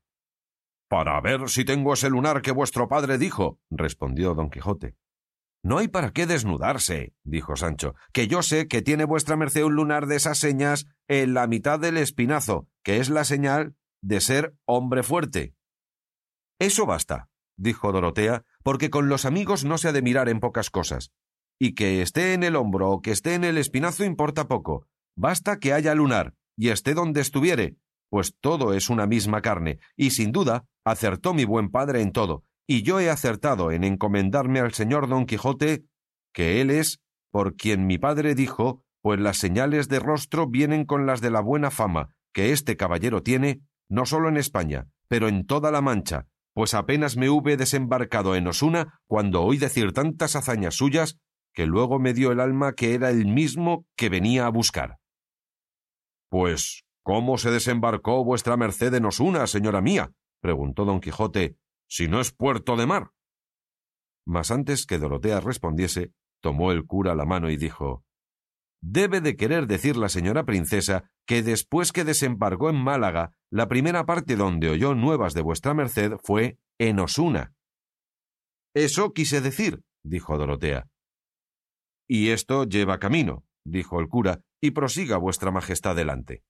Para 0.91 1.19
ver 1.23 1.49
si 1.49 1.65
tengo 1.65 1.95
ese 1.95 2.11
lunar 2.11 2.43
que 2.43 2.53
vuestro 2.53 2.89
padre 2.89 3.17
dijo, 3.17 3.59
respondió 3.71 4.35
don 4.35 4.51
Quijote. 4.51 4.97
No 5.63 5.79
hay 5.79 5.89
para 5.89 6.11
qué 6.11 6.27
desnudarse, 6.27 7.15
dijo 7.23 7.57
Sancho, 7.57 7.95
que 8.13 8.29
yo 8.29 8.43
sé 8.43 8.69
que 8.69 8.83
tiene 8.83 9.07
vuestra 9.07 9.37
merced 9.37 9.65
un 9.65 9.77
lunar 9.77 10.07
de 10.07 10.17
esas 10.17 10.37
señas 10.37 10.89
en 11.09 11.33
la 11.33 11.47
mitad 11.47 11.81
del 11.81 11.97
espinazo, 11.97 12.69
que 12.83 12.99
es 12.99 13.09
la 13.09 13.25
señal 13.25 13.77
de 14.05 14.21
ser 14.21 14.55
hombre 14.67 15.03
fuerte. 15.03 15.55
Eso 16.61 16.85
basta, 16.85 17.31
dijo 17.57 17.91
Dorotea, 17.91 18.45
porque 18.63 18.91
con 18.91 19.09
los 19.09 19.25
amigos 19.25 19.65
no 19.65 19.79
se 19.79 19.89
ha 19.89 19.93
de 19.93 20.03
mirar 20.03 20.29
en 20.29 20.41
pocas 20.41 20.71
cosas. 20.71 21.11
Y 21.59 21.75
que 21.75 22.03
esté 22.03 22.35
en 22.35 22.43
el 22.43 22.55
hombro 22.57 22.91
o 22.91 23.01
que 23.01 23.13
esté 23.13 23.35
en 23.35 23.45
el 23.45 23.57
espinazo 23.57 24.05
importa 24.05 24.47
poco. 24.47 24.87
Basta 25.17 25.59
que 25.59 25.73
haya 25.73 25.95
lunar, 25.95 26.35
y 26.57 26.69
esté 26.69 26.93
donde 26.93 27.23
estuviere, 27.23 27.77
pues 28.11 28.37
todo 28.41 28.75
es 28.75 28.91
una 28.91 29.07
misma 29.07 29.41
carne, 29.41 29.79
y 29.97 30.11
sin 30.11 30.33
duda 30.33 30.67
acertó 30.85 31.33
mi 31.33 31.45
buen 31.45 31.71
padre 31.71 32.03
en 32.03 32.13
todo, 32.13 32.45
y 32.67 32.83
yo 32.83 33.01
he 33.01 33.09
acertado 33.09 33.73
en 33.73 33.85
encomendarme 33.85 34.61
al 34.61 34.75
señor 34.75 35.09
don 35.09 35.25
Quijote, 35.25 35.87
que 36.35 36.61
él 36.61 36.71
es 36.71 37.01
por 37.31 37.57
quien 37.57 37.87
mi 37.87 37.97
padre 37.97 38.35
dijo, 38.35 38.83
pues 39.01 39.19
las 39.19 39.39
señales 39.39 39.89
de 39.89 39.99
rostro 39.99 40.47
vienen 40.47 40.85
con 40.85 41.07
las 41.07 41.21
de 41.21 41.31
la 41.31 41.41
buena 41.41 41.71
fama 41.71 42.15
que 42.35 42.53
este 42.53 42.77
caballero 42.77 43.23
tiene, 43.23 43.61
no 43.89 44.07
solo 44.07 44.28
en 44.28 44.37
España, 44.37 44.89
pero 45.09 45.28
en 45.28 45.47
toda 45.47 45.70
la 45.70 45.80
Mancha, 45.80 46.26
pues 46.55 46.74
apenas 46.74 47.16
me 47.16 47.28
hube 47.28 47.57
desembarcado 47.57 48.37
en 48.37 48.47
Osuna 48.47 49.01
cuando 49.07 49.43
oí 49.43 49.59
decir 49.59 49.93
tantas 49.93 50.37
hazañas 50.37 50.74
suyas 50.74 51.18
que 51.53 51.66
luego 51.66 51.99
me 51.99 52.14
dio 52.14 52.32
el 52.32 52.41
alma 52.41 52.72
que 52.72 52.95
era 52.95 53.11
el 53.11 53.26
mismo 53.26 53.87
que 53.97 54.09
venía 54.09 54.47
a 54.47 54.51
buscar. 54.51 54.99
Pues, 56.28 56.85
¿cómo 57.03 57.39
se 57.39 57.51
desembarcó 57.51 58.24
vuestra 58.24 58.57
merced 58.57 58.93
en 58.95 59.05
Osuna, 59.05 59.47
señora 59.47 59.80
mía? 59.80 60.12
preguntó 60.41 60.85
don 60.85 61.01
Quijote, 61.01 61.57
si 61.89 62.09
no 62.09 62.20
es 62.20 62.32
puerto 62.32 62.76
de 62.76 62.87
mar. 62.87 63.11
Mas 64.26 64.51
antes 64.51 64.87
que 64.87 64.99
Dorotea 64.99 65.41
respondiese, 65.41 66.12
tomó 66.41 66.72
el 66.72 66.87
cura 66.87 67.14
la 67.14 67.24
mano 67.24 67.51
y 67.51 67.57
dijo 67.57 68.05
Debe 68.87 69.22
de 69.22 69.35
querer 69.35 69.66
decir 69.66 69.97
la 69.97 70.11
señora 70.11 70.45
princesa 70.45 71.11
que 71.26 71.43
después 71.43 71.91
que 71.91 72.05
desembarcó 72.05 72.68
en 72.68 72.76
Málaga, 72.76 73.30
la 73.51 73.66
primera 73.66 74.05
parte 74.05 74.37
donde 74.37 74.68
oyó 74.68 74.95
nuevas 74.95 75.32
de 75.32 75.41
vuestra 75.41 75.72
merced 75.72 76.12
fue 76.22 76.59
en 76.78 77.01
Osuna. 77.01 77.55
Eso 78.74 79.14
quise 79.14 79.41
decir, 79.41 79.80
dijo 80.05 80.37
Dorotea. 80.37 80.87
Y 82.07 82.28
esto 82.28 82.64
lleva 82.64 82.99
camino, 82.99 83.47
dijo 83.64 84.01
el 84.01 84.09
cura, 84.09 84.43
y 84.61 84.72
prosiga 84.72 85.16
vuestra 85.16 85.51
majestad 85.51 85.97
delante. 85.97 86.43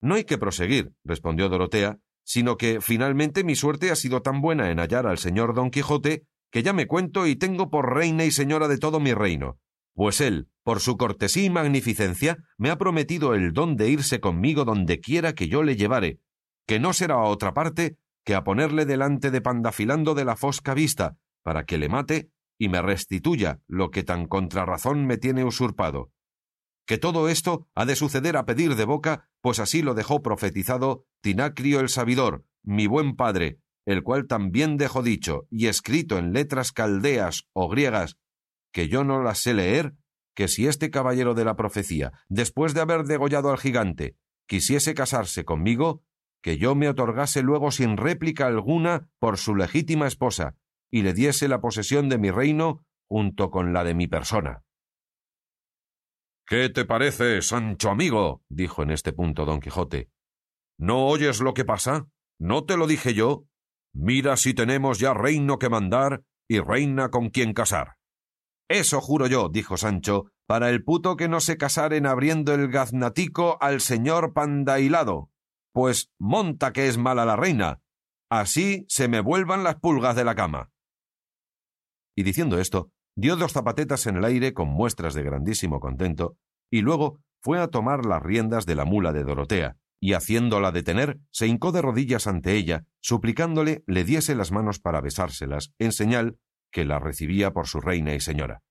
No 0.00 0.14
hay 0.14 0.22
que 0.22 0.38
proseguir, 0.38 0.92
respondió 1.02 1.48
Dorotea, 1.48 1.98
sino 2.24 2.56
que 2.56 2.80
finalmente 2.80 3.42
mi 3.42 3.56
suerte 3.56 3.90
ha 3.90 3.96
sido 3.96 4.22
tan 4.22 4.40
buena 4.40 4.70
en 4.70 4.78
hallar 4.78 5.08
al 5.08 5.18
señor 5.18 5.52
Don 5.52 5.72
Quijote 5.72 6.26
que 6.52 6.62
ya 6.62 6.72
me 6.72 6.86
cuento 6.86 7.26
y 7.26 7.34
tengo 7.34 7.70
por 7.70 7.92
reina 7.92 8.24
y 8.24 8.30
señora 8.30 8.68
de 8.68 8.78
todo 8.78 9.00
mi 9.00 9.12
reino, 9.14 9.58
pues 9.98 10.20
él, 10.20 10.48
por 10.68 10.80
su 10.80 10.98
cortesía 10.98 11.44
y 11.44 11.48
magnificencia, 11.48 12.44
me 12.58 12.68
ha 12.68 12.76
prometido 12.76 13.32
el 13.32 13.54
don 13.54 13.78
de 13.78 13.88
irse 13.88 14.20
conmigo 14.20 14.66
donde 14.66 15.00
quiera 15.00 15.32
que 15.32 15.48
yo 15.48 15.62
le 15.62 15.76
llevare, 15.76 16.20
que 16.66 16.78
no 16.78 16.92
será 16.92 17.14
a 17.14 17.22
otra 17.22 17.54
parte 17.54 17.96
que 18.22 18.34
a 18.34 18.44
ponerle 18.44 18.84
delante 18.84 19.30
de 19.30 19.40
Pandafilando 19.40 20.14
de 20.14 20.26
la 20.26 20.36
fosca 20.36 20.74
vista, 20.74 21.16
para 21.42 21.64
que 21.64 21.78
le 21.78 21.88
mate 21.88 22.30
y 22.58 22.68
me 22.68 22.82
restituya 22.82 23.62
lo 23.66 23.90
que 23.90 24.02
tan 24.02 24.26
contrarrazón 24.26 25.06
me 25.06 25.16
tiene 25.16 25.42
usurpado. 25.42 26.12
Que 26.86 26.98
todo 26.98 27.30
esto 27.30 27.66
ha 27.74 27.86
de 27.86 27.96
suceder 27.96 28.36
a 28.36 28.44
pedir 28.44 28.74
de 28.74 28.84
boca, 28.84 29.30
pues 29.40 29.60
así 29.60 29.80
lo 29.80 29.94
dejó 29.94 30.22
profetizado 30.22 31.06
Tinacrio 31.22 31.80
el 31.80 31.88
sabidor, 31.88 32.44
mi 32.62 32.86
buen 32.86 33.16
padre, 33.16 33.58
el 33.86 34.02
cual 34.02 34.26
también 34.26 34.76
dejó 34.76 35.02
dicho 35.02 35.46
y 35.50 35.68
escrito 35.68 36.18
en 36.18 36.34
letras 36.34 36.72
caldeas 36.72 37.48
o 37.54 37.70
griegas, 37.70 38.18
que 38.70 38.88
yo 38.88 39.02
no 39.02 39.22
las 39.22 39.38
sé 39.38 39.54
leer, 39.54 39.94
que 40.38 40.46
si 40.46 40.68
este 40.68 40.92
caballero 40.92 41.34
de 41.34 41.44
la 41.44 41.56
profecía, 41.56 42.12
después 42.28 42.72
de 42.72 42.80
haber 42.80 43.06
degollado 43.06 43.50
al 43.50 43.58
gigante, 43.58 44.16
quisiese 44.46 44.94
casarse 44.94 45.44
conmigo, 45.44 46.04
que 46.44 46.58
yo 46.58 46.76
me 46.76 46.88
otorgase 46.88 47.42
luego 47.42 47.72
sin 47.72 47.96
réplica 47.96 48.46
alguna 48.46 49.10
por 49.18 49.36
su 49.36 49.56
legítima 49.56 50.06
esposa, 50.06 50.54
y 50.92 51.02
le 51.02 51.12
diese 51.12 51.48
la 51.48 51.60
posesión 51.60 52.08
de 52.08 52.18
mi 52.18 52.30
reino 52.30 52.86
junto 53.08 53.50
con 53.50 53.72
la 53.72 53.82
de 53.82 53.94
mi 53.94 54.06
persona. 54.06 54.62
¿Qué 56.46 56.68
te 56.68 56.84
parece, 56.84 57.42
Sancho 57.42 57.90
amigo? 57.90 58.44
dijo 58.48 58.84
en 58.84 58.92
este 58.92 59.12
punto 59.12 59.44
don 59.44 59.58
Quijote. 59.58 60.08
¿No 60.78 61.08
oyes 61.08 61.40
lo 61.40 61.52
que 61.52 61.64
pasa? 61.64 62.06
¿No 62.38 62.64
te 62.64 62.76
lo 62.76 62.86
dije 62.86 63.12
yo? 63.12 63.46
Mira 63.92 64.36
si 64.36 64.54
tenemos 64.54 65.00
ya 65.00 65.14
reino 65.14 65.58
que 65.58 65.68
mandar 65.68 66.22
y 66.46 66.60
reina 66.60 67.10
con 67.10 67.30
quien 67.30 67.54
casar. 67.54 67.97
Eso 68.68 69.00
juro 69.00 69.26
yo, 69.26 69.48
dijo 69.48 69.76
Sancho, 69.76 70.26
para 70.46 70.68
el 70.70 70.84
puto 70.84 71.16
que 71.16 71.28
no 71.28 71.40
se 71.40 71.56
casaren 71.56 72.06
abriendo 72.06 72.54
el 72.54 72.68
gaznatico 72.68 73.56
al 73.60 73.80
señor 73.80 74.34
pandailado. 74.34 75.30
Pues 75.72 76.10
monta 76.18 76.72
que 76.72 76.88
es 76.88 76.98
mala 76.98 77.24
la 77.24 77.36
reina. 77.36 77.80
Así 78.30 78.84
se 78.88 79.08
me 79.08 79.20
vuelvan 79.20 79.64
las 79.64 79.76
pulgas 79.76 80.16
de 80.16 80.24
la 80.24 80.34
cama. 80.34 80.70
Y 82.14 82.24
diciendo 82.24 82.58
esto, 82.58 82.90
dio 83.16 83.36
dos 83.36 83.52
zapatetas 83.52 84.06
en 84.06 84.16
el 84.16 84.24
aire 84.24 84.52
con 84.52 84.68
muestras 84.68 85.14
de 85.14 85.22
grandísimo 85.22 85.80
contento, 85.80 86.36
y 86.70 86.82
luego 86.82 87.20
fue 87.40 87.60
a 87.60 87.68
tomar 87.68 88.04
las 88.04 88.22
riendas 88.22 88.66
de 88.66 88.74
la 88.74 88.84
mula 88.84 89.12
de 89.12 89.24
Dorotea, 89.24 89.76
y 90.00 90.12
haciéndola 90.12 90.72
detener, 90.72 91.18
se 91.30 91.46
hincó 91.46 91.72
de 91.72 91.82
rodillas 91.82 92.26
ante 92.26 92.54
ella, 92.54 92.84
suplicándole 93.00 93.82
le 93.86 94.04
diese 94.04 94.34
las 94.34 94.52
manos 94.52 94.78
para 94.78 95.00
besárselas, 95.00 95.72
en 95.78 95.92
señal 95.92 96.38
que 96.70 96.84
la 96.84 96.98
recibía 96.98 97.52
por 97.52 97.66
su 97.66 97.80
reina 97.80 98.14
y 98.14 98.20
señora. 98.20 98.62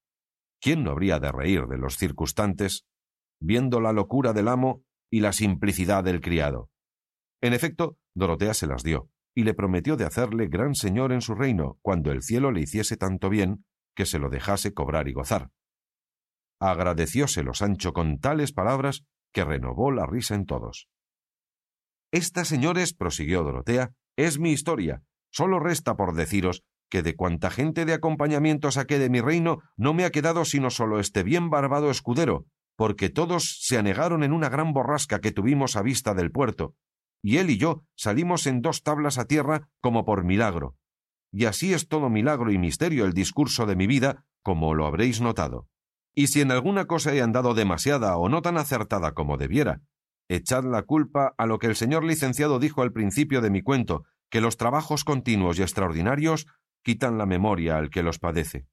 ¿Quién 0.60 0.84
no 0.84 0.92
habría 0.92 1.20
de 1.20 1.32
reír 1.32 1.68
de 1.68 1.78
los 1.78 1.98
circunstantes, 1.98 2.86
viendo 3.40 3.80
la 3.80 3.94
locura 3.94 4.34
del 4.34 4.48
amo 4.48 4.84
y 5.12 5.20
la 5.20 5.34
simplicidad 5.34 6.04
del 6.04 6.22
criado? 6.22 6.70
En 7.42 7.54
efecto, 7.54 7.98
Dorotea 8.16 8.54
se 8.54 8.68
las 8.68 8.84
dio, 8.84 9.10
y 9.36 9.44
le 9.44 9.54
prometió 9.54 9.98
de 9.98 10.06
hacerle 10.06 10.48
gran 10.48 10.74
señor 10.74 11.12
en 11.12 11.22
su 11.22 11.36
reino, 11.36 11.78
cuando 11.82 12.12
el 12.12 12.24
cielo 12.24 12.52
le 12.52 12.62
hiciese 12.62 12.98
tanto 12.98 13.30
bien 13.30 13.66
que 13.96 14.06
se 14.06 14.20
lo 14.20 14.30
dejase 14.30 14.74
cobrar 14.74 15.08
y 15.08 15.14
gozar. 15.14 15.52
agradecióselo 16.60 17.54
Sancho 17.54 17.94
con 17.94 18.20
tales 18.20 18.52
palabras 18.52 19.06
que 19.32 19.46
renovó 19.46 19.92
la 19.92 20.08
risa 20.08 20.34
en 20.34 20.46
todos. 20.46 20.90
Esta, 22.12 22.46
señores, 22.46 22.96
prosiguió 22.96 23.44
Dorotea, 23.44 23.94
es 24.16 24.40
mi 24.40 24.52
historia. 24.52 25.04
Solo 25.30 25.60
resta 25.60 25.96
por 25.96 26.16
deciros 26.16 26.64
que 26.90 27.04
de 27.04 27.16
cuanta 27.16 27.50
gente 27.50 27.86
de 27.86 27.94
acompañamiento 27.94 28.72
saqué 28.72 29.00
de 29.00 29.10
mi 29.10 29.22
reino 29.22 29.60
no 29.76 29.94
me 29.94 30.06
ha 30.06 30.12
quedado 30.12 30.46
sino 30.46 30.70
solo 30.70 31.00
este 31.00 31.24
bien 31.24 31.50
barbado 31.50 31.92
escudero, 31.92 32.46
porque 32.76 33.10
todos 33.10 33.58
se 33.62 33.78
anegaron 33.78 34.24
en 34.24 34.34
una 34.34 34.50
gran 34.50 34.74
borrasca 34.74 35.20
que 35.20 35.32
tuvimos 35.32 35.76
a 35.76 35.82
vista 35.82 36.14
del 36.14 36.32
puerto, 36.32 36.76
y 37.22 37.38
él 37.38 37.50
y 37.50 37.58
yo 37.58 37.84
salimos 37.96 38.48
en 38.48 38.62
dos 38.62 38.84
tablas 38.84 39.18
a 39.18 39.26
tierra 39.26 39.70
como 39.82 40.06
por 40.06 40.24
milagro. 40.24 40.76
Y 41.32 41.46
así 41.46 41.74
es 41.74 41.88
todo 41.88 42.10
milagro 42.10 42.52
y 42.52 42.58
misterio 42.58 43.06
el 43.06 43.14
discurso 43.14 43.66
de 43.66 43.76
mi 43.76 43.88
vida, 43.88 44.26
como 44.44 44.74
lo 44.74 44.86
habréis 44.86 45.20
notado. 45.20 45.68
Y 46.16 46.28
si 46.28 46.42
en 46.42 46.52
alguna 46.52 46.86
cosa 46.86 47.14
he 47.14 47.22
andado 47.22 47.54
demasiada 47.54 48.18
o 48.18 48.30
no 48.30 48.42
tan 48.42 48.58
acertada 48.58 49.12
como 49.12 49.38
debiera, 49.38 49.82
echad 50.30 50.64
la 50.64 50.84
culpa 50.84 51.34
a 51.38 51.46
lo 51.46 51.60
que 51.60 51.68
el 51.68 51.76
señor 51.76 52.04
licenciado 52.04 52.60
dijo 52.60 52.82
al 52.82 52.94
principio 52.94 53.42
de 53.42 53.50
mi 53.50 53.62
cuento, 53.62 54.06
que 54.30 54.42
los 54.42 54.58
trabajos 54.58 55.04
continuos 55.04 55.60
y 55.60 55.62
extraordinarios 55.62 56.48
quitan 56.88 57.18
la 57.18 57.26
memoria 57.26 57.78
al 57.78 57.90
que 57.90 58.02
los 58.02 58.18
padece. 58.18 58.66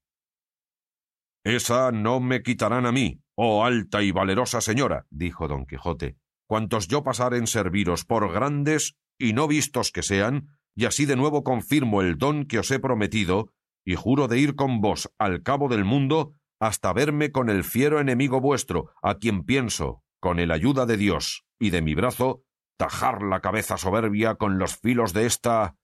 Esa 1.43 1.91
no 1.91 2.21
me 2.21 2.43
quitarán 2.43 2.85
a 2.85 2.93
mí, 2.93 3.19
oh 3.35 3.65
alta 3.65 4.03
y 4.03 4.13
valerosa 4.13 4.61
señora, 4.61 5.05
dijo 5.09 5.49
don 5.49 5.65
Quijote, 5.65 6.15
cuantos 6.47 6.87
yo 6.87 7.03
pasar 7.03 7.33
en 7.33 7.45
serviros 7.45 8.05
por 8.05 8.31
grandes 8.31 8.95
y 9.19 9.33
no 9.33 9.49
vistos 9.49 9.91
que 9.91 10.01
sean, 10.01 10.47
y 10.77 10.85
así 10.85 11.05
de 11.05 11.17
nuevo 11.17 11.43
confirmo 11.43 12.01
el 12.01 12.17
don 12.17 12.45
que 12.45 12.59
os 12.59 12.71
he 12.71 12.79
prometido, 12.79 13.51
y 13.83 13.95
juro 13.95 14.29
de 14.29 14.39
ir 14.39 14.55
con 14.55 14.79
vos 14.79 15.11
al 15.17 15.43
cabo 15.43 15.67
del 15.67 15.83
mundo 15.83 16.35
hasta 16.61 16.93
verme 16.93 17.33
con 17.33 17.49
el 17.49 17.65
fiero 17.65 17.99
enemigo 17.99 18.39
vuestro, 18.39 18.93
a 19.03 19.15
quien 19.15 19.43
pienso, 19.43 20.03
con 20.21 20.39
el 20.39 20.51
ayuda 20.51 20.85
de 20.85 20.95
Dios 20.95 21.43
y 21.59 21.71
de 21.71 21.81
mi 21.81 21.95
brazo, 21.95 22.43
tajar 22.77 23.21
la 23.23 23.41
cabeza 23.41 23.75
soberbia 23.75 24.35
con 24.35 24.57
los 24.57 24.77
filos 24.77 25.11
de 25.11 25.25
esta 25.25 25.75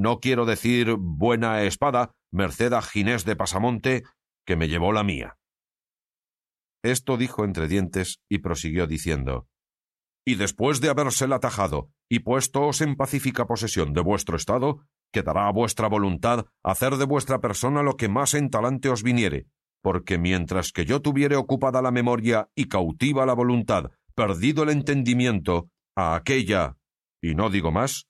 no 0.00 0.18
quiero 0.18 0.46
decir 0.46 0.96
buena 0.98 1.62
espada, 1.62 2.12
merced 2.32 2.72
a 2.72 2.80
Ginés 2.80 3.26
de 3.26 3.36
Pasamonte, 3.36 4.02
que 4.46 4.56
me 4.56 4.66
llevó 4.66 4.94
la 4.94 5.04
mía. 5.04 5.36
Esto 6.82 7.18
dijo 7.18 7.44
entre 7.44 7.68
dientes 7.68 8.18
y 8.26 8.38
prosiguió 8.38 8.86
diciendo 8.86 9.46
Y 10.24 10.36
después 10.36 10.80
de 10.80 10.88
habérsela 10.88 11.38
tajado 11.38 11.90
y 12.08 12.20
puéstoos 12.20 12.80
en 12.80 12.96
pacífica 12.96 13.46
posesión 13.46 13.92
de 13.92 14.00
vuestro 14.00 14.38
estado, 14.38 14.86
quedará 15.12 15.48
a 15.48 15.52
vuestra 15.52 15.86
voluntad 15.86 16.46
hacer 16.64 16.96
de 16.96 17.04
vuestra 17.04 17.42
persona 17.42 17.82
lo 17.82 17.98
que 17.98 18.08
más 18.08 18.32
en 18.32 18.48
talante 18.48 18.88
os 18.88 19.02
viniere, 19.02 19.48
porque 19.82 20.16
mientras 20.16 20.72
que 20.72 20.86
yo 20.86 21.02
tuviere 21.02 21.36
ocupada 21.36 21.82
la 21.82 21.90
memoria 21.90 22.48
y 22.54 22.68
cautiva 22.68 23.26
la 23.26 23.34
voluntad, 23.34 23.90
perdido 24.14 24.62
el 24.62 24.70
entendimiento, 24.70 25.68
a 25.94 26.14
aquella, 26.14 26.78
y 27.22 27.34
no 27.34 27.50
digo 27.50 27.70
más, 27.70 28.06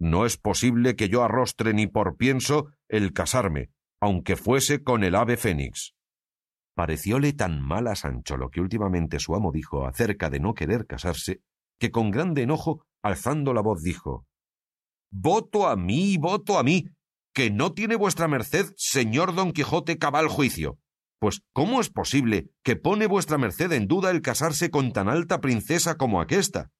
no 0.00 0.26
es 0.26 0.38
posible 0.38 0.96
que 0.96 1.08
yo 1.08 1.22
arrostre 1.22 1.74
ni 1.74 1.86
por 1.86 2.16
pienso 2.16 2.70
el 2.88 3.12
casarme, 3.12 3.70
aunque 4.00 4.34
fuese 4.34 4.82
con 4.82 5.04
el 5.04 5.14
ave 5.14 5.36
fénix. 5.36 5.94
Parecióle 6.74 7.34
tan 7.34 7.60
mal 7.60 7.86
a 7.86 7.94
Sancho 7.94 8.38
lo 8.38 8.50
que 8.50 8.62
últimamente 8.62 9.18
su 9.18 9.34
amo 9.34 9.52
dijo 9.52 9.86
acerca 9.86 10.30
de 10.30 10.40
no 10.40 10.54
querer 10.54 10.86
casarse, 10.86 11.42
que 11.78 11.90
con 11.90 12.10
grande 12.10 12.42
enojo, 12.42 12.86
alzando 13.02 13.52
la 13.52 13.60
voz, 13.60 13.82
dijo 13.82 14.26
Voto 15.12 15.68
a 15.68 15.76
mí, 15.76 16.16
voto 16.16 16.58
a 16.58 16.62
mí, 16.62 16.86
que 17.34 17.50
no 17.50 17.74
tiene 17.74 17.96
vuestra 17.96 18.26
merced, 18.26 18.72
señor 18.76 19.34
don 19.34 19.52
Quijote, 19.52 19.98
cabal 19.98 20.28
juicio. 20.28 20.78
Pues, 21.18 21.42
¿cómo 21.52 21.82
es 21.82 21.90
posible 21.90 22.48
que 22.64 22.76
pone 22.76 23.06
vuestra 23.06 23.36
merced 23.36 23.70
en 23.72 23.86
duda 23.86 24.10
el 24.10 24.22
casarse 24.22 24.70
con 24.70 24.92
tan 24.92 25.08
alta 25.08 25.42
princesa 25.42 25.96
como 25.96 26.22
aquesta? 26.22 26.70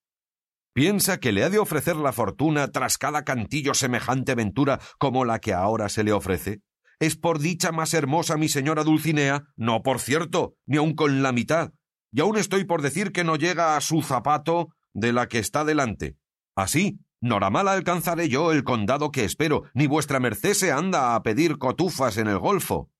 ¿Piensa 0.72 1.18
que 1.18 1.32
le 1.32 1.42
ha 1.42 1.50
de 1.50 1.58
ofrecer 1.58 1.96
la 1.96 2.12
fortuna 2.12 2.68
tras 2.68 2.96
cada 2.96 3.24
cantillo 3.24 3.74
semejante 3.74 4.36
ventura 4.36 4.80
como 4.98 5.24
la 5.24 5.40
que 5.40 5.52
ahora 5.52 5.88
se 5.88 6.04
le 6.04 6.12
ofrece? 6.12 6.62
¿Es 7.00 7.16
por 7.16 7.40
dicha 7.40 7.72
más 7.72 7.92
hermosa 7.92 8.36
mi 8.36 8.48
señora 8.48 8.84
Dulcinea? 8.84 9.44
No, 9.56 9.82
por 9.82 10.00
cierto, 10.00 10.54
ni 10.66 10.76
aun 10.76 10.94
con 10.94 11.22
la 11.22 11.32
mitad. 11.32 11.72
Y 12.12 12.20
aún 12.20 12.36
estoy 12.36 12.64
por 12.64 12.82
decir 12.82 13.10
que 13.10 13.24
no 13.24 13.36
llega 13.36 13.76
a 13.76 13.80
su 13.80 14.02
zapato 14.02 14.68
de 14.92 15.12
la 15.12 15.26
que 15.26 15.38
está 15.38 15.64
delante. 15.64 16.16
Así, 16.54 17.00
noramala 17.20 17.72
alcanzaré 17.72 18.28
yo 18.28 18.52
el 18.52 18.62
condado 18.62 19.10
que 19.10 19.24
espero, 19.24 19.64
ni 19.74 19.88
vuestra 19.88 20.20
merced 20.20 20.54
se 20.54 20.70
anda 20.70 21.16
a 21.16 21.22
pedir 21.22 21.58
cotufas 21.58 22.16
en 22.16 22.28
el 22.28 22.38
golfo. 22.38 22.90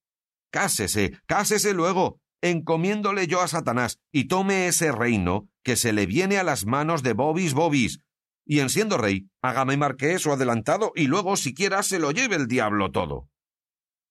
Cásese, 0.51 1.12
cásese 1.26 1.74
luego, 1.74 2.20
encomiéndole 2.42 3.26
yo 3.26 3.40
a 3.40 3.48
Satanás, 3.48 3.98
y 4.12 4.24
tome 4.24 4.66
ese 4.66 4.92
reino 4.92 5.48
que 5.62 5.76
se 5.76 5.92
le 5.92 6.06
viene 6.06 6.38
a 6.38 6.44
las 6.44 6.66
manos 6.66 7.02
de 7.02 7.12
Bobis 7.12 7.54
Bobis, 7.54 8.00
y 8.46 8.60
en 8.60 8.68
siendo 8.68 8.98
rey, 8.98 9.28
hágame 9.42 9.76
marqués 9.76 10.26
o 10.26 10.32
adelantado, 10.32 10.92
y 10.94 11.06
luego 11.06 11.36
siquiera 11.36 11.82
se 11.82 11.98
lo 11.98 12.10
lleve 12.10 12.36
el 12.36 12.46
diablo 12.46 12.90
todo. 12.90 13.28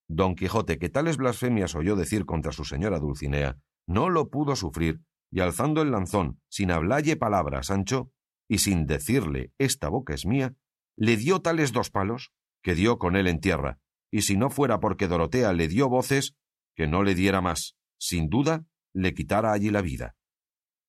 Don 0.07 0.35
Quijote, 0.35 0.79
que 0.79 0.89
tales 0.89 1.17
blasfemias 1.17 1.75
oyó 1.75 1.95
decir 1.95 2.25
contra 2.25 2.51
su 2.51 2.63
señora 2.63 2.99
Dulcinea, 2.99 3.57
no 3.87 4.09
lo 4.09 4.29
pudo 4.29 4.55
sufrir, 4.55 5.01
y 5.31 5.41
alzando 5.41 5.81
el 5.81 5.91
lanzón, 5.91 6.41
sin 6.49 6.71
hablalle 6.71 7.15
palabra 7.15 7.59
a 7.59 7.63
Sancho, 7.63 8.11
y 8.47 8.59
sin 8.59 8.85
decirle 8.85 9.51
esta 9.57 9.89
boca 9.89 10.13
es 10.13 10.25
mía, 10.25 10.55
le 10.95 11.17
dio 11.17 11.41
tales 11.41 11.71
dos 11.71 11.91
palos, 11.91 12.31
que 12.63 12.75
dio 12.75 12.97
con 12.97 13.15
él 13.15 13.27
en 13.27 13.39
tierra, 13.39 13.79
y 14.11 14.23
si 14.23 14.37
no 14.37 14.49
fuera 14.49 14.79
porque 14.79 15.07
Dorotea 15.07 15.53
le 15.53 15.67
dio 15.67 15.87
voces, 15.87 16.35
que 16.75 16.87
no 16.87 17.03
le 17.03 17.13
diera 17.13 17.41
más, 17.41 17.75
sin 17.99 18.29
duda, 18.29 18.65
le 18.93 19.13
quitara 19.13 19.51
allí 19.51 19.69
la 19.69 19.81
vida. 19.81 20.15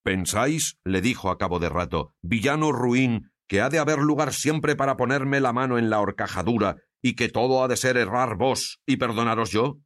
¿Pensáis? 0.03 0.79
le 0.85 1.03
dijo 1.03 1.31
a 1.31 1.37
cabo 1.37 1.59
de 1.59 1.69
rato, 1.69 2.15
villano 2.23 2.73
ruin, 2.73 3.31
que 3.47 3.61
ha 3.61 3.69
de 3.69 3.79
haber 3.79 3.99
lugar 3.99 4.33
siempre 4.33 4.77
para 4.77 4.97
ponerme 4.97 5.41
la 5.41 5.53
mano 5.53 5.77
en 5.77 5.91
la 5.91 6.01
horcajadura 6.01 6.77
y 7.03 7.15
que 7.15 7.29
todo 7.29 7.63
ha 7.63 7.69
de 7.69 7.77
ser 7.77 7.97
errar 7.97 8.37
vos 8.37 8.81
y 8.87 8.97
perdonaros 8.97 9.51
yo? 9.51 9.79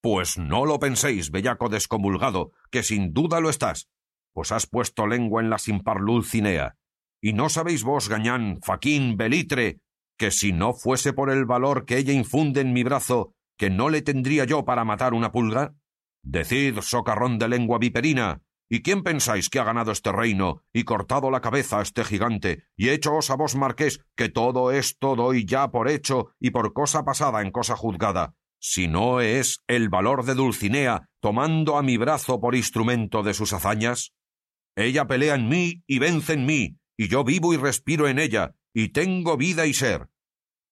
Pues 0.00 0.38
no 0.38 0.64
lo 0.64 0.78
penséis, 0.78 1.30
bellaco 1.30 1.68
descomulgado, 1.68 2.52
que 2.70 2.82
sin 2.82 3.12
duda 3.12 3.40
lo 3.40 3.50
estás, 3.50 3.90
pues 4.32 4.52
has 4.52 4.66
puesto 4.66 5.06
lengua 5.06 5.42
en 5.42 5.50
la 5.50 5.58
sin 5.58 5.82
Dulcinea. 5.84 6.76
Y 7.20 7.34
no 7.34 7.50
sabéis 7.50 7.82
vos, 7.82 8.08
gañán, 8.08 8.60
faquín, 8.62 9.16
belitre, 9.16 9.80
que 10.16 10.30
si 10.30 10.52
no 10.52 10.72
fuese 10.72 11.12
por 11.12 11.30
el 11.30 11.44
valor 11.44 11.84
que 11.84 11.98
ella 11.98 12.12
infunde 12.12 12.60
en 12.60 12.72
mi 12.72 12.82
brazo, 12.82 13.34
que 13.58 13.68
no 13.68 13.90
le 13.90 14.00
tendría 14.00 14.44
yo 14.44 14.64
para 14.64 14.84
matar 14.84 15.12
una 15.12 15.32
pulga? 15.32 15.74
Decid, 16.22 16.80
socarrón 16.80 17.38
de 17.38 17.48
lengua 17.48 17.78
viperina, 17.78 18.42
¿y 18.68 18.82
quién 18.82 19.02
pensáis 19.02 19.48
que 19.48 19.58
ha 19.58 19.64
ganado 19.64 19.90
este 19.92 20.12
reino 20.12 20.62
y 20.72 20.84
cortado 20.84 21.30
la 21.30 21.40
cabeza 21.40 21.78
a 21.78 21.82
este 21.82 22.04
gigante 22.04 22.64
y 22.76 22.90
hechoos 22.90 23.30
a 23.30 23.36
vos, 23.36 23.56
marqués, 23.56 24.00
que 24.16 24.28
todo 24.28 24.70
esto 24.70 25.16
doy 25.16 25.44
ya 25.44 25.70
por 25.70 25.88
hecho 25.88 26.32
y 26.38 26.50
por 26.50 26.72
cosa 26.72 27.04
pasada 27.04 27.42
en 27.42 27.50
cosa 27.50 27.76
juzgada? 27.76 28.34
Si 28.60 28.88
no 28.88 29.20
es 29.20 29.62
el 29.66 29.88
valor 29.88 30.24
de 30.24 30.34
Dulcinea 30.34 31.08
tomando 31.20 31.78
a 31.78 31.82
mi 31.82 31.96
brazo 31.96 32.40
por 32.40 32.54
instrumento 32.54 33.22
de 33.22 33.34
sus 33.34 33.52
hazañas. 33.52 34.12
Ella 34.76 35.06
pelea 35.06 35.34
en 35.34 35.48
mí 35.48 35.82
y 35.86 35.98
vence 35.98 36.34
en 36.34 36.46
mí, 36.46 36.76
y 36.96 37.08
yo 37.08 37.24
vivo 37.24 37.52
y 37.54 37.56
respiro 37.56 38.08
en 38.08 38.18
ella, 38.18 38.54
y 38.74 38.88
tengo 38.90 39.36
vida 39.36 39.66
y 39.66 39.74
ser. 39.74 40.08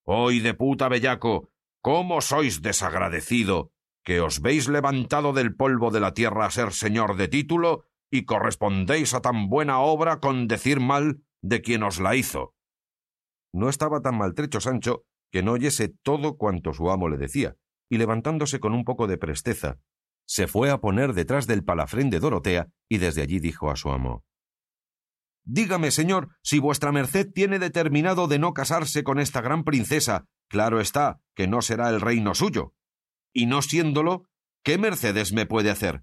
Hoy 0.04 0.40
de 0.40 0.54
puta 0.54 0.88
bellaco, 0.88 1.50
¿cómo 1.82 2.20
sois 2.20 2.62
desagradecido 2.62 3.72
que 4.08 4.22
os 4.22 4.40
veis 4.40 4.70
levantado 4.70 5.34
del 5.34 5.54
polvo 5.54 5.90
de 5.90 6.00
la 6.00 6.14
tierra 6.14 6.46
a 6.46 6.50
ser 6.50 6.72
señor 6.72 7.18
de 7.18 7.28
título 7.28 7.84
y 8.10 8.24
correspondéis 8.24 9.12
a 9.12 9.20
tan 9.20 9.50
buena 9.50 9.80
obra 9.80 10.18
con 10.18 10.48
decir 10.48 10.80
mal 10.80 11.20
de 11.42 11.60
quien 11.60 11.82
os 11.82 12.00
la 12.00 12.16
hizo. 12.16 12.54
No 13.52 13.68
estaba 13.68 14.00
tan 14.00 14.16
maltrecho 14.16 14.62
Sancho 14.62 15.04
que 15.30 15.42
no 15.42 15.52
oyese 15.52 15.90
todo 15.90 16.38
cuanto 16.38 16.72
su 16.72 16.90
amo 16.90 17.10
le 17.10 17.18
decía, 17.18 17.56
y 17.90 17.98
levantándose 17.98 18.60
con 18.60 18.72
un 18.72 18.86
poco 18.86 19.08
de 19.08 19.18
presteza, 19.18 19.78
se 20.26 20.46
fue 20.46 20.70
a 20.70 20.78
poner 20.78 21.12
detrás 21.12 21.46
del 21.46 21.62
palafrén 21.62 22.08
de 22.08 22.18
Dorotea 22.18 22.70
y 22.88 22.96
desde 22.96 23.20
allí 23.20 23.40
dijo 23.40 23.70
a 23.70 23.76
su 23.76 23.90
amo 23.90 24.24
Dígame, 25.44 25.90
señor, 25.90 26.30
si 26.42 26.60
vuestra 26.60 26.92
merced 26.92 27.30
tiene 27.30 27.58
determinado 27.58 28.26
de 28.26 28.38
no 28.38 28.54
casarse 28.54 29.04
con 29.04 29.18
esta 29.18 29.42
gran 29.42 29.64
princesa, 29.64 30.24
claro 30.48 30.80
está 30.80 31.20
que 31.34 31.46
no 31.46 31.60
será 31.60 31.90
el 31.90 32.00
reino 32.00 32.34
suyo, 32.34 32.72
y 33.32 33.46
no 33.46 33.62
siéndolo, 33.62 34.24
¿qué 34.62 34.78
mercedes 34.78 35.32
me 35.32 35.46
puede 35.46 35.70
hacer? 35.70 36.02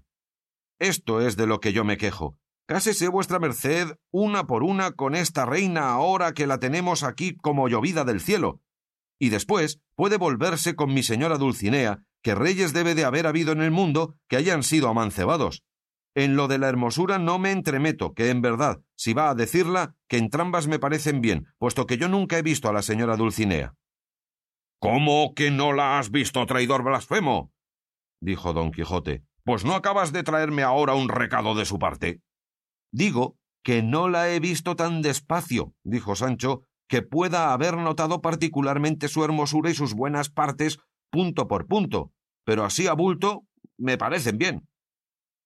Esto 0.78 1.20
es 1.20 1.36
de 1.36 1.46
lo 1.46 1.60
que 1.60 1.72
yo 1.72 1.84
me 1.84 1.96
quejo. 1.96 2.38
Cásese 2.66 3.08
vuestra 3.08 3.38
merced 3.38 3.96
una 4.10 4.46
por 4.46 4.62
una 4.62 4.92
con 4.92 5.14
esta 5.14 5.46
reina 5.46 5.90
ahora 5.90 6.32
que 6.32 6.46
la 6.46 6.58
tenemos 6.58 7.04
aquí 7.04 7.36
como 7.36 7.68
llovida 7.68 8.04
del 8.04 8.20
cielo. 8.20 8.60
Y 9.18 9.28
después 9.28 9.80
puede 9.94 10.16
volverse 10.18 10.74
con 10.74 10.92
mi 10.92 11.02
señora 11.02 11.38
Dulcinea, 11.38 12.02
que 12.22 12.34
reyes 12.34 12.72
debe 12.72 12.94
de 12.94 13.04
haber 13.04 13.26
habido 13.26 13.52
en 13.52 13.62
el 13.62 13.70
mundo 13.70 14.16
que 14.28 14.36
hayan 14.36 14.62
sido 14.62 14.88
amancebados. 14.88 15.62
En 16.14 16.34
lo 16.34 16.48
de 16.48 16.58
la 16.58 16.68
hermosura 16.68 17.18
no 17.18 17.38
me 17.38 17.52
entremeto, 17.52 18.14
que 18.14 18.30
en 18.30 18.42
verdad, 18.42 18.80
si 18.96 19.14
va 19.14 19.30
a 19.30 19.34
decirla, 19.34 19.94
que 20.08 20.16
entrambas 20.16 20.66
me 20.66 20.78
parecen 20.78 21.20
bien, 21.20 21.46
puesto 21.58 21.86
que 21.86 21.98
yo 21.98 22.08
nunca 22.08 22.38
he 22.38 22.42
visto 22.42 22.68
a 22.68 22.72
la 22.72 22.82
señora 22.82 23.16
Dulcinea. 23.16 23.74
¿Cómo 24.80 25.34
que 25.34 25.50
no 25.50 25.72
la 25.72 25.98
has 25.98 26.10
visto, 26.10 26.44
traidor 26.46 26.84
blasfemo? 26.84 27.52
dijo 28.20 28.52
don 28.52 28.72
Quijote. 28.72 29.24
Pues 29.44 29.64
no 29.64 29.74
acabas 29.74 30.12
de 30.12 30.22
traerme 30.22 30.62
ahora 30.62 30.94
un 30.94 31.08
recado 31.08 31.54
de 31.54 31.64
su 31.64 31.78
parte. 31.78 32.20
Digo 32.92 33.36
que 33.62 33.82
no 33.82 34.08
la 34.08 34.30
he 34.30 34.40
visto 34.40 34.76
tan 34.76 35.02
despacio, 35.02 35.74
dijo 35.84 36.16
Sancho, 36.16 36.62
que 36.88 37.02
pueda 37.02 37.52
haber 37.52 37.76
notado 37.76 38.20
particularmente 38.20 39.08
su 39.08 39.24
hermosura 39.24 39.70
y 39.70 39.74
sus 39.74 39.94
buenas 39.94 40.30
partes 40.30 40.78
punto 41.10 41.48
por 41.48 41.66
punto, 41.66 42.12
pero 42.44 42.64
así 42.64 42.86
a 42.86 42.92
bulto 42.92 43.46
me 43.78 43.98
parecen 43.98 44.38
bien. 44.38 44.68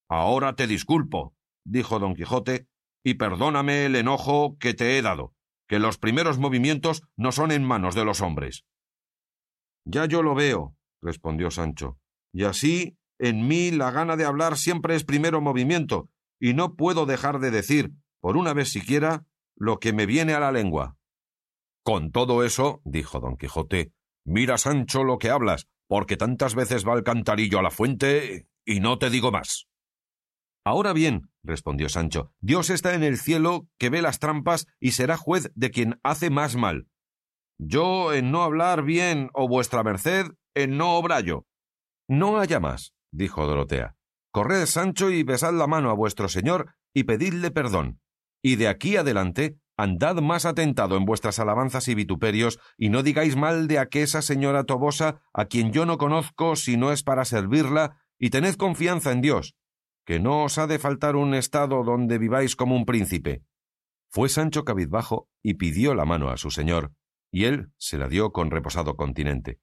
Ahora 0.09 0.55
te 0.55 0.67
disculpo, 0.67 1.35
dijo 1.65 1.99
don 1.99 2.15
Quijote, 2.15 2.67
y 3.05 3.15
perdóname 3.15 3.87
el 3.87 3.97
enojo 3.97 4.57
que 4.59 4.75
te 4.75 4.99
he 4.99 5.03
dado, 5.03 5.35
que 5.69 5.79
los 5.79 5.99
primeros 5.99 6.39
movimientos 6.39 7.03
no 7.17 7.33
son 7.33 7.53
en 7.53 7.65
manos 7.65 7.95
de 7.95 8.05
los 8.05 8.21
hombres. 8.21 8.65
Ya 9.85 10.07
yo 10.07 10.23
lo 10.23 10.35
veo, 10.35 10.77
respondió 11.01 11.51
Sancho, 11.51 11.99
y 12.33 12.45
así 12.45 12.97
en 13.19 13.47
mí 13.47 13.71
la 13.71 13.91
gana 13.91 14.17
de 14.17 14.25
hablar 14.25 14.57
siempre 14.57 14.95
es 14.95 15.05
primero 15.05 15.41
movimiento, 15.41 16.09
y 16.41 16.55
no 16.55 16.75
puedo 16.75 17.07
dejar 17.07 17.39
de 17.39 17.51
decir, 17.51 17.93
por 18.21 18.37
una 18.37 18.55
vez 18.55 18.71
siquiera, 18.71 19.27
lo 19.57 19.79
que 19.79 19.93
me 19.93 20.07
viene 20.07 20.33
a 20.33 20.41
la 20.41 20.53
lengua. 20.53 20.97
Con 21.85 22.13
todo 22.13 22.45
eso, 22.45 22.81
dijo 22.85 23.21
don 23.21 23.37
Quijote, 23.37 23.93
mira, 24.25 24.59
Sancho, 24.59 25.05
lo 25.05 25.19
que 25.19 25.31
hablas, 25.31 25.69
porque 25.87 26.17
tantas 26.17 26.55
veces 26.55 26.87
va 26.87 26.95
el 26.95 27.03
cantarillo 27.03 27.59
a 27.59 27.63
la 27.63 27.71
fuente, 27.71 28.47
y 28.65 28.81
no 28.81 28.99
te 28.99 29.11
digo 29.11 29.31
más. 29.31 29.67
Ahora 30.65 30.93
bien, 30.93 31.31
respondió 31.43 31.89
Sancho, 31.89 32.33
Dios 32.41 32.71
está 32.71 32.95
en 32.95 33.03
el 33.03 33.19
cielo 33.19 33.67
que 33.79 33.91
ve 33.91 34.03
las 34.03 34.19
trampas 34.19 34.67
y 34.79 34.93
será 34.93 35.17
juez 35.17 35.51
de 35.55 35.71
quien 35.71 35.99
hace 36.03 36.31
más 36.31 36.57
mal. 36.57 36.87
Yo 37.63 38.15
en 38.15 38.31
no 38.31 38.43
hablar 38.43 38.85
bien 38.85 39.29
o 39.35 39.47
vuestra 39.47 39.83
merced 39.83 40.29
en 40.55 40.79
no 40.79 40.97
obrallo. 40.97 41.45
No 42.09 42.39
haya 42.39 42.59
más, 42.59 42.95
dijo 43.13 43.47
Dorotea. 43.47 43.97
Corred, 44.33 44.65
Sancho, 44.65 45.11
y 45.11 45.25
besad 45.25 45.53
la 45.53 45.67
mano 45.67 45.91
a 45.91 45.95
vuestro 45.95 46.31
señor 46.31 46.73
y 46.95 47.05
pedidle 47.05 47.51
perdón. 47.51 48.01
Y 48.43 48.57
de 48.57 48.69
aquí 48.69 48.97
adelante 48.97 49.59
andad 49.77 50.17
más 50.23 50.47
atentado 50.47 50.97
en 50.97 51.05
vuestras 51.05 51.39
alabanzas 51.39 51.89
y 51.89 51.95
vituperios, 51.95 52.59
y 52.79 52.89
no 52.89 53.03
digáis 53.03 53.37
mal 53.37 53.69
de 53.69 53.79
aquella 53.79 54.23
señora 54.23 54.65
Tobosa, 54.65 55.21
a 55.35 55.45
quien 55.45 55.71
yo 55.71 55.85
no 55.85 55.99
conozco 55.99 56.57
si 56.57 56.79
no 56.79 56.93
es 56.93 57.03
para 57.03 57.27
servirla, 57.27 58.03
y 58.19 58.31
tened 58.31 58.57
confianza 58.57 59.13
en 59.13 59.21
Dios, 59.21 59.55
que 60.07 60.19
no 60.19 60.45
os 60.45 60.57
ha 60.57 60.67
de 60.67 60.79
faltar 60.79 61.15
un 61.15 61.35
estado 61.35 61.83
donde 61.85 62.17
viváis 62.17 62.57
como 62.57 62.75
un 62.75 62.87
príncipe. 62.87 63.43
Fue 64.09 64.31
Sancho 64.31 64.65
cabizbajo 64.65 65.29
y 65.43 65.55
pidió 65.55 65.95
la 65.95 66.05
mano 66.05 66.31
a 66.31 66.37
su 66.37 66.51
señor, 66.51 66.93
y 67.31 67.45
él 67.45 67.73
se 67.77 67.99
la 67.99 68.09
dio 68.09 68.33
con 68.33 68.51
reposado 68.51 68.97
continente. 68.97 69.61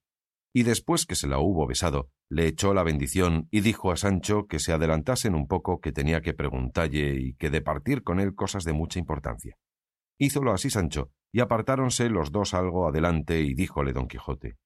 Y 0.53 0.64
después 0.64 1.06
que 1.06 1.15
se 1.15 1.27
la 1.27 1.39
hubo 1.39 1.68
besado, 1.68 2.10
le 2.30 2.48
echó 2.48 2.73
la 2.73 2.84
bendición 2.84 3.48
y 3.52 3.61
dijo 3.61 3.91
a 3.91 3.98
Sancho 3.98 4.48
que 4.48 4.60
se 4.60 4.73
adelantasen 4.73 5.35
un 5.35 5.48
poco 5.48 5.80
que 5.80 5.91
tenía 5.91 6.22
que 6.22 6.34
preguntalle 6.34 7.15
y 7.19 7.35
que 7.35 7.49
de 7.49 7.61
partir 7.61 8.03
con 8.03 8.19
él 8.19 8.34
cosas 8.35 8.64
de 8.64 8.73
mucha 8.73 8.99
importancia. 8.99 9.57
Hízolo 10.18 10.52
así 10.52 10.69
Sancho, 10.69 11.11
y 11.31 11.41
apartáronse 11.41 12.10
los 12.10 12.31
dos 12.31 12.53
algo 12.53 12.88
adelante, 12.88 13.41
y 13.41 13.53
díjole 13.53 13.94
don 13.94 14.07
Quijote 14.07 14.57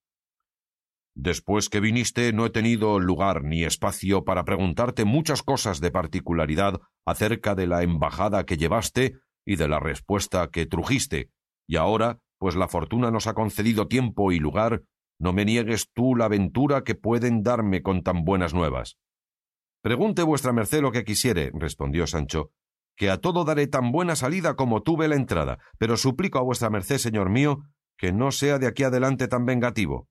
Después 1.14 1.68
que 1.68 1.82
viniste 1.82 2.32
no 2.32 2.46
he 2.46 2.50
tenido 2.52 3.00
lugar 3.00 3.44
ni 3.44 3.66
espacio 3.66 4.24
para 4.24 4.46
preguntarte 4.46 5.04
muchas 5.04 5.44
cosas 5.44 5.82
de 5.82 5.92
particularidad 5.92 6.80
acerca 7.06 7.54
de 7.54 7.68
la 7.68 7.84
embajada 7.84 8.46
que 8.46 8.56
llevaste 8.56 9.18
y 9.46 9.58
de 9.58 9.68
la 9.68 9.80
respuesta 9.80 10.50
que 10.50 10.66
trujiste, 10.66 11.30
y 11.68 11.76
ahora, 11.76 12.20
pues 12.42 12.56
la 12.56 12.68
fortuna 12.68 13.12
nos 13.12 13.28
ha 13.28 13.36
concedido 13.36 13.88
tiempo 13.88 14.32
y 14.32 14.40
lugar, 14.40 14.82
no 15.20 15.32
me 15.32 15.46
niegues 15.46 15.92
tú 15.94 16.16
la 16.16 16.28
ventura 16.28 16.84
que 16.84 16.96
pueden 16.96 17.44
darme 17.44 17.84
con 17.84 18.02
tan 18.02 18.24
buenas 18.26 18.56
nuevas. 18.56 18.98
Pregunte 19.84 20.24
vuestra 20.24 20.52
merced 20.52 20.82
lo 20.82 20.92
que 20.92 21.04
quisiere, 21.04 21.52
respondió 21.54 22.08
Sancho, 22.08 22.50
que 22.98 23.12
a 23.12 23.18
todo 23.18 23.46
daré 23.46 23.68
tan 23.68 23.92
buena 23.92 24.16
salida 24.16 24.56
como 24.56 24.82
tuve 24.82 25.08
la 25.08 25.18
entrada, 25.18 25.60
pero 25.78 25.98
suplico 25.98 26.40
a 26.40 26.42
vuestra 26.42 26.72
merced, 26.72 26.98
señor 26.98 27.30
mío, 27.30 27.62
que 27.96 28.12
no 28.12 28.32
sea 28.32 28.58
de 28.58 28.66
aquí 28.66 28.82
adelante 28.82 29.28
tan 29.28 29.46
vengativo. 29.46 30.10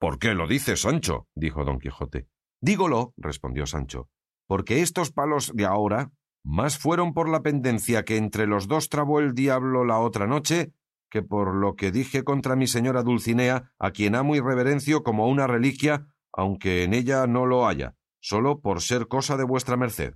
¿Por 0.00 0.18
qué 0.18 0.34
lo 0.34 0.48
dices, 0.48 0.80
Sancho? 0.80 1.28
dijo 1.36 1.64
don 1.64 1.78
Quijote. 1.78 2.26
Dígolo, 2.60 3.14
respondió 3.16 3.66
Sancho, 3.66 4.08
porque 4.48 4.82
estos 4.82 5.12
palos 5.12 5.52
de 5.54 5.64
ahora 5.64 6.10
más 6.42 6.76
fueron 6.76 7.14
por 7.14 7.28
la 7.28 7.42
pendencia 7.42 8.04
que 8.04 8.16
entre 8.16 8.48
los 8.48 8.66
dos 8.66 8.88
trabó 8.88 9.20
el 9.20 9.32
diablo 9.32 9.84
la 9.84 10.00
otra 10.00 10.26
noche 10.26 10.72
que 11.10 11.22
por 11.22 11.54
lo 11.54 11.76
que 11.76 11.92
dije 11.92 12.24
contra 12.24 12.56
mi 12.56 12.66
señora 12.66 13.02
Dulcinea, 13.02 13.72
a 13.78 13.90
quien 13.90 14.14
amo 14.14 14.36
y 14.36 14.40
reverencio 14.40 15.02
como 15.02 15.28
una 15.28 15.46
reliquia, 15.46 16.06
aunque 16.32 16.84
en 16.84 16.94
ella 16.94 17.26
no 17.26 17.46
lo 17.46 17.66
haya, 17.66 17.94
solo 18.20 18.60
por 18.60 18.82
ser 18.82 19.08
cosa 19.08 19.36
de 19.36 19.44
vuestra 19.44 19.76
merced. 19.76 20.14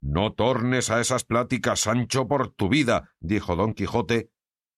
No 0.00 0.32
tornes 0.32 0.90
a 0.90 1.00
esas 1.00 1.24
pláticas, 1.24 1.80
Sancho, 1.80 2.28
por 2.28 2.52
tu 2.52 2.68
vida, 2.68 3.10
dijo 3.20 3.56
don 3.56 3.74
Quijote, 3.74 4.30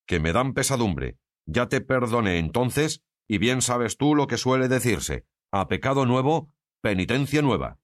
que 0.07 0.19
me 0.19 0.33
dan 0.33 0.53
pesadumbre. 0.53 1.17
Ya 1.45 1.67
te 1.67 1.81
perdoné 1.81 2.39
entonces, 2.39 3.03
y 3.27 3.37
bien 3.37 3.61
sabes 3.61 3.97
tú 3.97 4.15
lo 4.15 4.27
que 4.27 4.37
suele 4.37 4.67
decirse 4.67 5.25
a 5.51 5.67
pecado 5.67 6.05
nuevo, 6.05 6.51
penitencia 6.81 7.41
nueva. 7.41 7.79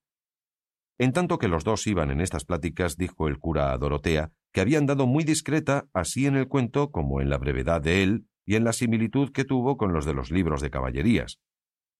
En 0.98 1.12
tanto 1.12 1.38
que 1.38 1.48
los 1.48 1.64
dos 1.64 1.86
iban 1.86 2.10
en 2.10 2.20
estas 2.20 2.44
pláticas, 2.44 2.96
dijo 2.96 3.28
el 3.28 3.38
cura 3.38 3.72
a 3.72 3.78
Dorotea, 3.78 4.32
que 4.52 4.60
había 4.60 4.78
andado 4.78 5.06
muy 5.06 5.24
discreta 5.24 5.88
así 5.92 6.26
en 6.26 6.36
el 6.36 6.48
cuento 6.48 6.90
como 6.90 7.20
en 7.20 7.28
la 7.28 7.38
brevedad 7.38 7.80
de 7.80 8.02
él 8.02 8.26
y 8.44 8.56
en 8.56 8.64
la 8.64 8.72
similitud 8.72 9.32
que 9.32 9.44
tuvo 9.44 9.76
con 9.76 9.92
los 9.92 10.04
de 10.04 10.14
los 10.14 10.30
libros 10.30 10.60
de 10.60 10.70
caballerías. 10.70 11.40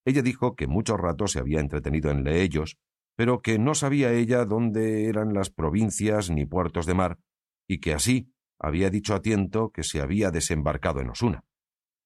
Ella 0.05 0.23
dijo 0.23 0.55
que 0.55 0.67
mucho 0.67 0.97
rato 0.97 1.27
se 1.27 1.41
había 1.41 1.61
entretenido 1.61 2.11
en 2.11 2.23
leellos, 2.23 2.79
pero 3.17 3.41
que 3.41 3.59
no 3.59 3.75
sabía 3.75 4.13
ella 4.13 4.45
dónde 4.45 5.07
eran 5.07 5.35
las 5.35 5.51
provincias 5.51 6.31
ni 6.31 6.47
puertos 6.47 6.87
de 6.87 6.95
mar, 6.95 7.19
y 7.67 7.81
que 7.81 7.93
así 7.93 8.33
había 8.59 8.91
dicho 8.91 9.15
a 9.15 9.21
tiento 9.21 9.71
que 9.71 9.83
se 9.83 10.01
había 10.01 10.31
desembarcado 10.31 11.01
en 11.01 11.11
Osuna. 11.11 11.45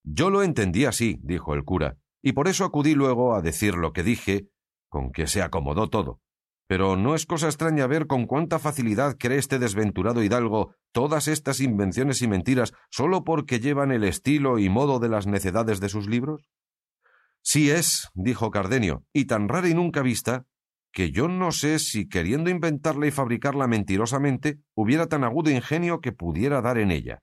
Yo 0.03 0.31
lo 0.31 0.43
entendí 0.43 0.87
así, 0.87 1.21
dijo 1.23 1.55
el 1.55 1.65
cura, 1.65 1.99
y 2.23 2.33
por 2.33 2.49
eso 2.49 2.65
acudí 2.65 2.95
luego 2.95 3.35
a 3.35 3.43
decir 3.43 3.75
lo 3.75 3.93
que 3.93 4.03
dije, 4.03 4.49
con 4.89 5.13
que 5.13 5.27
se 5.27 5.43
acomodó 5.43 5.91
todo. 5.91 6.21
Pero 6.71 6.95
no 6.95 7.17
es 7.17 7.27
cosa 7.27 7.47
extraña 7.47 7.89
ver 7.89 8.07
con 8.07 8.29
cuánta 8.29 8.61
facilidad 8.61 9.17
cree 9.19 9.39
este 9.39 9.59
desventurado 9.59 10.23
hidalgo 10.23 10.77
todas 10.93 11.27
estas 11.27 11.59
invenciones 11.59 12.23
y 12.23 12.29
mentiras 12.29 12.75
sólo 12.93 13.25
porque 13.25 13.59
llevan 13.59 13.91
el 13.91 14.05
estilo 14.05 14.57
y 14.61 14.69
modo 14.69 15.01
de 15.01 15.09
las 15.09 15.27
necedades 15.27 15.81
de 15.81 15.89
sus 15.89 16.07
libros. 16.07 16.49
Sí 17.43 17.73
es, 17.73 18.09
dijo 18.15 18.53
Cardenio, 18.53 19.05
y 19.13 19.25
tan 19.25 19.49
rara 19.49 19.69
y 19.69 19.75
nunca 19.75 20.03
vista, 20.03 20.47
que 20.93 21.11
yo 21.11 21.27
no 21.27 21.51
sé 21.51 21.81
si 21.81 22.09
queriendo 22.09 22.51
inventarla 22.51 23.09
y 23.09 23.11
fabricarla 23.11 23.67
mentirosamente 23.67 24.61
hubiera 24.77 25.09
tan 25.09 25.25
agudo 25.25 25.51
ingenio 25.51 26.01
que 26.01 26.13
pudiera 26.13 26.63
dar 26.63 26.79
en 26.79 26.93
ella. 26.93 27.19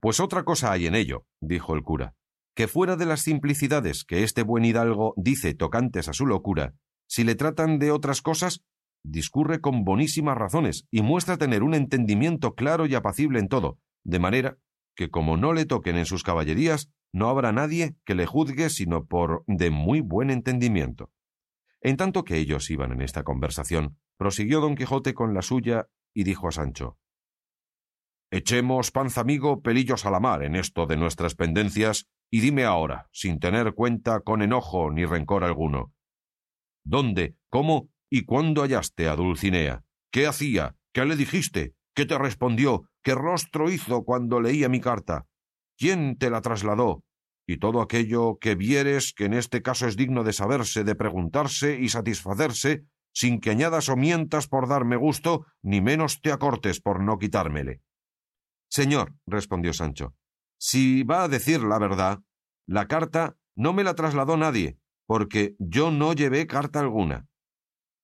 Pues 0.00 0.18
otra 0.18 0.42
cosa 0.42 0.72
hay 0.72 0.88
en 0.88 0.96
ello, 0.96 1.26
dijo 1.40 1.76
el 1.76 1.82
cura, 1.84 2.16
que 2.56 2.66
fuera 2.66 2.96
de 2.96 3.06
las 3.06 3.20
simplicidades 3.20 4.04
que 4.04 4.24
este 4.24 4.42
buen 4.42 4.64
hidalgo 4.64 5.14
dice 5.16 5.54
tocantes 5.54 6.08
a 6.08 6.12
su 6.12 6.26
locura, 6.26 6.74
si 7.06 7.24
le 7.24 7.34
tratan 7.34 7.78
de 7.78 7.90
otras 7.90 8.22
cosas, 8.22 8.64
discurre 9.04 9.60
con 9.60 9.84
bonísimas 9.84 10.36
razones 10.36 10.86
y 10.90 11.02
muestra 11.02 11.36
tener 11.36 11.62
un 11.62 11.74
entendimiento 11.74 12.54
claro 12.54 12.86
y 12.86 12.94
apacible 12.94 13.38
en 13.38 13.48
todo, 13.48 13.78
de 14.04 14.18
manera 14.18 14.58
que 14.96 15.10
como 15.10 15.36
no 15.36 15.52
le 15.52 15.66
toquen 15.66 15.96
en 15.96 16.06
sus 16.06 16.22
caballerías, 16.22 16.90
no 17.12 17.28
habrá 17.28 17.52
nadie 17.52 17.96
que 18.04 18.14
le 18.14 18.26
juzgue 18.26 18.70
sino 18.70 19.06
por 19.06 19.44
de 19.46 19.70
muy 19.70 20.00
buen 20.00 20.30
entendimiento. 20.30 21.10
En 21.80 21.96
tanto 21.96 22.24
que 22.24 22.38
ellos 22.38 22.70
iban 22.70 22.92
en 22.92 23.02
esta 23.02 23.24
conversación, 23.24 23.98
prosiguió 24.16 24.60
don 24.60 24.74
Quijote 24.74 25.14
con 25.14 25.34
la 25.34 25.42
suya 25.42 25.88
y 26.14 26.24
dijo 26.24 26.48
a 26.48 26.52
Sancho 26.52 26.98
Echemos, 28.30 28.90
panza 28.90 29.20
amigo, 29.20 29.62
pelillos 29.62 30.06
a 30.06 30.10
la 30.10 30.18
mar 30.18 30.42
en 30.42 30.56
esto 30.56 30.86
de 30.86 30.96
nuestras 30.96 31.36
pendencias, 31.36 32.08
y 32.32 32.40
dime 32.40 32.64
ahora, 32.64 33.08
sin 33.12 33.38
tener 33.38 33.74
cuenta 33.74 34.20
con 34.20 34.42
enojo 34.42 34.90
ni 34.90 35.04
rencor 35.04 35.44
alguno, 35.44 35.93
¿dónde, 36.84 37.36
cómo 37.50 37.88
y 38.10 38.24
cuándo 38.24 38.62
hallaste 38.62 39.08
a 39.08 39.16
Dulcinea? 39.16 39.84
¿Qué 40.12 40.26
hacía? 40.26 40.76
¿Qué 40.92 41.04
le 41.04 41.16
dijiste? 41.16 41.74
¿Qué 41.94 42.06
te 42.06 42.16
respondió? 42.18 42.88
¿Qué 43.02 43.14
rostro 43.14 43.70
hizo 43.70 44.04
cuando 44.04 44.40
leía 44.40 44.68
mi 44.68 44.80
carta? 44.80 45.26
¿Quién 45.76 46.16
te 46.16 46.30
la 46.30 46.40
trasladó? 46.40 47.02
y 47.46 47.58
todo 47.58 47.80
aquello 47.80 48.38
que 48.38 48.54
vieres 48.54 49.12
que 49.12 49.26
en 49.26 49.34
este 49.34 49.62
caso 49.62 49.86
es 49.86 49.96
digno 49.96 50.24
de 50.24 50.32
saberse, 50.32 50.84
de 50.84 50.94
preguntarse 50.94 51.78
y 51.78 51.88
satisfacerse, 51.88 52.84
sin 53.12 53.40
que 53.40 53.50
añadas 53.50 53.88
o 53.88 53.96
mientas 53.96 54.48
por 54.48 54.68
darme 54.68 54.96
gusto, 54.96 55.46
ni 55.62 55.80
menos 55.80 56.20
te 56.20 56.32
acortes 56.32 56.80
por 56.80 57.02
no 57.02 57.18
quitármele. 57.18 57.82
Señor, 58.68 59.14
respondió 59.26 59.72
Sancho, 59.72 60.14
si 60.58 61.02
va 61.02 61.24
a 61.24 61.28
decir 61.28 61.62
la 61.62 61.78
verdad, 61.78 62.20
la 62.66 62.88
carta 62.88 63.36
no 63.54 63.72
me 63.72 63.84
la 63.84 63.94
trasladó 63.94 64.36
nadie, 64.36 64.78
porque 65.06 65.54
yo 65.58 65.90
no 65.90 66.12
llevé 66.12 66.46
carta 66.46 66.80
alguna. 66.80 67.26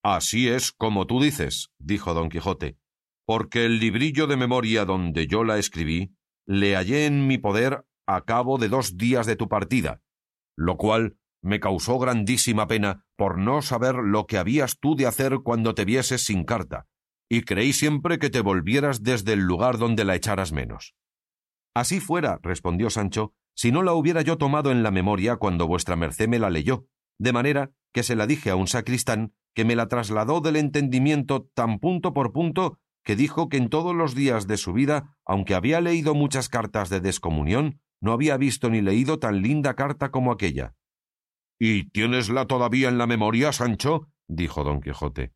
Así 0.02 0.48
es 0.48 0.72
como 0.72 1.06
tú 1.06 1.20
dices, 1.20 1.70
dijo 1.78 2.14
don 2.14 2.28
Quijote, 2.28 2.78
porque 3.26 3.64
el 3.64 3.78
librillo 3.78 4.26
de 4.26 4.36
memoria 4.36 4.84
donde 4.84 5.26
yo 5.26 5.44
la 5.44 5.58
escribí, 5.58 6.14
le 6.46 6.74
hallé 6.74 7.06
en 7.06 7.26
mi 7.26 7.38
poder 7.38 7.84
a 8.06 8.22
cabo 8.22 8.58
de 8.58 8.68
dos 8.68 8.96
días 8.96 9.26
de 9.26 9.36
tu 9.36 9.48
partida, 9.48 10.00
lo 10.56 10.76
cual 10.76 11.16
me 11.42 11.60
causó 11.60 11.98
grandísima 11.98 12.66
pena 12.66 13.06
por 13.16 13.38
no 13.38 13.62
saber 13.62 13.96
lo 13.96 14.26
que 14.26 14.38
habías 14.38 14.78
tú 14.78 14.96
de 14.96 15.06
hacer 15.06 15.40
cuando 15.42 15.74
te 15.74 15.84
vieses 15.84 16.24
sin 16.24 16.44
carta, 16.44 16.86
y 17.30 17.42
creí 17.42 17.72
siempre 17.72 18.18
que 18.18 18.30
te 18.30 18.40
volvieras 18.40 19.02
desde 19.02 19.34
el 19.34 19.40
lugar 19.40 19.78
donde 19.78 20.04
la 20.04 20.16
echaras 20.16 20.52
menos. 20.52 20.94
Así 21.74 22.00
fuera, 22.00 22.40
respondió 22.42 22.90
Sancho, 22.90 23.32
si 23.60 23.72
no 23.72 23.82
la 23.82 23.92
hubiera 23.92 24.22
yo 24.22 24.38
tomado 24.38 24.70
en 24.70 24.82
la 24.82 24.90
memoria 24.90 25.36
cuando 25.36 25.66
vuestra 25.66 25.94
merced 25.94 26.28
me 26.28 26.38
la 26.38 26.48
leyó, 26.48 26.86
de 27.18 27.34
manera 27.34 27.72
que 27.92 28.02
se 28.02 28.16
la 28.16 28.26
dije 28.26 28.48
a 28.48 28.56
un 28.56 28.66
sacristán 28.66 29.34
que 29.54 29.66
me 29.66 29.76
la 29.76 29.86
trasladó 29.86 30.40
del 30.40 30.56
entendimiento 30.56 31.42
tan 31.52 31.78
punto 31.78 32.14
por 32.14 32.32
punto 32.32 32.78
que 33.04 33.16
dijo 33.16 33.50
que 33.50 33.58
en 33.58 33.68
todos 33.68 33.94
los 33.94 34.14
días 34.14 34.46
de 34.46 34.56
su 34.56 34.72
vida, 34.72 35.14
aunque 35.26 35.54
había 35.54 35.82
leído 35.82 36.14
muchas 36.14 36.48
cartas 36.48 36.88
de 36.88 37.00
descomunión, 37.00 37.82
no 38.00 38.12
había 38.12 38.38
visto 38.38 38.70
ni 38.70 38.80
leído 38.80 39.18
tan 39.18 39.42
linda 39.42 39.74
carta 39.74 40.10
como 40.10 40.32
aquella. 40.32 40.74
¿Y 41.58 41.90
tienesla 41.90 42.46
todavía 42.46 42.88
en 42.88 42.96
la 42.96 43.06
memoria, 43.06 43.52
Sancho? 43.52 44.08
dijo 44.26 44.64
don 44.64 44.80
Quijote. 44.80 45.34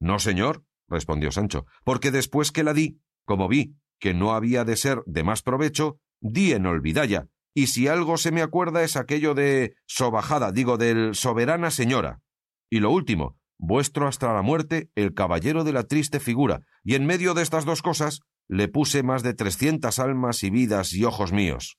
No, 0.00 0.18
señor, 0.18 0.66
respondió 0.86 1.32
Sancho, 1.32 1.64
porque 1.82 2.10
después 2.10 2.52
que 2.52 2.62
la 2.62 2.74
di, 2.74 3.00
como 3.24 3.48
vi 3.48 3.74
que 3.98 4.12
no 4.12 4.32
había 4.32 4.66
de 4.66 4.76
ser 4.76 5.02
de 5.06 5.24
más 5.24 5.42
provecho, 5.42 5.98
di 6.20 6.52
en 6.52 6.66
olvidalla, 6.66 7.30
y 7.54 7.68
si 7.68 7.88
algo 7.88 8.16
se 8.16 8.32
me 8.32 8.42
acuerda 8.42 8.82
es 8.82 8.96
aquello 8.96 9.34
de 9.34 9.76
sobajada, 9.86 10.50
digo, 10.50 10.76
del 10.76 11.14
soberana 11.14 11.70
señora. 11.70 12.20
Y 12.68 12.80
lo 12.80 12.90
último, 12.90 13.38
vuestro 13.58 14.08
hasta 14.08 14.32
la 14.32 14.42
muerte, 14.42 14.90
el 14.96 15.14
caballero 15.14 15.62
de 15.62 15.72
la 15.72 15.84
triste 15.84 16.18
figura, 16.18 16.62
y 16.82 16.96
en 16.96 17.06
medio 17.06 17.32
de 17.32 17.42
estas 17.42 17.64
dos 17.64 17.80
cosas 17.80 18.20
le 18.48 18.68
puse 18.68 19.02
más 19.02 19.22
de 19.22 19.34
trescientas 19.34 19.98
almas 19.98 20.42
y 20.42 20.50
vidas 20.50 20.92
y 20.92 21.04
ojos 21.04 21.32
míos. 21.32 21.78